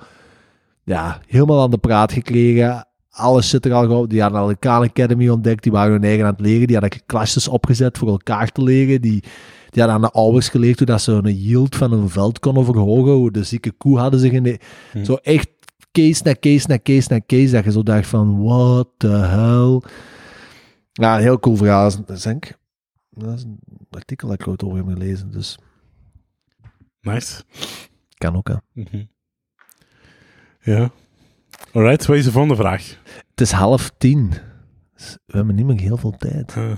Ja, 0.84 1.20
helemaal 1.26 1.62
aan 1.62 1.70
de 1.70 1.78
praat 1.78 2.12
gekregen 2.12 2.86
alles 3.16 3.48
zit 3.48 3.64
er 3.64 3.72
al 3.72 3.86
gauw. 3.86 4.06
Die 4.06 4.22
hadden 4.22 4.40
al 4.40 4.46
de 4.46 4.56
Khan 4.56 4.82
Academy 4.82 5.28
ontdekt. 5.28 5.62
Die 5.62 5.72
waren 5.72 5.92
hun 5.92 6.04
eigen 6.04 6.24
aan 6.24 6.30
het 6.30 6.40
leren. 6.40 6.66
Die 6.66 6.76
hadden 6.76 7.00
klasjes 7.06 7.48
opgezet 7.48 7.98
voor 7.98 8.08
elkaar 8.08 8.48
te 8.52 8.62
leren. 8.62 9.00
Die, 9.00 9.22
die 9.76 9.84
hadden 9.84 10.02
aan 10.02 10.10
de 10.12 10.18
ouders 10.18 10.48
geleerd 10.48 10.78
hoe 10.78 10.86
dat 10.86 11.02
ze 11.02 11.10
hun 11.10 11.36
yield 11.36 11.76
van 11.76 11.92
hun 11.92 12.08
veld 12.08 12.38
konden 12.38 12.64
verhogen. 12.64 13.12
Hoe 13.12 13.30
de 13.30 13.44
zieke 13.44 13.70
koe 13.72 13.98
hadden 13.98 14.20
zich 14.20 14.32
in 14.32 14.42
de... 14.42 14.60
Zo 15.02 15.14
echt 15.14 15.48
case 15.92 16.22
na 16.24 16.34
case 16.40 16.66
na 16.68 16.78
case 16.82 17.12
na 17.12 17.20
case. 17.26 17.50
Dat 17.50 17.64
je 17.64 17.72
zo 17.72 17.82
dacht 17.82 18.06
van, 18.06 18.42
what 18.42 18.88
the 18.96 19.08
hell. 19.08 19.80
Ja, 20.92 21.16
een 21.16 21.22
heel 21.22 21.38
cool 21.38 21.56
verhaal. 21.56 21.90
Dat 22.06 22.16
is, 22.16 22.22
denk 22.22 22.52
dat 23.10 23.34
is 23.34 23.42
een 23.42 23.58
artikel 23.90 24.28
dat 24.28 24.40
ik 24.40 24.48
ooit 24.48 24.64
over 24.64 24.76
heb 24.76 24.86
gelezen. 24.86 25.30
Dus 25.30 25.58
Nice. 27.00 27.42
kan 28.14 28.36
ook, 28.36 28.48
hè. 28.48 28.54
Mhm. 28.72 29.04
Ja. 30.60 30.90
Alright, 31.72 32.06
wat 32.06 32.16
is 32.16 32.24
de 32.24 32.30
volgende 32.30 32.56
vraag? 32.56 32.98
Het 33.30 33.40
is 33.40 33.50
half 33.50 33.92
tien. 33.98 34.32
Dus 34.94 35.18
we 35.26 35.36
hebben 35.36 35.54
niet 35.54 35.66
meer 35.66 35.80
heel 35.80 35.96
veel 35.96 36.16
tijd. 36.16 36.54
Ah, 36.56 36.72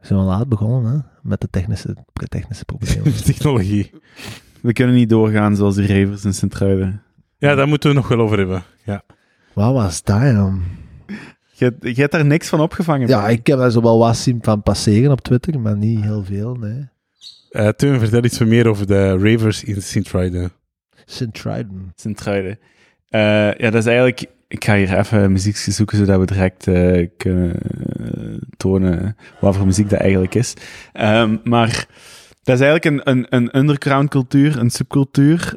We 0.00 0.06
zijn 0.06 0.18
al 0.18 0.24
laat 0.24 0.48
begonnen, 0.48 0.92
hè. 0.92 0.98
Met 1.22 1.40
de 1.40 1.48
technische, 1.50 1.96
de 2.12 2.26
technische 2.26 2.64
problemen. 2.64 3.24
technologie. 3.24 3.90
We 4.60 4.72
kunnen 4.72 4.94
niet 4.94 5.08
doorgaan 5.08 5.56
zoals 5.56 5.74
die 5.74 5.86
Revers 5.86 6.24
in 6.24 6.34
Sint-Truiden. 6.34 7.02
Ja, 7.38 7.54
daar 7.54 7.68
moeten 7.68 7.90
we 7.90 7.96
nog 7.96 8.08
wel 8.08 8.18
over 8.20 8.38
hebben. 8.38 8.62
Ja. 8.84 9.02
Wat 9.52 9.72
was 9.72 10.02
dat, 10.02 10.20
dan? 10.20 10.62
Je, 11.52 11.64
hebt- 11.64 11.96
je 11.96 12.00
hebt 12.00 12.12
daar 12.12 12.24
niks 12.26 12.48
van 12.48 12.60
opgevangen. 12.60 13.08
Ja, 13.08 13.28
ik 13.28 13.46
heb 13.46 13.58
er 13.58 13.70
zo 13.70 13.82
wel 13.82 13.98
wat 13.98 14.16
zien 14.16 14.38
van 14.42 14.62
passeren 14.62 15.10
op 15.10 15.20
Twitter, 15.20 15.60
maar 15.60 15.76
niet 15.76 16.00
heel 16.00 16.24
veel, 16.24 16.54
nee. 16.54 16.88
Eh 17.50 17.68
Teun, 17.68 17.98
vertel 17.98 18.24
iets 18.24 18.38
meer 18.38 18.66
over 18.68 18.86
de 18.86 19.18
Ravers 19.18 19.64
in 19.64 19.82
Sint-Truiden. 19.82 20.52
St. 21.04 21.34
Trident. 21.34 21.92
Sint-Truiden. 21.94 22.58
Eh, 23.08 23.20
ja, 23.54 23.70
dat 23.70 23.74
is 23.74 23.86
eigenlijk... 23.86 24.24
Ik 24.48 24.64
ga 24.64 24.76
hier 24.76 24.98
even 24.98 25.32
muziek 25.32 25.56
zoeken, 25.56 25.98
zodat 25.98 26.18
we 26.20 26.26
direct 26.26 26.66
eh, 26.66 27.08
kunnen 27.16 27.54
eh, 27.62 27.89
tonen 28.56 29.16
wat 29.40 29.56
voor 29.56 29.66
muziek 29.66 29.90
dat 29.90 30.00
eigenlijk 30.00 30.34
is. 30.34 30.54
Ehm, 30.92 31.36
maar 31.44 31.86
dat 32.42 32.60
is 32.60 32.66
eigenlijk 32.66 32.84
een, 32.84 33.00
een, 33.12 33.26
een 33.30 33.58
underground 33.58 34.08
cultuur, 34.08 34.58
een 34.58 34.70
subcultuur 34.70 35.54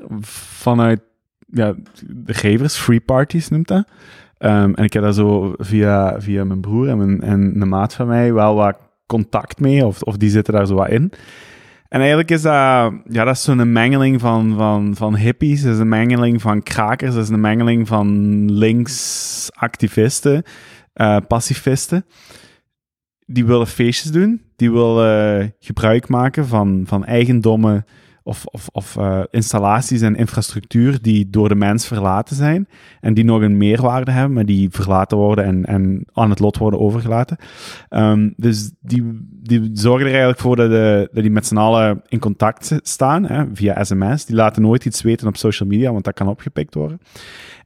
vanuit 0.59 1.01
ja, 1.47 1.75
de 2.07 2.33
gevers, 2.33 2.77
free 2.77 3.01
parties 3.01 3.49
noemt 3.49 3.67
dat. 3.67 3.87
Ehm, 4.37 4.73
en 4.73 4.83
ik 4.83 4.93
heb 4.93 5.03
daar 5.03 5.13
zo 5.13 5.53
via, 5.57 6.21
via 6.21 6.43
mijn 6.43 6.61
broer 6.61 6.89
en, 6.89 6.97
mijn, 6.97 7.21
en 7.21 7.61
een 7.61 7.69
maat 7.69 7.93
van 7.93 8.07
mij 8.07 8.33
wel 8.33 8.55
wat 8.55 8.77
contact 9.05 9.59
mee, 9.59 9.85
of, 9.85 10.01
of 10.01 10.17
die 10.17 10.29
zitten 10.29 10.53
daar 10.53 10.65
zo 10.65 10.75
wat 10.75 10.89
in. 10.89 11.11
En 11.87 11.99
eigenlijk 11.99 12.31
is 12.31 12.41
dat, 12.41 12.93
ja, 13.09 13.23
dat 13.23 13.35
is 13.35 13.43
zo'n 13.43 13.71
mengeling 13.71 14.21
van, 14.21 14.53
van, 14.57 14.95
van 14.95 15.15
hippies, 15.15 15.61
dat 15.61 15.73
is 15.73 15.79
een 15.79 15.87
mengeling 15.87 16.41
van 16.41 16.63
krakers, 16.63 17.13
dat 17.13 17.23
is 17.23 17.29
een 17.29 17.41
mengeling 17.41 17.87
van 17.87 18.45
linksactivisten, 18.51 20.43
eh 20.93 21.17
pacifisten. 21.27 22.05
Die 23.25 23.45
willen 23.45 23.67
feestjes 23.67 24.11
doen, 24.11 24.41
die 24.55 24.71
willen 24.71 25.55
gebruik 25.59 26.07
maken 26.07 26.47
van, 26.47 26.83
van 26.85 27.05
eigendommen 27.05 27.85
of, 28.23 28.45
of, 28.45 28.69
of 28.71 28.97
eh, 28.97 29.21
installaties 29.29 30.01
en 30.01 30.15
infrastructuur 30.15 31.01
die 31.01 31.29
door 31.29 31.49
de 31.49 31.55
mens 31.55 31.87
verlaten 31.87 32.35
zijn 32.35 32.67
en 33.01 33.13
die 33.13 33.23
nog 33.23 33.41
een 33.41 33.57
meerwaarde 33.57 34.11
hebben, 34.11 34.33
maar 34.33 34.45
die 34.45 34.69
verlaten 34.69 35.17
worden 35.17 35.45
en, 35.45 35.65
en 35.65 36.05
aan 36.13 36.29
het 36.29 36.39
lot 36.39 36.57
worden 36.57 36.79
overgelaten. 36.79 37.37
Ehm, 37.89 38.29
dus 38.35 38.71
die, 38.79 39.27
die 39.29 39.69
zorgen 39.73 40.05
er 40.05 40.11
eigenlijk 40.11 40.39
voor 40.39 40.55
dat, 40.55 40.69
de, 40.69 41.09
dat 41.11 41.23
die 41.23 41.31
met 41.31 41.45
z'n 41.45 41.57
allen 41.57 42.01
in 42.07 42.19
contact 42.19 42.79
staan 42.81 43.25
hè, 43.25 43.45
via 43.53 43.83
sms. 43.83 44.25
Die 44.25 44.35
laten 44.35 44.61
nooit 44.61 44.85
iets 44.85 45.01
weten 45.01 45.27
op 45.27 45.37
social 45.37 45.69
media, 45.69 45.91
want 45.91 46.03
dat 46.03 46.13
kan 46.13 46.27
opgepikt 46.27 46.73
worden. 46.73 46.99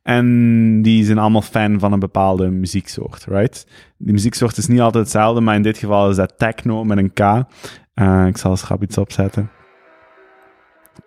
En 0.04 0.82
die 0.82 1.06
zijn 1.06 1.18
allemaal 1.18 1.42
fan 1.42 1.80
van 1.80 1.94
een 1.94 2.00
bepaalde 2.00 2.50
muzieksoort, 2.50 3.26
right? 3.30 3.68
Die 3.98 4.14
muzieksoort 4.14 4.58
is 4.58 4.68
niet 4.68 4.80
altijd 4.80 5.04
hetzelfde, 5.04 5.42
maar 5.42 5.56
in 5.56 5.62
dit 5.62 5.78
geval 5.78 6.10
is 6.10 6.16
dat 6.16 6.34
techno 6.38 6.84
met 6.84 6.98
een 6.98 7.14
K. 7.14 7.20
Eh, 7.94 8.26
ik 8.28 8.38
zal 8.38 8.52
eens 8.52 8.64
grap 8.64 8.84
iets 8.84 8.98
opzetten. 8.98 9.50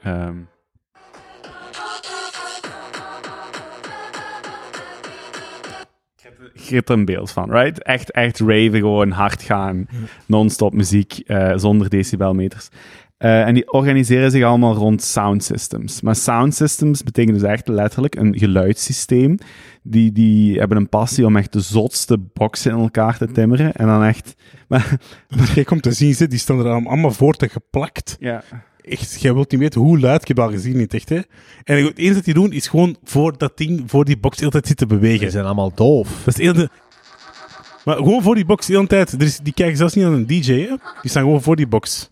Ehm. 0.02 0.36
Je 6.52 6.74
hebt 6.74 6.88
er 6.88 6.94
een 6.94 7.04
beeld 7.04 7.30
van, 7.30 7.50
right? 7.50 7.82
Echt, 7.82 8.10
echt 8.10 8.38
raven, 8.38 8.74
gewoon 8.78 9.10
hard 9.10 9.42
gaan, 9.42 9.86
non-stop 10.26 10.72
muziek, 10.72 11.18
eh, 11.26 11.52
zonder 11.56 11.88
decibelmeters. 11.88 12.68
Eh, 13.16 13.46
en 13.46 13.54
die 13.54 13.72
organiseren 13.72 14.30
zich 14.30 14.44
allemaal 14.44 14.74
rond 14.74 15.02
sound 15.02 15.44
systems. 15.44 16.00
Maar 16.00 16.16
sound 16.16 16.54
systems 16.54 17.02
betekent 17.02 17.40
dus 17.40 17.48
echt 17.48 17.68
letterlijk 17.68 18.14
een 18.14 18.38
geluidssysteem. 18.38 19.38
Die, 19.82 20.12
die 20.12 20.58
hebben 20.58 20.76
een 20.76 20.88
passie 20.88 21.26
om 21.26 21.36
echt 21.36 21.52
de 21.52 21.60
zotste 21.60 22.18
boxen 22.18 22.72
in 22.72 22.78
elkaar 22.78 23.16
te 23.16 23.26
timmeren. 23.26 23.72
En 23.72 23.86
dan 23.86 24.04
echt... 24.04 24.34
Maar, 24.68 24.98
Jij 25.54 25.64
komt 25.64 25.82
te 25.82 25.92
zien, 25.92 26.14
ze, 26.14 26.26
die 26.26 26.38
staan 26.38 26.58
er 26.58 26.86
allemaal 26.86 27.10
voor 27.10 27.34
te 27.34 27.48
geplakt. 27.48 28.16
ja, 28.20 28.42
Echt, 28.82 29.20
jij 29.20 29.34
wilt 29.34 29.50
niet 29.50 29.60
weten 29.60 29.80
hoe 29.80 30.00
luid, 30.00 30.20
ik 30.20 30.28
heb 30.28 30.38
al 30.38 30.50
gezien, 30.50 30.76
niet 30.76 30.94
echt, 30.94 31.08
hè. 31.08 31.20
En 31.64 31.84
het 31.84 31.98
enige 31.98 32.14
dat 32.14 32.24
die 32.24 32.34
doen, 32.34 32.52
is 32.52 32.68
gewoon 32.68 32.96
voor 33.04 33.38
dat 33.38 33.56
ding, 33.56 33.82
voor 33.86 34.04
die 34.04 34.18
box 34.18 34.34
de 34.34 34.40
hele 34.40 34.52
tijd 34.52 34.66
zitten 34.66 34.88
bewegen. 34.88 35.20
Die 35.20 35.30
zijn 35.30 35.44
allemaal 35.44 35.74
doof. 35.74 36.08
Dat 36.08 36.38
is 36.38 36.46
het 36.46 36.56
enige... 36.56 36.70
Maar 37.84 37.96
gewoon 37.96 38.22
voor 38.22 38.34
die 38.34 38.44
box 38.44 38.66
de 38.66 38.72
hele 38.72 38.86
tijd. 38.86 39.12
Er 39.12 39.22
is, 39.22 39.38
die 39.38 39.52
kijken 39.52 39.76
zelfs 39.76 39.94
niet 39.94 40.04
aan 40.04 40.12
een 40.12 40.26
DJ, 40.26 40.52
hè. 40.52 40.74
Die 41.00 41.10
staan 41.10 41.22
gewoon 41.22 41.42
voor 41.42 41.56
die 41.56 41.66
box. 41.66 42.10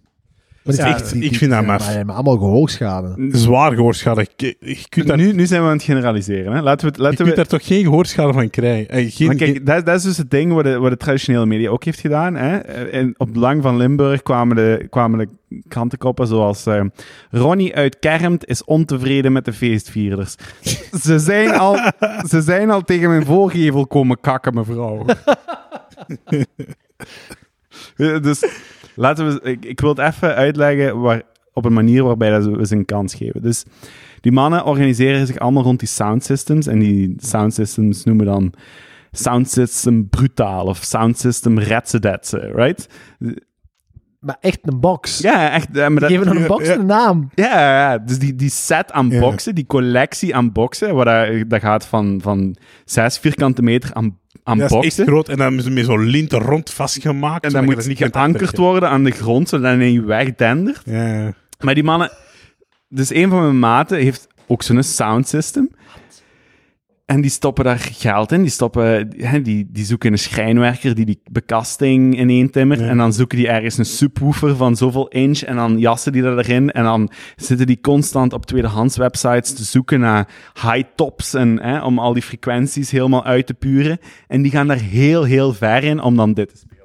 Maar 0.76 0.86
echt- 0.86 1.14
ik 1.14 1.36
vind 1.36 1.50
dat. 1.50 1.66
Maar 1.66 1.84
hebben 1.84 2.14
allemaal 2.14 2.36
gehoorschade. 2.38 3.28
Zwaar 3.30 3.72
gehoorschade. 3.74 4.26
Je, 4.36 4.56
je 4.60 4.84
kunt 4.88 5.06
daar, 5.06 5.16
nu, 5.16 5.32
nu 5.32 5.46
zijn 5.46 5.60
we 5.62 5.66
aan 5.68 5.72
het 5.74 5.82
generaliseren. 5.82 6.52
Hè? 6.52 6.60
Laten 6.62 6.80
we, 6.80 6.86
het- 6.86 6.96
je 6.96 7.02
laten 7.02 7.16
kunt 7.16 7.28
we, 7.28 7.34
daar 7.36 7.46
toch 7.46 7.66
geen 7.66 7.82
gehoorschade 7.82 8.32
van 8.32 8.50
krijgen. 8.50 8.88
Eh, 8.88 9.10
geen, 9.12 9.26
Maar 9.26 9.36
kijk, 9.36 9.66
dat, 9.66 9.86
dat 9.86 9.96
is 9.96 10.02
dus 10.02 10.16
het 10.16 10.30
ding 10.30 10.52
wat 10.52 10.64
de, 10.64 10.78
wat 10.78 10.90
de 10.90 10.96
traditionele 10.96 11.46
media 11.46 11.70
ook 11.70 11.84
heeft 11.84 12.00
gedaan. 12.00 12.34
Hè? 12.34 12.56
En 12.58 13.14
op 13.16 13.32
Belang 13.32 13.62
van 13.62 13.76
Limburg 13.76 14.22
kwamen 14.22 14.56
de, 14.56 14.86
kwamen 14.90 15.18
de 15.18 15.28
krantenkoppen 15.68 16.26
zoals... 16.26 16.66
eh, 16.66 16.84
Ronnie 17.30 17.74
uit 17.76 17.98
Kermt 17.98 18.46
is 18.46 18.64
ontevreden 18.64 19.32
met 19.32 19.44
de 19.44 19.52
feestvierders. 19.52 20.34
ze, 21.02 21.18
zijn 21.18 21.50
al, 21.54 21.76
ze 22.30 22.40
zijn 22.42 22.70
al 22.70 22.82
tegen 22.84 23.08
mijn 23.08 23.24
voorgevel 23.24 23.86
komen 23.86 24.20
kakken, 24.20 24.54
mevrouw. 24.54 25.04
Eh, 27.96 28.20
dus 28.22 28.44
laten 28.98 29.26
we... 29.28 29.40
Ik, 29.50 29.64
ik 29.64 29.80
wil 29.80 29.88
het 29.94 29.98
even 29.98 30.34
uitleggen 30.34 31.00
waar, 31.00 31.22
op 31.52 31.64
een 31.64 31.72
manier 31.72 32.02
waarbij 32.04 32.30
dat 32.30 32.44
we 32.44 32.66
ze 32.66 32.74
een 32.76 32.84
kans 32.84 33.14
geven. 33.14 33.42
Dus 33.42 33.64
die 34.20 34.32
mannen 34.32 34.64
organiseren 34.64 35.26
zich 35.26 35.38
allemaal 35.38 35.62
rond 35.62 35.78
die 35.78 35.88
sound 35.88 36.24
systems. 36.24 36.66
En 36.66 36.78
die 36.78 37.14
sound 37.18 37.54
systems 37.54 38.04
noemen 38.04 38.26
dan 38.26 38.52
sound 39.10 39.50
system 39.50 40.08
brutaal 40.08 40.64
of 40.66 40.76
sound 40.82 41.18
system 41.18 41.58
retsedetse, 41.58 42.38
right? 42.54 42.88
Maar 44.20 44.36
echt 44.40 44.58
een 44.62 44.80
box. 44.80 45.18
Ja, 45.18 45.50
echt. 45.52 45.66
eh, 45.76 45.88
Maar 45.88 46.00
dat, 46.00 46.08
Die 46.08 46.18
geven 46.18 46.32
een 46.36 46.40
ja, 46.42 46.46
box 46.46 46.66
ja. 46.66 46.74
een 46.74 46.86
naam. 46.86 47.30
ja, 47.34 47.60
ja, 47.90 47.98
dus 47.98 48.18
die, 48.18 48.34
die 48.34 48.50
set 48.50 48.92
aan 48.92 49.08
Ja. 49.10 49.20
boxen, 49.20 49.54
die 49.54 49.66
collectie 49.66 50.34
aan 50.36 50.52
boxen, 50.52 50.94
waar 50.94 51.04
dat, 51.30 51.50
dat 51.50 51.60
gaat 51.60 51.86
van, 51.86 52.20
van 52.22 52.56
6 52.84 53.18
vierkante 53.18 53.62
meter 53.62 53.94
aan, 53.94 54.18
aan 54.48 54.58
dat 54.58 54.84
is 54.84 54.98
echt 54.98 55.08
groot. 55.08 55.28
En 55.28 55.36
dan 55.36 55.46
hebben 55.46 55.64
ze 55.64 55.70
met 55.70 55.84
zo'n 55.84 56.04
lint 56.04 56.32
rond 56.32 56.70
vastgemaakt. 56.70 57.44
En 57.44 57.52
dan 57.52 57.64
moet 57.64 57.74
dat 57.74 57.86
niet 57.86 57.98
geankerd 57.98 58.56
worden 58.56 58.88
aan 58.88 59.04
de 59.04 59.10
grond, 59.10 59.48
zodat 59.48 59.64
hij 59.64 59.76
niet 59.76 60.04
wegdendert. 60.04 60.82
Ja, 60.84 61.06
ja. 61.06 61.34
Maar 61.60 61.74
die 61.74 61.84
mannen... 61.84 62.10
Dus 62.88 63.14
een 63.14 63.28
van 63.28 63.42
mijn 63.42 63.58
maten 63.58 63.98
heeft 63.98 64.26
ook 64.46 64.62
zo'n 64.62 64.82
sound 64.82 65.28
system. 65.28 65.70
En 67.08 67.20
die 67.20 67.30
stoppen 67.30 67.64
daar 67.64 67.78
geld 67.78 68.32
in. 68.32 68.40
Die, 68.42 68.50
stoppen, 68.50 69.08
hè, 69.16 69.42
die, 69.42 69.68
die 69.70 69.84
zoeken 69.84 70.12
een 70.12 70.18
schrijnwerker 70.18 70.94
die 70.94 71.04
die 71.04 71.20
bekasting 71.30 72.18
ineen 72.18 72.50
timmert. 72.50 72.80
Ja. 72.80 72.86
En 72.86 72.96
dan 72.96 73.12
zoeken 73.12 73.38
die 73.38 73.48
ergens 73.48 73.78
een 73.78 73.84
subwoofer 73.84 74.56
van 74.56 74.76
zoveel 74.76 75.08
inch. 75.08 75.42
En 75.42 75.56
dan 75.56 75.78
jassen 75.78 76.12
die 76.12 76.22
dat 76.22 76.38
erin. 76.38 76.70
En 76.70 76.84
dan 76.84 77.10
zitten 77.36 77.66
die 77.66 77.80
constant 77.80 78.32
op 78.32 78.46
tweedehands 78.46 78.96
websites 78.96 79.54
te 79.54 79.64
zoeken 79.64 80.00
naar 80.00 80.28
high 80.54 80.88
tops. 80.94 81.34
En, 81.34 81.62
hè, 81.62 81.82
om 81.82 81.98
al 81.98 82.12
die 82.12 82.22
frequenties 82.22 82.90
helemaal 82.90 83.24
uit 83.24 83.46
te 83.46 83.54
puren. 83.54 83.98
En 84.26 84.42
die 84.42 84.50
gaan 84.50 84.66
daar 84.66 84.80
heel, 84.80 85.24
heel 85.24 85.52
ver 85.52 85.84
in 85.84 86.00
om 86.00 86.16
dan 86.16 86.34
dit 86.34 86.48
te 86.48 86.56
spelen. 86.56 86.76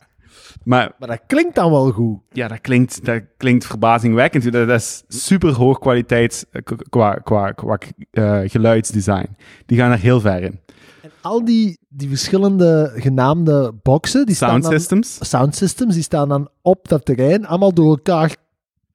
maar 0.64 0.92
Maar 0.98 1.08
dat 1.08 1.20
klinkt 1.26 1.54
dan 1.54 1.70
wel 1.70 1.90
goed. 1.90 2.18
ja, 2.32 2.48
dat 2.48 2.60
klinkt, 2.60 3.04
dat 3.04 3.22
klinkt 3.36 3.66
verbazingwekkend. 3.66 4.42
Dat, 4.52 4.68
dat 4.68 4.80
is 4.80 5.04
super 5.08 5.52
hoog 5.52 5.78
kwaliteit 5.78 6.46
eh, 6.52 6.62
qua, 6.88 7.14
qua, 7.14 7.50
qua 7.52 7.78
eh, 8.10 8.40
geluidsdesign. 8.44 9.36
Die 9.66 9.78
gaan 9.78 9.90
er 9.90 9.98
heel 9.98 10.20
ver 10.20 10.42
in. 10.42 10.60
En 11.02 11.10
al 11.20 11.44
die, 11.44 11.78
die 11.88 12.08
verschillende 12.08 12.92
genaamde 12.94 13.72
boxen, 13.82 14.26
die 14.26 14.34
Sound 14.34 14.50
staan 14.58 14.70
dan, 14.70 14.80
systems. 14.80 15.18
sound 15.28 15.54
systems, 15.56 15.94
die 15.94 16.02
staan 16.02 16.28
dan 16.28 16.48
op 16.62 16.88
dat 16.88 17.04
terrein, 17.04 17.46
allemaal 17.46 17.72
door 17.74 17.88
elkaar 17.88 18.36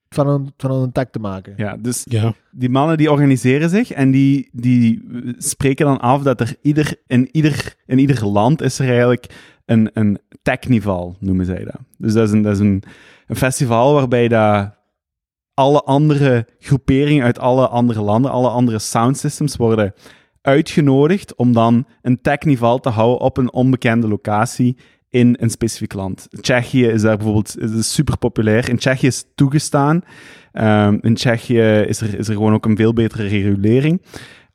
van 0.10 0.28
een, 0.28 0.54
van 0.58 0.72
een 0.72 0.92
tak 0.92 1.12
te 1.12 1.20
maken. 1.20 1.54
Ja, 1.58 1.78
dus 1.78 2.06
Ja. 2.10 2.34
die 2.52 2.70
mannen 2.70 2.98
die 2.98 3.12
organiseren 3.12 3.70
zich 3.70 3.92
en 3.92 4.12
die, 4.12 4.50
die 4.52 5.06
spreken 5.38 5.86
dan 5.86 6.00
af 6.00 6.22
dat 6.24 6.40
er 6.40 6.56
ieder, 6.62 6.96
in, 7.08 7.30
ieder, 7.32 7.76
in 7.86 8.00
ieder 8.00 8.26
land 8.28 8.62
is 8.62 8.80
er 8.80 8.88
eigenlijk 8.88 9.26
een, 9.66 9.90
een 9.94 10.20
technival, 10.46 11.16
noemen 11.20 11.46
zij 11.46 11.64
dat. 11.64 11.80
Dus 11.98 12.14
dat 12.14 12.28
is 12.28 12.34
een, 12.34 12.42
dat 12.42 12.54
is 12.54 12.60
een, 12.60 12.84
een 13.28 13.36
festival 13.36 13.94
waarbij 13.94 14.28
dat 14.28 14.74
alle 15.54 15.82
andere 15.82 16.48
groeperingen 16.60 17.24
uit 17.24 17.40
alle 17.40 17.68
andere 17.68 18.02
landen, 18.02 18.32
alle 18.32 18.50
andere 18.50 18.80
sound 18.80 19.18
systems 19.18 19.56
worden 19.56 19.94
uitgenodigd 20.42 21.36
om 21.36 21.54
dan 21.54 21.86
een 22.02 22.22
technival 22.22 22.80
te 22.80 22.90
houden 22.90 23.20
op 23.20 23.38
een 23.38 23.54
onbekende 23.54 24.08
locatie 24.08 24.78
in 25.10 25.38
een 25.40 25.50
specifiek 25.50 25.94
land. 25.94 26.28
Tsjechië 26.42 26.86
is 26.86 27.02
daar 27.02 27.18
bijvoorbeeld 27.18 27.56
super 27.80 28.18
populair. 28.18 28.70
In 28.70 28.78
Tsjechië 28.78 29.08
is 29.08 29.18
het 29.18 29.28
toegestaan. 29.36 30.02
Ehm, 30.52 30.98
in 31.02 31.14
Tsjechië 31.14 31.62
is 31.62 32.02
er, 32.02 32.20
is 32.20 32.28
er 32.28 32.34
gewoon 32.34 32.54
ook 32.54 32.66
een 32.66 32.76
veel 32.76 32.94
betere 32.94 33.28
regulering. 33.28 34.02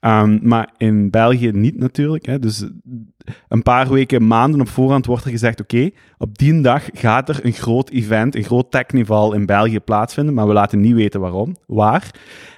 Ehm, 0.00 0.38
maar 0.42 0.70
in 0.76 1.10
België 1.10 1.50
niet 1.50 1.78
natuurlijk. 1.78 2.26
Hè. 2.26 2.38
Dus 2.38 2.64
een 3.48 3.62
paar 3.62 3.88
weken, 3.88 4.26
maanden 4.26 4.60
op 4.60 4.68
voorhand 4.68 5.06
wordt 5.06 5.24
er 5.24 5.30
gezegd: 5.30 5.60
oké, 5.60 5.90
op 6.18 6.38
die 6.38 6.60
dag 6.60 6.88
gaat 6.92 7.28
er 7.28 7.44
een 7.44 7.52
groot 7.52 7.90
event, 7.90 8.34
een 8.34 8.44
groot 8.44 8.70
technival 8.70 9.32
in 9.32 9.46
België 9.46 9.80
plaatsvinden, 9.80 10.34
maar 10.34 10.46
we 10.46 10.52
laten 10.52 10.80
niet 10.80 10.94
weten 10.94 11.20
waarom, 11.20 11.56
waar. 11.66 12.10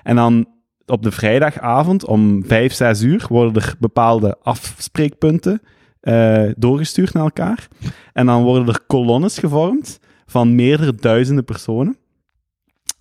En 0.02 0.16
dan 0.16 0.47
op 0.86 1.02
de 1.02 1.10
vrijdagavond 1.10 2.06
om 2.06 2.44
5, 2.44 2.73
6 2.73 3.02
uur 3.02 3.27
worden 3.28 3.62
er 3.62 3.74
bepaalde 3.78 4.36
afspreekpunten 4.43 5.60
eh, 6.01 6.51
doorgestuurd 6.56 7.12
naar 7.12 7.23
elkaar. 7.23 7.69
En 8.12 8.27
dan 8.27 8.43
worden 8.43 8.69
er 8.69 8.81
kolonnes 8.86 9.39
gevormd 9.39 10.01
van 10.27 10.55
meerdere 10.55 10.94
duizenden 10.94 11.44
personen. 11.44 11.97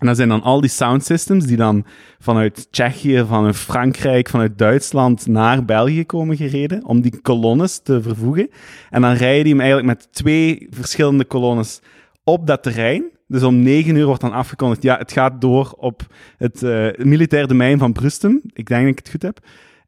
En 0.02 0.08
dat 0.08 0.16
zijn 0.16 0.30
dan 0.30 0.42
al 0.42 0.62
die 0.62 0.70
sound 0.70 1.06
systems 1.06 1.46
die 1.46 1.58
dan 1.58 1.86
vanuit 2.20 2.68
Tsjechië, 2.72 3.24
vanuit 3.28 3.56
Frankrijk, 3.56 4.30
vanuit 4.30 4.58
Duitsland 4.58 5.28
naar 5.28 5.66
België 5.66 6.06
komen 6.06 6.36
gereden 6.36 6.86
om 6.86 7.02
die 7.02 7.22
kolonnes 7.22 7.80
te 7.80 8.02
vervoegen. 8.02 8.50
En 8.90 9.02
dan 9.02 9.14
rijden 9.14 9.44
die 9.44 9.54
hem 9.54 9.62
eigenlijk 9.62 9.90
met 9.90 10.14
twee 10.14 10.68
verschillende 10.70 11.26
kolonnes 11.26 11.80
op 12.24 12.48
dat 12.48 12.64
terrein. 12.64 13.04
Dus 13.28 13.44
om 13.44 13.62
negen 13.62 13.96
uur 13.96 14.06
wordt 14.06 14.22
dan 14.22 14.32
afgekondigd, 14.32 14.84
ja, 14.84 14.98
het 14.98 15.12
gaat 15.12 15.42
door 15.42 15.74
op 15.78 16.02
het 16.38 16.64
eh, 16.64 16.88
militair 16.98 17.48
domein 17.48 17.78
van 17.78 17.94
Brustem. 17.94 18.42
Ik 18.54 18.68
denk 18.68 18.82
dat 18.82 18.92
ik 18.92 18.98
het 18.98 19.10
goed 19.10 19.22
heb. 19.22 19.40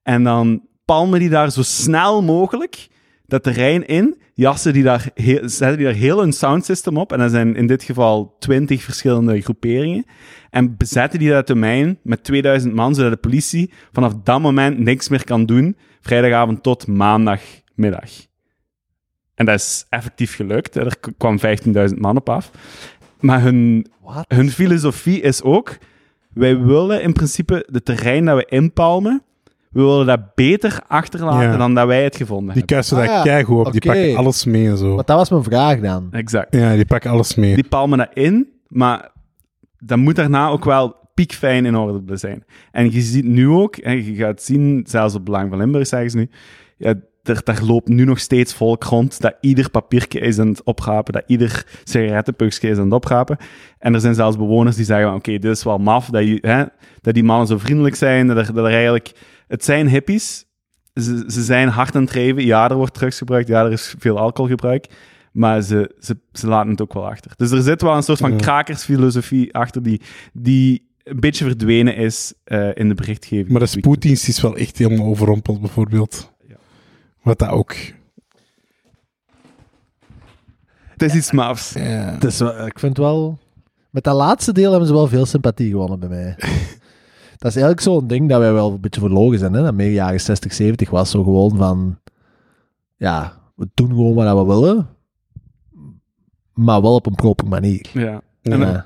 En 0.04 0.24
dan 0.24 0.62
palmen 0.86 1.20
die 1.20 1.30
daar 1.30 1.52
zo 1.52 1.62
snel 1.62 2.24
mogelijk 2.24 2.88
dat 3.26 3.44
terrein 3.44 3.88
in, 3.88 4.18
jassen 4.34 4.74
die 4.74 4.84
daar, 4.84 5.10
heel, 5.14 5.50
zetten 5.50 5.78
die 5.78 5.86
daar 5.86 5.96
heel 5.96 6.24
een 6.24 6.34
soundsystem 6.34 6.98
op. 6.98 7.12
En 7.12 7.20
dat 7.20 7.32
zijn 7.32 7.56
in 7.56 7.68
dit 7.68 7.84
geval 7.84 8.36
20 8.40 8.84
verschillende 8.84 9.42
groeperingen. 9.42 10.06
En 10.50 10.78
bezetten 10.78 11.20
die 11.20 11.30
dat 11.30 11.48
domein 11.48 12.00
met 12.04 12.24
2000 12.24 12.74
man, 12.74 12.96
zodat 12.96 13.12
de 13.12 13.18
politie 13.18 13.72
vanaf 13.92 14.14
dat 14.24 14.42
moment 14.42 14.80
niks 14.80 15.10
meer 15.10 15.24
kan 15.24 15.46
doen. 15.46 15.78
Vrijdagavond 16.02 16.64
tot 16.64 16.88
maandagmiddag. 16.88 18.12
En 19.36 19.46
dat 19.46 19.56
is 19.56 19.86
effectief 19.90 20.36
gelukt. 20.36 20.76
Er 20.76 20.96
kwam 21.18 21.40
15.000 21.40 21.98
man 21.98 22.18
op 22.18 22.30
af. 22.30 22.52
Maar 23.20 23.42
hun, 23.42 23.88
hun 24.28 24.50
filosofie 24.50 25.22
is 25.22 25.42
ook: 25.42 25.78
wij 26.34 26.60
willen 26.60 27.02
in 27.02 27.14
principe 27.14 27.68
de 27.70 27.84
terrein 27.84 28.26
dat 28.26 28.38
we 28.38 28.46
inpalmen, 28.46 29.24
we 29.74 29.82
willen 29.82 30.06
dat 30.06 30.36
beter 30.36 30.80
achterlaten 30.88 31.50
Ja. 31.52 31.58
dan 31.58 31.74
dat 31.74 31.88
wij 31.88 32.04
het 32.04 32.16
gevonden 32.16 32.54
Die 32.54 32.58
hebben. 32.58 32.76
kuisen 32.76 32.98
Ah, 32.98 33.06
daar 33.06 33.16
ja. 33.16 33.22
keigoed 33.24 33.66
op. 33.66 33.72
Die 33.72 33.82
pakken 33.82 34.16
alles 34.16 34.46
mee 34.46 34.68
en 34.68 34.78
zo. 34.78 34.96
Want 34.96 35.08
dat 35.08 35.18
was 35.18 35.30
mijn 35.30 35.44
vraag 35.44 35.80
dan. 35.80 36.08
Exact. 36.12 36.56
Ja, 36.56 36.76
die 36.76 36.86
pakken 36.86 37.12
alles 37.12 37.36
mee. 37.36 37.56
Die 37.56 37.68
palmen 37.68 37.98
dat 37.98 38.10
in, 38.14 38.48
maar 38.68 39.12
dan 39.78 40.00
moet 40.00 40.16
daarna 40.16 40.48
ook 40.50 40.66
wel 40.66 40.96
piekfijn 41.14 41.66
in 41.66 41.76
orde 41.76 42.18
zijn. 42.18 42.44
En 42.72 42.92
je 42.92 43.02
ziet 43.02 43.26
nu 43.26 43.48
ook, 43.50 43.76
en 43.76 44.06
je 44.06 44.16
gaat 44.16 44.42
zien, 44.42 44.84
zelfs 44.90 45.16
op 45.16 45.26
Belang 45.26 45.50
van 45.50 45.58
Limburg 45.58 45.88
zeggen 45.88 46.10
ze 46.10 46.18
nu, 46.18 46.30
ja, 46.78 46.94
er, 47.24 47.42
daar 47.44 47.62
loopt 47.64 47.88
nu 47.88 48.04
nog 48.06 48.20
steeds 48.20 48.54
volk 48.54 48.84
rond 48.84 49.22
dat 49.22 49.36
ieder 49.42 49.70
papiertje 49.70 50.20
is 50.20 50.40
aan 50.40 50.48
het 50.48 50.64
oprapen, 50.64 51.14
dat 51.14 51.24
ieder 51.28 51.66
sigarettenpukje 51.84 52.70
is 52.70 52.78
aan 52.78 52.84
het 52.84 52.94
oprapen. 52.94 53.38
En 53.80 53.94
er 53.94 54.00
zijn 54.00 54.16
zelfs 54.16 54.38
bewoners 54.38 54.76
die 54.76 54.86
zeggen, 54.86 55.14
oké, 55.14 55.32
dit 55.32 55.46
is 55.58 55.64
wel 55.64 55.78
maf, 55.78 56.10
dat, 56.10 56.24
je, 56.24 56.38
hè, 56.42 56.64
dat 57.02 57.14
die 57.14 57.24
mannen 57.24 57.48
zo 57.48 57.58
vriendelijk 57.58 57.96
zijn, 57.96 58.28
dat 58.28 58.38
er, 58.38 58.54
dat 58.54 58.66
er 58.66 58.72
eigenlijk... 58.72 59.12
Het 59.54 59.64
zijn 59.64 59.88
hippies, 59.88 60.46
ze, 60.94 61.24
ze 61.28 61.44
zijn 61.44 61.68
hard 61.68 61.96
aan 61.96 62.02
het 62.02 62.12
drijven. 62.12 62.46
Ja, 62.46 62.70
er 62.70 62.76
wordt 62.76 62.94
drugs 62.94 63.18
gebruikt, 63.18 63.48
ja, 63.48 63.66
er 63.66 63.72
is 63.72 63.96
veel 64.00 64.18
alcoholgebruik. 64.18 64.88
Maar 65.32 65.62
ze, 65.62 65.96
ze, 66.00 66.18
ze 66.32 66.48
laten 66.48 66.72
het 66.72 66.82
ook 66.82 66.94
wel 66.94 67.08
achter. 67.08 67.32
Dus 67.36 67.52
er 67.52 67.62
zit 67.62 67.82
wel 67.82 67.96
een 67.96 68.04
soort 68.04 68.20
van 68.20 68.38
krakersfilosofie 68.38 69.54
achter 69.54 69.84
die, 69.84 70.02
die 70.34 70.90
een 71.04 71.20
beetje 71.20 71.46
verdwenen 71.46 71.96
is 71.96 72.34
eh, 72.44 72.76
in 72.76 72.88
de 72.88 72.94
berichtgeving. 72.94 73.50
Maar 73.50 73.60
de 73.60 73.66
spoeddienst 73.66 74.28
is 74.28 74.42
wel 74.42 74.56
echt 74.56 74.78
helemaal 74.78 75.08
overrompeld, 75.08 75.60
bijvoorbeeld. 75.60 76.32
Ja. 76.48 76.56
Wat 77.22 77.40
dat 77.40 77.50
ook... 77.50 77.76
Het 80.88 81.02
is 81.02 81.14
iets 81.14 81.32
mafs. 81.32 81.74
Ja. 81.74 82.18
Dus 82.18 82.42
ik 82.42 82.80
vind 82.80 82.98
wel... 82.98 83.40
Met 83.90 84.04
dat 84.04 84.16
laatste 84.16 84.54
deel 84.54 84.70
hebben 84.70 84.88
ze 84.88 84.94
wel 84.94 85.08
veel 85.08 85.26
sympathie 85.26 85.70
gewonnen 85.70 86.00
bij 86.00 86.10
mij. 86.10 86.36
dat 87.44 87.56
is 87.56 87.62
eigenlijk 87.62 87.82
zo'n 87.82 88.08
ding 88.08 88.30
dat 88.30 88.40
wij 88.40 88.54
wel 88.54 88.72
een 88.72 88.82
beetje 88.82 89.00
verlogen 89.00 89.40
zijn. 89.40 89.54
Hè? 89.54 89.64
Dat 89.64 89.74
meer 89.74 89.92
jaren 89.92 90.22
60, 90.22 90.54
70 90.54 90.90
was 90.90 91.12
zo 91.12 91.24
gewoon 91.24 91.58
van... 91.58 92.00
Ja, 92.96 93.34
we 93.56 93.70
doen 93.74 93.88
gewoon 93.88 94.14
wat 94.14 94.38
we 94.38 94.54
willen. 94.54 94.88
Maar 96.54 96.82
wel 96.82 96.94
op 96.94 97.06
een 97.06 97.16
proper 97.16 97.48
manier. 97.48 97.90
Ja. 97.94 98.22
En, 98.42 98.86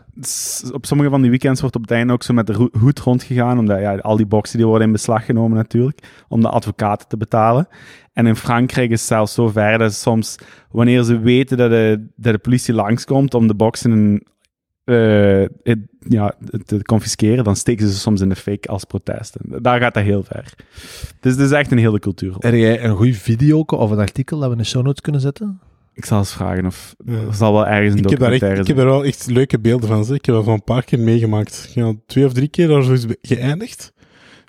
op 0.71 0.85
sommige 0.85 1.09
van 1.09 1.21
die 1.21 1.29
weekends 1.29 1.61
wordt 1.61 1.75
op 1.75 1.81
het 1.81 1.91
einde 1.91 2.13
ook 2.13 2.23
zo 2.23 2.33
met 2.33 2.47
de 2.47 2.69
hoed 2.79 2.99
rondgegaan, 2.99 3.59
omdat 3.59 3.79
ja, 3.79 3.97
al 3.97 4.17
die 4.17 4.25
boxen 4.25 4.57
die 4.57 4.67
worden 4.67 4.87
in 4.87 4.93
beslag 4.93 5.25
genomen 5.25 5.57
natuurlijk, 5.57 6.23
om 6.27 6.41
de 6.41 6.49
advocaten 6.49 7.07
te 7.07 7.17
betalen. 7.17 7.67
En 8.13 8.25
in 8.25 8.35
Frankrijk 8.35 8.91
is 8.91 8.99
het 8.99 9.09
zelfs 9.09 9.33
zo 9.33 9.47
ver 9.47 9.77
dat 9.77 9.93
soms, 9.93 10.35
wanneer 10.71 11.03
ze 11.03 11.19
weten 11.19 11.57
dat 11.57 11.69
de, 11.69 12.07
dat 12.15 12.33
de 12.33 12.39
politie 12.39 12.73
langskomt 12.73 13.33
om 13.33 13.47
de 13.47 13.55
boxen 13.55 14.23
eh, 14.87 15.45
het- 15.63 15.79
ja, 16.09 16.33
te 16.65 16.81
confisceren, 16.81 17.43
dan 17.43 17.55
steken 17.55 17.87
ze 17.87 17.93
soms 17.99 18.21
in 18.21 18.29
de 18.29 18.35
fik 18.35 18.65
als 18.65 18.83
protest. 18.83 19.35
En 19.35 19.61
Daar 19.61 19.79
gaat 19.79 19.93
dat 19.93 20.03
heel 20.03 20.23
ver. 20.23 20.53
Dus 21.19 21.31
het 21.31 21.41
is 21.41 21.51
echt 21.51 21.71
een 21.71 21.77
hele 21.77 21.99
cultuur. 21.99 22.35
Heb 22.39 22.53
jij 22.53 22.83
een 22.83 22.95
goed 22.95 23.15
video 23.17 23.59
of 23.59 23.91
een 23.91 23.99
artikel 23.99 24.37
dat 24.39 24.47
we 24.47 24.55
in 24.55 24.61
de 24.61 24.67
show 24.67 24.83
notes 24.83 25.01
kunnen 25.01 25.21
zetten? 25.21 25.59
Ik 25.93 26.05
zal 26.05 26.17
eens 26.17 26.33
vragen 26.33 26.65
of 26.65 26.95
Ja. 27.05 27.13
er 27.13 27.33
zal 27.33 27.53
wel 27.53 27.67
ergens 27.67 27.93
een 27.93 28.03
Ik 28.03 28.09
heb, 28.09 28.19
daar 28.19 28.31
echt, 28.31 28.39
documentaire 28.41 28.61
ik 28.61 28.67
heb 28.67 28.77
er 28.77 28.85
wel 28.85 29.05
echt 29.05 29.25
leuke 29.29 29.59
beelden 29.59 29.87
van. 29.89 30.05
Zeg. 30.05 30.15
Ik 30.17 30.25
heb 30.25 30.35
dat 30.35 30.47
al 30.47 30.53
een 30.53 30.63
paar 30.63 30.83
keer 30.83 30.99
meegemaakt. 30.99 31.65
Ik 31.69 31.75
heb 31.75 31.85
al 31.85 32.01
twee 32.05 32.25
of 32.25 32.33
drie 32.33 32.47
keer 32.47 32.67
daar 32.67 32.83
zoiets 32.83 33.05
geëindigd. 33.21 33.93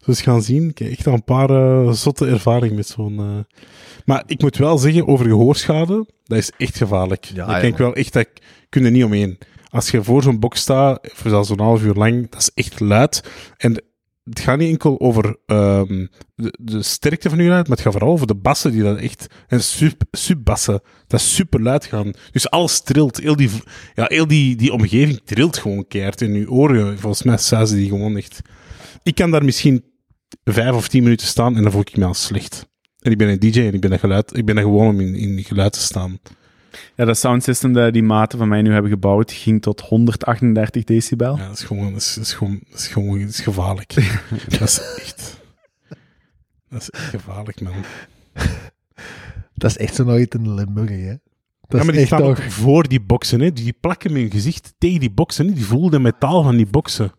Dus 0.04 0.20
gaan 0.20 0.42
zien. 0.42 0.68
Ik 0.68 0.78
heb 0.78 0.90
echt 0.90 1.06
al 1.06 1.12
een 1.12 1.24
paar 1.24 1.50
eh, 1.50 1.90
zotte 1.92 2.26
ervaring 2.26 2.74
met 2.76 2.86
zo'n... 2.86 3.18
eh. 3.18 3.58
Maar 4.04 4.22
ik 4.26 4.40
moet 4.42 4.56
wel 4.56 4.78
zeggen, 4.78 5.06
over 5.06 5.26
gehoorschade, 5.26 6.06
dat 6.24 6.38
is 6.38 6.50
echt 6.58 6.76
gevaarlijk. 6.76 7.24
Ja, 7.24 7.44
ik 7.46 7.50
ja. 7.50 7.60
denk 7.60 7.78
wel 7.78 7.94
echt 7.94 8.12
dat 8.12 8.22
ik 8.22 8.42
kun 8.68 8.84
er 8.84 8.90
niet 8.90 9.04
omheen. 9.04 9.38
Als 9.68 9.90
je 9.90 10.02
voor 10.02 10.22
zo'n 10.22 10.38
box 10.38 10.60
staat, 10.60 10.98
voor 11.12 11.30
zelfs 11.30 11.50
een 11.50 11.60
half 11.60 11.82
uur 11.82 11.94
lang, 11.94 12.30
dat 12.30 12.40
is 12.40 12.50
echt 12.54 12.80
luid. 12.80 13.30
En 13.56 13.82
het 14.28 14.40
gaat 14.40 14.58
niet 14.58 14.70
enkel 14.70 15.00
over 15.00 15.36
ehm, 15.46 16.06
de, 16.34 16.54
de 16.60 16.82
sterkte 16.82 17.28
van 17.28 17.38
je 17.38 17.44
geluid, 17.44 17.68
maar 17.68 17.76
het 17.76 17.86
gaat 17.86 17.94
vooral 17.94 18.12
over 18.12 18.26
de 18.26 18.34
bassen 18.34 18.72
die 18.72 18.82
dat 18.82 18.98
echt... 18.98 19.26
En 19.46 19.62
sub, 19.62 20.02
subbassen, 20.10 20.80
dat 21.06 21.20
super 21.20 21.62
luid 21.62 21.84
gaan. 21.84 22.12
Dus 22.32 22.50
alles 22.50 22.80
trilt. 22.80 23.16
Heel 23.16 23.36
die, 23.36 23.50
ja, 23.94 24.04
heel 24.08 24.26
die, 24.26 24.56
die 24.56 24.72
omgeving 24.72 25.20
trilt 25.24 25.58
gewoon 25.58 25.86
keihard 25.86 26.20
in 26.20 26.34
je 26.34 26.50
oren. 26.50 26.98
Volgens 26.98 27.22
mij 27.22 27.38
zijn 27.38 27.66
ze 27.66 27.74
die 27.74 27.88
gewoon 27.88 28.16
echt... 28.16 28.40
Ik 29.02 29.14
kan 29.14 29.30
daar 29.30 29.44
misschien 29.44 29.84
vijf 30.44 30.74
of 30.74 30.88
tien 30.88 31.02
minuten 31.02 31.26
staan 31.26 31.56
en 31.56 31.62
dan 31.62 31.72
voel 31.72 31.80
ik 31.80 31.96
me 31.96 32.04
al 32.04 32.14
slecht. 32.14 32.68
En 32.98 33.10
ik 33.10 33.18
ben 33.18 33.28
een 33.28 33.38
DJ 33.38 33.60
en 33.60 33.74
ik 33.74 33.80
ben 33.80 33.90
dat, 33.90 34.00
geluid, 34.00 34.36
ik 34.36 34.44
ben 34.44 34.54
dat 34.54 34.64
gewoon 34.64 34.88
om 34.88 35.00
in, 35.00 35.14
in 35.14 35.44
geluid 35.44 35.72
te 35.72 35.80
staan. 35.80 36.18
Ja, 36.96 37.04
dat 37.04 37.18
soundsystem 37.18 37.72
dat 37.72 37.92
die 37.92 38.02
maten 38.02 38.38
van 38.38 38.48
mij 38.48 38.62
nu 38.62 38.72
hebben 38.72 38.90
gebouwd, 38.90 39.32
ging 39.32 39.62
tot 39.62 39.80
138 39.80 40.84
decibel. 40.84 41.36
Ja, 41.36 41.46
dat 41.46 41.58
is 41.58 41.64
gewoon, 41.64 41.92
dat 41.92 42.00
is, 42.00 42.14
dat 42.14 42.24
is 42.24 42.32
gewoon, 42.32 42.60
dat 42.70 42.78
is 42.78 42.86
gewoon 42.86 43.20
dat 43.20 43.28
is 43.28 43.40
gevaarlijk. 43.40 43.94
dat 44.58 44.68
is 44.68 44.80
echt... 44.96 45.36
Dat 46.68 46.80
is 46.80 46.90
echt 46.90 47.04
gevaarlijk, 47.04 47.60
man. 47.60 47.72
Dat 49.54 49.70
is 49.70 49.76
echt 49.76 49.94
zo 49.94 50.04
nooit 50.04 50.34
in 50.34 50.54
Limburg, 50.54 50.90
hè? 50.90 51.16
Dat 51.68 51.80
ja, 51.80 51.86
maar 51.86 51.86
is 51.86 51.86
die 51.86 51.98
echt 52.00 52.06
staan 52.06 52.22
ook 52.22 52.36
toch... 52.36 52.52
voor 52.52 52.88
die 52.88 53.00
boksen, 53.00 53.40
hè. 53.40 53.52
Die 53.52 53.72
plakken 53.80 54.12
met 54.12 54.22
hun 54.22 54.30
gezicht 54.30 54.74
tegen 54.78 55.00
die 55.00 55.10
boksen, 55.10 55.46
hè. 55.46 55.52
Die 55.52 55.64
voelen 55.64 55.90
de 55.90 55.98
metaal 55.98 56.42
van 56.42 56.56
die 56.56 56.66
boksen. 56.66 57.12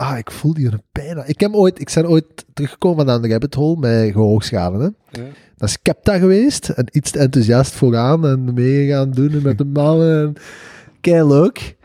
Ah, 0.00 0.18
ik 0.18 0.30
voel 0.30 0.54
die 0.54 0.66
een 0.66 0.82
pijn. 0.92 1.22
Ik, 1.26 1.40
heb 1.40 1.54
ooit, 1.54 1.80
ik 1.80 1.90
ben 1.94 2.08
ooit 2.08 2.44
teruggekomen 2.54 3.06
van 3.06 3.22
de 3.22 3.28
rabbit 3.28 3.54
hole 3.54 3.76
met 3.78 4.12
gehoorschade. 4.12 4.78
Hè? 4.78 5.20
Ja. 5.20 5.28
Dat 5.56 5.68
is 5.68 5.82
Kepta 5.82 6.18
geweest 6.18 6.68
en 6.68 6.86
iets 6.90 7.10
te 7.10 7.18
enthousiast 7.18 7.72
vooraan 7.72 8.26
en 8.26 8.54
mee 8.54 8.88
gaan 8.88 9.10
doen 9.10 9.42
met 9.42 9.58
de 9.58 9.64
mannen. 9.64 10.26
En... 10.26 10.34
Kei 11.00 11.24
leuk. 11.24 11.76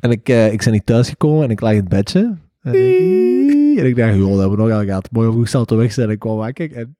En 0.00 0.10
ik, 0.10 0.28
eh, 0.28 0.52
ik 0.52 0.64
ben 0.64 0.72
niet 0.72 0.86
thuisgekomen 0.86 1.44
en 1.44 1.50
ik 1.50 1.60
lag 1.60 1.72
in 1.72 1.76
het 1.76 1.88
bedje. 1.88 2.36
En 2.62 2.74
ik, 2.74 3.78
en 3.78 3.86
ik 3.86 3.96
dacht, 3.96 4.14
joh, 4.14 4.30
dat 4.30 4.38
hebben 4.38 4.58
we 4.58 4.64
nog 4.64 4.72
al 4.72 4.84
gehad. 4.84 5.08
Morgen 5.10 5.32
vroeg 5.32 5.48
zal 5.48 5.60
het 5.60 5.70
weg 5.70 5.92
zijn. 5.92 6.06
En 6.06 6.12
ik 6.12 6.18
kwam 6.18 6.36
wakker 6.36 6.72
en... 6.72 6.96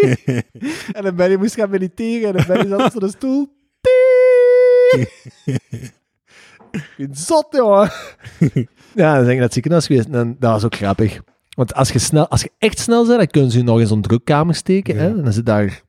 en 0.96 1.02
dan 1.02 1.16
ben 1.16 1.30
je 1.30 1.38
moest 1.38 1.54
gaan 1.54 1.70
mediteren 1.70 2.28
en 2.28 2.36
dan 2.36 2.44
ben 2.46 2.68
je 2.68 2.76
zat 2.76 2.94
op 2.94 3.00
de 3.00 3.08
stoel. 3.08 3.48
Ben 6.96 7.14
zot, 7.14 7.46
jongen. 7.50 7.90
ja, 8.94 9.14
dan 9.14 9.22
ben 9.22 9.30
ik 9.30 9.34
naar 9.34 9.44
het 9.44 9.52
ziekenhuis 9.52 9.86
geweest 9.86 10.08
en 10.08 10.36
dat 10.38 10.52
was 10.52 10.64
ook 10.64 10.74
grappig. 10.74 11.20
Want 11.54 11.74
als 11.74 11.90
je, 11.90 11.98
snel, 11.98 12.28
als 12.28 12.42
je 12.42 12.50
echt 12.58 12.78
snel 12.78 13.06
bent, 13.06 13.18
dan 13.18 13.26
kunnen 13.26 13.50
ze 13.50 13.58
je 13.58 13.64
nog 13.64 13.80
in 13.80 13.86
zo'n 13.86 14.02
drukkamer 14.02 14.54
steken. 14.54 14.94
Ja. 14.94 15.00
Hè? 15.00 15.08
En 15.08 15.24
dan 15.24 15.32
zit 15.32 15.46
daar 15.46 15.82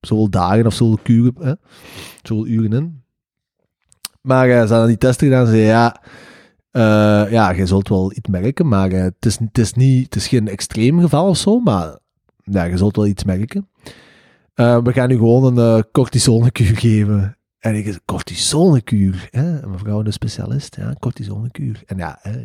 zoveel 0.00 0.30
dagen 0.30 0.66
of 0.66 0.74
zoveel 0.74 0.98
uren, 1.04 1.34
hè? 1.38 1.52
zoveel 2.22 2.46
uren 2.46 2.72
in. 2.72 3.02
Maar 4.22 4.48
eh, 4.48 4.66
ze 4.66 4.72
hadden 4.72 4.86
die 4.86 4.98
testen 4.98 5.26
gedaan 5.26 5.44
en 5.44 5.50
zeiden, 5.50 5.70
ja, 5.70 6.02
eh, 6.70 7.32
ja, 7.32 7.50
je 7.50 7.66
zult 7.66 7.88
wel 7.88 8.12
iets 8.12 8.28
merken, 8.28 8.68
maar 8.68 8.90
eh, 8.90 9.02
het, 9.02 9.26
is, 9.26 9.38
het, 9.38 9.58
is 9.58 9.72
niet, 9.72 10.04
het 10.04 10.14
is 10.14 10.28
geen 10.28 10.48
extreem 10.48 11.00
geval 11.00 11.28
of 11.28 11.36
zo, 11.36 11.60
maar 11.60 11.98
ja, 12.44 12.64
je 12.64 12.76
zult 12.76 12.96
wel 12.96 13.06
iets 13.06 13.24
merken. 13.24 13.68
We 14.54 14.92
gaan 14.92 15.08
nu 15.08 15.16
gewoon 15.16 15.58
een 15.58 15.84
cortisonekuur 15.92 16.76
geven. 16.76 17.37
En 17.58 17.74
ik 17.74 17.84
zei, 17.84 17.98
cortisonekuur? 18.04 19.28
Hè? 19.30 19.60
En 19.60 19.70
mevrouw 19.70 20.02
de 20.02 20.10
specialist, 20.10 20.76
ja, 20.76 20.92
cortisonekuur. 20.98 21.82
En 21.86 21.96
ja, 21.96 22.18
hè, 22.22 22.40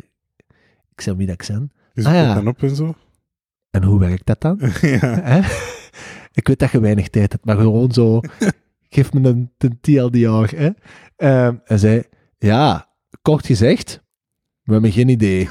ik 0.94 1.00
zei 1.00 1.16
wie 1.16 1.26
dat 1.26 1.40
ik 1.42 1.48
ben. 1.48 1.72
Dus 1.92 2.04
Ah, 2.04 2.12
ja. 2.12 2.36
en 2.36 2.48
op 2.48 2.62
en 2.62 2.76
zo. 2.76 2.94
En 3.70 3.82
hoe 3.82 3.98
werkt 4.00 4.26
dat 4.26 4.40
dan? 4.40 4.58
ja. 4.80 5.20
Hè? 5.22 5.40
Ik 6.32 6.48
weet 6.48 6.58
dat 6.58 6.70
je 6.70 6.80
weinig 6.80 7.08
tijd 7.08 7.32
hebt, 7.32 7.44
maar 7.44 7.56
gewoon 7.56 7.92
zo, 7.92 8.20
geef 8.94 9.12
me 9.12 9.28
een, 9.28 9.52
een 9.58 9.78
TLDR. 9.80 10.56
Hè? 10.56 10.70
Ehm, 11.16 11.54
en 11.64 11.78
zei, 11.78 12.02
ja, 12.38 12.88
kort 13.22 13.46
gezegd, 13.46 14.02
we 14.62 14.72
hebben 14.72 14.92
geen 14.92 15.08
idee. 15.08 15.48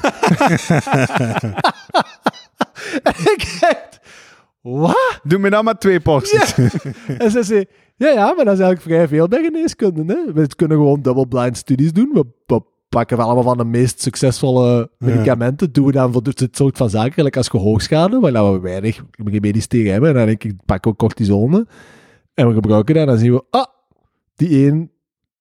en 3.02 3.14
ik 3.34 3.56
dacht, 3.60 4.00
wat? 4.60 5.20
Doe 5.22 5.38
me 5.38 5.50
dan 5.50 5.64
maar 5.64 5.78
twee 5.78 6.00
porties. 6.00 6.54
En 7.18 7.30
ze 7.30 7.42
zei, 7.42 7.64
ja, 7.96 8.08
ja, 8.08 8.32
maar 8.34 8.44
dat 8.44 8.54
is 8.54 8.60
eigenlijk 8.60 8.80
vrij 8.80 9.08
veel 9.08 9.28
bij 9.28 9.42
geneeskunde. 9.42 10.04
Hè? 10.06 10.32
We 10.32 10.46
kunnen 10.56 10.76
gewoon 10.76 11.02
double-blind 11.02 11.56
studies 11.56 11.92
doen. 11.92 12.10
We, 12.12 12.24
we 12.46 12.62
pakken 12.88 13.18
allemaal 13.18 13.42
van 13.42 13.56
de 13.58 13.64
meest 13.64 14.02
succesvolle 14.02 14.90
medicamenten, 14.98 15.72
doen 15.72 15.86
we 15.86 15.92
dan 15.92 16.12
voor 16.12 16.22
dit 16.22 16.48
soort 16.50 16.76
van 16.76 16.90
zaken, 16.90 17.12
gelijk 17.12 17.36
als 17.36 17.48
gehoogschade, 17.48 18.20
waar 18.20 18.52
we 18.52 18.60
weinig 18.60 19.04
medisch 19.16 19.66
tegen 19.66 19.92
hebben. 19.92 20.08
En 20.10 20.14
dan 20.16 20.26
denk 20.26 20.44
ik, 20.44 20.54
pak 20.64 20.86
ook 20.86 20.98
cortisone. 20.98 21.66
En 22.34 22.48
we 22.48 22.54
gebruiken 22.54 22.94
dat 22.94 23.02
en 23.02 23.08
dan 23.08 23.18
zien 23.18 23.32
we, 23.32 23.44
ah, 23.50 23.66
die 24.36 24.66
een, 24.66 24.90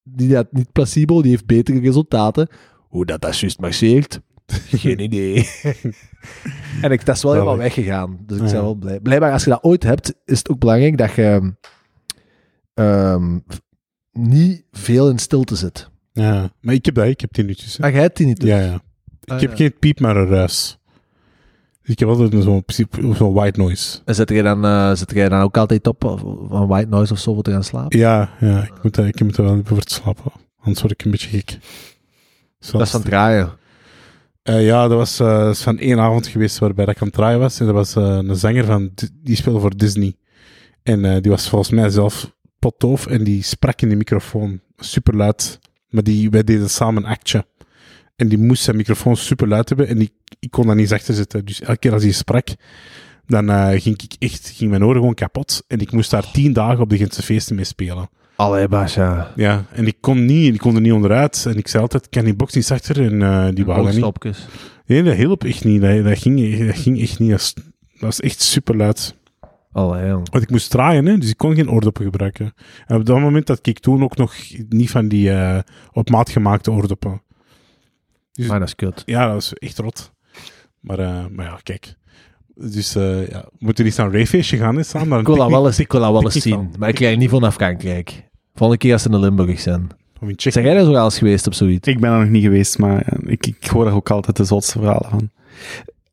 die 0.04 0.30
dat 0.30 0.48
niet 0.52 0.72
placebo, 0.72 1.22
die 1.22 1.32
heeft 1.32 1.46
betere 1.46 1.80
resultaten. 1.80 2.48
Hoe 2.88 3.06
dat, 3.06 3.22
dat 3.22 3.40
juist 3.40 3.60
marcheert, 3.60 4.20
Geen 4.70 5.00
idee. 5.00 5.50
en 6.82 6.92
ik, 6.92 7.06
dat 7.06 7.16
is 7.16 7.24
wel 7.24 7.34
helemaal 7.34 7.58
weggegaan. 7.58 8.18
Dus 8.26 8.38
ik 8.38 8.46
Ja. 8.46 8.52
ben 8.52 8.62
wel 8.62 8.76
blij. 8.76 9.00
Blijkbaar, 9.00 9.32
als 9.32 9.44
je 9.44 9.50
dat 9.50 9.64
ooit 9.64 9.84
hebt, 9.84 10.14
is 10.26 10.38
het 10.38 10.50
ook 10.50 10.60
belangrijk 10.60 10.98
dat 10.98 11.12
je 11.14 11.54
ehm, 12.74 13.40
niet 14.12 14.64
veel 14.72 15.10
in 15.10 15.20
stilte 15.20 15.56
zit. 15.56 15.90
Ja, 16.12 16.52
maar 16.62 16.74
ik 16.74 16.86
heb 16.86 16.96
dat, 16.96 17.06
ik 17.06 17.22
heb 17.22 17.32
tinnitus. 17.32 17.78
hè. 17.78 17.82
Maar 17.84 17.92
jij 17.92 18.02
hebt 18.02 18.18
die 18.18 18.26
niet. 18.26 18.40
dus. 18.40 18.50
Ja, 18.50 18.60
ja. 18.60 18.82
Ah, 19.26 19.36
ik 19.36 19.42
heb 19.42 19.50
ja. 19.50 19.56
geen 19.56 19.78
piep, 19.80 20.00
maar 20.00 20.16
een 20.18 20.28
ruis. 20.28 20.78
Dus 21.82 21.92
ik 21.92 22.00
heb 22.00 22.10
altijd 22.10 22.34
een 22.34 22.42
zo'n 22.42 22.64
principe- 22.64 23.14
zo'n 23.16 23.34
white 23.34 23.60
noise. 23.60 24.00
En 24.06 24.16
zit 24.16 24.30
jij 24.30 24.42
dan, 24.42 24.66
eh, 24.66 24.94
zit 24.96 25.12
jij 25.12 25.30
dan 25.30 25.42
ook 25.42 25.58
altijd 25.58 25.88
op 25.88 26.02
van 26.50 26.68
white 26.68 26.90
noise 26.90 27.14
of 27.14 27.20
zo 27.20 27.34
voor 27.34 27.44
te 27.44 27.52
gaan 27.52 27.64
slapen? 27.64 28.00
Ja, 28.00 28.30
ja 28.40 28.64
ik, 28.64 28.84
moet, 28.84 28.98
ik 28.98 29.24
moet 29.24 29.38
er 29.38 29.44
wel 29.44 29.62
voor 29.64 29.82
te 29.82 29.94
slapen. 29.94 30.32
Anders 30.60 30.80
word 30.82 30.94
ik 30.94 31.04
een 31.06 31.12
beetje 31.12 31.30
gek. 31.30 31.58
Dat 32.72 32.82
is 32.82 32.90
van 32.90 33.00
het 33.00 33.10
draaien. 33.10 33.52
Eh, 34.44 34.66
ja, 34.66 34.88
dat 34.88 34.98
was, 34.98 35.20
eh, 35.20 35.50
is 35.50 35.62
van 35.62 35.78
één 35.80 36.00
avond 36.00 36.28
geweest 36.28 36.58
waarbij 36.60 36.86
ik 36.86 37.02
aan 37.02 37.08
het 37.08 37.16
draaien 37.16 37.40
was. 37.40 37.60
En 37.60 37.66
dat 37.66 37.76
was 37.76 37.96
eh, 37.96 38.04
een 38.22 38.36
zanger 38.36 38.66
van, 38.66 38.92
Di- 38.96 39.10
die 39.24 39.36
speelde 39.36 39.60
voor 39.60 39.78
Disney. 39.78 40.16
En 40.84 41.06
eh, 41.06 41.22
die 41.22 41.32
was 41.32 41.50
volgens 41.50 41.72
mij 41.72 41.90
zelf 41.90 42.32
pottoof 42.64 43.08
en 43.08 43.24
die 43.24 43.44
sprak 43.44 43.82
in 43.82 43.90
de 43.90 43.96
microfoon 43.96 44.62
super 44.78 45.16
luid. 45.16 45.60
Maar 45.90 46.04
die, 46.04 46.30
wij 46.30 46.44
deden 46.44 46.70
samen 46.70 47.04
een 47.04 47.10
actje. 47.10 47.46
En 48.16 48.28
die 48.28 48.38
moest 48.38 48.64
zijn 48.64 48.76
microfoon 48.76 49.16
super 49.16 49.48
luid 49.48 49.70
hebben 49.70 49.88
en 49.88 49.98
die, 49.98 50.14
ik 50.40 50.52
kon 50.52 50.68
daar 50.68 50.76
niet 50.76 50.94
achter 50.94 51.14
zitten. 51.14 51.46
Dus 51.46 51.62
elke 51.62 51.80
keer 51.80 51.94
als 51.94 52.04
hij 52.04 52.12
sprak, 52.12 52.48
dan 53.26 53.50
eh, 53.50 53.82
ging 53.82 54.02
ik 54.02 54.16
echt, 54.20 54.50
ging 54.56 54.70
mijn 54.70 54.84
oren 54.84 54.96
gewoon 54.96 55.14
kapot. 55.14 55.64
En 55.68 55.80
ik 55.80 55.92
moest 55.92 56.12
daar 56.12 56.32
tien 56.32 56.54
dagen 56.54 56.80
op 56.80 56.90
de 56.90 56.98
Gentse 56.98 57.22
feesten 57.22 57.56
mee 57.56 57.66
spelen. 57.66 58.10
Allee, 58.36 58.68
Basja. 58.68 59.32
Ja, 59.36 59.66
en 59.72 59.88
ik 59.88 59.98
kon 60.00 60.26
niet, 60.26 60.54
ik 60.54 60.60
kon 60.60 60.76
er 60.76 60.82
niet 60.82 60.92
onderuit. 60.92 61.46
En 61.46 61.58
ik 61.58 61.68
zei 61.68 61.84
altijd, 61.84 62.06
ik 62.06 62.12
kan 62.12 62.24
die 62.24 62.36
box 62.36 62.54
niet 62.54 62.72
achter. 62.72 63.02
En 63.02 63.22
eh, 63.22 63.48
die 63.54 63.66
wou 63.66 63.84
dat 63.84 63.94
niet. 63.94 64.04
Nee, 64.86 65.04
dat 65.04 65.16
hielp 65.16 65.44
echt 65.44 65.64
niet. 65.64 65.82
Dat, 65.82 66.04
dat, 66.04 66.18
ging, 66.18 66.66
dat 66.66 66.78
ging 66.78 67.02
echt 67.02 67.20
niet. 67.20 67.30
Dat 67.30 67.40
was, 67.40 67.54
dat 67.54 68.00
was 68.00 68.20
echt 68.20 68.42
super 68.42 68.76
luid. 68.76 69.16
Want 70.32 70.44
ik 70.44 70.50
moest 70.50 70.70
draaien, 70.70 71.06
hè, 71.06 71.18
dus 71.18 71.30
ik 71.30 71.38
kon 71.38 71.56
geen 71.56 71.70
oordoppen 71.70 72.04
gebruiken. 72.04 72.54
En 72.86 72.96
op 72.96 73.06
dat 73.06 73.20
moment 73.20 73.48
had 73.48 73.68
ik 73.68 73.80
toen 73.80 74.04
ook 74.04 74.18
nog 74.18 74.34
niet 74.70 74.92
van 74.92 75.08
die 75.08 75.32
eh, 75.32 75.60
op 75.92 76.10
maat 76.10 76.30
gemaakte 76.30 76.72
oordoppen. 76.72 77.22
Dus, 78.32 78.48
Maar 78.48 78.60
dat 78.60 78.68
is 78.68 78.76
kut. 78.76 79.04
ja, 79.06 79.26
dat 79.26 79.34
was 79.34 79.54
echt 79.54 79.78
rot. 79.78 80.12
Maar, 80.80 81.00
eh, 81.00 81.26
maar 81.32 81.46
ja, 81.46 81.60
kijk. 81.64 81.96
Dus 82.56 82.96
eh 82.96 83.28
ja, 83.30 83.42
we 83.42 83.58
moeten 83.66 83.86
niet 83.86 83.98
naar 83.98 84.06
een 84.06 84.12
rayfeestje 84.12 84.58
gaan, 84.58 84.76
hè, 84.76 84.84
samen. 84.84 85.20
Ik 85.20 85.26
wil 85.26 85.36
dat 85.36 85.50
wel 85.50 85.66
eens, 85.66 85.80
ik 85.80 85.92
wil 85.92 86.02
dat 86.02 86.12
wel 86.12 86.24
eens 86.24 86.34
zien. 86.34 86.54
van. 86.54 86.74
Maar 86.80 86.90
ik 86.90 86.96
krijg 86.96 87.18
niet 87.18 87.30
vanaf 87.30 87.54
Frankrijk. 87.54 88.30
Volgende 88.54 88.82
keer 88.82 88.94
als 88.94 89.02
ze 89.02 89.10
in 89.10 89.20
Limburg 89.20 89.60
zijn. 89.60 89.88
Of 90.22 90.30
in 90.30 90.36
Tsjechië. 90.36 90.60
Zeg 90.60 90.64
jij 90.64 90.80
er 90.80 90.86
zo 90.86 90.92
wel 90.92 91.04
eens 91.04 91.18
geweest 91.18 91.48
op 91.48 91.54
zoiets? 91.54 91.88
Ik 91.88 92.00
ben 92.00 92.12
er 92.12 92.20
nog 92.20 92.30
niet 92.30 92.44
geweest, 92.44 92.78
maar 92.78 93.18
ik, 93.26 93.48
ik 93.48 93.66
hoor 93.68 93.86
daar 93.86 93.94
ook 93.94 94.10
altijd 94.10 94.38
de 94.38 94.44
zotste 94.44 94.80
verhalen 94.80 95.10
van. 95.10 95.30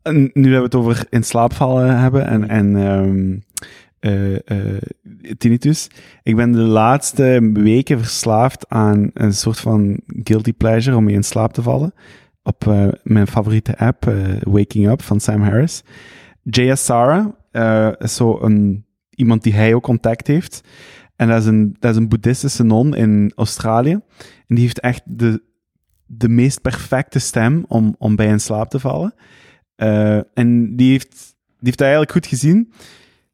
En 0.02 0.31
nu 0.32 0.51
dat 0.51 0.59
we 0.59 0.64
het 0.64 0.74
over 0.74 1.06
in 1.10 1.24
slaap 1.24 1.52
vallen 1.52 1.98
hebben 1.98 2.27
en, 2.27 2.48
en 2.48 2.77
ehm, 2.77 3.39
eh, 3.98 4.35
eh, 4.35 4.82
tinnitus. 5.39 5.89
Ik 6.22 6.36
ben 6.36 6.52
de 6.52 6.59
laatste 6.59 7.51
weken 7.52 7.98
verslaafd 7.98 8.68
aan 8.68 9.10
een 9.14 9.35
soort 9.35 9.60
van 9.60 10.01
guilty 10.06 10.52
pleasure 10.52 10.97
om 10.97 11.05
mee 11.05 11.14
in 11.14 11.24
slaap 11.24 11.52
te 11.52 11.62
vallen. 11.62 11.93
Op 12.43 12.66
eh, 12.66 12.89
mijn 13.02 13.27
favoriete 13.27 13.78
app, 13.78 14.12
Waking 14.40 14.89
Up 14.89 15.02
van 15.02 15.20
Sam 15.20 15.43
Harris. 15.43 15.82
Jaya 16.43 16.74
Sara 16.74 17.35
eh, 17.51 17.90
is 17.98 18.14
zo 18.14 18.39
een, 18.40 18.85
iemand 19.10 19.43
die 19.43 19.55
hij 19.55 19.74
ook 19.74 19.82
contact 19.82 20.27
heeft. 20.27 20.60
En 21.16 21.28
dat 21.28 21.40
is 21.40 21.47
een, 21.47 21.77
dat 21.78 21.90
is 21.90 21.97
een 21.97 22.09
boeddhistische 22.09 22.64
non 22.64 22.94
in 22.94 23.32
Australië. 23.35 23.93
En 23.93 24.55
die 24.55 24.60
heeft 24.60 24.81
echt 24.81 25.02
de, 25.05 25.43
de 26.06 26.28
meest 26.28 26.60
perfecte 26.60 27.18
stem 27.18 27.64
om, 27.68 27.94
om 27.98 28.16
bij 28.16 28.27
in 28.27 28.40
slaap 28.40 28.70
te 28.70 28.81
vallen. 28.81 29.14
Eh, 29.81 30.20
en 30.35 30.77
die 30.77 30.90
heeft, 30.90 31.11
die 31.36 31.57
heeft 31.61 31.78
dat 31.78 31.86
eigenlijk 31.86 32.12
goed 32.12 32.27
gezien. 32.27 32.73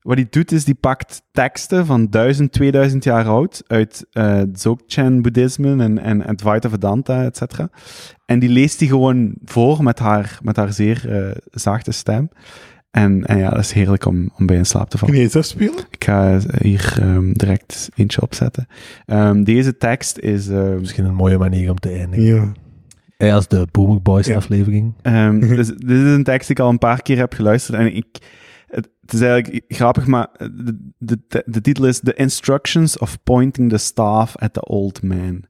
Wat 0.00 0.16
hij 0.16 0.26
doet 0.30 0.52
is, 0.52 0.64
die 0.64 0.74
pakt 0.74 1.22
teksten 1.32 1.86
van 1.86 2.06
1000, 2.10 2.52
2000 2.52 3.04
jaar 3.04 3.26
oud 3.26 3.62
uit 3.66 4.06
eh 4.12 4.40
Dzogchen 4.52 5.22
boeddhisme 5.22 5.82
en, 5.82 5.98
en 5.98 6.26
Advaita 6.26 6.68
Vedanta, 6.68 7.24
et 7.24 7.36
cetera. 7.36 7.68
En 8.26 8.38
die 8.38 8.48
leest 8.48 8.78
die 8.78 8.88
gewoon 8.88 9.34
voor 9.44 9.82
met 9.82 9.98
haar, 9.98 10.38
met 10.42 10.56
haar 10.56 10.72
zeer 10.72 11.10
eh, 11.10 11.36
zachte 11.50 11.92
stem. 11.92 12.28
En, 12.90 13.24
en 13.26 13.38
ja, 13.38 13.50
dat 13.50 13.58
is 13.58 13.72
heerlijk 13.72 14.06
om, 14.06 14.30
om 14.38 14.46
bij 14.46 14.56
in 14.56 14.66
slaap 14.66 14.90
te 14.90 14.98
vallen. 14.98 15.14
Kun 15.14 15.22
je 15.22 15.28
eens 15.28 15.38
afspelen? 15.38 15.84
Ik 15.90 16.04
ga 16.04 16.38
hier 16.58 16.96
ehm, 17.00 17.32
direct 17.32 17.88
eentje 17.94 18.22
opzetten. 18.22 18.66
Ehm, 19.06 19.42
deze 19.42 19.76
tekst 19.76 20.18
is... 20.18 20.48
ehm, 20.48 20.78
Misschien 20.78 21.04
een 21.04 21.14
mooie 21.14 21.38
manier 21.38 21.70
om 21.70 21.78
te 21.78 21.88
eindigen. 21.88 22.24
Ja. 22.24 22.52
Hey, 23.16 23.34
als 23.34 23.48
de 23.48 23.66
Booming 23.70 24.02
Boys 24.02 24.26
Ja. 24.26 24.36
aflevering. 24.36 24.94
ehm, 25.02 25.40
dus, 25.56 25.68
dit 25.68 25.90
is 25.90 26.12
een 26.12 26.24
tekst 26.24 26.46
die 26.46 26.56
ik 26.56 26.62
al 26.62 26.70
een 26.70 26.78
paar 26.78 27.02
keer 27.02 27.16
heb 27.16 27.32
geluisterd. 27.32 27.78
En 27.78 27.96
ik, 27.96 28.06
het, 28.66 28.88
het 29.00 29.12
is 29.12 29.20
eigenlijk 29.20 29.64
grappig, 29.68 30.06
maar 30.06 30.28
de, 30.38 30.92
de, 30.98 31.42
de, 31.46 31.60
titel 31.60 31.86
is 31.86 32.00
The 32.00 32.14
Instructions 32.14 32.98
of 32.98 33.22
Pointing 33.22 33.70
the 33.70 33.76
Staff 33.76 34.36
at 34.36 34.52
the 34.52 34.64
Old 34.64 35.02
Man. 35.02 35.44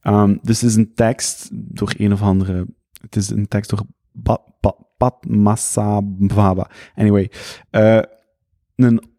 Ehm, 0.00 0.36
dus 0.42 0.60
het 0.60 0.70
is 0.70 0.76
een 0.76 0.94
tekst 0.94 1.48
door 1.52 1.94
een 1.96 2.12
of 2.12 2.22
andere... 2.22 2.66
Het 3.00 3.16
is 3.16 3.30
een 3.30 3.48
tekst 3.48 3.70
door 3.70 3.82
ba, 4.12 4.38
ba. 4.60 4.74
Anyway, 6.94 7.30
eh, 7.70 8.00
een 8.76 9.11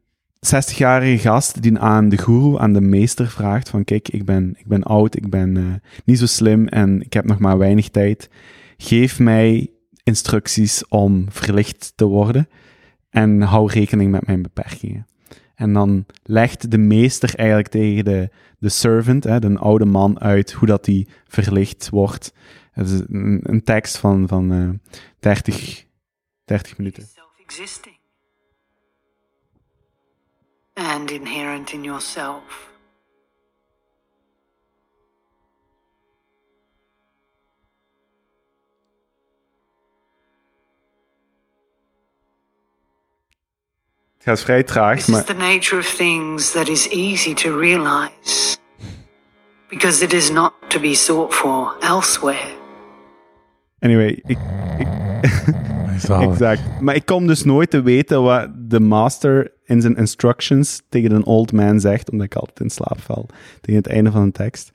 60-jarige 0.45 1.17
gast 1.17 1.61
die 1.61 1.79
aan 1.79 2.09
de 2.09 2.17
guru, 2.17 2.57
aan 2.57 2.73
de 2.73 2.81
meester 2.81 3.27
vraagt 3.27 3.69
van 3.69 3.83
kijk, 3.83 4.09
ik 4.09 4.25
ben, 4.25 4.55
ik 4.57 4.67
ben 4.67 4.83
oud, 4.83 5.15
ik 5.15 5.29
ben 5.29 5.57
eh, 5.57 5.63
niet 6.05 6.19
zo 6.19 6.25
slim 6.25 6.67
en 6.67 7.01
ik 7.01 7.13
heb 7.13 7.25
nog 7.25 7.39
maar 7.39 7.57
weinig 7.57 7.89
tijd. 7.89 8.29
Geef 8.77 9.19
mij 9.19 9.71
instructies 10.03 10.87
om 10.87 11.25
verlicht 11.29 11.93
te 11.95 12.05
worden 12.05 12.49
en 13.09 13.41
hou 13.41 13.71
rekening 13.71 14.11
met 14.11 14.25
mijn 14.25 14.41
beperkingen. 14.41 15.07
En 15.55 15.73
dan 15.73 16.05
legt 16.23 16.71
de 16.71 16.77
meester 16.77 17.35
eigenlijk 17.35 17.67
tegen 17.67 18.05
de, 18.05 18.29
de 18.57 18.69
servant, 18.69 19.23
hè, 19.23 19.39
de 19.39 19.57
oude 19.57 19.85
man, 19.85 20.19
uit 20.19 20.51
hoe 20.51 20.67
dat 20.67 20.85
die 20.85 21.07
verlicht 21.27 21.89
wordt. 21.89 22.33
Het 22.71 22.89
is 22.89 23.01
een, 23.09 23.61
tekst 23.63 23.97
van, 23.97 24.27
van 24.27 24.51
eh 24.51 24.69
30, 25.19 25.85
30 26.45 26.77
minuten. 26.77 27.03
self-existing 27.03 28.01
and 30.75 31.11
inherent 31.11 31.73
in 31.73 31.83
yourself. 31.83 32.71
Het 44.13 44.23
gaat 44.31 44.41
vrij 44.41 44.63
traag, 44.63 44.99
This 44.99 45.17
is 45.17 45.23
the 45.23 45.33
nature 45.33 45.77
of 45.77 45.85
things 45.95 46.51
that 46.51 46.67
is 46.67 46.87
easy 46.89 47.33
to 47.33 47.59
realize 47.59 48.57
because 49.69 50.03
it 50.03 50.13
is 50.13 50.29
not 50.29 50.53
to 50.67 50.79
be 50.79 50.93
sought 50.93 51.33
for 51.33 51.75
elsewhere. 51.79 52.51
anyway, 53.79 54.21
ik, 54.25 54.37
Zalig. 55.97 56.29
Exact. 56.31 56.81
Maar 56.81 56.95
ik 56.95 57.05
kom 57.05 57.27
dus 57.27 57.43
nooit 57.43 57.69
te 57.69 57.81
weten 57.81 58.23
wat 58.23 58.49
de 58.55 58.79
master 58.79 59.52
in 59.65 59.81
zijn 59.81 59.95
instructions 59.95 60.81
tegen 60.90 61.11
een 61.11 61.26
old 61.26 61.52
man 61.52 61.80
zegt, 61.80 62.11
omdat 62.11 62.26
ik 62.26 62.35
altijd 62.35 62.60
in 62.60 62.69
slaap 62.69 62.99
val 63.02 63.26
tegen 63.61 63.81
het 63.81 63.88
einde 63.91 64.11
van 64.11 64.22
een 64.22 64.31
tekst. 64.31 64.72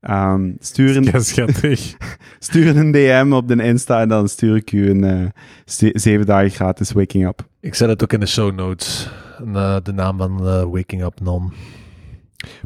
Ehm, 0.00 0.50
stuur, 0.58 0.96
een, 0.96 1.04
Ja, 1.12 1.20
schattig. 1.20 1.94
stuur 2.38 2.76
een 2.76 2.92
DM 2.92 3.32
op 3.32 3.48
de 3.48 3.62
Insta 3.62 4.00
en 4.00 4.08
dan 4.08 4.28
stuur 4.28 4.56
ik 4.56 4.72
u 4.72 4.90
een 4.90 5.04
eh, 5.04 5.26
ze- 5.64 5.90
zeven 5.94 6.26
dagen 6.26 6.50
gratis 6.50 6.92
waking 6.92 7.26
up. 7.26 7.46
Ik 7.60 7.74
zet 7.74 7.88
het 7.88 8.02
ook 8.02 8.12
in 8.12 8.20
de 8.20 8.26
show 8.26 8.54
notes. 8.54 9.10
En, 9.38 9.56
eh, 9.56 9.76
de 9.82 9.92
naam 9.92 10.18
van 10.18 10.38
eh, 10.46 10.62
Waking 10.70 11.02
Up 11.04 11.20
Non. 11.22 11.52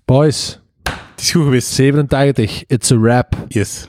Boys, 0.05 0.61
Het 0.83 1.21
is 1.21 1.31
goed 1.33 1.43
geweest. 1.43 1.69
87. 1.69 2.65
It's 2.67 2.91
a 2.93 2.97
rap. 2.97 3.35
Yes. 3.49 3.89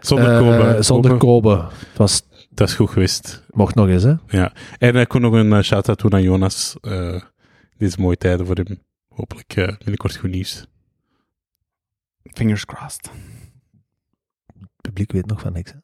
Zonder 0.00 0.32
Eh, 0.32 0.38
Kobe. 0.38 0.82
Zonder 0.82 1.16
Kobe. 1.16 1.48
Kobe. 1.50 1.64
Het 1.88 1.98
was, 1.98 2.22
Dat 2.58 2.68
is 2.68 2.74
goed 2.74 2.90
geweest. 2.90 3.44
mocht 3.50 3.74
nog 3.74 3.88
eens, 3.88 4.02
hè? 4.02 4.14
Ja. 4.26 4.52
En 4.78 4.96
ik 4.96 5.08
kon 5.08 5.20
nog 5.20 5.32
een 5.32 5.50
uh, 5.50 5.60
shout-out 5.60 6.00
doen 6.00 6.12
aan 6.12 6.22
Jonas. 6.22 6.76
Eh 6.80 7.20
deze 7.76 8.00
mooie 8.00 8.16
tijden 8.16 8.46
voor 8.46 8.54
hem. 8.54 8.82
Hopelijk 9.08 9.56
eh, 9.56 9.76
binnenkort 9.76 10.16
goed 10.16 10.30
nieuws. 10.30 10.66
Fingers 12.32 12.64
crossed. 12.64 13.10
Het 14.60 14.68
publiek 14.80 15.12
weet 15.12 15.26
nog 15.26 15.40
van 15.40 15.52
niks, 15.52 15.72
hè? 15.72 15.78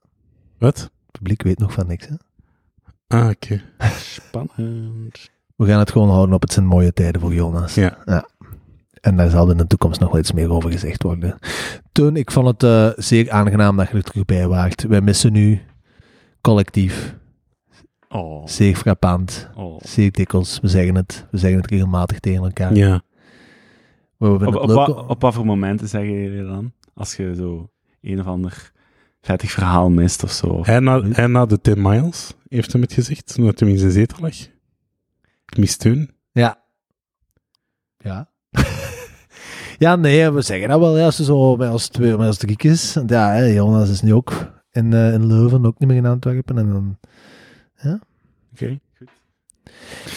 Wat? 0.59 0.78
Het 0.78 1.12
publiek 1.12 1.42
weet 1.42 1.59
nog 1.59 1.72
van 1.72 1.86
niks, 1.86 2.06
hè? 2.06 2.14
Ah, 3.06 3.28
oké. 3.28 3.62
Spannend. 3.96 5.30
We 5.56 5.66
gaan 5.66 5.78
het 5.78 5.90
gewoon 5.90 6.10
houden 6.10 6.34
op 6.34 6.42
het 6.42 6.52
zijn 6.52 6.66
mooie 6.66 6.92
tijden 6.92 7.20
voor 7.20 7.34
Jonas. 7.34 7.74
Ja. 7.74 8.28
En 9.01 9.16
daar 9.16 9.30
zal 9.30 9.51
in 9.51 9.56
de 9.56 9.66
toekomst 9.66 10.01
nog 10.01 10.10
wel 10.10 10.20
iets 10.20 10.32
meer 10.32 10.51
over 10.51 10.70
gezegd 10.70 11.02
worden. 11.02 11.38
Toen, 11.92 12.16
ik 12.16 12.30
vond 12.30 12.46
het 12.46 12.62
eh, 12.62 12.90
zeer 12.96 13.30
aangenaam 13.30 13.76
dat 13.76 13.88
je 13.88 13.94
er 13.94 14.02
terug 14.02 14.24
bij 14.24 14.48
waart. 14.48 14.82
Wij 14.82 15.01
missen 15.01 15.34
u 15.34 15.62
collectief. 16.44 17.16
Oh. 18.08 18.46
Zeer 18.46 18.76
frappant. 18.76 19.48
oh. 19.54 19.80
Zeer 19.82 20.12
dikwijls. 20.12 20.60
We 20.60 20.68
zeggen 20.68 20.94
het. 20.94 21.26
We 21.30 21.38
zeggen 21.38 21.60
het 21.60 21.70
regelmatig 21.70 22.20
tegen 22.20 22.44
elkaar. 22.44 22.74
Ja. 22.74 23.02
Op, 24.18 24.46
op, 24.46 24.56
om- 24.56 24.78
op 25.08 25.20
wat 25.20 25.34
voor 25.34 25.46
momenten 25.46 25.88
zeggen 25.88 26.12
jullie 26.12 26.44
dan? 26.44 26.72
Als 26.94 27.16
je 27.16 27.34
zo 27.34 27.70
een 28.00 28.20
of 28.20 28.26
ander 28.26 28.72
vettig 29.20 29.50
verhaal 29.50 29.90
mist 29.90 30.22
of 30.22 30.30
zo. 30.30 30.62
En 30.62 30.84
na, 30.84 31.00
en 31.02 31.32
na 31.32 31.46
de 31.46 31.60
Tim 31.60 31.82
Miles, 31.82 32.34
heeft 32.48 32.72
hem 32.72 32.82
het 32.82 32.92
gezegd, 32.92 33.34
toen 33.34 33.52
hij 33.56 33.68
in 33.68 33.78
zijn 33.78 33.90
zetel 33.90 34.18
lag. 34.20 34.34
Ik 35.46 35.56
mis 35.56 35.70
steun. 35.70 36.10
Ja. 36.32 36.62
Ja. 37.98 38.30
ja, 39.78 39.96
nee, 39.96 40.30
we 40.30 40.42
zeggen 40.42 40.68
dat 40.68 40.78
wel, 40.80 40.98
ja, 40.98 41.04
als 41.04 41.16
ze 41.16 41.24
zo 41.24 41.56
met 41.56 41.68
als 41.70 41.88
twee, 41.88 42.16
met 42.16 42.26
als 42.26 42.36
drie 42.38 42.56
is. 42.58 42.94
Want 42.94 43.10
Ja, 43.10 43.32
hè, 43.32 43.44
Jonas 43.44 43.90
is 43.90 44.02
nu 44.02 44.14
ook 44.14 44.52
in, 44.74 44.92
eh, 44.92 45.12
in 45.12 45.26
Leuven, 45.26 45.66
ook 45.66 45.78
niet 45.78 45.88
meer 45.88 45.98
in 45.98 46.06
Antwerpen. 46.06 46.59
En 46.59 46.68
dan, 46.68 46.98
Oké, 48.52 48.78
goed. 48.98 49.09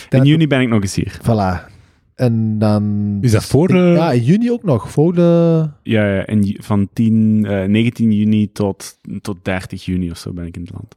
Dan- 0.10 0.20
In 0.22 0.26
juni 0.28 0.48
ben 0.48 0.62
ik 0.62 0.70
nog 0.70 0.82
eens 0.82 0.96
hier. 0.96 1.20
voilà. 1.22 1.76
En 2.16 2.60
dan... 2.60 3.18
Is 3.22 3.32
dat 3.32 3.46
voor... 3.46 3.70
eh, 3.70 3.96
Ja, 3.96 4.12
in 4.12 4.24
juni 4.24 4.52
ook 4.52 4.64
nog, 4.64 4.92
voor 4.92 5.14
de... 5.14 5.70
Ja, 5.84 6.06
ja 6.06 6.24
ju- 6.42 6.64
van 6.64 6.90
10, 6.94 7.46
eh, 7.46 7.68
19 7.68 8.12
juni 8.12 8.52
tot, 8.52 9.00
tot 9.22 9.46
30 9.46 9.86
juni 9.86 10.12
of 10.12 10.18
zo 10.18 10.34
ben 10.34 10.46
ik 10.46 10.56
in 10.56 10.62
het 10.62 10.72
land. 10.72 10.96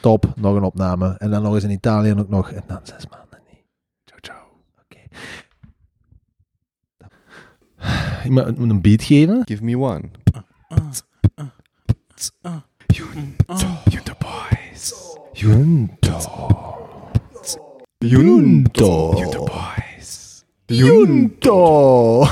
Top, 0.00 0.32
nog 0.36 0.56
een 0.56 0.62
opname. 0.62 1.08
En 1.18 1.30
dan 1.30 1.42
nog 1.42 1.54
eens 1.54 1.64
in 1.64 1.70
Italië 1.70 2.14
ook 2.14 2.28
nog. 2.28 2.50
En 2.50 2.62
dan 2.66 2.80
zes 2.82 3.06
maanden 3.08 3.40
niet. 3.50 3.64
Ciao, 4.04 4.18
ciao. 4.20 4.46
Ik 8.24 8.30
moet, 8.30 8.46
ik 8.46 8.58
moet 8.58 8.70
een 8.70 8.80
beat 8.80 9.02
geven. 9.02 9.42
Give 9.44 9.64
me 9.64 9.78
one. 9.78 10.10
Junto. 12.92 13.54
Junto. 15.34 16.18
Junto. 18.02 19.44
Boys. 19.46 20.44
Junto. 20.68 22.26